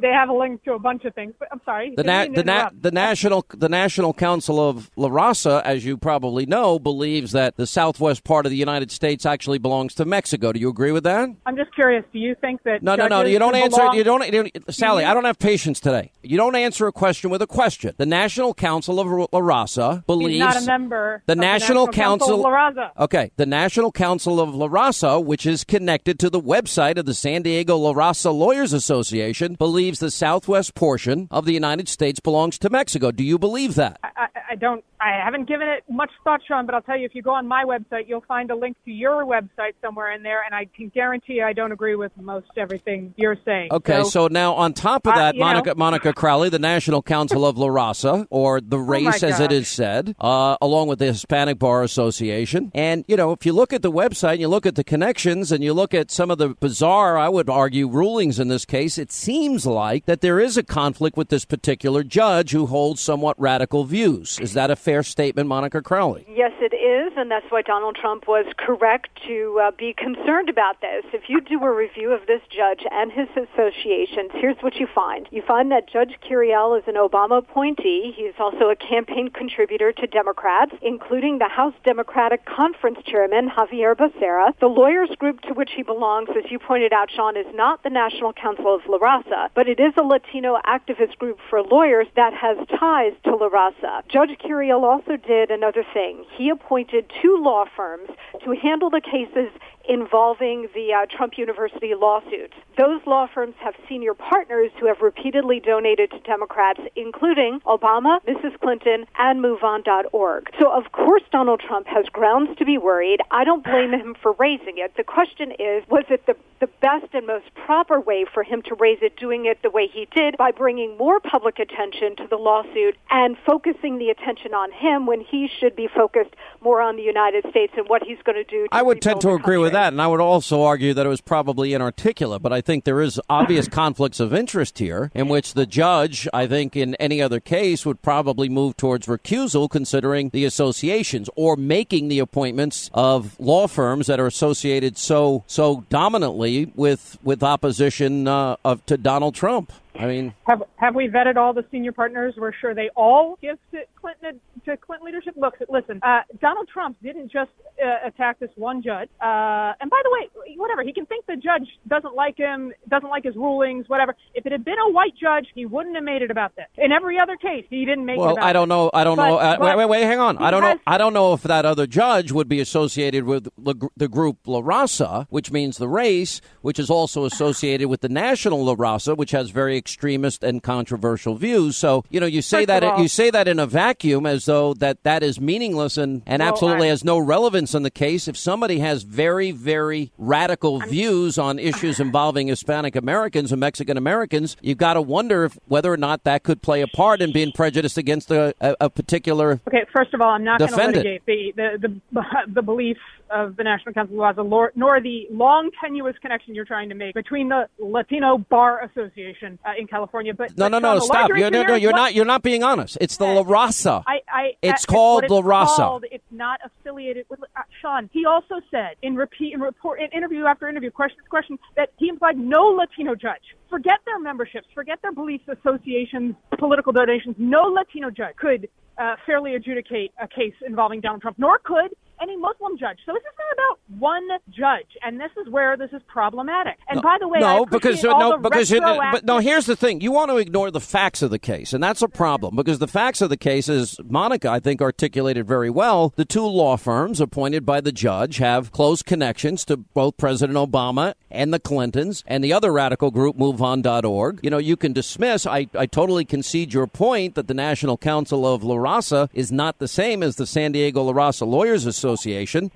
they 0.00 0.08
have 0.08 0.28
a 0.28 0.32
link 0.32 0.62
to 0.64 0.72
a 0.72 0.78
bunch 0.78 1.04
of 1.04 1.14
things. 1.14 1.34
But 1.38 1.48
I'm 1.52 1.60
sorry. 1.64 1.94
The, 1.96 2.04
na- 2.04 2.26
the, 2.32 2.44
na- 2.44 2.70
the 2.78 2.90
national 2.90 3.46
the 3.54 3.68
National 3.68 4.12
Council 4.14 4.60
of 4.66 4.90
La 4.96 5.08
Raza, 5.08 5.62
as 5.62 5.84
you 5.84 5.96
probably 5.96 6.46
know, 6.46 6.78
believes 6.78 7.32
that 7.32 7.56
the 7.56 7.66
southwest 7.66 8.24
part 8.24 8.46
of 8.46 8.50
the 8.50 8.56
United 8.56 8.90
States 8.90 9.26
actually 9.26 9.58
belongs 9.58 9.94
to 9.94 10.04
Mexico. 10.04 10.52
Do 10.52 10.60
you 10.60 10.68
agree 10.68 10.92
with 10.92 11.04
that? 11.04 11.28
I'm 11.46 11.56
just 11.56 11.74
curious. 11.74 12.04
Do 12.12 12.18
you 12.18 12.34
think 12.40 12.62
that 12.64 12.82
no, 12.82 12.96
no, 12.96 13.08
no? 13.08 13.24
You 13.24 13.38
don't 13.38 13.54
answer. 13.54 13.76
Belong- 13.78 13.96
you 13.96 14.04
don't, 14.04 14.24
you 14.26 14.32
don't 14.32 14.72
Sally. 14.74 15.02
Mm-hmm. 15.02 15.10
I 15.10 15.14
don't 15.14 15.24
have 15.24 15.38
patience 15.38 15.80
today. 15.80 16.12
You 16.22 16.36
don't 16.36 16.56
answer 16.56 16.86
a 16.86 16.92
question 16.92 17.30
with 17.30 17.42
a 17.42 17.46
question. 17.46 17.94
The 17.96 18.06
National 18.06 18.54
Council 18.54 19.00
of 19.00 19.06
La 19.32 19.40
Raza 19.40 20.04
believes 20.06 20.32
He's 20.32 20.40
not 20.40 20.62
a 20.62 20.66
member. 20.66 21.22
The, 21.26 21.34
National, 21.36 21.86
the 21.86 21.86
National 21.86 21.86
Council, 21.88 22.28
Council 22.28 22.34
of 22.34 22.40
La 22.40 22.84
Raza. 22.84 22.90
Okay, 23.04 23.30
the 23.36 23.46
National 23.46 23.92
Council 23.92 24.40
of 24.40 24.54
La 24.54 24.68
Raza, 24.68 25.24
which 25.24 25.46
is 25.46 25.64
connected 25.64 26.18
to 26.20 26.30
the 26.30 26.40
website 26.40 26.98
of 26.98 27.06
the 27.06 27.14
San 27.14 27.42
Diego 27.42 27.76
La 27.76 27.92
Raza 27.92 28.34
Lawyers 28.34 28.72
Association, 28.72 29.47
believes 29.54 29.98
the 29.98 30.10
southwest 30.10 30.74
portion 30.74 31.28
of 31.30 31.44
the 31.44 31.52
United 31.52 31.88
States 31.88 32.20
belongs 32.20 32.58
to 32.58 32.70
Mexico. 32.70 33.10
Do 33.10 33.24
you 33.24 33.38
believe 33.38 33.74
that? 33.76 33.98
I, 34.02 34.28
I 34.50 34.54
don't 34.54 34.84
I 35.00 35.12
haven't 35.24 35.46
given 35.46 35.68
it 35.68 35.84
much 35.88 36.10
thought, 36.24 36.40
Sean, 36.46 36.66
but 36.66 36.74
I'll 36.74 36.82
tell 36.82 36.98
you, 36.98 37.04
if 37.04 37.14
you 37.14 37.22
go 37.22 37.30
on 37.30 37.46
my 37.46 37.64
website, 37.64 38.08
you'll 38.08 38.24
find 38.26 38.50
a 38.50 38.56
link 38.56 38.76
to 38.84 38.90
your 38.90 39.24
website 39.24 39.74
somewhere 39.80 40.10
in 40.12 40.24
there, 40.24 40.42
and 40.44 40.54
I 40.54 40.66
can 40.76 40.88
guarantee 40.88 41.34
you 41.34 41.44
I 41.44 41.52
don't 41.52 41.70
agree 41.70 41.94
with 41.94 42.10
most 42.20 42.48
everything 42.56 43.14
you're 43.16 43.36
saying. 43.44 43.68
Okay, 43.70 44.02
so, 44.02 44.08
so 44.08 44.26
now 44.26 44.54
on 44.54 44.72
top 44.72 45.06
of 45.06 45.12
Uh, 45.12 45.16
that, 45.16 45.36
know- 45.36 45.44
Monica 45.44 45.74
Monica 45.76 46.12
Crowley, 46.12 46.48
the 46.48 46.58
National 46.58 47.02
Council 47.02 47.46
of 47.46 47.56
La 47.56 47.68
Raza, 47.68 48.26
or 48.30 48.60
the 48.60 48.78
race 48.78 49.22
as 49.22 49.38
it 49.38 49.52
is 49.52 49.68
said, 49.68 50.16
uh, 50.18 50.56
along 50.60 50.88
with 50.88 50.98
the 50.98 51.06
Hispanic 51.06 51.60
Bar 51.60 51.84
Association, 51.84 52.72
and 52.74 53.04
you 53.06 53.16
know, 53.16 53.30
if 53.30 53.46
you 53.46 53.52
look 53.52 53.72
at 53.72 53.82
the 53.82 53.92
website, 53.92 54.32
and 54.32 54.40
you 54.40 54.48
look 54.48 54.66
at 54.66 54.74
the 54.74 54.84
connections, 54.84 55.52
and 55.52 55.62
you 55.62 55.72
look 55.72 55.94
at 55.94 56.10
some 56.10 56.30
of 56.30 56.38
the 56.38 56.48
bizarre, 56.60 57.16
I 57.16 57.28
would 57.28 57.48
argue, 57.48 57.88
rulings 57.88 58.40
in 58.40 58.48
this 58.48 58.64
case, 58.64 58.98
it 58.98 59.12
seems 59.12 59.37
like 59.38 60.06
that 60.06 60.20
there 60.20 60.40
is 60.40 60.56
a 60.56 60.62
conflict 60.64 61.16
with 61.16 61.28
this 61.28 61.44
particular 61.44 62.02
judge 62.02 62.50
who 62.50 62.66
holds 62.66 63.00
somewhat 63.00 63.38
radical 63.38 63.84
views. 63.84 64.38
Is 64.40 64.54
that 64.54 64.70
a 64.70 64.76
fair 64.76 65.02
statement, 65.02 65.48
Monica 65.48 65.80
Crowley? 65.80 66.26
Yes, 66.28 66.52
it 66.60 66.74
is, 66.74 67.12
and 67.16 67.30
that's 67.30 67.46
why 67.48 67.62
Donald 67.62 67.96
Trump 68.00 68.26
was 68.26 68.46
correct 68.58 69.08
to 69.28 69.60
uh, 69.62 69.70
be 69.78 69.94
concerned 69.96 70.48
about 70.48 70.80
this. 70.80 71.04
If 71.12 71.28
you 71.28 71.40
do 71.40 71.62
a 71.62 71.72
review 71.72 72.10
of 72.10 72.26
this 72.26 72.40
judge 72.50 72.82
and 72.90 73.12
his 73.12 73.28
associations, 73.36 74.30
here's 74.34 74.56
what 74.60 74.74
you 74.76 74.88
find. 74.92 75.28
You 75.30 75.42
find 75.46 75.70
that 75.70 75.88
Judge 75.88 76.18
Curiel 76.28 76.76
is 76.76 76.84
an 76.88 76.94
Obama 76.94 77.38
appointee. 77.38 78.12
He's 78.16 78.34
also 78.40 78.70
a 78.70 78.76
campaign 78.76 79.30
contributor 79.30 79.92
to 79.92 80.06
Democrats, 80.08 80.72
including 80.82 81.38
the 81.38 81.48
House 81.48 81.74
Democratic 81.84 82.44
Conference 82.44 82.98
Chairman, 83.06 83.50
Xavier 83.54 83.94
Becerra. 83.94 84.52
The 84.58 84.66
lawyers 84.66 85.10
group 85.18 85.42
to 85.42 85.54
which 85.54 85.70
he 85.76 85.84
belongs, 85.84 86.28
as 86.30 86.50
you 86.50 86.58
pointed 86.58 86.92
out, 86.92 87.10
Sean, 87.14 87.36
is 87.36 87.46
not 87.54 87.82
the 87.84 87.90
National 87.90 88.32
Council 88.32 88.74
of 88.74 88.82
La 88.88 88.98
Raza, 88.98 89.27
but 89.54 89.68
it 89.68 89.80
is 89.80 89.92
a 89.96 90.02
Latino 90.02 90.58
activist 90.66 91.16
group 91.18 91.38
for 91.48 91.62
lawyers 91.62 92.06
that 92.16 92.32
has 92.34 92.56
ties 92.78 93.12
to 93.24 93.34
La 93.34 93.48
Raza. 93.48 94.02
Judge 94.08 94.36
Curiel 94.38 94.82
also 94.84 95.16
did 95.16 95.50
another 95.50 95.84
thing. 95.94 96.24
He 96.36 96.48
appointed 96.50 97.10
two 97.22 97.36
law 97.40 97.64
firms 97.76 98.08
to 98.44 98.52
handle 98.52 98.90
the 98.90 99.00
cases 99.00 99.50
involving 99.88 100.68
the 100.74 100.92
uh, 100.92 101.06
Trump 101.16 101.38
University 101.38 101.94
lawsuit. 101.94 102.52
Those 102.76 103.00
law 103.06 103.26
firms 103.32 103.54
have 103.58 103.74
senior 103.88 104.14
partners 104.14 104.70
who 104.78 104.86
have 104.86 105.00
repeatedly 105.00 105.60
donated 105.60 106.10
to 106.10 106.20
Democrats, 106.20 106.80
including 106.94 107.60
Obama, 107.66 108.20
Mrs. 108.26 108.58
Clinton, 108.60 109.06
and 109.18 109.42
MoveOn.org. 109.42 110.50
So, 110.60 110.70
of 110.70 110.92
course, 110.92 111.22
Donald 111.32 111.60
Trump 111.66 111.86
has 111.88 112.06
grounds 112.12 112.56
to 112.58 112.64
be 112.64 112.78
worried. 112.78 113.20
I 113.30 113.44
don't 113.44 113.64
blame 113.64 113.92
him 113.92 114.14
for 114.22 114.32
raising 114.38 114.78
it. 114.78 114.92
The 114.96 115.04
question 115.04 115.52
is, 115.52 115.82
was 115.88 116.04
it 116.10 116.26
the, 116.26 116.36
the 116.60 116.68
best 116.80 117.06
and 117.14 117.26
most 117.26 117.46
proper 117.54 117.98
way 117.98 118.26
for 118.32 118.42
him 118.42 118.62
to 118.62 118.74
raise 118.74 118.98
it, 119.00 119.16
doing 119.16 119.46
it 119.46 119.62
the 119.62 119.70
way 119.70 119.88
he 119.92 120.06
did 120.14 120.36
by 120.36 120.50
bringing 120.50 120.96
more 120.98 121.18
public 121.20 121.58
attention 121.58 122.14
to 122.16 122.26
the 122.28 122.36
lawsuit 122.36 122.96
and 123.10 123.36
focusing 123.46 123.98
the 123.98 124.10
attention 124.10 124.54
on 124.54 124.70
him 124.70 125.06
when 125.06 125.20
he 125.20 125.48
should 125.58 125.74
be 125.74 125.88
focused 125.88 126.34
more 126.60 126.80
on 126.80 126.96
the 126.96 127.02
United 127.02 127.44
States 127.50 127.72
and 127.76 127.88
what 127.88 128.02
he's 128.02 128.18
going 128.24 128.36
to 128.36 128.44
do 128.44 128.58
to 128.66 128.74
I 128.74 128.82
would 128.82 129.00
tend 129.00 129.20
to 129.22 129.30
agree 129.30 129.56
with? 129.56 129.72
That, 129.78 129.92
and 129.92 130.02
I 130.02 130.08
would 130.08 130.20
also 130.20 130.62
argue 130.62 130.92
that 130.94 131.06
it 131.06 131.08
was 131.08 131.20
probably 131.20 131.72
inarticulate. 131.72 132.42
But 132.42 132.52
I 132.52 132.60
think 132.60 132.84
there 132.84 133.00
is 133.00 133.20
obvious 133.30 133.68
conflicts 133.82 134.18
of 134.18 134.34
interest 134.34 134.78
here, 134.78 135.10
in 135.14 135.28
which 135.28 135.54
the 135.54 135.66
judge, 135.66 136.26
I 136.32 136.46
think, 136.46 136.74
in 136.76 136.94
any 136.96 137.22
other 137.22 137.38
case, 137.38 137.86
would 137.86 138.02
probably 138.02 138.48
move 138.48 138.76
towards 138.76 139.06
recusal, 139.06 139.70
considering 139.70 140.30
the 140.30 140.44
associations 140.44 141.30
or 141.36 141.56
making 141.56 142.08
the 142.08 142.18
appointments 142.18 142.90
of 142.92 143.38
law 143.38 143.68
firms 143.68 144.08
that 144.08 144.18
are 144.18 144.26
associated 144.26 144.98
so 144.98 145.44
so 145.46 145.84
dominantly 145.88 146.72
with 146.74 147.16
with 147.22 147.42
opposition 147.42 148.26
uh, 148.26 148.56
of 148.64 148.84
to 148.86 148.96
Donald 148.96 149.34
Trump. 149.34 149.72
I 149.94 150.06
mean, 150.06 150.34
Have 150.46 150.62
have 150.76 150.94
we 150.94 151.08
vetted 151.08 151.36
all 151.36 151.52
the 151.52 151.64
senior 151.70 151.92
partners? 151.92 152.34
We're 152.36 152.52
sure 152.52 152.74
they 152.74 152.90
all 152.96 153.38
give 153.42 153.58
to 153.72 153.80
Clinton 154.00 154.40
to 154.64 154.76
Clinton 154.76 155.06
leadership. 155.06 155.34
Look, 155.36 155.54
listen, 155.68 156.00
uh, 156.02 156.20
Donald 156.40 156.68
Trump 156.72 156.96
didn't 157.02 157.32
just 157.32 157.50
uh, 157.84 158.06
attack 158.06 158.38
this 158.38 158.50
one 158.56 158.82
judge. 158.82 159.08
Uh, 159.20 159.72
and 159.80 159.90
by 159.90 160.00
the 160.04 160.10
way, 160.12 160.54
whatever 160.56 160.82
he 160.82 160.92
can 160.92 161.06
think 161.06 161.26
the 161.26 161.36
judge 161.36 161.66
doesn't 161.88 162.14
like 162.14 162.36
him, 162.36 162.72
doesn't 162.88 163.08
like 163.08 163.24
his 163.24 163.34
rulings, 163.34 163.88
whatever. 163.88 164.14
If 164.34 164.46
it 164.46 164.52
had 164.52 164.64
been 164.64 164.78
a 164.86 164.90
white 164.90 165.14
judge, 165.20 165.46
he 165.54 165.66
wouldn't 165.66 165.94
have 165.96 166.04
made 166.04 166.22
it 166.22 166.30
about 166.30 166.54
this. 166.54 166.66
In 166.76 166.92
every 166.92 167.18
other 167.18 167.36
case, 167.36 167.64
he 167.70 167.84
didn't 167.84 168.04
make 168.04 168.16
it 168.16 168.20
well, 168.20 168.32
about. 168.32 168.44
I 168.44 168.52
don't 168.52 168.68
know. 168.68 168.90
I 168.94 169.04
don't 169.04 169.16
But- 169.16 169.28
know. 169.28 169.36
Uh, 169.38 169.56
but 169.58 169.66
wait, 169.66 169.76
wait, 169.78 169.88
wait. 169.88 170.02
Hang 170.04 170.18
on. 170.18 170.38
I 170.38 170.50
don't 170.50 170.62
has- 170.62 170.76
know. 170.76 170.82
I 170.86 170.98
don't 170.98 171.12
know 171.12 171.32
if 171.32 171.42
that 171.42 171.64
other 171.64 171.86
judge 171.86 172.30
would 172.30 172.48
be 172.48 172.60
associated 172.60 173.24
with 173.24 173.48
the, 173.58 173.88
the 173.96 174.08
group 174.08 174.38
La 174.46 174.60
Raza, 174.60 175.26
which 175.30 175.50
means 175.50 175.78
the 175.78 175.88
race, 175.88 176.40
which 176.62 176.78
is 176.78 176.88
also 176.90 177.24
associated 177.24 177.88
with 177.88 178.00
the 178.00 178.08
national 178.08 178.64
La 178.64 178.74
Raza, 178.74 179.16
which 179.16 179.30
has 179.32 179.50
very 179.50 179.77
extremist 179.78 180.44
and 180.44 180.62
controversial 180.62 181.34
views. 181.36 181.76
So 181.76 182.04
you 182.10 182.20
know, 182.20 182.26
you 182.26 182.42
say 182.42 182.58
First 182.58 182.66
that 182.68 182.84
all- 182.84 183.00
you 183.00 183.08
say 183.08 183.30
that 183.30 183.48
in 183.48 183.58
a 183.58 183.66
vacuum, 183.66 184.26
as 184.26 184.44
though 184.44 184.74
that 184.74 185.02
that 185.04 185.22
is 185.22 185.40
meaningless 185.40 185.96
and 185.96 186.22
and 186.26 186.40
Well, 186.40 186.50
absolutely 186.52 186.88
I- 186.88 186.90
has 186.90 187.04
no 187.04 187.18
relevance 187.18 187.74
in 187.74 187.82
the 187.84 187.90
case. 187.90 188.28
If 188.28 188.36
somebody 188.36 188.80
has 188.80 189.04
very 189.04 189.50
very 189.52 190.12
radical 190.18 190.80
views 190.80 191.38
on 191.38 191.58
issues 191.58 192.00
involving 192.08 192.48
Hispanic 192.48 192.96
Americans 192.96 193.52
and 193.52 193.60
Mexican 193.60 193.96
Americans, 193.96 194.56
you've 194.60 194.78
got 194.78 194.94
to 194.94 195.02
wonder 195.02 195.44
if 195.44 195.58
whether 195.66 195.92
or 195.92 195.96
not 195.96 196.24
that 196.24 196.42
could 196.42 196.60
play 196.60 196.82
a 196.82 196.86
part 196.88 197.22
in 197.22 197.32
being 197.32 197.52
prejudiced 197.52 197.96
against 197.96 198.30
a, 198.30 198.54
a, 198.60 198.76
a 198.82 198.90
particular 198.90 199.60
Okay, 199.68 199.84
first 199.96 200.12
of 200.14 200.20
all, 200.20 200.30
I'm 200.30 200.44
not 200.44 200.58
going 200.58 200.70
to 200.70 200.76
litigate 200.76 201.24
the, 201.26 201.52
the 201.56 202.00
the 202.12 202.22
the 202.54 202.62
belief 202.62 202.98
of 203.30 203.56
the 203.56 203.64
National 203.64 203.92
Council 203.92 204.14
of 204.14 204.36
Laws, 204.36 204.48
nor, 204.48 204.72
nor 204.74 205.00
the 205.00 205.26
long 205.30 205.70
tenuous 205.82 206.16
connection 206.20 206.54
you're 206.54 206.64
trying 206.64 206.88
to 206.88 206.94
make 206.94 207.14
between 207.14 207.48
the 207.48 207.68
Latino 207.78 208.38
Bar 208.38 208.84
Association 208.84 209.58
uh, 209.64 209.72
in 209.78 209.86
California. 209.86 210.34
But 210.34 210.56
No, 210.56 210.68
no, 210.68 210.78
no! 210.78 210.94
Sean, 210.98 211.02
Stop! 211.02 211.30
You're, 211.34 211.50
no, 211.50 211.62
no, 211.62 211.74
you're 211.74 211.92
not. 211.92 212.14
You're 212.14 212.24
not 212.24 212.42
being 212.42 212.62
honest. 212.62 212.98
It's 213.00 213.16
the 213.16 213.26
La 213.26 213.42
Raza. 213.42 214.02
I, 214.06 214.20
I, 214.28 214.50
It's 214.62 214.84
uh, 214.84 214.92
called 214.92 215.24
what 215.28 215.44
La 215.44 215.62
it's 215.62 215.70
Raza. 215.70 215.76
called, 215.76 216.04
It's 216.10 216.24
not 216.30 216.60
affiliated 216.64 217.26
with 217.28 217.40
uh, 217.56 217.62
Sean. 217.80 218.08
He 218.12 218.24
also 218.24 218.56
said 218.70 218.96
in 219.02 219.16
repeat 219.16 219.54
in 219.54 219.60
report 219.60 220.00
in 220.00 220.08
interview 220.16 220.44
after 220.44 220.68
interview, 220.68 220.90
question 220.90 221.18
after 221.20 221.28
question, 221.28 221.58
that 221.76 221.90
he 221.98 222.08
implied 222.08 222.36
no 222.38 222.62
Latino 222.64 223.14
judge. 223.14 223.42
Forget 223.70 223.98
their 224.06 224.18
memberships, 224.18 224.66
forget 224.74 224.98
their 225.02 225.12
beliefs, 225.12 225.44
associations, 225.48 226.34
political 226.58 226.92
donations. 226.92 227.36
No 227.38 227.62
Latino 227.64 228.10
judge 228.10 228.36
could 228.36 228.68
uh, 228.96 229.14
fairly 229.26 229.54
adjudicate 229.54 230.12
a 230.20 230.26
case 230.26 230.54
involving 230.66 231.00
Donald 231.00 231.22
Trump, 231.22 231.38
nor 231.38 231.58
could 231.58 231.94
any 232.20 232.36
Muslim 232.36 232.78
judge. 232.78 232.98
So 233.06 233.12
this 233.12 233.22
is 233.22 233.36
not 233.38 233.52
about 233.54 234.00
one 234.00 234.28
judge, 234.50 234.96
and 235.02 235.20
this 235.20 235.30
is 235.40 235.50
where 235.52 235.76
this 235.76 235.90
is 235.92 236.02
problematic. 236.06 236.78
And 236.88 237.02
by 237.02 237.16
the 237.20 237.28
way, 237.28 237.38
no, 237.40 237.66
because 237.66 238.02
no, 238.02 238.32
the 238.32 238.38
because 238.38 238.70
you, 238.70 238.80
but 238.80 239.24
no. 239.24 239.38
Here's 239.38 239.66
the 239.66 239.76
thing: 239.76 240.00
you 240.00 240.12
want 240.12 240.30
to 240.30 240.36
ignore 240.36 240.70
the 240.70 240.80
facts 240.80 241.22
of 241.22 241.30
the 241.30 241.38
case, 241.38 241.72
and 241.72 241.82
that's 241.82 242.02
a 242.02 242.08
problem 242.08 242.56
because 242.56 242.78
the 242.78 242.88
facts 242.88 243.20
of 243.20 243.30
the 243.30 243.36
case, 243.36 243.68
is 243.68 243.98
Monica 244.04 244.50
I 244.50 244.60
think 244.60 244.80
articulated 244.80 245.46
very 245.46 245.70
well, 245.70 246.12
the 246.16 246.24
two 246.24 246.44
law 246.44 246.76
firms 246.76 247.20
appointed 247.20 247.64
by 247.64 247.80
the 247.80 247.92
judge 247.92 248.38
have 248.38 248.72
close 248.72 249.02
connections 249.02 249.64
to 249.66 249.76
both 249.76 250.16
President 250.16 250.56
Obama 250.58 251.14
and 251.30 251.52
the 251.52 251.60
Clintons 251.60 252.24
and 252.26 252.42
the 252.42 252.52
other 252.52 252.72
radical 252.72 253.10
group 253.10 253.36
MoveOn.org. 253.36 254.40
You 254.42 254.50
know, 254.50 254.58
you 254.58 254.76
can 254.76 254.92
dismiss. 254.92 255.46
I, 255.46 255.68
I 255.74 255.86
totally 255.86 256.24
concede 256.24 256.72
your 256.72 256.86
point 256.86 257.34
that 257.34 257.48
the 257.48 257.54
National 257.54 257.96
Council 257.96 258.46
of 258.46 258.64
La 258.64 258.76
Raza 258.76 259.28
is 259.32 259.52
not 259.52 259.78
the 259.78 259.88
same 259.88 260.22
as 260.22 260.36
the 260.36 260.46
San 260.46 260.72
Diego 260.72 261.02
La 261.02 261.12
Raza 261.12 261.46
Lawyers 261.46 261.86
Association. 261.86 262.07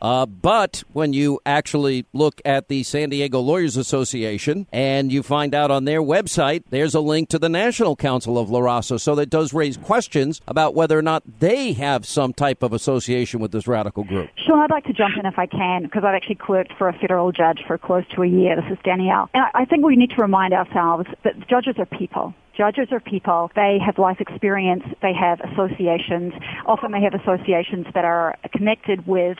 Uh, 0.00 0.26
but 0.26 0.84
when 0.92 1.12
you 1.12 1.40
actually 1.46 2.06
look 2.12 2.40
at 2.44 2.68
the 2.68 2.82
San 2.82 3.10
Diego 3.10 3.40
Lawyers 3.40 3.76
Association 3.76 4.66
and 4.72 5.12
you 5.12 5.22
find 5.22 5.54
out 5.54 5.70
on 5.70 5.84
their 5.84 6.02
website, 6.02 6.64
there's 6.70 6.94
a 6.94 7.00
link 7.00 7.28
to 7.30 7.38
the 7.38 7.48
National 7.48 7.96
Council 7.96 8.38
of 8.38 8.50
La 8.50 8.60
Raza. 8.60 9.00
So 9.00 9.14
that 9.14 9.30
does 9.30 9.52
raise 9.52 9.76
questions 9.76 10.40
about 10.46 10.74
whether 10.74 10.98
or 10.98 11.02
not 11.02 11.22
they 11.40 11.72
have 11.72 12.06
some 12.06 12.32
type 12.32 12.62
of 12.62 12.72
association 12.72 13.40
with 13.40 13.52
this 13.52 13.66
radical 13.66 14.04
group. 14.04 14.30
Sean, 14.46 14.60
I'd 14.60 14.70
like 14.70 14.84
to 14.84 14.92
jump 14.92 15.14
in 15.18 15.26
if 15.26 15.38
I 15.38 15.46
can, 15.46 15.84
because 15.84 16.04
I've 16.04 16.14
actually 16.14 16.36
clerked 16.36 16.72
for 16.78 16.88
a 16.88 16.98
federal 16.98 17.32
judge 17.32 17.60
for 17.66 17.78
close 17.78 18.04
to 18.14 18.22
a 18.22 18.26
year. 18.26 18.56
This 18.56 18.72
is 18.72 18.78
Danielle. 18.84 19.30
And 19.34 19.44
I 19.54 19.64
think 19.64 19.84
we 19.84 19.96
need 19.96 20.10
to 20.10 20.22
remind 20.22 20.52
ourselves 20.52 21.06
that 21.24 21.48
judges 21.48 21.74
are 21.78 21.86
people. 21.86 22.34
Judges 22.56 22.88
are 22.90 23.00
people. 23.00 23.50
They 23.54 23.78
have 23.84 23.98
life 23.98 24.20
experience. 24.20 24.82
They 25.00 25.12
have 25.14 25.40
associations. 25.40 26.34
Often 26.66 26.92
they 26.92 27.00
have 27.00 27.14
associations 27.14 27.86
that 27.94 28.04
are 28.04 28.36
connected 28.52 29.06
with 29.06 29.38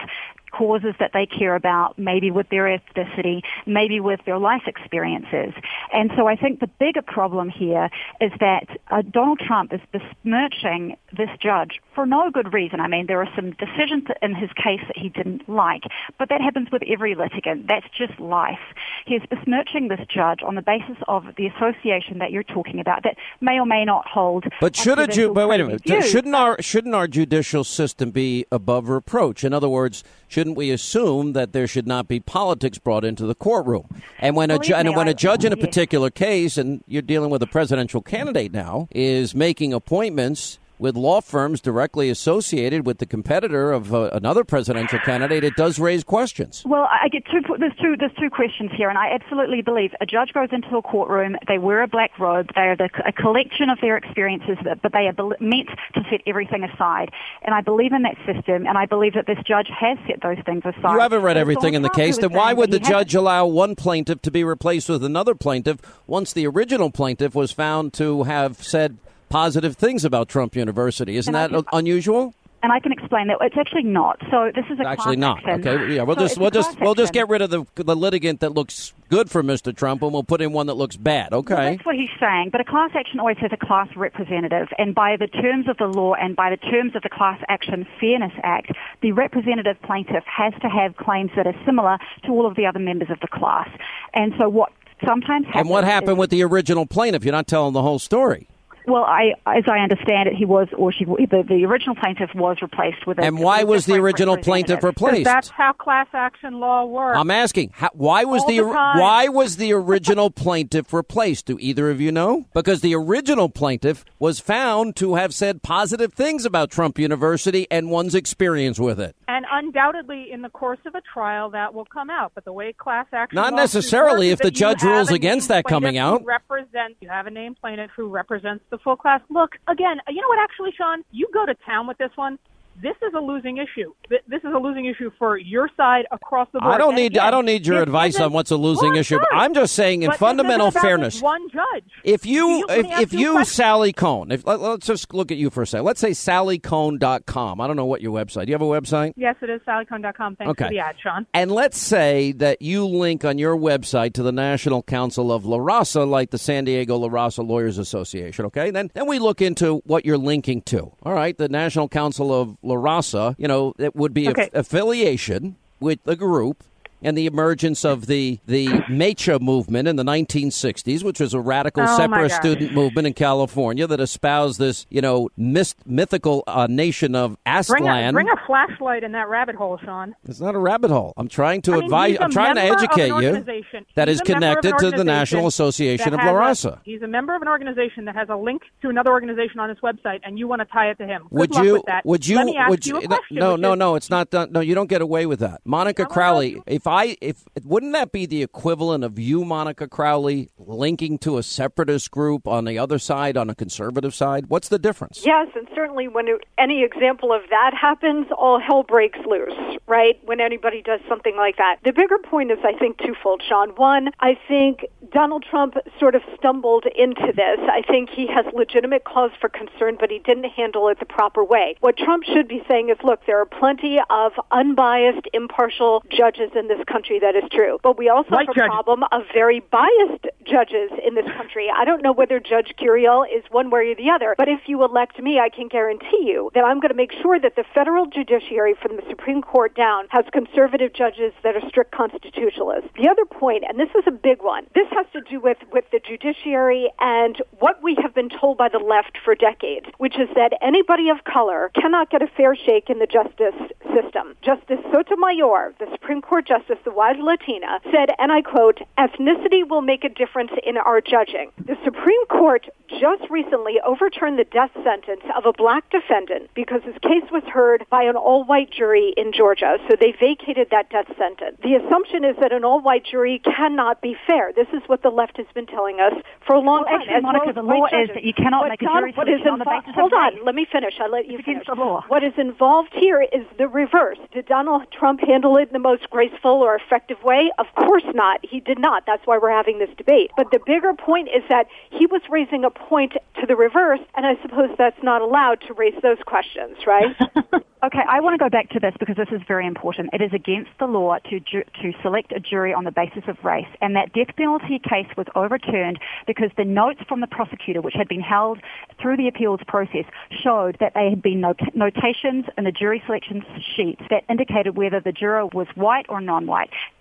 causes 0.52 0.94
that 1.00 1.10
they 1.12 1.26
care 1.26 1.54
about, 1.54 1.98
maybe 1.98 2.30
with 2.30 2.48
their 2.50 2.64
ethnicity, 2.64 3.40
maybe 3.66 4.00
with 4.00 4.20
their 4.26 4.38
life 4.38 4.62
experiences. 4.66 5.54
And 5.92 6.10
so 6.16 6.26
I 6.26 6.36
think 6.36 6.60
the 6.60 6.70
bigger 6.78 7.02
problem 7.02 7.48
here 7.48 7.88
is 8.20 8.30
that 8.40 8.66
uh, 8.90 9.02
Donald 9.02 9.40
Trump 9.40 9.72
is 9.72 9.80
besmirching 9.90 10.96
this 11.12 11.30
judge 11.40 11.80
for 11.94 12.06
no 12.06 12.30
good 12.30 12.52
reason. 12.52 12.80
I 12.80 12.88
mean, 12.88 13.06
there 13.06 13.20
are 13.20 13.28
some 13.34 13.52
decisions 13.52 14.04
in 14.20 14.34
his 14.34 14.50
case 14.52 14.80
that 14.86 14.96
he 14.96 15.08
didn't 15.08 15.48
like, 15.48 15.82
but 16.18 16.28
that 16.28 16.40
happens 16.40 16.68
with 16.70 16.82
every 16.86 17.14
litigant. 17.14 17.66
That's 17.68 17.86
just 17.96 18.18
life. 18.20 18.58
He 19.06 19.14
is 19.14 19.22
besmirching 19.28 19.88
this 19.88 20.00
judge 20.08 20.40
on 20.42 20.54
the 20.54 20.62
basis 20.62 20.96
of 21.08 21.24
the 21.36 21.46
association 21.46 22.18
that 22.18 22.30
you're 22.30 22.42
talking 22.42 22.80
about 22.80 23.02
that 23.04 23.16
may 23.40 23.58
or 23.58 23.66
may 23.66 23.84
not 23.84 24.06
hold. 24.06 24.44
But 24.60 24.76
should 24.76 24.98
a 24.98 25.06
ju- 25.06 25.32
but 25.32 25.48
wait 25.48 25.60
a 25.60 25.64
minute, 25.64 25.82
views. 25.82 26.08
shouldn't 26.08 26.34
our 26.34 26.60
shouldn't 26.60 26.94
our 26.94 27.08
judicial 27.08 27.64
system 27.64 28.10
be 28.10 28.46
above 28.50 28.88
reproach? 28.88 29.44
In 29.44 29.52
other 29.52 29.68
words, 29.68 30.04
shouldn't 30.42 30.56
we 30.56 30.72
assume 30.72 31.34
that 31.34 31.52
there 31.52 31.68
should 31.68 31.86
not 31.86 32.08
be 32.08 32.18
politics 32.18 32.76
brought 32.76 33.04
into 33.04 33.24
the 33.26 33.34
courtroom? 33.34 33.86
And 34.18 34.34
when 34.34 34.50
a 34.50 34.58
ju- 34.58 34.74
and 34.74 34.96
when 34.96 35.06
a 35.06 35.14
judge 35.14 35.44
in 35.44 35.52
a 35.52 35.56
particular 35.56 36.10
case, 36.10 36.58
and 36.58 36.82
you're 36.88 37.00
dealing 37.00 37.30
with 37.30 37.44
a 37.44 37.46
presidential 37.46 38.02
candidate 38.02 38.50
now, 38.50 38.88
is 38.90 39.36
making 39.36 39.72
appointments 39.72 40.58
with 40.82 40.96
law 40.96 41.20
firms 41.20 41.60
directly 41.60 42.10
associated 42.10 42.84
with 42.84 42.98
the 42.98 43.06
competitor 43.06 43.70
of 43.70 43.94
uh, 43.94 44.10
another 44.12 44.42
presidential 44.42 44.98
candidate, 44.98 45.44
it 45.44 45.54
does 45.54 45.78
raise 45.78 46.02
questions. 46.02 46.64
Well, 46.66 46.88
I 46.90 47.08
get 47.08 47.24
two. 47.26 47.40
There's 47.56 47.76
two. 47.80 47.94
There's 47.96 48.12
two 48.18 48.28
questions 48.28 48.72
here, 48.76 48.88
and 48.88 48.98
I 48.98 49.12
absolutely 49.14 49.62
believe 49.62 49.92
a 50.00 50.06
judge 50.06 50.32
goes 50.34 50.48
into 50.50 50.76
a 50.76 50.82
courtroom. 50.82 51.36
They 51.46 51.58
wear 51.58 51.82
a 51.82 51.86
black 51.86 52.18
robe. 52.18 52.48
They 52.56 52.62
are 52.62 52.76
the, 52.76 52.90
a 53.06 53.12
collection 53.12 53.70
of 53.70 53.78
their 53.80 53.96
experiences, 53.96 54.58
but 54.64 54.92
they 54.92 55.06
are 55.06 55.14
meant 55.38 55.68
to 55.94 56.02
set 56.10 56.20
everything 56.26 56.64
aside. 56.64 57.12
And 57.42 57.54
I 57.54 57.60
believe 57.60 57.92
in 57.92 58.02
that 58.02 58.16
system, 58.26 58.66
and 58.66 58.76
I 58.76 58.86
believe 58.86 59.14
that 59.14 59.28
this 59.28 59.38
judge 59.46 59.68
has 59.78 59.98
set 60.08 60.20
those 60.20 60.44
things 60.44 60.64
aside. 60.64 60.94
You 60.94 60.98
haven't 60.98 61.22
read 61.22 61.36
everything 61.36 61.74
in 61.74 61.82
the 61.82 61.90
case. 61.90 62.18
Then 62.18 62.32
why 62.32 62.52
would 62.52 62.72
the 62.72 62.80
judge 62.80 63.14
allow 63.14 63.46
one 63.46 63.76
plaintiff 63.76 64.20
to 64.22 64.32
be 64.32 64.42
replaced 64.42 64.88
with 64.88 65.04
another 65.04 65.36
plaintiff 65.36 65.78
once 66.08 66.32
the 66.32 66.44
original 66.48 66.90
plaintiff 66.90 67.36
was 67.36 67.52
found 67.52 67.92
to 67.94 68.24
have 68.24 68.60
said 68.64 68.98
positive 69.32 69.76
things 69.76 70.04
about 70.04 70.28
Trump 70.28 70.54
University? 70.54 71.16
Isn't 71.16 71.32
that 71.32 71.50
unusual? 71.72 72.34
and 72.62 72.70
I 72.70 72.78
can 72.78 72.92
explain 72.92 73.26
that 73.26 73.38
it's 73.40 73.56
actually 73.58 73.82
not. 73.82 74.20
So 74.30 74.52
this 74.54 74.64
is 74.70 74.78
a 74.78 74.86
actually 74.86 75.16
not. 75.16 75.38
Action. 75.38 75.66
Okay, 75.66 75.94
yeah, 75.96 76.02
we'll 76.02 76.16
so 76.16 76.22
just 76.22 76.38
we'll 76.38 76.50
just 76.50 76.80
we'll 76.80 76.94
just 76.94 77.12
get 77.12 77.28
rid 77.28 77.42
of 77.42 77.50
the 77.50 77.64
the 77.74 77.96
litigant 77.96 78.40
that 78.40 78.54
looks 78.54 78.92
good 79.08 79.30
for 79.30 79.42
Mr. 79.42 79.74
Trump, 79.74 80.02
and 80.02 80.12
we'll 80.12 80.22
put 80.22 80.40
in 80.40 80.52
one 80.52 80.68
that 80.68 80.74
looks 80.74 80.96
bad. 80.96 81.32
Okay, 81.32 81.54
well, 81.54 81.70
that's 81.72 81.84
what 81.84 81.96
he's 81.96 82.10
saying. 82.20 82.50
But 82.52 82.60
a 82.60 82.64
class 82.64 82.90
action 82.94 83.18
always 83.18 83.38
has 83.38 83.50
a 83.52 83.56
class 83.56 83.88
representative, 83.96 84.68
and 84.78 84.94
by 84.94 85.16
the 85.16 85.26
terms 85.26 85.68
of 85.68 85.76
the 85.78 85.86
law 85.86 86.14
and 86.14 86.36
by 86.36 86.50
the 86.50 86.56
terms 86.56 86.94
of 86.94 87.02
the 87.02 87.10
Class 87.10 87.40
Action 87.48 87.84
Fairness 88.00 88.32
Act, 88.44 88.70
the 89.00 89.12
representative 89.12 89.76
plaintiff 89.82 90.24
has 90.24 90.52
to 90.62 90.68
have 90.68 90.96
claims 90.96 91.32
that 91.34 91.46
are 91.46 91.56
similar 91.66 91.98
to 92.24 92.30
all 92.30 92.46
of 92.46 92.54
the 92.54 92.64
other 92.64 92.78
members 92.78 93.10
of 93.10 93.18
the 93.20 93.28
class. 93.28 93.68
And 94.14 94.32
so 94.38 94.48
what 94.48 94.72
sometimes 95.04 95.46
happens 95.46 95.62
and 95.62 95.68
what 95.68 95.82
happened 95.82 96.12
is, 96.12 96.18
with 96.18 96.30
the 96.30 96.44
original 96.44 96.86
plaintiff? 96.86 97.24
You're 97.24 97.32
not 97.32 97.48
telling 97.48 97.72
the 97.72 97.82
whole 97.82 97.98
story. 97.98 98.46
Well, 98.86 99.04
I, 99.04 99.34
as 99.46 99.64
I 99.66 99.78
understand 99.78 100.28
it, 100.28 100.34
he 100.34 100.44
was, 100.44 100.68
or 100.76 100.92
she, 100.92 101.04
the, 101.04 101.44
the 101.46 101.64
original 101.64 101.94
plaintiff 101.94 102.30
was 102.34 102.58
replaced 102.62 103.06
with. 103.06 103.18
A, 103.18 103.22
and 103.22 103.38
why 103.38 103.64
was 103.64 103.86
the 103.86 103.94
original 103.94 104.36
plaintiff 104.36 104.82
replaced? 104.82 105.24
That's 105.24 105.48
how 105.48 105.72
class 105.72 106.08
action 106.12 106.60
law 106.60 106.84
works. 106.84 107.18
I'm 107.18 107.30
asking, 107.30 107.70
how, 107.74 107.90
why 107.92 108.24
was 108.24 108.42
All 108.42 108.48
the, 108.48 108.58
the 108.58 108.64
why 108.64 109.28
was 109.28 109.56
the 109.56 109.72
original 109.72 110.30
plaintiff 110.30 110.92
replaced? 110.92 111.46
Do 111.46 111.58
either 111.60 111.90
of 111.90 112.00
you 112.00 112.12
know? 112.12 112.46
Because 112.54 112.80
the 112.80 112.94
original 112.94 113.48
plaintiff 113.48 114.04
was 114.18 114.40
found 114.40 114.96
to 114.96 115.14
have 115.14 115.34
said 115.34 115.62
positive 115.62 116.12
things 116.12 116.44
about 116.44 116.70
Trump 116.70 116.98
University 116.98 117.66
and 117.70 117.90
one's 117.90 118.14
experience 118.14 118.78
with 118.78 119.00
it. 119.00 119.14
And 119.28 119.46
undoubtedly, 119.50 120.30
in 120.30 120.42
the 120.42 120.50
course 120.50 120.78
of 120.86 120.94
a 120.94 121.00
trial, 121.00 121.50
that 121.50 121.74
will 121.74 121.84
come 121.84 122.10
out. 122.10 122.32
But 122.34 122.44
the 122.44 122.52
way 122.52 122.72
class 122.72 123.06
action 123.12 123.36
Not 123.36 123.54
necessarily 123.54 124.30
if 124.30 124.38
the 124.40 124.50
judge 124.50 124.82
rules 124.82 125.10
against 125.10 125.48
that 125.48 125.64
coming 125.64 125.98
out. 125.98 126.24
Represents 126.24 126.96
you 127.00 127.08
have 127.08 127.26
a 127.26 127.30
named 127.30 127.58
plaintiff 127.60 127.90
who 127.96 128.08
represents 128.08 128.64
the 128.72 128.78
full 128.78 128.96
class. 128.96 129.20
Look 129.30 129.52
again. 129.68 129.98
You 130.08 130.20
know 130.20 130.28
what? 130.28 130.40
Actually, 130.40 130.72
Sean, 130.76 131.04
you 131.12 131.28
go 131.32 131.46
to 131.46 131.54
town 131.64 131.86
with 131.86 131.98
this 131.98 132.10
one. 132.16 132.38
This 132.82 132.96
is 133.06 133.14
a 133.14 133.20
losing 133.20 133.58
issue. 133.58 133.92
This 134.10 134.40
is 134.42 134.52
a 134.54 134.58
losing 134.58 134.86
issue 134.86 135.10
for 135.18 135.36
your 135.38 135.70
side 135.76 136.04
across 136.10 136.48
the 136.52 136.58
board. 136.60 136.74
I 136.74 136.78
don't 136.78 136.96
need 136.96 137.12
again, 137.12 137.22
I 137.24 137.30
don't 137.30 137.44
need 137.46 137.64
your 137.66 137.80
advice 137.80 138.18
on 138.18 138.32
what's 138.32 138.50
a 138.50 138.56
losing 138.56 138.90
Well, 138.90 138.98
issue. 138.98 139.14
sure. 139.16 139.26
I'm 139.32 139.54
just 139.54 139.74
saying 139.74 140.02
in 140.02 140.10
But 140.10 140.18
fundamental 140.18 140.70
fairness. 140.72 141.22
One 141.22 141.48
judge. 141.50 141.84
If 142.02 142.26
you, 142.26 142.66
if, 142.68 142.86
if 143.00 143.12
you 143.12 143.18
a 143.18 143.20
you, 143.20 143.32
question. 143.34 143.54
Sally 143.54 143.92
Kohn, 143.92 144.32
if 144.32 144.44
let, 144.46 144.60
us 144.60 144.78
just 144.80 145.14
look 145.14 145.30
at 145.30 145.36
you 145.38 145.48
for 145.48 145.62
a 145.62 145.66
second. 145.66 145.84
Let's 145.84 146.00
say 146.00 146.10
sallykohn.com. 146.10 147.60
I 147.60 147.66
don't 147.66 147.76
know 147.76 147.84
what 147.84 148.00
your 148.02 148.12
website. 148.12 148.46
Do 148.46 148.48
you 148.48 148.54
have 148.54 148.62
a 148.62 148.64
website? 148.64 149.12
Yes, 149.16 149.36
it 149.42 149.50
is 149.50 149.60
sallykohn.com. 149.62 150.36
Thanks 150.36 150.50
Okay. 150.50 150.64
for 150.64 150.70
the 150.70 150.78
ad, 150.80 150.96
Sean. 151.02 151.26
And 151.34 151.52
let's 151.52 151.78
say 151.78 152.32
that 152.32 152.62
you 152.62 152.86
link 152.86 153.24
on 153.24 153.38
your 153.38 153.56
website 153.56 154.14
to 154.14 154.22
the 154.22 154.32
National 154.32 154.82
Council 154.82 155.30
of 155.32 155.44
La 155.46 155.58
Raza, 155.58 156.08
like 156.08 156.30
the 156.30 156.38
San 156.38 156.64
Diego 156.64 156.96
La 156.96 157.08
Raza 157.08 157.46
Lawyers 157.46 157.78
Association. 157.78 158.44
Okay, 158.46 158.70
then 158.70 158.90
then 158.94 159.06
we 159.06 159.18
look 159.18 159.40
into 159.40 159.76
what 159.84 160.04
you're 160.04 160.18
linking 160.18 160.62
to. 160.62 160.92
All 161.02 161.14
right, 161.14 161.36
the 161.38 161.48
National 161.48 161.88
Council 161.88 162.32
of 162.32 162.56
La 162.62 162.71
Raza. 162.74 163.34
You 163.38 163.48
know, 163.48 163.74
it 163.78 163.94
would 163.96 164.12
be 164.14 164.28
Okay. 164.28 164.50
a, 164.52 164.60
affiliation 164.60 165.56
with 165.80 166.02
the 166.04 166.16
group. 166.16 166.64
And 167.02 167.16
the 167.18 167.26
emergence 167.26 167.84
of 167.84 168.06
the 168.06 168.38
the 168.46 168.66
Mecha 168.66 169.40
movement 169.40 169.88
in 169.88 169.96
the 169.96 170.04
1960s, 170.04 171.02
which 171.02 171.20
was 171.20 171.34
a 171.34 171.40
radical 171.40 171.82
Oh, 171.82 171.96
separatist 171.96 172.36
student 172.36 172.72
movement 172.72 173.06
in 173.06 173.12
California 173.14 173.86
that 173.86 174.00
espoused 174.00 174.58
this, 174.58 174.86
you 174.90 175.00
know, 175.00 175.28
myst- 175.36 175.76
mythical 175.86 176.44
uh, 176.46 176.66
nation 176.68 177.14
of 177.14 177.36
Bring 177.66 177.88
a, 177.88 178.12
bring 178.12 178.28
a 178.28 178.46
flashlight 178.46 179.02
in 179.04 179.12
that 179.12 179.28
rabbit 179.28 179.56
hole, 179.56 179.78
Sean. 179.84 180.14
It's 180.28 180.40
not 180.40 180.54
a 180.54 180.58
rabbit 180.58 180.90
hole. 180.90 181.12
I'm 181.16 181.28
trying 181.28 181.62
to 181.62 181.72
I 181.72 181.76
mean, 181.76 181.84
advise. 181.84 182.16
I'm 182.20 182.30
trying 182.30 182.54
to 182.54 182.60
member 182.62 182.74
of 182.74 182.80
an 182.82 182.88
educate 182.88 183.22
you 183.22 183.82
that 183.94 184.08
He's 184.08 184.20
is 184.20 184.20
a 184.20 184.38
member 184.38 184.58
of 184.58 184.64
an 184.64 184.70
connected 184.72 184.90
to 184.90 184.96
the 184.96 185.04
National 185.04 185.46
Association 185.46 186.14
of 186.14 186.20
La 186.20 186.40
has 186.46 186.64
a- 186.64 186.68
Raza. 186.70 186.78
he's 186.84 187.02
a 187.02 187.06
member 187.08 187.34
of 187.34 187.42
an 187.42 187.48
organization 187.48 188.04
that 188.06 188.14
has 188.14 188.28
a 188.28 188.36
link 188.36 188.62
to 188.82 188.88
another 188.88 189.10
organization 189.10 189.58
on 189.60 189.68
his 189.68 189.78
website, 189.80 190.20
and 190.24 190.38
you 190.38 190.46
want 190.48 190.60
to 190.60 190.66
tie 190.66 190.90
it 190.90 190.98
to 190.98 191.06
him. 191.06 191.22
Good 191.30 191.38
Would 191.38 191.54
you? 191.56 191.72
With 191.74 191.82
that. 191.86 192.06
Would 192.06 192.26
you? 192.26 192.36
Let 192.36 192.46
me 192.46 192.56
ask 192.56 192.70
would 192.70 192.86
you, 192.86 192.92
no, 192.94 193.00
question. 193.08 193.36
no, 193.36 193.56
no, 193.56 193.72
is- 193.72 193.78
no. 193.78 193.94
It's 193.96 194.10
not 194.10 194.30
done. 194.30 194.52
No, 194.52 194.60
you 194.60 194.74
don't 194.74 194.88
get 194.88 195.02
away 195.02 195.26
with 195.26 195.40
that. 195.40 195.60
Monica 195.64 196.06
Crowley. 196.06 196.62
If 196.66 196.86
I, 196.92 197.16
if 197.22 197.44
wouldn't 197.64 197.94
that 197.94 198.12
be 198.12 198.26
the 198.26 198.42
equivalent 198.42 199.02
of 199.02 199.18
you, 199.18 199.46
Monica 199.46 199.88
Crowley, 199.88 200.50
linking 200.58 201.16
to 201.20 201.38
a 201.38 201.42
separatist 201.42 202.10
group 202.10 202.46
on 202.46 202.66
the 202.66 202.78
other 202.78 202.98
side, 202.98 203.38
on 203.38 203.48
a 203.48 203.54
conservative 203.54 204.14
side? 204.14 204.44
What's 204.48 204.68
the 204.68 204.78
difference? 204.78 205.24
Yes, 205.24 205.48
and 205.54 205.66
certainly 205.74 206.06
when 206.06 206.28
it, 206.28 206.44
any 206.58 206.84
example 206.84 207.32
of 207.32 207.40
that 207.48 207.72
happens, 207.72 208.26
all 208.36 208.60
hell 208.60 208.82
breaks 208.82 209.18
loose, 209.24 209.78
right? 209.86 210.20
When 210.26 210.38
anybody 210.38 210.82
does 210.82 211.00
something 211.08 211.34
like 211.34 211.56
that. 211.56 211.76
The 211.82 211.92
bigger 211.92 212.18
point 212.18 212.50
is, 212.50 212.58
I 212.62 212.74
think, 212.78 212.98
twofold, 212.98 213.42
Sean. 213.48 213.70
One, 213.70 214.10
I 214.20 214.38
think 214.46 214.84
Donald 215.12 215.46
Trump 215.48 215.76
sort 215.98 216.14
of 216.14 216.20
stumbled 216.36 216.84
into 216.94 217.32
this. 217.34 217.58
I 217.72 217.80
think 217.88 218.10
he 218.10 218.26
has 218.26 218.44
legitimate 218.52 219.04
cause 219.04 219.30
for 219.40 219.48
concern, 219.48 219.96
but 219.98 220.10
he 220.10 220.18
didn't 220.18 220.50
handle 220.50 220.88
it 220.88 220.98
the 220.98 221.06
proper 221.06 221.42
way. 221.42 221.76
What 221.80 221.96
Trump 221.96 222.24
should 222.24 222.48
be 222.48 222.62
saying 222.68 222.90
is, 222.90 222.98
look, 223.02 223.20
there 223.26 223.40
are 223.40 223.46
plenty 223.46 223.98
of 224.10 224.32
unbiased, 224.50 225.26
impartial 225.32 226.04
judges 226.10 226.50
in 226.54 226.68
this 226.68 226.81
country. 226.86 227.18
That 227.18 227.34
is 227.36 227.44
true. 227.50 227.78
But 227.82 227.98
we 227.98 228.08
also 228.08 228.30
White 228.30 228.48
have 228.48 228.56
a 228.56 228.58
judges. 228.60 228.70
problem 228.70 229.04
of 229.12 229.22
very 229.32 229.60
biased 229.60 230.26
judges 230.44 230.90
in 231.06 231.14
this 231.14 231.26
country. 231.36 231.68
I 231.74 231.84
don't 231.84 232.02
know 232.02 232.12
whether 232.12 232.40
Judge 232.40 232.74
Curiel 232.78 233.24
is 233.24 233.44
one 233.50 233.70
way 233.70 233.92
or 233.92 233.94
the 233.94 234.10
other, 234.10 234.34
but 234.36 234.48
if 234.48 234.60
you 234.66 234.82
elect 234.84 235.20
me, 235.22 235.38
I 235.38 235.48
can 235.48 235.68
guarantee 235.68 236.24
you 236.24 236.50
that 236.54 236.64
I'm 236.64 236.80
going 236.80 236.90
to 236.90 236.96
make 236.96 237.12
sure 237.12 237.38
that 237.38 237.56
the 237.56 237.64
federal 237.74 238.06
judiciary 238.06 238.74
from 238.80 238.96
the 238.96 239.02
Supreme 239.08 239.42
Court 239.42 239.74
down 239.74 240.06
has 240.10 240.24
conservative 240.32 240.92
judges 240.92 241.32
that 241.42 241.56
are 241.56 241.68
strict 241.68 241.92
constitutionalists. 241.92 242.90
The 242.96 243.08
other 243.08 243.24
point, 243.24 243.64
and 243.68 243.78
this 243.78 243.90
is 243.96 244.04
a 244.06 244.10
big 244.10 244.42
one, 244.42 244.66
this 244.74 244.88
has 244.90 245.06
to 245.12 245.20
do 245.22 245.40
with, 245.40 245.58
with 245.72 245.84
the 245.92 246.00
judiciary 246.00 246.90
and 246.98 247.40
what 247.58 247.82
we 247.82 247.96
have 248.02 248.14
been 248.14 248.28
told 248.28 248.58
by 248.58 248.68
the 248.68 248.78
left 248.78 249.18
for 249.24 249.34
decades, 249.34 249.86
which 249.98 250.18
is 250.18 250.28
that 250.34 250.52
anybody 250.60 251.08
of 251.08 251.24
color 251.24 251.70
cannot 251.74 252.10
get 252.10 252.22
a 252.22 252.26
fair 252.26 252.56
shake 252.56 252.90
in 252.90 252.98
the 252.98 253.06
justice 253.06 253.54
system. 253.94 254.34
Justice 254.42 254.80
Sotomayor, 254.92 255.74
the 255.78 255.86
Supreme 255.92 256.22
Court 256.22 256.46
Justice, 256.46 256.71
the 256.84 256.90
wise 256.92 257.16
Latina, 257.18 257.80
said, 257.90 258.10
and 258.18 258.30
I 258.32 258.42
quote, 258.42 258.78
ethnicity 258.98 259.68
will 259.68 259.82
make 259.82 260.04
a 260.04 260.08
difference 260.08 260.50
in 260.64 260.76
our 260.76 261.00
judging. 261.00 261.50
The 261.64 261.76
Supreme 261.84 262.24
Court 262.26 262.66
just 262.88 263.28
recently 263.30 263.80
overturned 263.84 264.38
the 264.38 264.44
death 264.44 264.70
sentence 264.84 265.22
of 265.36 265.46
a 265.46 265.52
black 265.52 265.88
defendant 265.90 266.50
because 266.54 266.82
his 266.84 266.94
case 267.02 267.24
was 267.30 267.42
heard 267.44 267.84
by 267.90 268.02
an 268.04 268.16
all-white 268.16 268.70
jury 268.70 269.14
in 269.16 269.32
Georgia, 269.32 269.78
so 269.88 269.96
they 269.98 270.12
vacated 270.12 270.68
that 270.70 270.90
death 270.90 271.08
sentence. 271.18 271.56
The 271.62 271.74
assumption 271.74 272.24
is 272.24 272.36
that 272.40 272.52
an 272.52 272.64
all-white 272.64 273.04
jury 273.04 273.40
cannot 273.44 274.00
be 274.02 274.16
fair. 274.26 274.52
This 274.54 274.68
is 274.72 274.82
what 274.86 275.02
the 275.02 275.10
left 275.10 275.36
has 275.38 275.46
been 275.54 275.66
telling 275.66 276.00
us 276.00 276.12
for 276.46 276.54
a 276.54 276.60
long 276.60 276.84
Well, 276.84 276.98
time. 276.98 277.00
actually, 277.00 277.20
Monica, 277.22 277.44
well 277.46 277.54
the 277.54 277.62
white 277.64 277.92
law 277.92 278.00
is 278.02 278.08
that 278.14 278.24
you 278.24 278.34
cannot 278.34 278.62
What 278.62 278.70
make 278.70 278.82
a 278.82 278.86
jury 278.86 279.12
what 279.12 279.28
is 279.28 279.40
on 279.50 279.58
the 279.58 279.64
basis 279.64 279.88
of 279.88 279.94
Hold 279.94 280.12
on, 280.12 280.34
race. 280.34 280.42
let 280.44 280.54
me 280.54 280.66
finish. 280.70 280.94
I 281.00 281.06
let 281.08 281.26
you 281.28 281.38
It's 281.38 281.44
finish. 281.46 281.66
the 281.66 281.74
law. 281.74 282.04
What 282.08 282.22
is 282.24 282.32
involved 282.36 282.92
here 282.94 283.22
is 283.22 283.46
the 283.58 283.68
reverse. 283.68 284.18
Did 284.32 284.46
Donald 284.46 284.84
Trump 284.92 285.20
handle 285.20 285.56
it 285.56 285.68
in 285.68 285.72
the 285.72 285.78
most 285.78 286.08
graceful 286.10 286.61
or 286.62 286.74
effective 286.74 287.22
way? 287.22 287.50
Of 287.58 287.66
course 287.74 288.04
not. 288.14 288.40
He 288.42 288.60
did 288.60 288.78
not. 288.78 289.04
That's 289.06 289.26
why 289.26 289.38
we're 289.38 289.50
having 289.50 289.78
this 289.78 289.90
debate. 289.96 290.30
But 290.36 290.50
the 290.50 290.60
bigger 290.64 290.94
point 290.94 291.28
is 291.28 291.42
that 291.48 291.66
he 291.90 292.06
was 292.06 292.22
raising 292.30 292.64
a 292.64 292.70
point 292.70 293.14
to 293.40 293.46
the 293.46 293.56
reverse, 293.56 294.00
and 294.16 294.26
I 294.26 294.40
suppose 294.42 294.70
that's 294.78 295.02
not 295.02 295.22
allowed 295.22 295.60
to 295.66 295.74
raise 295.74 296.00
those 296.02 296.18
questions, 296.24 296.76
right? 296.86 297.16
Okay, 297.84 298.02
I 298.08 298.20
want 298.20 298.34
to 298.34 298.38
go 298.38 298.48
back 298.48 298.68
to 298.70 298.78
this 298.78 298.94
because 299.00 299.16
this 299.16 299.30
is 299.32 299.40
very 299.48 299.66
important. 299.66 300.10
It 300.12 300.22
is 300.22 300.32
against 300.32 300.70
the 300.78 300.86
law 300.86 301.18
to 301.18 301.40
ju- 301.40 301.64
to 301.82 301.92
select 302.00 302.30
a 302.30 302.38
jury 302.38 302.72
on 302.72 302.84
the 302.84 302.92
basis 302.92 303.24
of 303.26 303.44
race, 303.44 303.66
and 303.80 303.96
that 303.96 304.12
death 304.12 304.36
penalty 304.36 304.78
case 304.78 305.08
was 305.16 305.26
overturned 305.34 305.98
because 306.24 306.50
the 306.56 306.64
notes 306.64 307.00
from 307.08 307.20
the 307.20 307.26
prosecutor, 307.26 307.80
which 307.80 307.94
had 307.94 308.06
been 308.06 308.20
held 308.20 308.60
through 309.00 309.16
the 309.16 309.26
appeals 309.26 309.58
process, 309.66 310.04
showed 310.30 310.76
that 310.78 310.94
there 310.94 311.10
had 311.10 311.22
been 311.22 311.40
no- 311.40 311.56
notations 311.74 312.44
in 312.56 312.62
the 312.62 312.70
jury 312.70 313.02
selection 313.04 313.44
sheets 313.74 314.02
that 314.10 314.22
indicated 314.30 314.76
whether 314.76 315.00
the 315.00 315.10
juror 315.10 315.46
was 315.46 315.66
white 315.74 316.06
or 316.08 316.20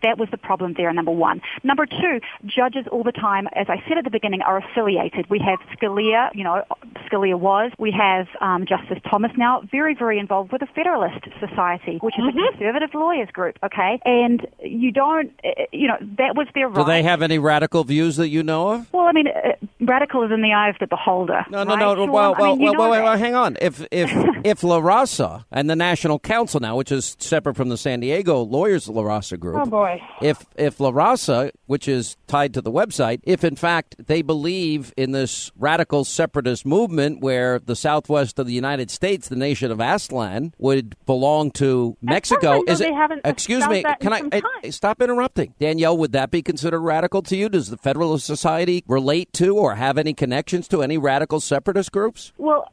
That 0.04 0.18
was 0.18 0.30
the 0.32 0.38
problem 0.38 0.74
there. 0.78 0.92
Number 0.94 1.12
one. 1.12 1.42
Number 1.64 1.86
two, 1.86 2.20
judges 2.46 2.86
all 2.92 3.04
the 3.04 3.12
time, 3.12 3.48
as 3.56 3.68
I 3.70 3.78
said 3.88 3.98
at 3.98 4.04
the 4.04 4.10
beginning, 4.10 4.42
are 4.42 4.58
affiliated. 4.58 5.30
We 5.30 5.40
have 5.40 5.60
Scalia, 5.78 6.30
you 6.34 6.44
know, 6.44 6.64
Scalia 7.12 7.38
was. 7.38 7.72
We 7.78 7.92
have 7.92 8.28
um, 8.42 8.66
Justice 8.66 8.98
Thomas 9.10 9.32
now, 9.38 9.62
very, 9.72 9.94
very 9.96 10.20
involved 10.20 10.52
with 10.52 10.62
the 10.62 10.68
Federalist 10.74 11.26
Society, 11.40 11.98
which 12.02 12.16
is 12.18 12.22
Mm-hmm. 12.22 12.38
a 12.38 12.52
conservative 12.52 12.90
lawyers 12.94 13.30
group. 13.34 13.58
Okay, 13.64 14.00
and 14.06 14.46
you 14.62 14.92
don't, 14.92 15.32
uh, 15.44 15.50
you 15.72 15.88
know, 15.88 15.98
that 16.18 16.36
was 16.36 16.48
their 16.54 16.68
right. 16.70 16.76
Do 16.76 16.84
they 16.86 17.04
have 17.04 17.22
any 17.22 17.40
radical 17.40 17.84
views 17.84 18.16
that 18.18 18.30
you 18.30 18.44
know 18.44 18.70
of? 18.70 18.94
Well, 18.94 19.06
I 19.08 19.12
mean, 19.12 19.28
uh, 19.28 19.54
radical 19.82 20.24
is 20.24 20.32
in 20.32 20.42
the 20.42 20.54
eye 20.54 20.70
of 20.70 20.76
the 20.80 20.88
beholder. 20.88 21.44
No, 21.50 21.64
no, 21.64 21.76
right, 21.76 21.98
no. 21.98 22.06
Well, 22.06 22.36
I 22.36 22.40
well, 22.42 22.56
mean, 22.56 22.62
you 22.62 22.74
well, 22.78 22.90
well, 22.92 23.04
well, 23.04 23.18
hang 23.18 23.36
on. 23.36 23.58
If 23.62 23.86
if 23.92 24.12
if 24.46 24.64
La 24.64 24.80
Raza 24.80 25.46
and 25.52 25.70
the 25.70 25.76
National 25.76 26.20
Council 26.20 26.60
now, 26.60 26.76
which 26.78 26.92
is 26.92 27.16
separate 27.20 27.56
from 27.56 27.70
the 27.70 27.78
San 27.78 28.00
Diego 28.00 28.42
Lawyers 28.42 28.88
La 28.88 29.02
Raza 29.02 29.31
group, 29.38 29.58
Oh 29.62 29.66
boy. 29.66 30.02
if 30.22 30.46
if 30.56 30.80
La 30.80 30.92
Raza, 30.92 31.52
which 31.68 31.88
is 31.88 32.18
tied 32.28 32.54
to 32.54 32.62
the 32.62 32.72
website, 32.72 33.20
if 33.24 33.44
in 33.44 33.56
fact 33.56 33.96
they 34.08 34.22
believe 34.22 34.94
in 34.98 35.12
this 35.12 35.52
radical 35.58 36.04
separatist 36.04 36.66
movement 36.66 37.22
where 37.22 37.60
the 37.60 37.76
southwest 37.76 38.40
of 38.40 38.48
the 38.48 38.54
United 38.54 38.90
States, 38.92 39.28
the 39.30 39.36
nation 39.36 39.72
of 39.72 39.78
Aztlan, 39.80 40.54
would 40.58 40.96
belong 41.06 41.52
to 41.52 41.98
Mexico, 42.02 42.62
is 42.68 42.82
it? 42.82 42.92
Excuse 43.24 43.68
me, 43.68 43.84
can 44.00 44.14
I, 44.14 44.22
I- 44.64 44.70
stop 44.70 45.02
interrupting, 45.02 45.54
Danielle? 45.60 45.98
Would 45.98 46.12
that 46.14 46.32
be 46.32 46.42
considered 46.42 46.82
radical 46.82 47.22
to 47.24 47.36
you? 47.36 47.50
Does 47.50 47.70
the 47.70 47.78
Federalist 47.78 48.26
Society 48.26 48.84
relate 48.88 49.32
to 49.34 49.56
or 49.58 49.76
have 49.76 49.98
any 49.98 50.14
connections 50.14 50.68
to 50.70 50.82
any 50.82 50.98
radical 50.98 51.40
separatist 51.40 51.92
groups? 51.92 52.34
Well, 52.38 52.72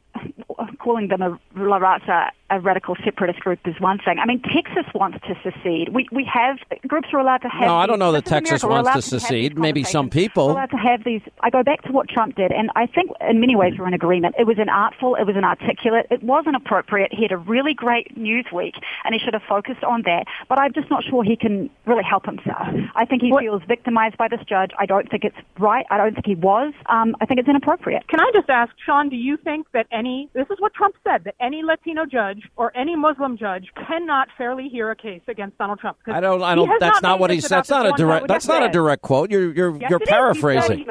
calling 0.79 1.07
them 1.07 1.21
a 1.21 1.37
La 1.55 1.79
Raza, 1.79 2.29
a 2.49 2.59
radical 2.59 2.95
separatist 3.03 3.39
group, 3.39 3.59
is 3.65 3.79
one 3.79 3.99
thing. 3.99 4.19
I 4.19 4.25
mean, 4.25 4.41
Texas 4.41 4.85
wants 4.93 5.19
to 5.27 5.35
secede. 5.43 5.89
We 5.89 6.07
we 6.11 6.23
have 6.31 6.57
groups 6.87 7.09
are 7.13 7.19
allowed 7.19 7.39
to 7.39 7.49
have. 7.49 7.61
No, 7.61 7.75
I 7.75 7.85
don't 7.85 7.99
know 7.99 8.11
that 8.11 8.25
Texas 8.25 8.63
America. 8.63 8.67
We're 8.67 8.73
wants 8.73 8.87
allowed 8.87 8.93
to 8.93 8.99
have 8.99 9.11
these 9.11 9.21
secede. 9.21 9.59
Maybe 9.59 9.83
some 9.83 10.09
people. 10.09 10.47
We're 10.47 10.53
allowed 10.53 10.71
to 10.71 10.77
have 10.77 11.03
these. 11.03 11.21
I 11.41 11.49
go 11.49 11.63
back 11.63 11.81
to 11.83 11.91
what 11.91 12.09
Trump 12.09 12.35
did, 12.35 12.51
and 12.51 12.69
I 12.75 12.85
think 12.85 13.11
in 13.27 13.39
many 13.39 13.55
ways 13.55 13.73
we're 13.77 13.87
in 13.87 13.93
agreement. 13.93 14.35
It 14.37 14.47
was 14.47 14.57
inartful. 14.57 15.19
It 15.19 15.25
was 15.25 15.35
inarticulate. 15.35 16.07
It 16.09 16.23
wasn't 16.23 16.55
appropriate. 16.55 17.13
He 17.13 17.23
had 17.23 17.31
a 17.31 17.37
really 17.37 17.73
great 17.73 18.17
news 18.17 18.45
week, 18.53 18.75
and 19.03 19.13
he 19.13 19.19
should 19.19 19.33
have 19.33 19.43
focused 19.47 19.83
on 19.83 20.03
that. 20.03 20.25
But 20.47 20.59
I'm 20.59 20.73
just 20.73 20.89
not 20.89 21.03
sure 21.03 21.23
he 21.23 21.35
can 21.35 21.69
really 21.85 22.03
help 22.03 22.25
himself. 22.25 22.67
I 22.95 23.05
think 23.05 23.21
he 23.21 23.33
feels 23.39 23.61
victimized 23.67 24.17
by 24.17 24.27
this 24.27 24.41
judge. 24.47 24.71
I 24.77 24.85
don't 24.85 25.09
think 25.09 25.23
it's 25.23 25.37
right. 25.59 25.85
I 25.89 25.97
don't 25.97 26.13
think 26.13 26.25
he 26.25 26.35
was. 26.35 26.73
Um, 26.87 27.15
I 27.21 27.25
think 27.25 27.39
it's 27.39 27.49
inappropriate. 27.49 28.07
Can 28.07 28.19
I 28.19 28.31
just 28.33 28.49
ask, 28.49 28.71
Sean, 28.85 29.09
do 29.09 29.15
you 29.15 29.37
think 29.37 29.67
that 29.73 29.87
any, 29.91 30.29
this 30.33 30.47
is 30.49 30.59
what 30.59 30.73
Trump 30.73 30.95
said, 31.03 31.23
that 31.25 31.35
any 31.39 31.63
Latino 31.63 32.05
judge 32.05 32.38
or 32.55 32.75
any 32.77 32.95
Muslim 32.95 33.37
judge 33.37 33.67
cannot 33.87 34.27
fairly 34.37 34.69
hear 34.69 34.91
a 34.91 34.95
case 34.95 35.21
against 35.27 35.57
Donald 35.57 35.79
Trump. 35.79 35.97
I 36.07 36.19
don't. 36.19 36.41
I 36.43 36.55
don't. 36.55 36.69
That's 36.79 37.01
not 37.01 37.19
what 37.19 37.29
he's. 37.31 37.45
about 37.45 37.57
That's 37.57 37.69
not 37.69 37.85
a 37.85 37.91
direct. 37.97 38.27
That's 38.27 38.47
not 38.47 38.63
a 38.63 38.69
direct 38.69 39.01
quote. 39.01 39.31
You're 39.31 39.53
you're 39.53 39.77
Yes, 39.79 39.89
you're. 39.89 39.99
He 39.99 40.05
said- 40.05 40.11
paraphrasing. 40.11 40.85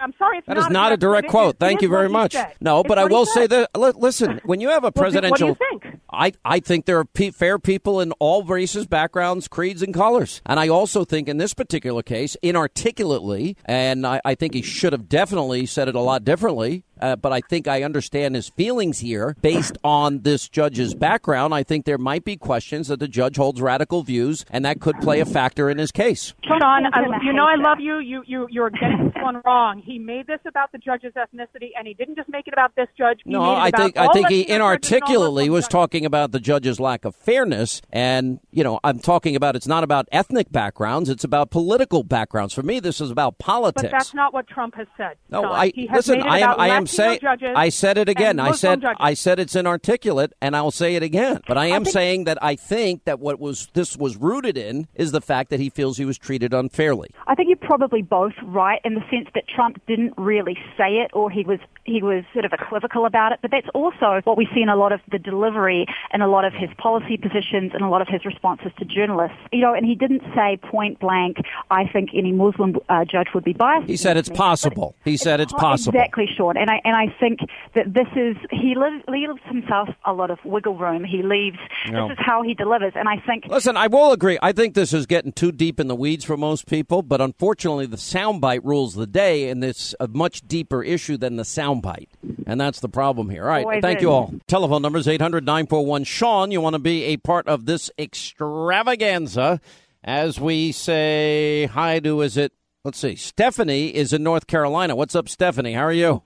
I'm 0.00 0.14
sorry, 0.16 0.38
it's 0.38 0.46
That 0.46 0.54
not 0.54 0.66
is 0.66 0.70
not 0.70 0.92
a 0.92 0.96
direct 0.96 1.26
quote. 1.26 1.26
direct 1.26 1.26
It 1.26 1.30
quote. 1.30 1.54
is- 1.54 1.58
Thank 1.58 1.82
you 1.82 1.88
very 1.88 2.08
much. 2.08 2.32
said. 2.32 2.54
No, 2.60 2.84
but 2.84 2.98
I 3.00 3.06
will 3.06 3.26
say 3.26 3.48
that. 3.48 3.70
Listen, 3.74 4.40
when 4.44 4.60
you 4.60 4.68
have 4.68 4.84
a 4.84 4.86
Well, 4.86 4.92
what 4.92 4.94
do 4.94 5.00
presidential, 5.00 5.48
you 5.48 5.54
think? 5.80 5.98
I 6.12 6.32
I 6.44 6.60
think 6.60 6.86
there 6.86 6.98
are 7.00 7.04
pe- 7.04 7.30
fair 7.32 7.58
people 7.58 8.00
in 8.00 8.12
all 8.20 8.44
races, 8.44 8.86
backgrounds, 8.86 9.48
creeds, 9.48 9.82
and 9.82 9.92
colors. 9.92 10.40
And 10.46 10.60
I 10.60 10.68
also 10.68 11.04
think 11.04 11.28
in 11.28 11.38
this 11.38 11.52
particular 11.52 12.02
case, 12.02 12.36
inarticulately, 12.42 13.56
and 13.64 14.06
I, 14.06 14.20
I 14.24 14.34
think 14.36 14.54
he 14.54 14.62
should 14.62 14.92
have 14.92 15.08
definitely 15.08 15.66
said 15.66 15.88
it 15.88 15.94
a 15.96 16.00
lot 16.00 16.24
differently. 16.24 16.84
Uh, 17.00 17.16
but 17.16 17.32
I 17.32 17.40
think 17.40 17.68
I 17.68 17.82
understand 17.82 18.34
his 18.34 18.48
feelings 18.48 19.00
here 19.00 19.36
based 19.40 19.76
on 19.84 20.20
this 20.20 20.48
judge's 20.48 20.94
background. 20.94 21.54
I 21.54 21.62
think 21.62 21.84
there 21.84 21.98
might 21.98 22.24
be 22.24 22.36
questions 22.36 22.88
that 22.88 23.00
the 23.00 23.08
judge 23.08 23.36
holds 23.36 23.60
radical 23.60 24.02
views, 24.02 24.44
and 24.50 24.64
that 24.64 24.80
could 24.80 24.98
play 25.00 25.20
a 25.20 25.26
factor 25.26 25.70
in 25.70 25.78
his 25.78 25.92
case. 25.92 26.34
Sean, 26.44 26.62
I, 26.62 27.02
you 27.22 27.32
know 27.32 27.46
I 27.46 27.56
love 27.56 27.80
you. 27.80 27.98
You 27.98 28.22
you 28.26 28.46
you're 28.50 28.70
getting 28.70 29.04
this 29.06 29.22
one 29.22 29.40
wrong. 29.44 29.82
He 29.84 29.98
made 29.98 30.26
this 30.26 30.40
about 30.46 30.72
the 30.72 30.78
judge's 30.78 31.12
ethnicity, 31.14 31.70
and 31.76 31.86
he 31.86 31.94
didn't 31.94 32.16
just 32.16 32.28
make 32.28 32.46
it 32.46 32.52
about 32.52 32.74
this 32.76 32.88
judge. 32.96 33.20
He 33.24 33.30
No, 33.30 33.40
made 33.40 33.46
it 33.46 33.54
I 33.56 33.68
about 33.68 33.80
think 33.82 33.96
I 33.96 34.08
think 34.08 34.28
he 34.28 34.38
Latino 34.38 34.38
judges 34.38 34.50
and 34.50 34.62
all 34.62 34.68
inarticulately 34.70 35.50
was 35.50 35.68
talking 35.68 36.04
about 36.04 36.32
the 36.32 36.40
judge's 36.40 36.80
lack 36.80 37.04
of 37.04 37.14
fairness, 37.16 37.80
and 37.92 38.40
you 38.50 38.64
know 38.64 38.80
I'm 38.84 38.98
talking 38.98 39.36
about 39.36 39.56
it's 39.56 39.66
not 39.66 39.84
about 39.84 40.08
ethnic 40.12 40.50
backgrounds; 40.52 41.08
it's 41.08 41.24
about 41.24 41.50
political 41.50 42.02
backgrounds. 42.02 42.54
For 42.54 42.62
me, 42.62 42.80
this 42.80 43.00
is 43.00 43.10
about 43.10 43.38
politics. 43.38 43.82
But 43.82 43.90
that's 43.92 44.14
not 44.14 44.32
what 44.32 44.46
Trump 44.48 44.74
has 44.76 44.86
said. 44.96 45.16
no, 45.30 45.42
Sean. 45.42 45.52
I 45.52 45.72
he 45.74 45.86
has 45.88 46.08
listen. 46.08 46.18
made 46.18 46.26
it 46.26 46.30
I 46.32 46.38
am 46.38 46.44
about 46.44 46.60
I 46.60 46.68
am 46.68 46.82
Latino 46.82 46.86
saying 46.88 47.20
I 47.54 47.68
said 47.68 47.98
it 47.98 48.08
again. 48.08 48.40
I 48.40 48.52
said 48.52 48.82
judges. 48.82 48.96
I 49.00 49.14
said 49.14 49.38
it's 49.38 49.54
inarticulate, 49.54 50.32
and 50.40 50.56
I'll 50.56 50.70
say 50.70 50.94
it 50.96 51.02
again. 51.02 51.40
But 51.46 51.58
I 51.58 51.66
am 51.66 51.84
think- 51.84 51.92
saying 51.92 52.24
that 52.24 52.38
I 52.42 52.56
think 52.56 53.04
that 53.04 53.20
what 53.20 53.38
was 53.38 53.68
this 53.74 53.96
was 53.96 54.16
rooted 54.16 54.56
in 54.58 54.88
is 54.94 55.12
the 55.12 55.20
fact 55.20 55.50
that 55.50 55.60
he 55.60 55.70
feels 55.70 55.96
he 55.96 56.04
was 56.04 56.18
treated 56.18 56.52
unfairly. 56.52 57.10
I 57.26 57.34
think 57.34 57.48
you're 57.48 57.56
probably 57.56 58.02
both 58.02 58.34
right 58.42 58.80
in 58.84 58.94
the 58.94 59.02
sense 59.10 59.28
that 59.34 59.44
Trump 59.48 59.80
didn't 59.86 60.14
really 60.16 60.56
say 60.76 60.96
it, 60.98 61.10
or 61.12 61.30
he 61.30 61.44
was 61.44 61.58
he 61.84 62.02
was 62.02 62.24
sort 62.32 62.44
of 62.44 62.52
equivocal 62.52 63.06
about 63.06 63.32
it. 63.32 63.38
But 63.42 63.50
that's 63.50 63.68
also 63.74 64.20
what 64.24 64.36
we 64.36 64.48
see 64.54 64.62
in 64.62 64.68
a 64.68 64.76
lot 64.76 64.92
of 64.92 65.00
the 65.10 65.18
delivery 65.18 65.86
and 66.12 66.22
a 66.22 66.28
lot 66.28 66.44
of 66.44 66.52
his 66.52 66.70
policy 66.78 67.16
positions 67.16 67.72
and 67.74 67.82
a 67.82 67.88
lot 67.88 68.02
of 68.02 68.08
his 68.08 68.24
responses 68.24 68.72
to 68.78 68.84
journalists. 68.84 69.36
You 69.52 69.60
know, 69.60 69.74
and 69.74 69.86
he 69.86 69.94
didn't 69.94 70.22
say 70.34 70.58
point 70.62 71.00
blank, 71.00 71.38
"I 71.70 71.86
think 71.86 72.10
any 72.14 72.32
Muslim 72.32 72.76
uh, 72.88 73.04
judge 73.04 73.28
would 73.34 73.44
be 73.44 73.52
biased." 73.52 73.88
He 73.88 73.96
said 73.96 74.16
it's 74.16 74.30
me." 74.30 74.36
possible. 74.36 74.94
He 75.04 75.16
said 75.16 75.40
it's 75.40 75.52
possible. 75.52 75.98
Exactly, 75.98 76.28
Sean. 76.36 76.56
And 76.56 76.70
I 76.70 76.77
and 76.84 76.96
I 76.96 77.14
think 77.18 77.40
that 77.74 77.92
this 77.92 78.06
is 78.16 78.36
he 78.50 78.74
lives, 78.76 79.04
leaves 79.08 79.40
himself 79.46 79.88
a 80.04 80.12
lot 80.12 80.30
of 80.30 80.38
wiggle 80.44 80.76
room. 80.76 81.04
He 81.04 81.22
leaves. 81.22 81.58
No. 81.88 82.08
This 82.08 82.18
is 82.18 82.24
how 82.24 82.42
he 82.42 82.54
delivers, 82.54 82.92
and 82.94 83.08
I 83.08 83.16
think 83.26 83.46
Listen, 83.46 83.76
I 83.76 83.86
will 83.86 84.12
agree. 84.12 84.38
I 84.42 84.52
think 84.52 84.74
this 84.74 84.92
is 84.92 85.06
getting 85.06 85.32
too 85.32 85.52
deep 85.52 85.80
in 85.80 85.88
the 85.88 85.94
weeds 85.94 86.24
for 86.24 86.36
most 86.36 86.66
people, 86.66 87.02
but 87.02 87.20
unfortunately, 87.20 87.86
the 87.86 87.96
soundbite 87.96 88.60
rules 88.64 88.94
the 88.94 89.06
day, 89.06 89.48
and 89.50 89.62
it's 89.64 89.94
a 90.00 90.08
much 90.08 90.46
deeper 90.46 90.82
issue 90.82 91.16
than 91.16 91.36
the 91.36 91.42
soundbite. 91.42 92.08
And 92.46 92.60
that's 92.60 92.80
the 92.80 92.88
problem 92.88 93.30
here. 93.30 93.42
All 93.42 93.48
right. 93.48 93.64
Always 93.64 93.82
thank 93.82 93.98
is. 93.98 94.02
you 94.02 94.10
all. 94.10 94.34
Telephone 94.46 94.82
numbers 94.82 95.02
is 95.02 95.08
800 95.08 95.44
941 95.44 96.04
Sean. 96.04 96.50
You 96.50 96.60
want 96.60 96.74
to 96.74 96.78
be 96.78 97.04
a 97.04 97.16
part 97.16 97.46
of 97.48 97.66
this 97.66 97.90
extravaganza 97.98 99.60
as 100.04 100.40
we 100.40 100.72
say 100.72 101.66
hi 101.66 102.00
to, 102.00 102.22
is 102.22 102.36
it, 102.36 102.52
let's 102.84 102.98
see, 102.98 103.16
Stephanie 103.16 103.94
is 103.94 104.12
in 104.12 104.22
North 104.22 104.46
Carolina. 104.46 104.96
What's 104.96 105.14
up, 105.14 105.28
Stephanie? 105.28 105.74
How 105.74 105.84
are 105.84 105.92
you? 105.92 106.22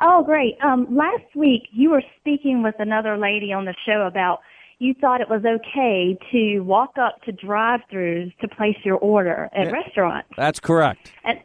Oh, 0.00 0.22
great. 0.24 0.56
Um, 0.62 0.86
last 0.94 1.24
week 1.34 1.62
you 1.72 1.90
were 1.90 2.02
speaking 2.20 2.62
with 2.62 2.74
another 2.78 3.16
lady 3.16 3.52
on 3.52 3.64
the 3.64 3.74
show 3.86 4.02
about 4.02 4.40
you 4.78 4.94
thought 5.00 5.20
it 5.22 5.30
was 5.30 5.42
okay 5.44 6.18
to 6.32 6.60
walk 6.60 6.98
up 6.98 7.22
to 7.22 7.32
drive-throughs 7.32 8.36
to 8.40 8.48
place 8.48 8.76
your 8.84 8.96
order 8.96 9.48
at 9.54 9.66
Yeah. 9.66 9.72
restaurants. 9.72 10.28
That's 10.36 10.60
correct. 10.60 11.12
And 11.24 11.40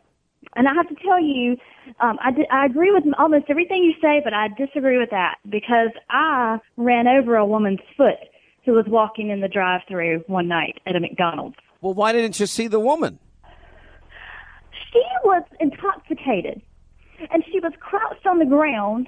and 0.53 0.67
I 0.67 0.73
have 0.73 0.89
to 0.89 0.95
tell 0.95 1.21
you, 1.23 1.55
um, 2.01 2.17
I, 2.21 2.31
di- 2.31 2.47
I 2.51 2.65
agree 2.65 2.91
with 2.91 3.05
almost 3.17 3.45
everything 3.47 3.83
you 3.85 3.93
say, 4.01 4.19
but 4.21 4.33
I 4.33 4.49
disagree 4.49 4.97
with 4.97 5.11
that 5.11 5.35
because 5.49 5.91
I 6.09 6.59
ran 6.75 7.07
over 7.07 7.37
a 7.37 7.45
woman's 7.45 7.79
foot 7.95 8.17
who 8.65 8.73
was 8.73 8.85
walking 8.87 9.29
in 9.29 9.39
the 9.39 9.47
drive-through 9.47 10.25
one 10.27 10.49
night 10.49 10.81
at 10.85 10.95
a 10.97 10.99
McDonald's. 10.99 11.55
Well, 11.79 11.93
why 11.93 12.11
didn't 12.11 12.37
you 12.39 12.47
see 12.47 12.67
the 12.67 12.81
woman? 12.81 13.17
She 14.91 15.01
was 15.23 15.43
intoxicated, 15.61 16.61
and 17.29 17.43
she 17.51 17.59
was 17.59 17.73
crouched 17.79 18.25
on 18.25 18.39
the 18.39 18.45
ground, 18.45 19.07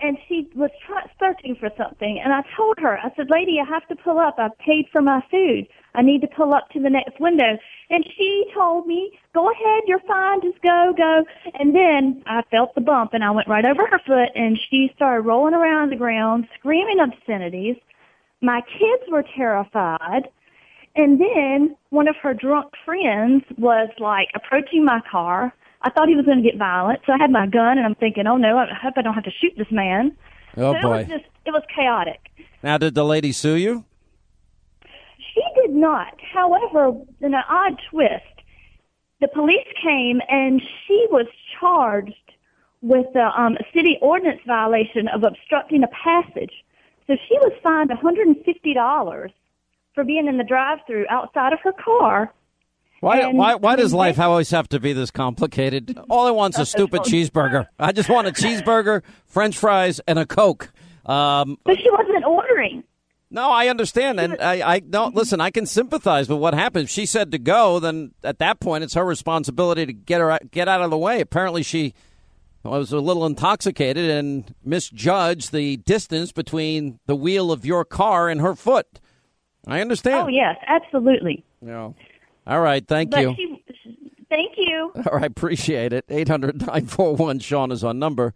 and 0.00 0.16
she 0.28 0.48
was 0.54 0.70
try- 0.86 1.10
searching 1.18 1.56
for 1.56 1.70
something. 1.76 2.20
And 2.20 2.32
I 2.32 2.42
told 2.56 2.78
her, 2.78 2.98
I 2.98 3.10
said, 3.16 3.30
"Lady, 3.30 3.60
I 3.60 3.64
have 3.64 3.86
to 3.88 3.96
pull 3.96 4.18
up. 4.18 4.38
I've 4.38 4.56
paid 4.58 4.88
for 4.90 5.02
my 5.02 5.20
food. 5.30 5.66
I 5.94 6.02
need 6.02 6.20
to 6.22 6.28
pull 6.28 6.54
up 6.54 6.70
to 6.70 6.80
the 6.80 6.90
next 6.90 7.18
window." 7.20 7.58
And 7.90 8.06
she 8.16 8.50
told 8.54 8.86
me, 8.86 9.18
"Go 9.34 9.50
ahead, 9.50 9.82
you're 9.86 9.98
fine. 10.00 10.40
Just 10.40 10.62
go, 10.62 10.94
go." 10.96 11.24
And 11.54 11.74
then 11.74 12.22
I 12.26 12.42
felt 12.50 12.74
the 12.74 12.80
bump, 12.80 13.12
and 13.12 13.24
I 13.24 13.30
went 13.30 13.48
right 13.48 13.64
over 13.64 13.86
her 13.86 13.98
foot, 13.98 14.30
and 14.34 14.58
she 14.70 14.92
started 14.94 15.22
rolling 15.22 15.54
around 15.54 15.90
the 15.90 15.96
ground, 15.96 16.48
screaming 16.58 17.00
obscenities. 17.00 17.76
My 18.40 18.60
kids 18.62 19.04
were 19.08 19.24
terrified. 19.36 20.28
And 20.94 21.20
then 21.20 21.76
one 21.90 22.08
of 22.08 22.16
her 22.16 22.34
drunk 22.34 22.74
friends 22.84 23.44
was 23.56 23.88
like 23.98 24.28
approaching 24.34 24.84
my 24.84 25.00
car. 25.10 25.54
I 25.82 25.90
thought 25.90 26.08
he 26.08 26.16
was 26.16 26.24
going 26.24 26.42
to 26.42 26.48
get 26.48 26.58
violent, 26.58 27.00
so 27.06 27.12
I 27.12 27.18
had 27.18 27.30
my 27.30 27.46
gun, 27.46 27.78
and 27.78 27.86
I'm 27.86 27.94
thinking, 27.94 28.26
"Oh 28.26 28.36
no, 28.36 28.58
I 28.58 28.72
hope 28.74 28.94
I 28.96 29.02
don't 29.02 29.14
have 29.14 29.24
to 29.24 29.30
shoot 29.30 29.52
this 29.56 29.70
man." 29.70 30.16
Oh, 30.56 30.72
so 30.72 30.78
it 30.78 30.82
boy. 30.82 30.88
was 30.88 31.06
just 31.06 31.24
it 31.44 31.50
was 31.50 31.62
chaotic. 31.74 32.20
Now, 32.62 32.78
did 32.78 32.94
the 32.94 33.04
lady 33.04 33.32
sue 33.32 33.54
you? 33.54 33.84
She 35.34 35.42
did 35.60 35.74
not. 35.74 36.14
However, 36.32 36.92
in 37.20 37.34
an 37.34 37.42
odd 37.48 37.80
twist, 37.90 38.24
the 39.20 39.28
police 39.28 39.66
came 39.82 40.20
and 40.28 40.60
she 40.86 41.06
was 41.10 41.26
charged 41.58 42.14
with 42.82 43.06
a 43.14 43.40
um, 43.40 43.56
city 43.72 43.98
ordinance 44.02 44.40
violation 44.46 45.08
of 45.08 45.22
obstructing 45.24 45.82
a 45.84 45.88
passage. 45.88 46.52
So 47.06 47.16
she 47.28 47.38
was 47.38 47.52
fined 47.62 47.90
$150 47.90 49.30
for 49.94 50.04
being 50.04 50.26
in 50.26 50.38
the 50.38 50.44
drive-through 50.44 51.06
outside 51.08 51.52
of 51.52 51.60
her 51.60 51.72
car. 51.72 52.32
Why, 53.02 53.18
And, 53.20 53.36
why, 53.36 53.56
why 53.56 53.72
I 53.72 53.76
does 53.76 53.92
mean, 53.92 53.98
life 53.98 54.18
always 54.20 54.50
have 54.50 54.68
to 54.68 54.78
be 54.78 54.92
this 54.92 55.10
complicated? 55.10 55.98
All 56.08 56.26
I 56.26 56.30
want's 56.30 56.56
a 56.58 56.64
stupid 56.74 57.00
cheeseburger. 57.02 57.66
I 57.78 57.90
just 57.90 58.08
want 58.08 58.28
a 58.28 58.30
cheeseburger, 58.42 59.02
French 59.26 59.58
fries, 59.58 60.00
and 60.06 60.18
a 60.20 60.24
Coke. 60.26 60.72
Um, 61.04 61.58
But 61.64 61.78
she 61.80 61.90
wasn't 61.90 62.24
ordering. 62.24 62.84
no, 63.28 63.50
I 63.50 63.66
understand, 63.68 64.20
and 64.20 64.36
I, 64.40 64.74
I 64.74 64.78
don't 64.78 65.16
listen. 65.16 65.40
I 65.40 65.50
can 65.50 65.66
sympathize 65.66 66.28
with 66.28 66.38
what 66.38 66.54
happened. 66.54 66.84
If 66.84 66.90
she 66.90 67.04
said 67.06 67.32
to 67.32 67.38
go, 67.38 67.80
then 67.80 68.12
at 68.22 68.38
that 68.38 68.60
point, 68.60 68.84
it's 68.84 68.94
her 68.94 69.04
responsibility 69.04 69.84
to 69.86 69.92
get 69.92 70.20
her 70.20 70.38
get 70.52 70.68
out 70.68 70.80
of 70.82 70.90
the 70.90 70.98
way. 70.98 71.20
Apparently, 71.20 71.64
she 71.64 71.94
was 72.62 72.92
a 72.92 73.00
little 73.00 73.26
intoxicated 73.26 74.08
and 74.10 74.54
misjudged 74.64 75.50
the 75.50 75.78
distance 75.78 76.30
between 76.30 77.00
the 77.06 77.16
wheel 77.16 77.50
of 77.50 77.66
your 77.66 77.84
car 77.84 78.28
and 78.28 78.40
her 78.40 78.54
foot. 78.54 79.00
I 79.66 79.80
understand. 79.80 80.26
Oh 80.26 80.28
yes, 80.28 80.56
absolutely. 80.68 81.44
Yeah. 81.60 81.90
All 82.46 82.60
right. 82.60 82.86
Thank 82.86 83.10
but 83.10 83.20
you. 83.20 83.34
She, 83.36 83.62
thank 84.28 84.52
you. 84.56 84.92
All 85.10 85.18
right. 85.18 85.30
Appreciate 85.30 85.92
it. 85.92 86.04
800 86.08 86.60
941 86.60 87.38
Sean 87.40 87.70
is 87.72 87.84
our 87.84 87.94
number 87.94 88.34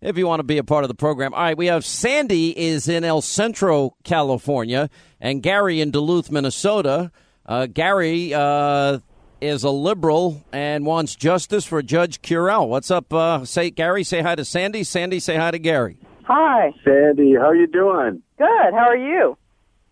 if 0.00 0.16
you 0.16 0.26
want 0.26 0.40
to 0.40 0.44
be 0.44 0.58
a 0.58 0.64
part 0.64 0.84
of 0.84 0.88
the 0.88 0.94
program. 0.94 1.34
All 1.34 1.40
right, 1.40 1.56
we 1.56 1.66
have 1.66 1.84
Sandy 1.84 2.56
is 2.58 2.88
in 2.88 3.04
El 3.04 3.20
Centro, 3.20 3.96
California, 4.04 4.90
and 5.20 5.42
Gary 5.42 5.80
in 5.80 5.90
Duluth, 5.90 6.30
Minnesota. 6.30 7.10
Uh, 7.44 7.66
Gary 7.66 8.32
uh, 8.34 8.98
is 9.40 9.64
a 9.64 9.70
liberal 9.70 10.44
and 10.52 10.86
wants 10.86 11.16
justice 11.16 11.64
for 11.64 11.82
Judge 11.82 12.22
Curiel. 12.22 12.68
What's 12.68 12.90
up? 12.90 13.12
Uh, 13.12 13.44
say 13.44 13.70
Gary, 13.70 14.04
say 14.04 14.20
hi 14.20 14.34
to 14.34 14.44
Sandy. 14.44 14.84
Sandy, 14.84 15.18
say 15.20 15.36
hi 15.36 15.50
to 15.50 15.58
Gary. 15.58 15.98
Hi, 16.24 16.72
Sandy. 16.84 17.34
How 17.34 17.52
you 17.52 17.66
doing? 17.66 18.22
Good. 18.36 18.72
How 18.72 18.88
are 18.88 18.96
you? 18.96 19.36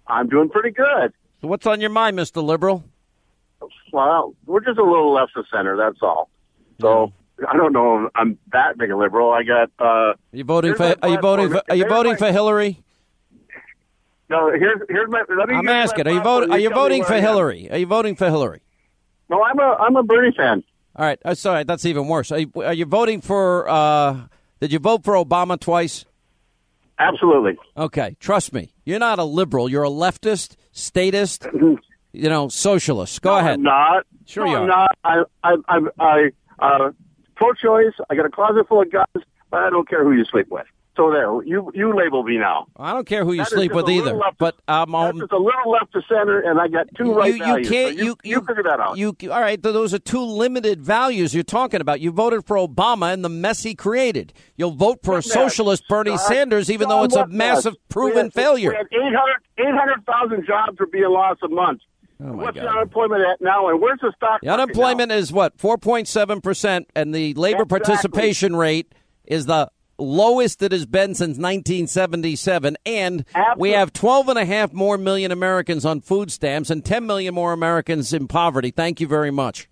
I'm 0.07 0.29
doing 0.29 0.49
pretty 0.51 0.71
good. 0.71 1.13
So 1.41 1.49
what's 1.49 1.67
on 1.67 1.81
your 1.81 1.91
mind, 1.91 2.17
Mister 2.17 2.41
Liberal? 2.41 2.85
Well, 3.93 4.35
we're 4.47 4.61
just 4.61 4.79
a 4.79 4.85
little 4.85 5.13
left 5.13 5.33
of 5.37 5.47
center. 5.53 5.77
That's 5.77 5.99
all. 6.03 6.29
So 6.81 7.13
I 7.49 7.57
don't 7.57 7.73
know. 7.73 8.11
I'm 8.15 8.39
that 8.53 8.79
big 8.79 8.91
a 8.91 8.97
liberal. 8.97 9.33
I 9.33 9.43
got. 9.43 9.71
uh 9.79 10.15
You 10.33 10.45
voting 10.45 10.75
for? 10.75 10.95
Are 11.03 11.09
you 11.09 11.21
voting 11.21 11.51
for? 11.51 11.63
Are 11.69 11.77
you 11.77 11.89
voting 11.89 12.17
for 12.17 12.31
Hillary? 12.33 12.83
No. 14.29 14.51
Here's 14.51 14.81
here's 14.89 15.11
my. 15.11 15.23
Let 15.37 15.49
me. 15.49 15.55
I'm 15.55 15.69
asking. 15.69 16.07
Are 16.07 16.13
you 16.13 16.21
voting? 16.21 16.51
Are 16.51 16.59
you 16.59 16.71
voting 16.71 17.05
for 17.05 17.15
Hillary? 17.15 17.71
Are 17.71 17.79
you 17.79 17.87
voting 17.87 18.17
for 18.17 18.27
Hillary? 18.27 18.61
No, 19.29 19.43
I'm 19.43 19.59
a 19.59 19.77
I'm 19.81 19.97
a 19.97 20.03
Bernie 20.03 20.35
fan. 20.37 20.63
All 20.95 21.05
right. 21.05 21.19
Uh, 21.25 21.35
sorry, 21.35 21.65
that's 21.65 21.85
even 21.85 22.09
worse. 22.09 22.33
Are 22.33 22.39
you, 22.39 22.51
are 22.57 22.73
you 22.73 22.87
voting 22.87 23.21
for? 23.21 23.69
Uh, 23.69 24.29
did 24.61 24.73
you 24.73 24.79
vote 24.79 25.05
for 25.05 25.15
Obama 25.15 25.61
twice? 25.61 26.07
Absolutely. 26.99 27.59
Okay. 27.77 28.17
Trust 28.19 28.55
me. 28.55 28.73
You're 28.87 28.99
not 28.99 29.19
a 29.19 29.25
liberal. 29.25 29.69
You're 29.69 29.85
a 29.85 29.91
leftist, 29.91 30.57
statist, 30.73 31.47
you 32.17 32.29
know, 32.29 32.49
socialist. 32.49 33.23
Go 33.23 33.31
No, 33.33 33.37
ahead. 33.39 33.55
I'm 33.55 33.63
not. 33.63 34.07
Sure 34.27 34.45
no, 34.45 34.51
you 34.51 34.57
I'm 34.59 34.63
are. 34.65 34.67
not. 34.67 34.99
I 35.05 35.23
I 35.45 35.57
I, 35.69 35.81
I 36.01 36.31
uh, 36.59 36.91
pro-choice. 37.37 37.93
I 38.11 38.15
got 38.15 38.27
a 38.27 38.31
closet 38.31 38.67
full 38.69 38.83
of 38.83 38.91
guns, 38.91 39.25
but 39.51 39.61
I 39.63 39.71
don't 39.71 39.89
care 39.89 40.05
who 40.05 40.13
you 40.13 40.25
sleep 40.25 40.49
with. 40.51 40.67
So 40.97 41.11
there, 41.11 41.31
you 41.45 41.71
you 41.75 41.95
label 41.95 42.23
me 42.23 42.39
now. 42.39 42.69
I 42.75 42.95
don't 42.95 43.07
care 43.07 43.23
who 43.23 43.33
you 43.35 43.43
That 43.45 43.51
sleep 43.51 43.73
with 43.75 43.87
either. 43.91 44.19
But 44.39 44.57
um, 44.67 44.95
um, 44.95 45.19
just 45.21 45.31
a 45.31 45.37
little 45.37 45.71
left 45.71 45.93
to 45.93 46.01
center, 46.09 46.41
and 46.41 46.59
I 46.59 46.69
got 46.69 46.87
two 46.97 47.13
right 47.13 47.27
you, 47.35 47.35
you 47.35 47.45
values. 47.45 47.69
can't 47.69 47.99
So 47.99 48.05
you, 48.05 48.17
you, 48.25 48.41
figure 48.41 48.63
that 48.63 48.81
out. 48.81 48.97
You 48.97 49.15
all 49.31 49.41
right? 49.43 49.63
Those 49.63 49.93
are 49.93 49.99
two 49.99 50.23
limited 50.25 50.81
values 50.81 51.35
you're 51.35 51.43
talking 51.45 51.83
about. 51.83 52.01
You 52.01 52.13
voted 52.13 52.47
for 52.47 52.57
Obama 52.57 53.13
and 53.13 53.23
the 53.23 53.29
mess 53.29 53.63
he 53.63 53.75
created. 53.75 54.33
You'll 54.57 54.71
vote 54.71 55.01
for 55.05 55.19
a 55.19 55.23
socialist 55.23 55.85
Bernie 55.87 56.13
Uh, 56.13 56.17
Sanders, 56.17 56.71
even 56.71 56.89
though 56.89 57.05
it's 57.05 57.15
a 57.15 57.21
what 57.21 57.31
mess? 57.31 57.57
massive 57.57 57.75
We 57.75 57.79
proven 57.91 58.25
had- 58.27 58.33
failure. 58.33 58.71
We 58.71 58.77
had 58.77 58.87
800 58.91 59.37
800,000 59.59 60.47
jobs 60.47 60.81
are 60.81 60.87
being 60.87 61.11
lost 61.11 61.43
a 61.43 61.49
month. 61.49 61.83
Oh, 62.19 62.33
What's 62.33 62.57
the 62.57 62.67
unemployment 62.69 63.23
at 63.23 63.41
now, 63.41 63.69
and 63.69 63.81
where's 63.81 64.01
the 64.01 64.13
stock? 64.17 64.41
The 64.41 64.49
unemployment 64.49 65.13
is 65.13 65.33
what 65.33 65.59
four 65.59 65.77
point 65.77 66.09
seven 66.09 66.41
percent, 66.41 66.89
and 66.97 67.15
the 67.15 67.35
labor 67.35 67.63
Exactly. 67.63 67.79
participation 67.81 68.57
rate 68.57 68.95
is 69.27 69.47
the 69.47 69.71
lowest 69.99 70.63
it 70.63 70.73
has 70.73 70.87
been 70.87 71.15
since 71.15 71.39
1977. 71.39 72.77
And 72.85 73.25
we 73.57 73.71
have 73.71 73.93
12 73.93 74.29
and 74.29 74.39
a 74.39 74.45
half 74.45 74.73
more 74.73 74.99
million 74.99 75.31
Americans 75.33 75.85
on 75.85 76.01
food 76.01 76.31
stamps 76.31 76.71
and 76.71 76.85
10 76.85 77.07
million 77.07 77.35
more 77.35 77.53
Americans 77.53 78.13
in 78.13 78.29
poverty. 78.29 78.71
Thank 78.71 79.01
you 79.01 79.07
very 79.07 79.31
much. 79.31 79.69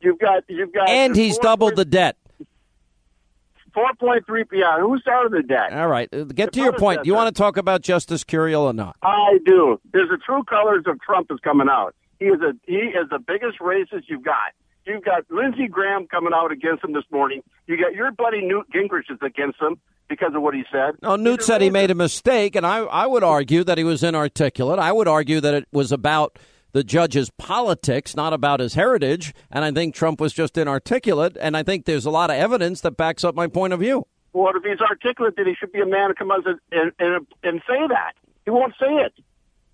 You've 0.00 0.18
got 0.18 0.44
you've 0.48 0.72
got 0.72 0.88
And 0.88 1.14
he's 1.14 1.38
doubled 1.38 1.76
the 1.76 1.84
debt. 1.84 2.16
Four 3.74 3.90
point 3.98 4.26
three. 4.26 4.44
Yeah, 4.52 4.78
who 4.80 4.98
started 4.98 5.32
the 5.32 5.42
debt? 5.42 5.72
All 5.72 5.88
right, 5.88 6.08
uh, 6.12 6.24
get 6.24 6.52
to 6.52 6.60
your 6.60 6.72
point. 6.72 7.02
Do 7.02 7.08
you 7.08 7.14
want 7.14 7.34
to 7.34 7.38
talk 7.38 7.56
about 7.56 7.82
Justice 7.82 8.24
Curiel 8.24 8.62
or 8.62 8.72
not? 8.72 8.96
I 9.02 9.38
do. 9.44 9.80
There's 9.92 10.08
the 10.08 10.18
true 10.18 10.44
colors 10.44 10.84
of 10.86 11.00
Trump 11.00 11.30
is 11.30 11.38
coming 11.42 11.68
out. 11.70 11.94
He 12.18 12.26
is 12.26 12.40
a 12.40 12.54
he 12.66 12.76
is 12.76 13.08
the 13.10 13.18
biggest 13.18 13.58
racist 13.60 14.04
you've 14.08 14.24
got. 14.24 14.52
You've 14.86 15.04
got 15.04 15.24
Lindsey 15.30 15.68
Graham 15.68 16.06
coming 16.08 16.32
out 16.34 16.50
against 16.50 16.84
him 16.84 16.92
this 16.92 17.04
morning. 17.10 17.42
You 17.66 17.80
got 17.80 17.94
your 17.94 18.10
buddy 18.10 18.42
Newt 18.44 18.66
Gingrich 18.74 19.10
is 19.10 19.18
against 19.22 19.60
him 19.60 19.78
because 20.08 20.34
of 20.34 20.42
what 20.42 20.54
he 20.54 20.64
said. 20.70 20.94
No, 21.02 21.16
Newt 21.16 21.42
said 21.42 21.60
he 21.62 21.70
made 21.70 21.90
a 21.90 21.94
mistake, 21.94 22.56
and 22.56 22.66
I, 22.66 22.78
I 22.78 23.06
would 23.06 23.22
argue 23.22 23.64
that 23.64 23.78
he 23.78 23.84
was 23.84 24.02
inarticulate. 24.02 24.78
I 24.78 24.92
would 24.92 25.08
argue 25.08 25.40
that 25.40 25.54
it 25.54 25.68
was 25.72 25.92
about 25.92 26.38
the 26.72 26.82
judge's 26.82 27.30
politics, 27.38 28.16
not 28.16 28.32
about 28.32 28.60
his 28.60 28.74
heritage. 28.74 29.34
And 29.50 29.64
I 29.64 29.70
think 29.70 29.94
Trump 29.94 30.20
was 30.20 30.32
just 30.32 30.56
inarticulate. 30.58 31.36
And 31.40 31.56
I 31.56 31.62
think 31.62 31.84
there's 31.84 32.06
a 32.06 32.10
lot 32.10 32.30
of 32.30 32.36
evidence 32.36 32.80
that 32.80 32.96
backs 32.96 33.24
up 33.24 33.34
my 33.34 33.46
point 33.46 33.72
of 33.72 33.80
view. 33.80 34.06
Well, 34.32 34.52
if 34.56 34.62
he's 34.62 34.80
articulate, 34.80 35.34
then 35.36 35.46
he 35.46 35.54
should 35.54 35.72
be 35.72 35.80
a 35.80 35.86
man 35.86 36.08
to 36.08 36.14
come 36.14 36.30
out 36.30 36.46
and 36.46 36.92
and, 36.98 37.26
and 37.42 37.62
say 37.66 37.86
that. 37.88 38.14
He 38.44 38.50
won't 38.50 38.72
say 38.80 38.86
it. 38.86 39.12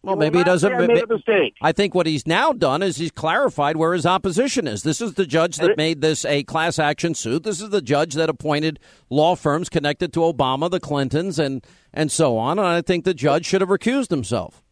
Well, 0.03 0.15
will 0.15 0.21
maybe 0.21 0.39
he 0.39 0.45
doesn't. 0.45 0.73
I 0.73 0.87
made 0.87 1.03
a 1.03 1.07
mistake. 1.07 1.55
I 1.61 1.73
think 1.73 1.95
what 1.95 2.07
he's 2.07 2.27
now 2.27 2.53
done 2.53 2.83
is 2.83 2.97
he's 2.97 3.11
clarified 3.11 3.77
where 3.77 3.95
his 3.95 4.07
opposition 4.07 4.67
is. 4.67 4.83
This 4.83 5.01
is 5.01 5.15
the 5.15 5.27
judge 5.27 5.57
that 5.57 5.77
made 5.77 6.01
this 6.01 6.25
a 6.25 6.45
class 6.45 6.79
action 6.79 7.15
suit. 7.15 7.43
This 7.43 7.61
is 7.61 7.71
the 7.71 7.83
judge 7.83 8.15
that 8.15 8.29
appointed 8.29 8.79
law 9.11 9.35
firms 9.35 9.69
connected 9.69 10.13
to 10.13 10.21
Obama, 10.21 10.71
the 10.71 10.81
Clintons, 10.81 11.39
and 11.39 11.65
and 11.93 12.13
so 12.13 12.37
on. 12.37 12.59
And 12.59 12.67
I 12.69 12.83
think 12.83 13.05
the 13.05 13.15
judge 13.15 13.47
should 13.47 13.61
have 13.61 13.71
recused 13.71 14.11
himself. 14.11 14.63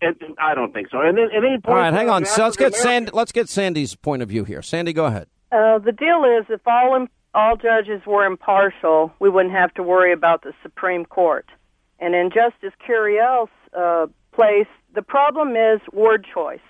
And, 0.00 0.16
and 0.20 0.34
I 0.38 0.54
don't 0.54 0.72
think 0.72 0.88
so. 0.90 1.00
And 1.00 1.16
then, 1.16 1.28
and 1.32 1.44
then 1.44 1.52
he 1.52 1.68
All 1.68 1.74
right, 1.74 1.92
hang 1.92 2.10
on. 2.10 2.24
So 2.24 2.44
let's 2.44 2.56
get 2.56 2.74
Sandy. 2.74 3.10
Let's 3.12 3.32
get 3.32 3.48
Sandy's 3.48 3.94
point 3.94 4.22
of 4.22 4.28
view 4.28 4.44
here. 4.44 4.62
Sandy, 4.62 4.92
go 4.92 5.06
ahead. 5.06 5.28
Uh, 5.50 5.78
the 5.78 5.92
deal 5.92 6.24
is, 6.24 6.46
if 6.48 6.60
all 6.66 6.94
im- 6.96 7.08
all 7.34 7.56
judges 7.56 8.02
were 8.06 8.24
impartial, 8.24 9.12
we 9.18 9.28
wouldn't 9.28 9.54
have 9.54 9.72
to 9.74 9.82
worry 9.82 10.12
about 10.12 10.42
the 10.42 10.52
Supreme 10.62 11.04
Court. 11.04 11.46
And 11.98 12.14
in 12.14 12.30
Justice 12.30 12.72
Curiel's 12.84 13.48
uh, 13.76 14.06
place, 14.32 14.66
the 14.94 15.02
problem 15.02 15.56
is 15.56 15.80
word 15.92 16.26
choice. 16.32 16.60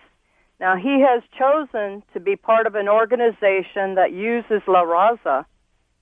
Now 0.60 0.76
he 0.76 1.04
has 1.06 1.22
chosen 1.38 2.02
to 2.12 2.20
be 2.20 2.36
part 2.36 2.66
of 2.66 2.74
an 2.74 2.88
organization 2.88 3.96
that 3.96 4.12
uses 4.12 4.62
La 4.66 4.84
Raza. 4.84 5.44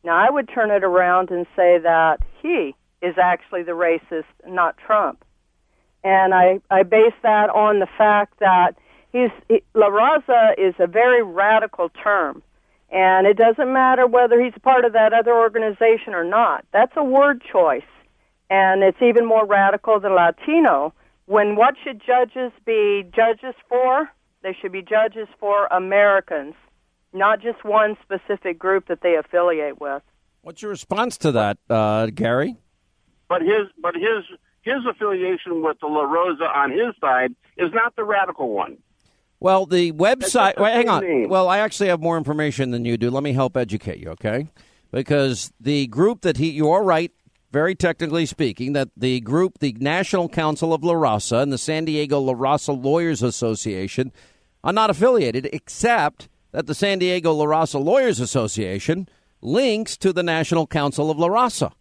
Now 0.05 0.16
I 0.16 0.31
would 0.31 0.49
turn 0.53 0.70
it 0.70 0.85
around 0.85 1.31
and 1.31 1.47
say 1.57 1.78
that 1.78 2.19
he 2.43 2.74
is 3.01 3.15
actually 3.20 3.62
the 3.62 3.73
racist, 3.73 4.24
not 4.47 4.77
Trump. 4.77 5.24
And 6.05 6.35
I, 6.35 6.61
I 6.70 6.83
base 6.83 7.15
that 7.23 7.51
on 7.51 7.79
the 7.79 7.87
fact 7.99 8.41
that 8.41 8.77
he's, 9.12 9.31
he, 9.49 9.62
La 9.74 9.89
Raza 9.89 10.55
is 10.59 10.74
a 10.79 10.87
very 10.87 11.23
radical 11.23 11.89
term. 11.91 12.43
And 12.91 13.27
it 13.27 13.37
doesn't 13.37 13.73
matter 13.73 14.07
whether 14.07 14.41
he's 14.43 14.53
a 14.57 14.61
part 14.61 14.85
of 14.85 14.93
that 14.93 15.12
other 15.12 15.33
organization 15.33 16.12
or 16.12 16.24
not. 16.24 16.65
That's 16.73 16.93
a 16.97 17.05
word 17.05 17.43
choice. 17.51 17.83
And 18.51 18.83
it's 18.83 19.01
even 19.01 19.27
more 19.27 19.47
radical 19.47 19.99
than 19.99 20.15
Latino. 20.15 20.93
When 21.27 21.57
what 21.57 21.74
should 21.83 22.03
judges 22.05 22.53
be 22.66 23.05
judges 23.15 23.55
for? 23.69 24.11
They 24.43 24.55
should 24.61 24.73
be 24.73 24.83
judges 24.83 25.29
for 25.39 25.66
Americans, 25.66 26.55
not 27.12 27.41
just 27.41 27.65
one 27.65 27.97
specific 28.03 28.59
group 28.59 28.89
that 28.89 29.01
they 29.01 29.15
affiliate 29.15 29.81
with. 29.81 30.03
What's 30.43 30.61
your 30.61 30.70
response 30.70 31.16
to 31.19 31.33
that, 31.33 31.59
uh, 31.70 32.07
Gary? 32.07 32.57
But 33.29 33.41
his 33.43 33.69
but 33.81 33.95
his 33.95 34.24
his 34.63 34.87
affiliation 34.89 35.63
with 35.63 35.79
the 35.81 35.87
La 35.87 36.03
Rosa 36.03 36.45
on 36.45 36.71
his 36.71 36.95
side 37.01 37.35
is 37.57 37.71
not 37.73 37.95
the 37.97 38.05
radical 38.05 38.51
one. 38.51 38.79
Well, 39.41 39.67
the 39.67 39.91
website. 39.93 40.57
Wait, 40.59 40.73
hang 40.73 40.89
on. 40.89 41.03
name. 41.03 41.29
Well, 41.29 41.49
I 41.49 41.59
actually 41.59 41.89
have 41.89 42.01
more 42.01 42.17
information 42.17 42.71
than 42.71 42.85
you 42.85 42.97
do. 42.97 43.11
Let 43.11 43.25
me 43.25 43.33
help 43.33 43.57
educate 43.57 43.99
you, 43.99 44.11
okay? 44.11 44.49
Because 44.93 45.53
the 45.59 45.89
group 45.89 46.21
that 46.21 46.37
he, 46.37 46.51
you 46.51 46.71
are 46.71 46.85
right, 46.85 47.11
very 47.51 47.75
technically 47.75 48.25
speaking, 48.25 48.73
that 48.75 48.91
the 48.97 49.21
group, 49.21 49.59
the 49.59 49.77
National 49.81 50.29
Council 50.29 50.73
of 50.73 50.85
La 50.85 50.95
Raza 50.95 51.43
and 51.43 51.53
the 51.53 51.59
San 51.59 51.85
Diego 51.85 52.21
La 52.21 52.35
Raza 52.35 52.81
Lawyers 52.81 53.21
Association, 53.21 54.13
are 54.63 54.73
not 54.73 54.91
affiliated, 54.91 55.49
except 55.53 56.29
that 56.53 56.69
the 56.69 56.75
San 56.75 57.01
Diego 57.01 57.33
La 57.33 57.47
Raza 57.47 57.83
Lawyers 57.83 58.21
Association 58.21 59.09
links 59.41 59.97
to 59.97 60.13
the 60.13 60.23
National 60.23 60.69
Council 60.69 61.11
of 61.11 61.19
La 61.19 61.29
Raza. 61.29 61.73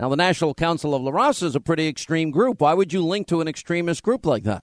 Now, 0.00 0.08
the 0.08 0.16
National 0.16 0.54
Council 0.54 0.94
of 0.94 1.02
La 1.02 1.10
Raza 1.10 1.42
is 1.42 1.56
a 1.56 1.60
pretty 1.60 1.88
extreme 1.88 2.30
group. 2.30 2.60
Why 2.60 2.72
would 2.72 2.92
you 2.92 3.04
link 3.04 3.26
to 3.28 3.40
an 3.40 3.48
extremist 3.48 4.04
group 4.04 4.24
like 4.26 4.44
that? 4.44 4.62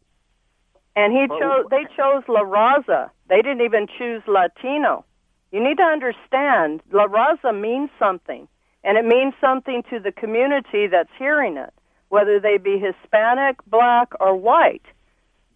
And 0.96 1.12
he 1.12 1.28
chose. 1.28 1.66
They 1.70 1.84
chose 1.98 2.24
La 2.30 2.42
Raza. 2.42 3.10
They 3.28 3.42
didn't 3.42 3.60
even 3.60 3.88
choose 3.98 4.22
Latino. 4.28 5.04
You 5.52 5.62
need 5.62 5.76
to 5.78 5.84
understand, 5.84 6.82
La 6.94 7.08
Raza 7.08 7.54
means 7.54 7.90
something, 8.00 8.48
and 8.86 8.98
it 8.98 9.04
means 9.04 9.34
something 9.42 9.84
to 9.90 10.00
the 10.00 10.14
community 10.14 10.88
that's 10.88 11.10
hearing 11.20 11.58
it, 11.58 11.74
whether 12.08 12.40
they 12.40 12.58
be 12.58 12.80
Hispanic, 12.80 13.58
black, 13.68 14.14
or 14.22 14.36
white. 14.36 14.86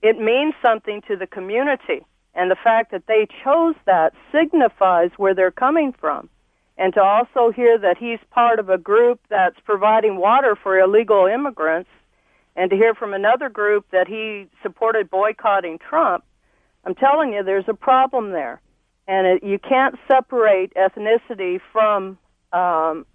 It 0.01 0.19
means 0.19 0.56
something 0.61 1.01
to 1.07 1.15
the 1.15 1.27
community, 1.27 2.06
and 2.35 2.51
the 2.51 2.57
fact 2.61 2.91
that 2.91 3.07
they 3.07 3.27
chose 3.43 3.76
that 3.85 4.14
signifies 4.34 5.11
where 5.15 5.34
they're 5.34 5.51
coming 5.51 5.93
from. 5.93 6.30
And 6.80 6.93
to 6.93 7.01
also 7.01 7.51
hear 7.51 7.77
that 7.77 7.97
he's 7.97 8.19
part 8.31 8.57
of 8.57 8.69
a 8.69 8.77
group 8.77 9.19
that's 9.30 9.57
providing 9.65 10.15
water 10.15 10.56
for 10.56 10.80
illegal 10.80 11.26
immigrants 11.27 11.89
and 12.56 12.72
to 12.72 12.77
hear 12.77 12.95
from 12.95 13.14
another 13.14 13.49
group 13.49 13.85
that 13.91 14.07
he 14.07 14.47
supported 14.64 15.10
boycotting 15.10 15.77
Trump, 15.77 16.23
I'm 16.85 16.95
telling 16.95 17.34
you, 17.34 17.43
there's 17.43 17.68
a 17.68 17.73
problem 17.73 18.31
there, 18.31 18.61
and 19.10 19.27
it, 19.27 19.43
you 19.43 19.60
can't 19.60 19.95
separate 20.10 20.73
ethnicity 20.76 21.60
from 21.73 22.18
um, 22.53 23.06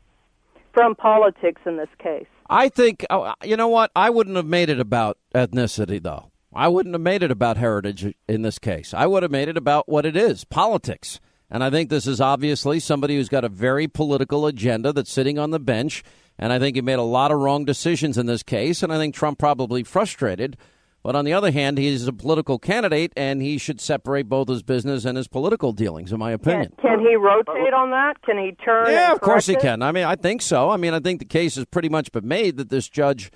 from 0.75 0.95
politics 0.95 1.63
in 1.65 1.79
this 1.79 1.89
case. 1.99 2.27
I 2.51 2.69
think, 2.69 3.07
oh, 3.09 3.33
you 3.43 3.57
know 3.57 3.69
what? 3.69 3.91
I 3.97 4.11
wouldn't 4.11 4.37
have 4.37 4.47
made 4.47 4.69
it 4.69 4.79
about 4.79 5.19
ethnicity, 5.35 6.03
though. 6.03 6.31
I 6.53 6.69
wouldn't 6.69 6.95
have 6.95 7.01
made 7.01 7.23
it 7.23 7.31
about 7.31 7.57
heritage 7.57 8.15
in 8.29 8.43
this 8.43 8.59
case. 8.59 8.93
I 8.93 9.07
would 9.07 9.23
have 9.23 9.33
made 9.33 9.49
it 9.49 9.57
about 9.57 9.89
what 9.89 10.05
it 10.05 10.17
is 10.17 10.45
politics. 10.45 11.19
And 11.51 11.63
I 11.63 11.71
think 11.71 11.91
this 11.91 12.07
is 12.07 12.21
obviously 12.21 12.81
somebody 12.81 13.17
who's 13.17 13.29
got 13.29 13.45
a 13.45 13.49
very 13.49 13.87
political 13.87 14.47
agenda 14.47 14.93
that's 14.93 15.13
sitting 15.13 15.39
on 15.39 15.51
the 15.51 15.61
bench. 15.61 16.03
And 16.39 16.53
I 16.53 16.59
think 16.59 16.77
he 16.77 16.83
made 16.83 16.99
a 16.99 17.03
lot 17.03 17.31
of 17.31 17.39
wrong 17.39 17.65
decisions 17.65 18.19
in 18.19 18.27
this 18.27 18.43
case. 18.43 18.83
And 18.83 18.93
I 18.93 18.99
think 18.99 19.15
Trump 19.15 19.39
probably 19.39 19.85
frustrated. 19.85 20.57
But 21.05 21.15
on 21.15 21.27
the 21.27 21.35
other 21.35 21.51
hand, 21.51 21.77
he's 21.77 22.09
a 22.09 22.15
political 22.15 22.59
candidate, 22.59 23.13
and 23.15 23.43
he 23.43 23.59
should 23.59 23.79
separate 23.79 24.27
both 24.27 24.49
his 24.49 24.63
business 24.63 25.05
and 25.05 25.19
his 25.19 25.29
political 25.29 25.73
dealings, 25.73 26.13
in 26.13 26.19
my 26.19 26.33
opinion. 26.33 26.73
Can, 26.81 26.97
can 26.97 27.01
he 27.01 27.15
rotate 27.15 27.75
on 27.75 27.91
that? 27.91 28.23
Can 28.23 28.39
he 28.39 28.53
turn? 28.65 28.87
Yeah, 28.87 29.13
of 29.13 29.21
course 29.21 29.45
he 29.45 29.55
can. 29.55 29.83
I 29.83 29.93
mean, 29.93 30.05
I 30.05 30.17
think 30.17 30.41
so. 30.41 30.71
I 30.71 30.79
mean, 30.79 30.95
I 30.95 31.01
think 31.01 31.19
the 31.19 31.27
case 31.27 31.57
has 31.57 31.67
pretty 31.67 31.91
much 31.91 32.11
been 32.11 32.27
made 32.27 32.57
that 32.57 32.71
this 32.71 32.89
judge 32.89 33.31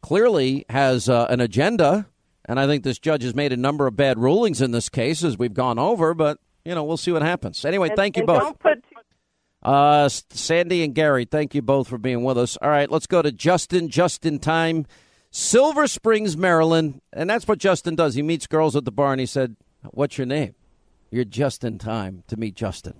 clearly 0.00 0.64
has 0.68 1.08
uh, 1.08 1.28
an 1.30 1.40
agenda, 1.40 2.06
and 2.44 2.58
I 2.58 2.66
think 2.66 2.82
this 2.82 2.98
judge 2.98 3.22
has 3.22 3.36
made 3.36 3.52
a 3.52 3.56
number 3.56 3.86
of 3.86 3.94
bad 3.94 4.18
rulings 4.18 4.60
in 4.60 4.72
this 4.72 4.88
case 4.88 5.22
as 5.22 5.38
we've 5.38 5.54
gone 5.54 5.78
over. 5.78 6.14
But 6.14 6.38
you 6.64 6.74
know, 6.74 6.84
we'll 6.84 6.96
see 6.96 7.12
what 7.12 7.22
happens. 7.22 7.64
Anyway, 7.64 7.88
And- 7.88 7.96
thank 7.96 8.16
you 8.16 8.24
both. 8.24 8.40
Don't 8.42 8.58
put 8.58 8.84
Uh, 9.62 10.08
Sandy 10.08 10.82
and 10.82 10.92
Gary, 10.92 11.24
thank 11.24 11.54
you 11.54 11.62
both 11.62 11.86
for 11.86 11.96
being 11.98 12.24
with 12.24 12.36
us. 12.36 12.56
All 12.60 12.68
right, 12.68 12.90
let's 12.90 13.06
go 13.06 13.22
to 13.22 13.30
Justin, 13.30 13.88
just 13.88 14.26
in 14.26 14.40
time. 14.40 14.86
Silver 15.30 15.86
Springs, 15.86 16.36
Maryland. 16.36 17.00
And 17.12 17.30
that's 17.30 17.46
what 17.46 17.58
Justin 17.58 17.94
does. 17.94 18.14
He 18.16 18.22
meets 18.22 18.46
girls 18.48 18.74
at 18.74 18.84
the 18.84 18.90
bar 18.90 19.12
and 19.12 19.20
he 19.20 19.26
said, 19.26 19.56
What's 19.92 20.18
your 20.18 20.26
name? 20.26 20.54
You're 21.12 21.24
just 21.24 21.62
in 21.64 21.78
time 21.78 22.24
to 22.26 22.36
meet 22.36 22.54
Justin. 22.56 22.94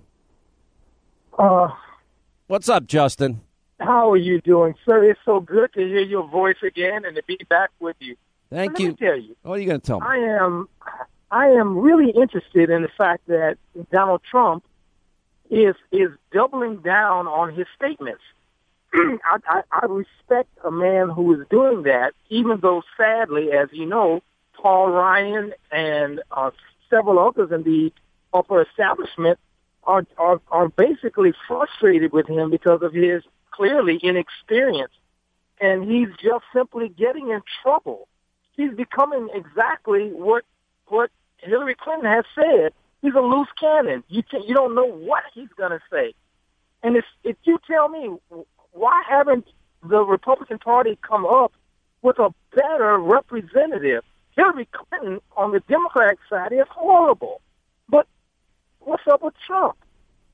Uh, 1.37 1.69
What's 2.47 2.69
up, 2.69 2.85
Justin? 2.87 3.41
how 3.79 4.09
are 4.11 4.17
you 4.17 4.39
doing, 4.39 4.75
sir? 4.85 5.03
It's 5.03 5.19
so 5.25 5.41
good 5.41 5.73
to 5.73 5.79
hear 5.81 5.99
your 5.99 6.25
voice 6.27 6.55
again 6.63 7.03
and 7.05 7.15
to 7.17 7.23
be 7.27 7.37
back 7.49 7.69
with 7.81 7.97
you. 7.99 8.15
Thank 8.49 8.73
Let 8.73 8.79
you. 8.79 8.87
Me 8.89 8.95
tell 8.95 9.17
you, 9.19 9.35
What 9.41 9.53
are 9.55 9.59
you 9.61 9.67
going 9.67 9.81
to 9.81 9.85
tell 9.85 9.99
me? 9.99 10.07
I 10.09 10.15
am, 10.17 10.69
I 11.33 11.47
am 11.47 11.79
really 11.79 12.11
interested 12.11 12.69
in 12.69 12.83
the 12.83 12.91
fact 12.95 13.25
that 13.25 13.57
Donald 13.91 14.21
Trump 14.29 14.63
is 15.49 15.73
is 15.91 16.11
doubling 16.31 16.77
down 16.77 17.25
on 17.25 17.55
his 17.55 17.65
statements. 17.75 18.21
I, 18.93 19.37
I, 19.47 19.61
I 19.71 19.85
respect 19.87 20.49
a 20.63 20.69
man 20.69 21.09
who 21.09 21.33
is 21.33 21.47
doing 21.49 21.83
that, 21.83 22.13
even 22.29 22.59
though 22.61 22.83
sadly, 22.95 23.51
as 23.51 23.69
you 23.71 23.87
know, 23.87 24.21
Paul 24.61 24.91
Ryan 24.91 25.53
and 25.71 26.21
uh, 26.29 26.51
several 26.91 27.17
others 27.17 27.49
in 27.51 27.63
the 27.63 27.91
upper 28.31 28.61
establishment 28.61 29.39
are, 29.85 30.05
are 30.19 30.39
are 30.51 30.69
basically 30.69 31.33
frustrated 31.47 32.13
with 32.13 32.29
him 32.29 32.51
because 32.51 32.83
of 32.83 32.93
his 32.93 33.23
clearly 33.49 33.99
inexperience, 34.03 34.93
and 35.59 35.89
he's 35.91 36.09
just 36.23 36.45
simply 36.53 36.89
getting 36.89 37.31
in 37.31 37.41
trouble. 37.63 38.07
He's 38.55 38.75
becoming 38.75 39.29
exactly 39.33 40.09
what 40.11 40.45
what 40.85 41.09
Hillary 41.43 41.75
Clinton 41.75 42.09
has 42.09 42.25
said. 42.35 42.73
He's 43.01 43.13
a 43.15 43.19
loose 43.19 43.49
cannon. 43.59 44.03
You 44.07 44.23
can, 44.23 44.43
you 44.43 44.53
don't 44.53 44.75
know 44.75 44.85
what 44.85 45.23
he's 45.33 45.49
going 45.57 45.71
to 45.71 45.81
say. 45.91 46.13
And 46.83 46.95
if 46.95 47.05
if 47.23 47.35
you 47.43 47.59
tell 47.67 47.89
me 47.89 48.17
why 48.71 49.01
haven't 49.09 49.45
the 49.87 49.99
Republican 50.03 50.59
Party 50.59 50.97
come 51.01 51.25
up 51.25 51.53
with 52.01 52.19
a 52.19 52.33
better 52.55 52.97
representative? 52.97 54.03
Hillary 54.35 54.67
Clinton 54.71 55.19
on 55.37 55.51
the 55.51 55.59
Democratic 55.61 56.19
side 56.29 56.51
is 56.51 56.65
horrible. 56.69 57.41
But 57.87 58.07
what's 58.79 59.03
up 59.11 59.21
with 59.21 59.35
Trump? 59.45 59.75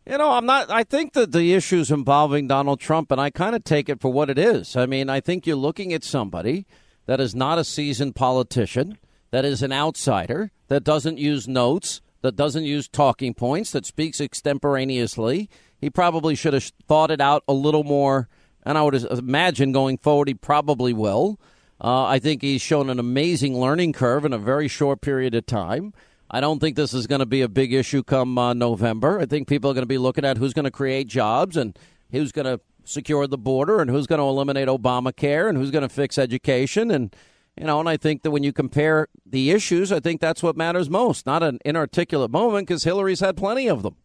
You 0.06 0.18
know, 0.18 0.32
I'm 0.32 0.46
not. 0.46 0.72
I 0.72 0.84
think 0.84 1.14
that 1.14 1.32
the 1.32 1.54
issues 1.54 1.92
involving 1.92 2.48
Donald 2.48 2.80
Trump, 2.80 3.12
and 3.12 3.22
I 3.22 3.30
kind 3.30 3.56
of 3.56 3.64
take 3.64 3.90
it 3.90 4.02
for 4.02 4.12
what 4.12 4.30
it 4.30 4.40
is. 4.40 4.76
I 4.76 4.86
mean, 4.86 5.10
I 5.10 5.20
think 5.20 5.46
you're 5.46 5.56
looking 5.56 5.94
at 5.94 6.04
somebody 6.04 6.66
that 7.06 7.20
is 7.20 7.36
not 7.36 7.60
a 7.60 7.64
seasoned 7.64 8.16
politician, 8.16 8.98
that 9.32 9.46
is 9.46 9.62
an 9.62 9.72
outsider, 9.72 10.52
that 10.68 10.84
doesn't 10.84 11.18
use 11.18 11.48
notes, 11.48 12.02
that 12.22 12.36
doesn't 12.36 12.64
use 12.64 12.88
talking 12.88 13.34
points, 13.34 13.72
that 13.72 13.86
speaks 13.86 14.20
extemporaneously. 14.20 15.50
He 15.80 15.90
probably 15.90 16.36
should 16.36 16.54
have 16.54 16.72
thought 16.88 17.12
it 17.12 17.22
out 17.22 17.44
a 17.48 17.54
little 17.54 17.84
more, 17.84 18.28
and 18.64 18.78
I 18.78 18.82
would 18.82 18.96
imagine 18.96 19.72
going 19.72 19.98
forward, 19.98 20.28
he 20.28 20.34
probably 20.34 20.94
will. 20.94 21.40
Uh, 21.82 22.04
I 22.04 22.20
think 22.20 22.42
he's 22.42 22.62
shown 22.62 22.90
an 22.90 23.00
amazing 23.00 23.58
learning 23.58 23.94
curve 23.94 24.26
in 24.26 24.34
a 24.34 24.38
very 24.38 24.68
short 24.68 25.00
period 25.00 25.34
of 25.34 25.46
time. 25.46 25.94
I 26.30 26.42
don't 26.42 26.60
think 26.60 26.76
this 26.76 26.94
is 26.94 27.08
going 27.08 27.20
to 27.20 27.26
be 27.26 27.42
a 27.42 27.48
big 27.48 27.74
issue 27.74 28.04
come 28.04 28.38
uh, 28.38 28.54
November. 28.54 29.20
I 29.20 29.26
think 29.26 29.48
people 29.48 29.72
are 29.72 29.74
going 29.74 29.84
to 29.84 29.88
be 29.88 29.98
looking 29.98 30.26
at 30.26 30.38
who's 30.38 30.54
going 30.54 30.66
to 30.66 30.72
create 30.72 31.08
jobs 31.08 31.56
and 31.58 31.78
who's 32.12 32.32
going 32.32 32.46
to 32.46 32.60
secure 32.84 33.28
the 33.28 33.38
border 33.38 33.80
and 33.80 33.90
who's 33.90 34.08
going 34.08 34.20
to 34.20 34.26
eliminate 34.26 34.68
Obamacare 34.68 35.48
and 35.48 35.58
who's 35.58 35.72
going 35.72 35.84
to 35.84 35.90
fix 35.90 36.18
education 36.18 36.92
and 36.92 37.16
you 37.60 37.66
know, 37.66 37.82
and 37.82 37.90
I 37.90 37.98
think 37.98 38.22
that 38.24 38.32
when 38.32 38.44
you 38.44 38.54
compare 38.54 39.10
the 39.26 39.52
issues, 39.52 39.92
I 39.92 40.00
think 40.00 40.22
that's 40.22 40.42
what 40.42 40.56
matters 40.56 40.90
most. 40.90 41.26
Not 41.26 41.44
an 41.44 41.60
inarticulate 41.66 42.32
moment 42.32 42.68
because 42.68 42.86
Hillary's 42.86 43.20
had 43.20 43.36
plenty 43.36 43.68
of 43.68 43.84
them, 43.84 43.98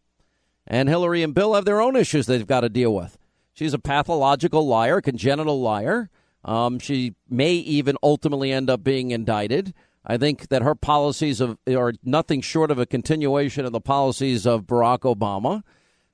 and 0.67 0.89
Hillary 0.89 1.23
and 1.23 1.33
Bill 1.33 1.53
have 1.53 1.63
their 1.63 1.79
own 1.79 1.95
issues 1.95 2.25
they've 2.25 2.45
got 2.45 2.61
to 2.61 2.69
deal 2.69 2.93
with. 2.93 3.17
She's 3.53 3.73
a 3.73 3.79
pathological 3.79 4.67
liar, 4.67 4.99
congenital 4.99 5.61
liar. 5.61 6.09
Um, 6.43 6.79
she 6.79 7.15
may 7.29 7.53
even 7.53 7.95
ultimately 8.03 8.51
end 8.51 8.69
up 8.69 8.83
being 8.83 9.11
indicted. 9.11 9.73
I 10.05 10.17
think 10.17 10.49
that 10.49 10.61
her 10.61 10.75
policies 10.75 11.39
of, 11.39 11.57
are 11.65 11.93
nothing 12.03 12.41
short 12.41 12.71
of 12.71 12.77
a 12.77 12.85
continuation 12.85 13.65
of 13.65 13.71
the 13.71 13.79
policies 13.79 14.45
of 14.45 14.63
Barack 14.63 14.99
Obama. 14.99 15.63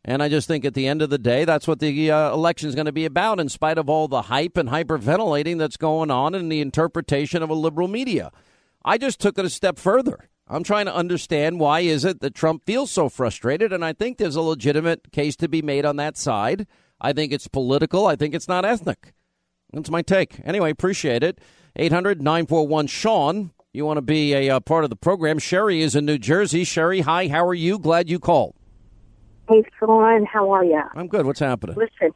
And 0.03 0.23
I 0.23 0.29
just 0.29 0.47
think 0.47 0.65
at 0.65 0.73
the 0.73 0.87
end 0.87 1.01
of 1.01 1.11
the 1.11 1.19
day, 1.19 1.45
that's 1.45 1.67
what 1.67 1.79
the 1.79 2.09
uh, 2.09 2.33
election 2.33 2.67
is 2.67 2.75
going 2.75 2.87
to 2.87 2.91
be 2.91 3.05
about, 3.05 3.39
in 3.39 3.49
spite 3.49 3.77
of 3.77 3.87
all 3.87 4.07
the 4.07 4.23
hype 4.23 4.57
and 4.57 4.69
hyperventilating 4.69 5.59
that's 5.59 5.77
going 5.77 6.09
on 6.09 6.33
in 6.33 6.49
the 6.49 6.61
interpretation 6.61 7.43
of 7.43 7.51
a 7.51 7.55
liberal 7.55 7.87
media. 7.87 8.31
I 8.83 8.97
just 8.97 9.19
took 9.19 9.37
it 9.37 9.45
a 9.45 9.49
step 9.49 9.77
further. 9.77 10.29
I'm 10.47 10.63
trying 10.63 10.85
to 10.87 10.95
understand 10.95 11.59
why 11.59 11.81
is 11.81 12.03
it 12.03 12.19
that 12.21 12.33
Trump 12.33 12.65
feels 12.65 12.89
so 12.89 13.09
frustrated, 13.09 13.71
and 13.71 13.85
I 13.85 13.93
think 13.93 14.17
there's 14.17 14.35
a 14.35 14.41
legitimate 14.41 15.11
case 15.11 15.35
to 15.37 15.47
be 15.47 15.61
made 15.61 15.85
on 15.85 15.97
that 15.97 16.17
side. 16.17 16.65
I 16.99 17.13
think 17.13 17.31
it's 17.31 17.47
political. 17.47 18.07
I 18.07 18.15
think 18.15 18.33
it's 18.33 18.47
not 18.47 18.65
ethnic. 18.65 19.13
That's 19.71 19.91
my 19.91 20.01
take. 20.01 20.41
Anyway, 20.43 20.71
appreciate 20.71 21.23
it. 21.23 21.39
800 21.75 22.21
941 22.21 22.87
Sean. 22.87 23.51
You 23.71 23.85
want 23.85 23.97
to 23.97 24.01
be 24.01 24.33
a 24.33 24.49
uh, 24.49 24.59
part 24.59 24.83
of 24.83 24.89
the 24.89 24.97
program. 24.97 25.39
Sherry 25.39 25.81
is 25.81 25.95
in 25.95 26.05
New 26.05 26.17
Jersey. 26.17 26.65
Sherry, 26.65 27.01
hi. 27.01 27.29
How 27.29 27.45
are 27.45 27.53
you? 27.53 27.79
Glad 27.79 28.09
you 28.09 28.19
called. 28.19 28.55
Hey, 29.49 29.63
Sean, 29.79 30.25
how 30.25 30.51
are 30.51 30.63
you? 30.63 30.81
I'm 30.95 31.07
good. 31.07 31.25
What's 31.25 31.39
happening? 31.39 31.75
Listen, 31.75 32.13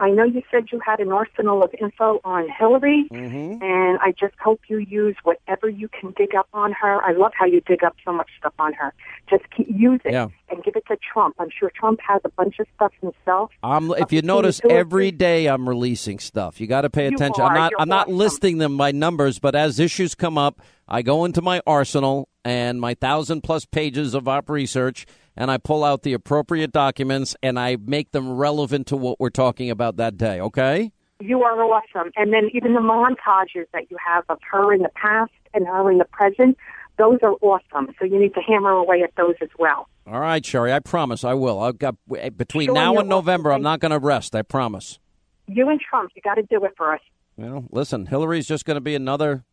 I 0.00 0.10
know 0.10 0.22
you 0.22 0.42
said 0.50 0.66
you 0.70 0.78
had 0.86 1.00
an 1.00 1.10
arsenal 1.10 1.64
of 1.64 1.74
info 1.80 2.20
on 2.22 2.46
Hillary, 2.56 3.08
Mm-hmm. 3.10 3.60
and 3.62 3.98
I 4.00 4.12
just 4.12 4.34
hope 4.40 4.60
you 4.68 4.78
use 4.78 5.16
whatever 5.24 5.68
you 5.68 5.88
can 5.88 6.12
dig 6.16 6.36
up 6.36 6.46
on 6.52 6.72
her. 6.72 7.02
I 7.02 7.12
love 7.12 7.32
how 7.36 7.46
you 7.46 7.60
dig 7.62 7.82
up 7.82 7.96
so 8.04 8.12
much 8.12 8.28
stuff 8.38 8.52
on 8.60 8.74
her. 8.74 8.94
Just 9.28 9.42
keep, 9.56 9.66
use 9.68 10.00
it 10.04 10.12
Yeah. 10.12 10.28
and 10.50 10.62
give 10.62 10.76
it 10.76 10.84
to 10.86 10.96
Trump. 11.12 11.34
I'm 11.40 11.48
sure 11.58 11.72
Trump 11.74 11.98
has 12.06 12.20
a 12.24 12.28
bunch 12.28 12.60
of 12.60 12.66
stuff 12.76 12.92
himself. 13.00 13.50
I'm, 13.64 13.90
if 13.92 14.12
you 14.12 14.22
notice, 14.22 14.60
every 14.70 15.10
day 15.10 15.46
I'm 15.48 15.68
releasing 15.68 16.20
stuff. 16.20 16.60
You 16.60 16.68
got 16.68 16.82
to 16.82 16.90
pay 16.90 17.06
attention. 17.08 17.42
are. 17.42 17.48
I'm 17.48 17.54
not. 17.56 17.72
I'm 17.80 17.88
not 17.88 18.06
awesome. 18.06 18.18
listing 18.18 18.58
them 18.58 18.76
by 18.76 18.92
numbers, 18.92 19.40
but 19.40 19.56
as 19.56 19.80
issues 19.80 20.14
come 20.14 20.38
up, 20.38 20.60
I 20.86 21.02
go 21.02 21.24
into 21.24 21.42
my 21.42 21.60
arsenal 21.66 22.28
and 22.44 22.80
my 22.80 22.94
thousand 22.94 23.42
plus 23.42 23.64
pages 23.64 24.14
of 24.14 24.28
op 24.28 24.48
research, 24.48 25.06
and 25.38 25.52
I 25.52 25.56
pull 25.56 25.84
out 25.84 26.02
the 26.02 26.12
appropriate 26.14 26.72
documents 26.72 27.36
and 27.44 27.58
I 27.60 27.76
make 27.76 28.10
them 28.10 28.32
relevant 28.32 28.88
to 28.88 28.96
what 28.96 29.20
we're 29.20 29.30
talking 29.30 29.70
about 29.70 29.96
that 29.96 30.18
day. 30.18 30.40
Okay. 30.40 30.92
You 31.20 31.42
are 31.44 31.62
awesome. 31.62 32.10
And 32.16 32.32
then 32.32 32.50
even 32.52 32.74
the 32.74 32.80
montages 32.80 33.66
that 33.72 33.88
you 33.88 33.96
have 34.04 34.24
of 34.28 34.38
her 34.50 34.74
in 34.74 34.82
the 34.82 34.90
past 34.96 35.30
and 35.54 35.66
her 35.66 35.90
in 35.92 35.98
the 35.98 36.04
present, 36.06 36.58
those 36.98 37.18
are 37.22 37.34
awesome. 37.40 37.94
So 37.98 38.04
you 38.04 38.18
need 38.20 38.34
to 38.34 38.40
hammer 38.40 38.70
away 38.70 39.02
at 39.02 39.14
those 39.16 39.36
as 39.40 39.48
well. 39.58 39.88
All 40.08 40.20
right, 40.20 40.44
Sherry. 40.44 40.72
I 40.72 40.80
promise 40.80 41.22
I 41.22 41.34
will. 41.34 41.60
I've 41.60 41.78
got 41.78 41.94
eh, 42.16 42.30
between 42.30 42.66
Sure, 42.66 42.74
now 42.74 42.98
and 42.98 43.08
November. 43.08 43.52
I'm 43.52 43.62
not 43.62 43.78
going 43.78 43.92
to 43.92 44.00
rest. 44.00 44.34
I 44.34 44.42
promise. 44.42 44.98
You 45.46 45.68
and 45.68 45.80
Trump, 45.80 46.10
you 46.16 46.22
got 46.22 46.34
to 46.34 46.42
do 46.42 46.64
it 46.64 46.72
for 46.76 46.94
us. 46.94 47.00
Well, 47.36 47.64
listen, 47.70 48.06
Hillary's 48.06 48.48
just 48.48 48.64
going 48.64 48.76
to 48.76 48.80
be 48.80 48.96
another 48.96 49.44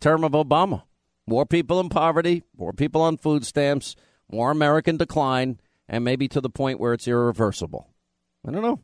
term 0.00 0.22
of 0.22 0.32
Obama. 0.32 0.82
More 1.26 1.46
people 1.46 1.80
in 1.80 1.88
poverty, 1.88 2.42
more 2.58 2.74
people 2.74 3.00
on 3.00 3.16
food 3.16 3.46
stamps, 3.46 3.96
more 4.30 4.50
American 4.50 4.96
decline, 4.96 5.58
and 5.88 6.04
maybe 6.04 6.28
to 6.28 6.40
the 6.40 6.50
point 6.50 6.80
where 6.80 6.92
it's 6.92 7.06
irreversible. 7.08 7.88
I 8.46 8.50
don't 8.50 8.62
know. 8.62 8.80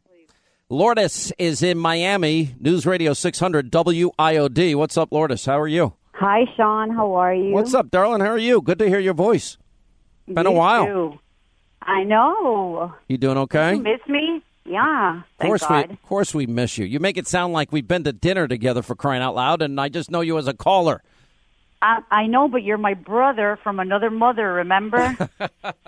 Lourdes 0.69 1.33
is 1.39 1.63
in 1.63 1.79
Miami, 1.79 2.55
News 2.61 2.87
Radio 2.87 3.13
600 3.13 3.71
WIOD. 3.73 4.77
What's 4.77 4.97
up, 4.97 5.11
Lourdes? 5.13 5.45
How 5.45 5.59
are 5.59 5.67
you? 5.69 5.95
Hi, 6.13 6.45
Sean. 6.57 6.91
How 6.91 7.15
are 7.15 7.35
you? 7.35 7.53
What's 7.53 7.75
up, 7.75 7.91
darling? 7.91 8.21
How 8.21 8.29
are 8.29 8.39
you? 8.39 8.61
Good 8.61 8.79
to 8.79 8.89
hear 8.89 9.01
your 9.01 9.15
voice. 9.15 9.57
Been 10.29 10.47
a 10.47 10.53
while. 10.53 10.87
too. 10.87 11.19
I 11.83 12.05
know. 12.05 12.95
You 13.09 13.19
doing 13.19 13.39
okay? 13.39 13.75
You 13.75 13.83
miss 13.83 14.01
me? 14.07 14.43
Yeah. 14.65 15.23
Of 15.41 15.47
course, 15.47 15.65
we, 15.69 15.77
of 15.85 16.03
course 16.03 16.35
we 16.35 16.47
miss 16.47 16.79
you. 16.79 16.85
You 16.85 17.01
make 17.01 17.17
it 17.17 17.27
sound 17.27 17.53
like 17.53 17.73
we've 17.73 17.89
been 17.89 18.05
to 18.05 18.13
dinner 18.13 18.47
together 18.47 18.83
for 18.83 18.95
crying 18.95 19.23
out 19.23 19.35
loud, 19.35 19.63
and 19.63 19.81
I 19.81 19.89
just 19.89 20.11
know 20.11 20.21
you 20.21 20.39
as 20.39 20.47
a 20.47 20.55
caller. 20.55 21.03
I, 21.83 22.03
I 22.11 22.27
know, 22.27 22.49
but 22.49 22.63
you're 22.63 22.79
my 22.79 22.95
brother 22.95 23.59
from 23.63 23.81
another 23.81 24.11
mother. 24.11 24.53
Remember? 24.53 25.17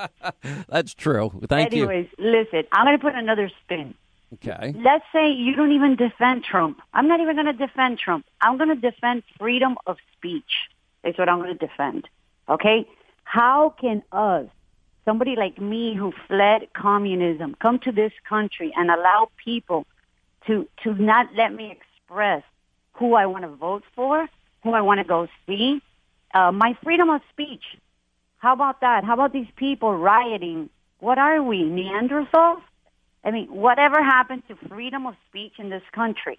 That's 0.69 0.95
true. 0.95 1.31
Thank 1.49 1.73
you. 1.73 1.85
Anyways, 1.85 2.09
listen. 2.19 2.65
I'm 2.73 2.87
going 2.87 2.99
to 2.99 3.03
put 3.03 3.15
another 3.15 3.51
spin. 3.63 3.95
Okay. 4.35 4.75
Let's 4.79 5.05
say 5.13 5.31
you 5.31 5.55
don't 5.55 5.73
even 5.73 5.97
defend 5.97 6.45
Trump. 6.45 6.81
I'm 6.95 7.07
not 7.07 7.21
even 7.21 7.37
going 7.37 7.47
to 7.47 7.53
defend 7.53 7.99
Trump. 7.99 8.25
I'm 8.41 8.57
going 8.57 8.71
to 8.71 8.91
defend 8.91 9.23
freedom 9.39 9.77
of 9.87 9.99
speech. 10.17 10.69
Is 11.05 11.19
what 11.19 11.29
I'm 11.29 11.39
going 11.39 11.57
to 11.57 11.67
defend. 11.67 12.09
Okay? 12.49 12.87
How 13.25 13.75
can 13.81 14.03
us, 14.13 14.47
somebody 15.05 15.37
like 15.37 15.61
me 15.61 15.95
who 15.95 16.13
fled 16.29 16.69
communism, 16.75 17.57
come 17.61 17.79
to 17.81 17.93
this 17.93 18.13
country 18.29 18.73
and 18.77 18.91
allow 18.91 19.29
people 19.45 19.87
to 20.47 20.69
to 20.83 20.95
not 20.95 21.29
let 21.37 21.53
me 21.53 21.71
express 21.71 22.43
who 22.95 23.15
I 23.15 23.27
want 23.27 23.45
to 23.45 23.49
vote 23.49 23.85
for, 23.95 24.29
who 24.63 24.73
I 24.73 24.81
want 24.81 24.99
to 24.99 25.05
go 25.05 25.29
see, 25.47 25.81
uh, 26.35 26.53
my 26.53 26.77
freedom 26.83 27.11
of 27.11 27.21
speech. 27.31 27.65
How 28.39 28.53
about 28.53 28.81
that? 28.81 29.05
How 29.05 29.15
about 29.15 29.33
these 29.33 29.51
people 29.57 29.97
rioting? 29.97 30.71
What 30.99 31.19
are 31.19 31.43
we, 31.43 31.63
Neanderthals? 31.63 32.63
I 33.25 33.31
mean, 33.31 33.47
whatever 33.49 34.03
happened 34.03 34.43
to 34.49 34.57
freedom 34.69 35.07
of 35.07 35.15
speech 35.29 35.53
in 35.59 35.71
this 35.71 35.83
country? 35.93 36.39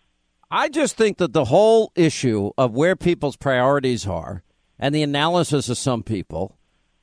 I 0.51 0.69
just 0.69 0.97
think 0.97 1.17
that 1.17 1.33
the 1.33 1.45
whole 1.45 1.91
issue 1.95 2.51
of 2.57 2.73
where 2.73 2.95
people's 2.95 3.37
priorities 3.37 4.05
are 4.05 4.43
and 4.77 4.93
the 4.93 5.01
analysis 5.01 5.69
of 5.69 5.77
some 5.77 6.03
people 6.03 6.57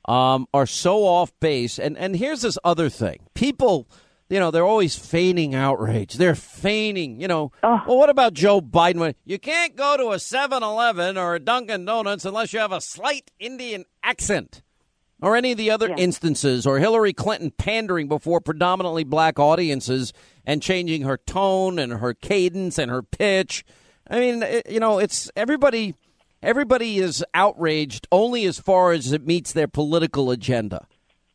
um, 0.05 0.47
are 0.53 0.67
so 0.67 1.05
off 1.05 1.33
base. 1.41 1.79
And, 1.79 1.97
and 1.97 2.15
here's 2.17 2.43
this 2.43 2.59
other 2.63 2.89
thing 2.89 3.21
people, 3.35 3.89
you 4.31 4.39
know, 4.39 4.53
they're 4.53 4.65
always 4.65 4.97
feigning 4.97 5.55
outrage. 5.57 6.15
They're 6.15 6.37
feigning, 6.37 7.21
you 7.21 7.27
know. 7.27 7.51
Well, 7.63 7.99
what 7.99 8.09
about 8.09 8.33
Joe 8.33 8.61
Biden? 8.61 9.15
You 9.25 9.41
can't 9.41 9.75
go 9.75 9.97
to 9.97 10.11
a 10.11 10.21
7 10.21 10.63
Eleven 10.63 11.19
or 11.19 11.35
a 11.35 11.41
Dunkin' 11.41 11.85
Donuts 11.85 12.25
unless 12.25 12.53
you 12.53 12.61
have 12.61 12.71
a 12.73 12.81
slight 12.81 13.33
Indian 13.41 13.85
accent. 14.03 14.63
Or 15.23 15.37
any 15.37 15.53
of 15.53 15.59
the 15.59 15.71
other 15.71 15.93
instances, 15.99 16.67
or 16.67 16.79
Hillary 16.79 17.13
Clinton 17.13 17.51
pandering 17.51 18.09
before 18.09 18.41
predominantly 18.41 19.05
black 19.05 19.39
audiences 19.39 20.15
and 20.47 20.63
changing 20.63 21.03
her 21.03 21.19
tone 21.19 21.79
and 21.79 21.93
her 21.93 22.15
cadence 22.15 22.79
and 22.79 22.91
her 22.91 23.03
pitch. 23.03 23.63
I 24.09 24.19
mean, 24.19 24.43
it, 24.43 24.71
you 24.71 24.81
know, 24.81 24.99
it's 24.99 25.31
everybody 25.37 25.95
everybody 26.43 26.99
is 26.99 27.23
outraged 27.35 28.09
only 28.11 28.47
as 28.47 28.59
far 28.59 28.93
as 28.93 29.13
it 29.13 29.27
meets 29.27 29.53
their 29.53 29.69
political 29.69 30.31
agenda. 30.31 30.87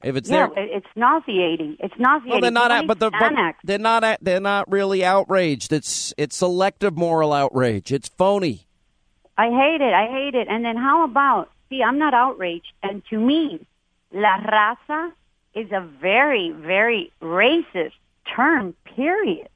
If 0.06 0.16
it's 0.16 0.30
yeah, 0.30 0.50
their, 0.54 0.78
it's 0.78 0.88
nauseating. 0.96 1.78
It's 1.80 1.96
nauseating. 1.98 2.30
well, 2.30 2.42
they're 2.42 2.52
not, 2.52 2.70
out, 2.70 2.86
but, 2.86 3.00
they're, 3.00 3.10
but 3.10 3.34
they're 3.64 3.80
not, 3.80 4.04
out- 4.04 4.20
they're 4.22 4.40
not 4.40 4.72
really 4.72 5.04
outraged. 5.04 5.74
It's 5.74 6.14
it's 6.16 6.38
selective 6.38 6.96
moral 6.96 7.34
outrage. 7.34 7.92
It's 7.92 8.08
phony. 8.08 8.68
I 9.36 9.50
hate 9.50 9.82
it. 9.82 9.94
I 9.94 10.06
hate 10.08 10.36
it. 10.36 10.48
And 10.48 10.64
then 10.64 10.78
how 10.78 11.04
about, 11.06 11.50
see, 11.70 11.82
I'm 11.82 11.98
not 11.98 12.14
outraged. 12.14 12.72
And 12.84 13.02
to 13.10 13.18
me, 13.18 13.66
la 14.12 14.38
raza 14.38 15.12
is 15.56 15.72
a 15.72 15.82
very, 15.82 16.52
very 16.52 17.12
racist 17.20 17.94
term, 18.36 18.76
period. 18.96 19.50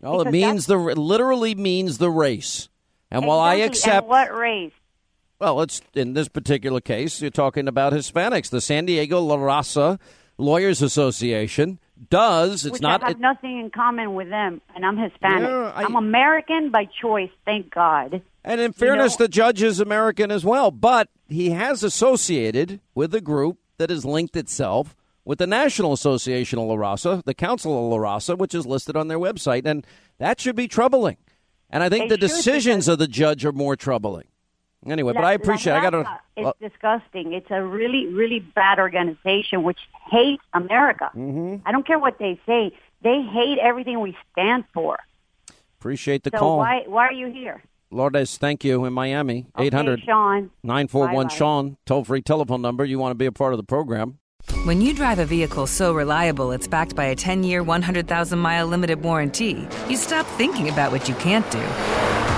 Well, 0.00 0.22
it 0.22 0.32
means 0.32 0.66
the 0.66 0.76
literally 0.76 1.54
means 1.54 1.98
the 1.98 2.10
race. 2.10 2.68
And 3.08 3.24
while 3.24 3.38
I 3.38 3.54
accept 3.54 3.98
And 3.98 4.06
what 4.08 4.34
race? 4.34 4.72
Well, 5.42 5.60
it's 5.62 5.82
in 5.92 6.12
this 6.12 6.28
particular 6.28 6.80
case, 6.80 7.20
you're 7.20 7.32
talking 7.32 7.66
about 7.66 7.92
Hispanics. 7.92 8.48
The 8.48 8.60
San 8.60 8.86
Diego 8.86 9.18
La 9.20 9.36
Raza 9.36 9.98
Lawyers 10.38 10.80
Association 10.80 11.80
does. 12.10 12.64
It's 12.64 12.74
Which 12.74 12.82
not. 12.82 13.02
I 13.02 13.08
have 13.08 13.16
it- 13.16 13.20
nothing 13.20 13.58
in 13.58 13.70
common 13.70 14.14
with 14.14 14.28
them, 14.28 14.60
and 14.76 14.86
I'm 14.86 14.96
Hispanic. 14.96 15.48
Yeah, 15.50 15.72
I- 15.74 15.82
I'm 15.82 15.96
American 15.96 16.70
by 16.70 16.84
choice, 16.84 17.30
thank 17.44 17.74
God. 17.74 18.22
and 18.44 18.60
in 18.60 18.72
fairness, 18.72 19.18
know- 19.18 19.24
the 19.24 19.28
judge 19.28 19.64
is 19.64 19.80
American 19.80 20.30
as 20.30 20.44
well, 20.44 20.70
but 20.70 21.08
he 21.28 21.50
has 21.50 21.82
associated 21.82 22.78
with 22.94 23.12
a 23.12 23.20
group 23.20 23.58
that 23.78 23.90
has 23.90 24.04
linked 24.04 24.36
itself 24.36 24.94
with 25.24 25.40
the 25.40 25.46
National 25.48 25.92
Association 25.92 26.60
of 26.60 26.66
La 26.66 26.76
Raza, 26.76 27.24
the 27.24 27.34
Council 27.34 27.76
of 27.76 27.90
La 27.90 27.96
Raza, 27.98 28.38
which 28.38 28.54
is 28.54 28.64
listed 28.64 28.96
on 28.96 29.08
their 29.08 29.18
website, 29.18 29.66
and 29.66 29.84
that 30.18 30.40
should 30.40 30.54
be 30.54 30.68
troubling. 30.68 31.16
And 31.68 31.82
I 31.82 31.88
think 31.88 32.10
the 32.10 32.16
decisions 32.16 32.86
of 32.86 33.00
the 33.00 33.08
judge 33.08 33.44
are 33.44 33.50
more 33.50 33.74
troubling. 33.74 34.26
Anyway, 34.86 35.12
but 35.12 35.24
I 35.24 35.32
appreciate. 35.32 35.74
it. 35.74 35.76
I 35.76 35.90
got 35.90 35.92
Raza 35.92 36.04
to. 36.36 36.48
It's 36.48 36.72
disgusting. 36.72 37.32
It's 37.32 37.50
a 37.50 37.62
really, 37.62 38.06
really 38.06 38.40
bad 38.40 38.78
organization 38.78 39.62
which 39.62 39.78
hates 40.10 40.42
America. 40.54 41.10
Mm-hmm. 41.14 41.66
I 41.66 41.72
don't 41.72 41.86
care 41.86 41.98
what 41.98 42.18
they 42.18 42.40
say. 42.46 42.72
They 43.02 43.22
hate 43.22 43.58
everything 43.58 44.00
we 44.00 44.16
stand 44.32 44.64
for. 44.74 44.98
Appreciate 45.78 46.22
the 46.24 46.30
so 46.32 46.38
call. 46.38 46.58
why 46.58 46.84
why 46.86 47.06
are 47.06 47.12
you 47.12 47.28
here? 47.28 47.62
Lourdes, 47.90 48.38
thank 48.38 48.64
you 48.64 48.84
in 48.84 48.92
Miami. 48.92 49.46
Okay, 49.56 49.66
800 49.66 50.00
Sean. 50.00 50.50
941 50.62 51.28
Sean, 51.28 51.76
toll 51.84 52.04
free 52.04 52.22
telephone 52.22 52.62
number. 52.62 52.84
You 52.84 52.98
want 52.98 53.10
to 53.10 53.16
be 53.16 53.26
a 53.26 53.32
part 53.32 53.52
of 53.52 53.58
the 53.58 53.64
program. 53.64 54.18
When 54.64 54.80
you 54.80 54.94
drive 54.94 55.18
a 55.18 55.26
vehicle 55.26 55.66
so 55.66 55.92
reliable 55.92 56.50
it's 56.52 56.66
backed 56.66 56.96
by 56.96 57.04
a 57.04 57.14
10 57.14 57.44
year, 57.44 57.62
100,000 57.62 58.38
mile 58.38 58.66
limited 58.66 59.02
warranty, 59.02 59.68
you 59.88 59.96
stop 59.96 60.26
thinking 60.38 60.68
about 60.68 60.90
what 60.90 61.08
you 61.08 61.14
can't 61.16 61.48
do 61.50 61.62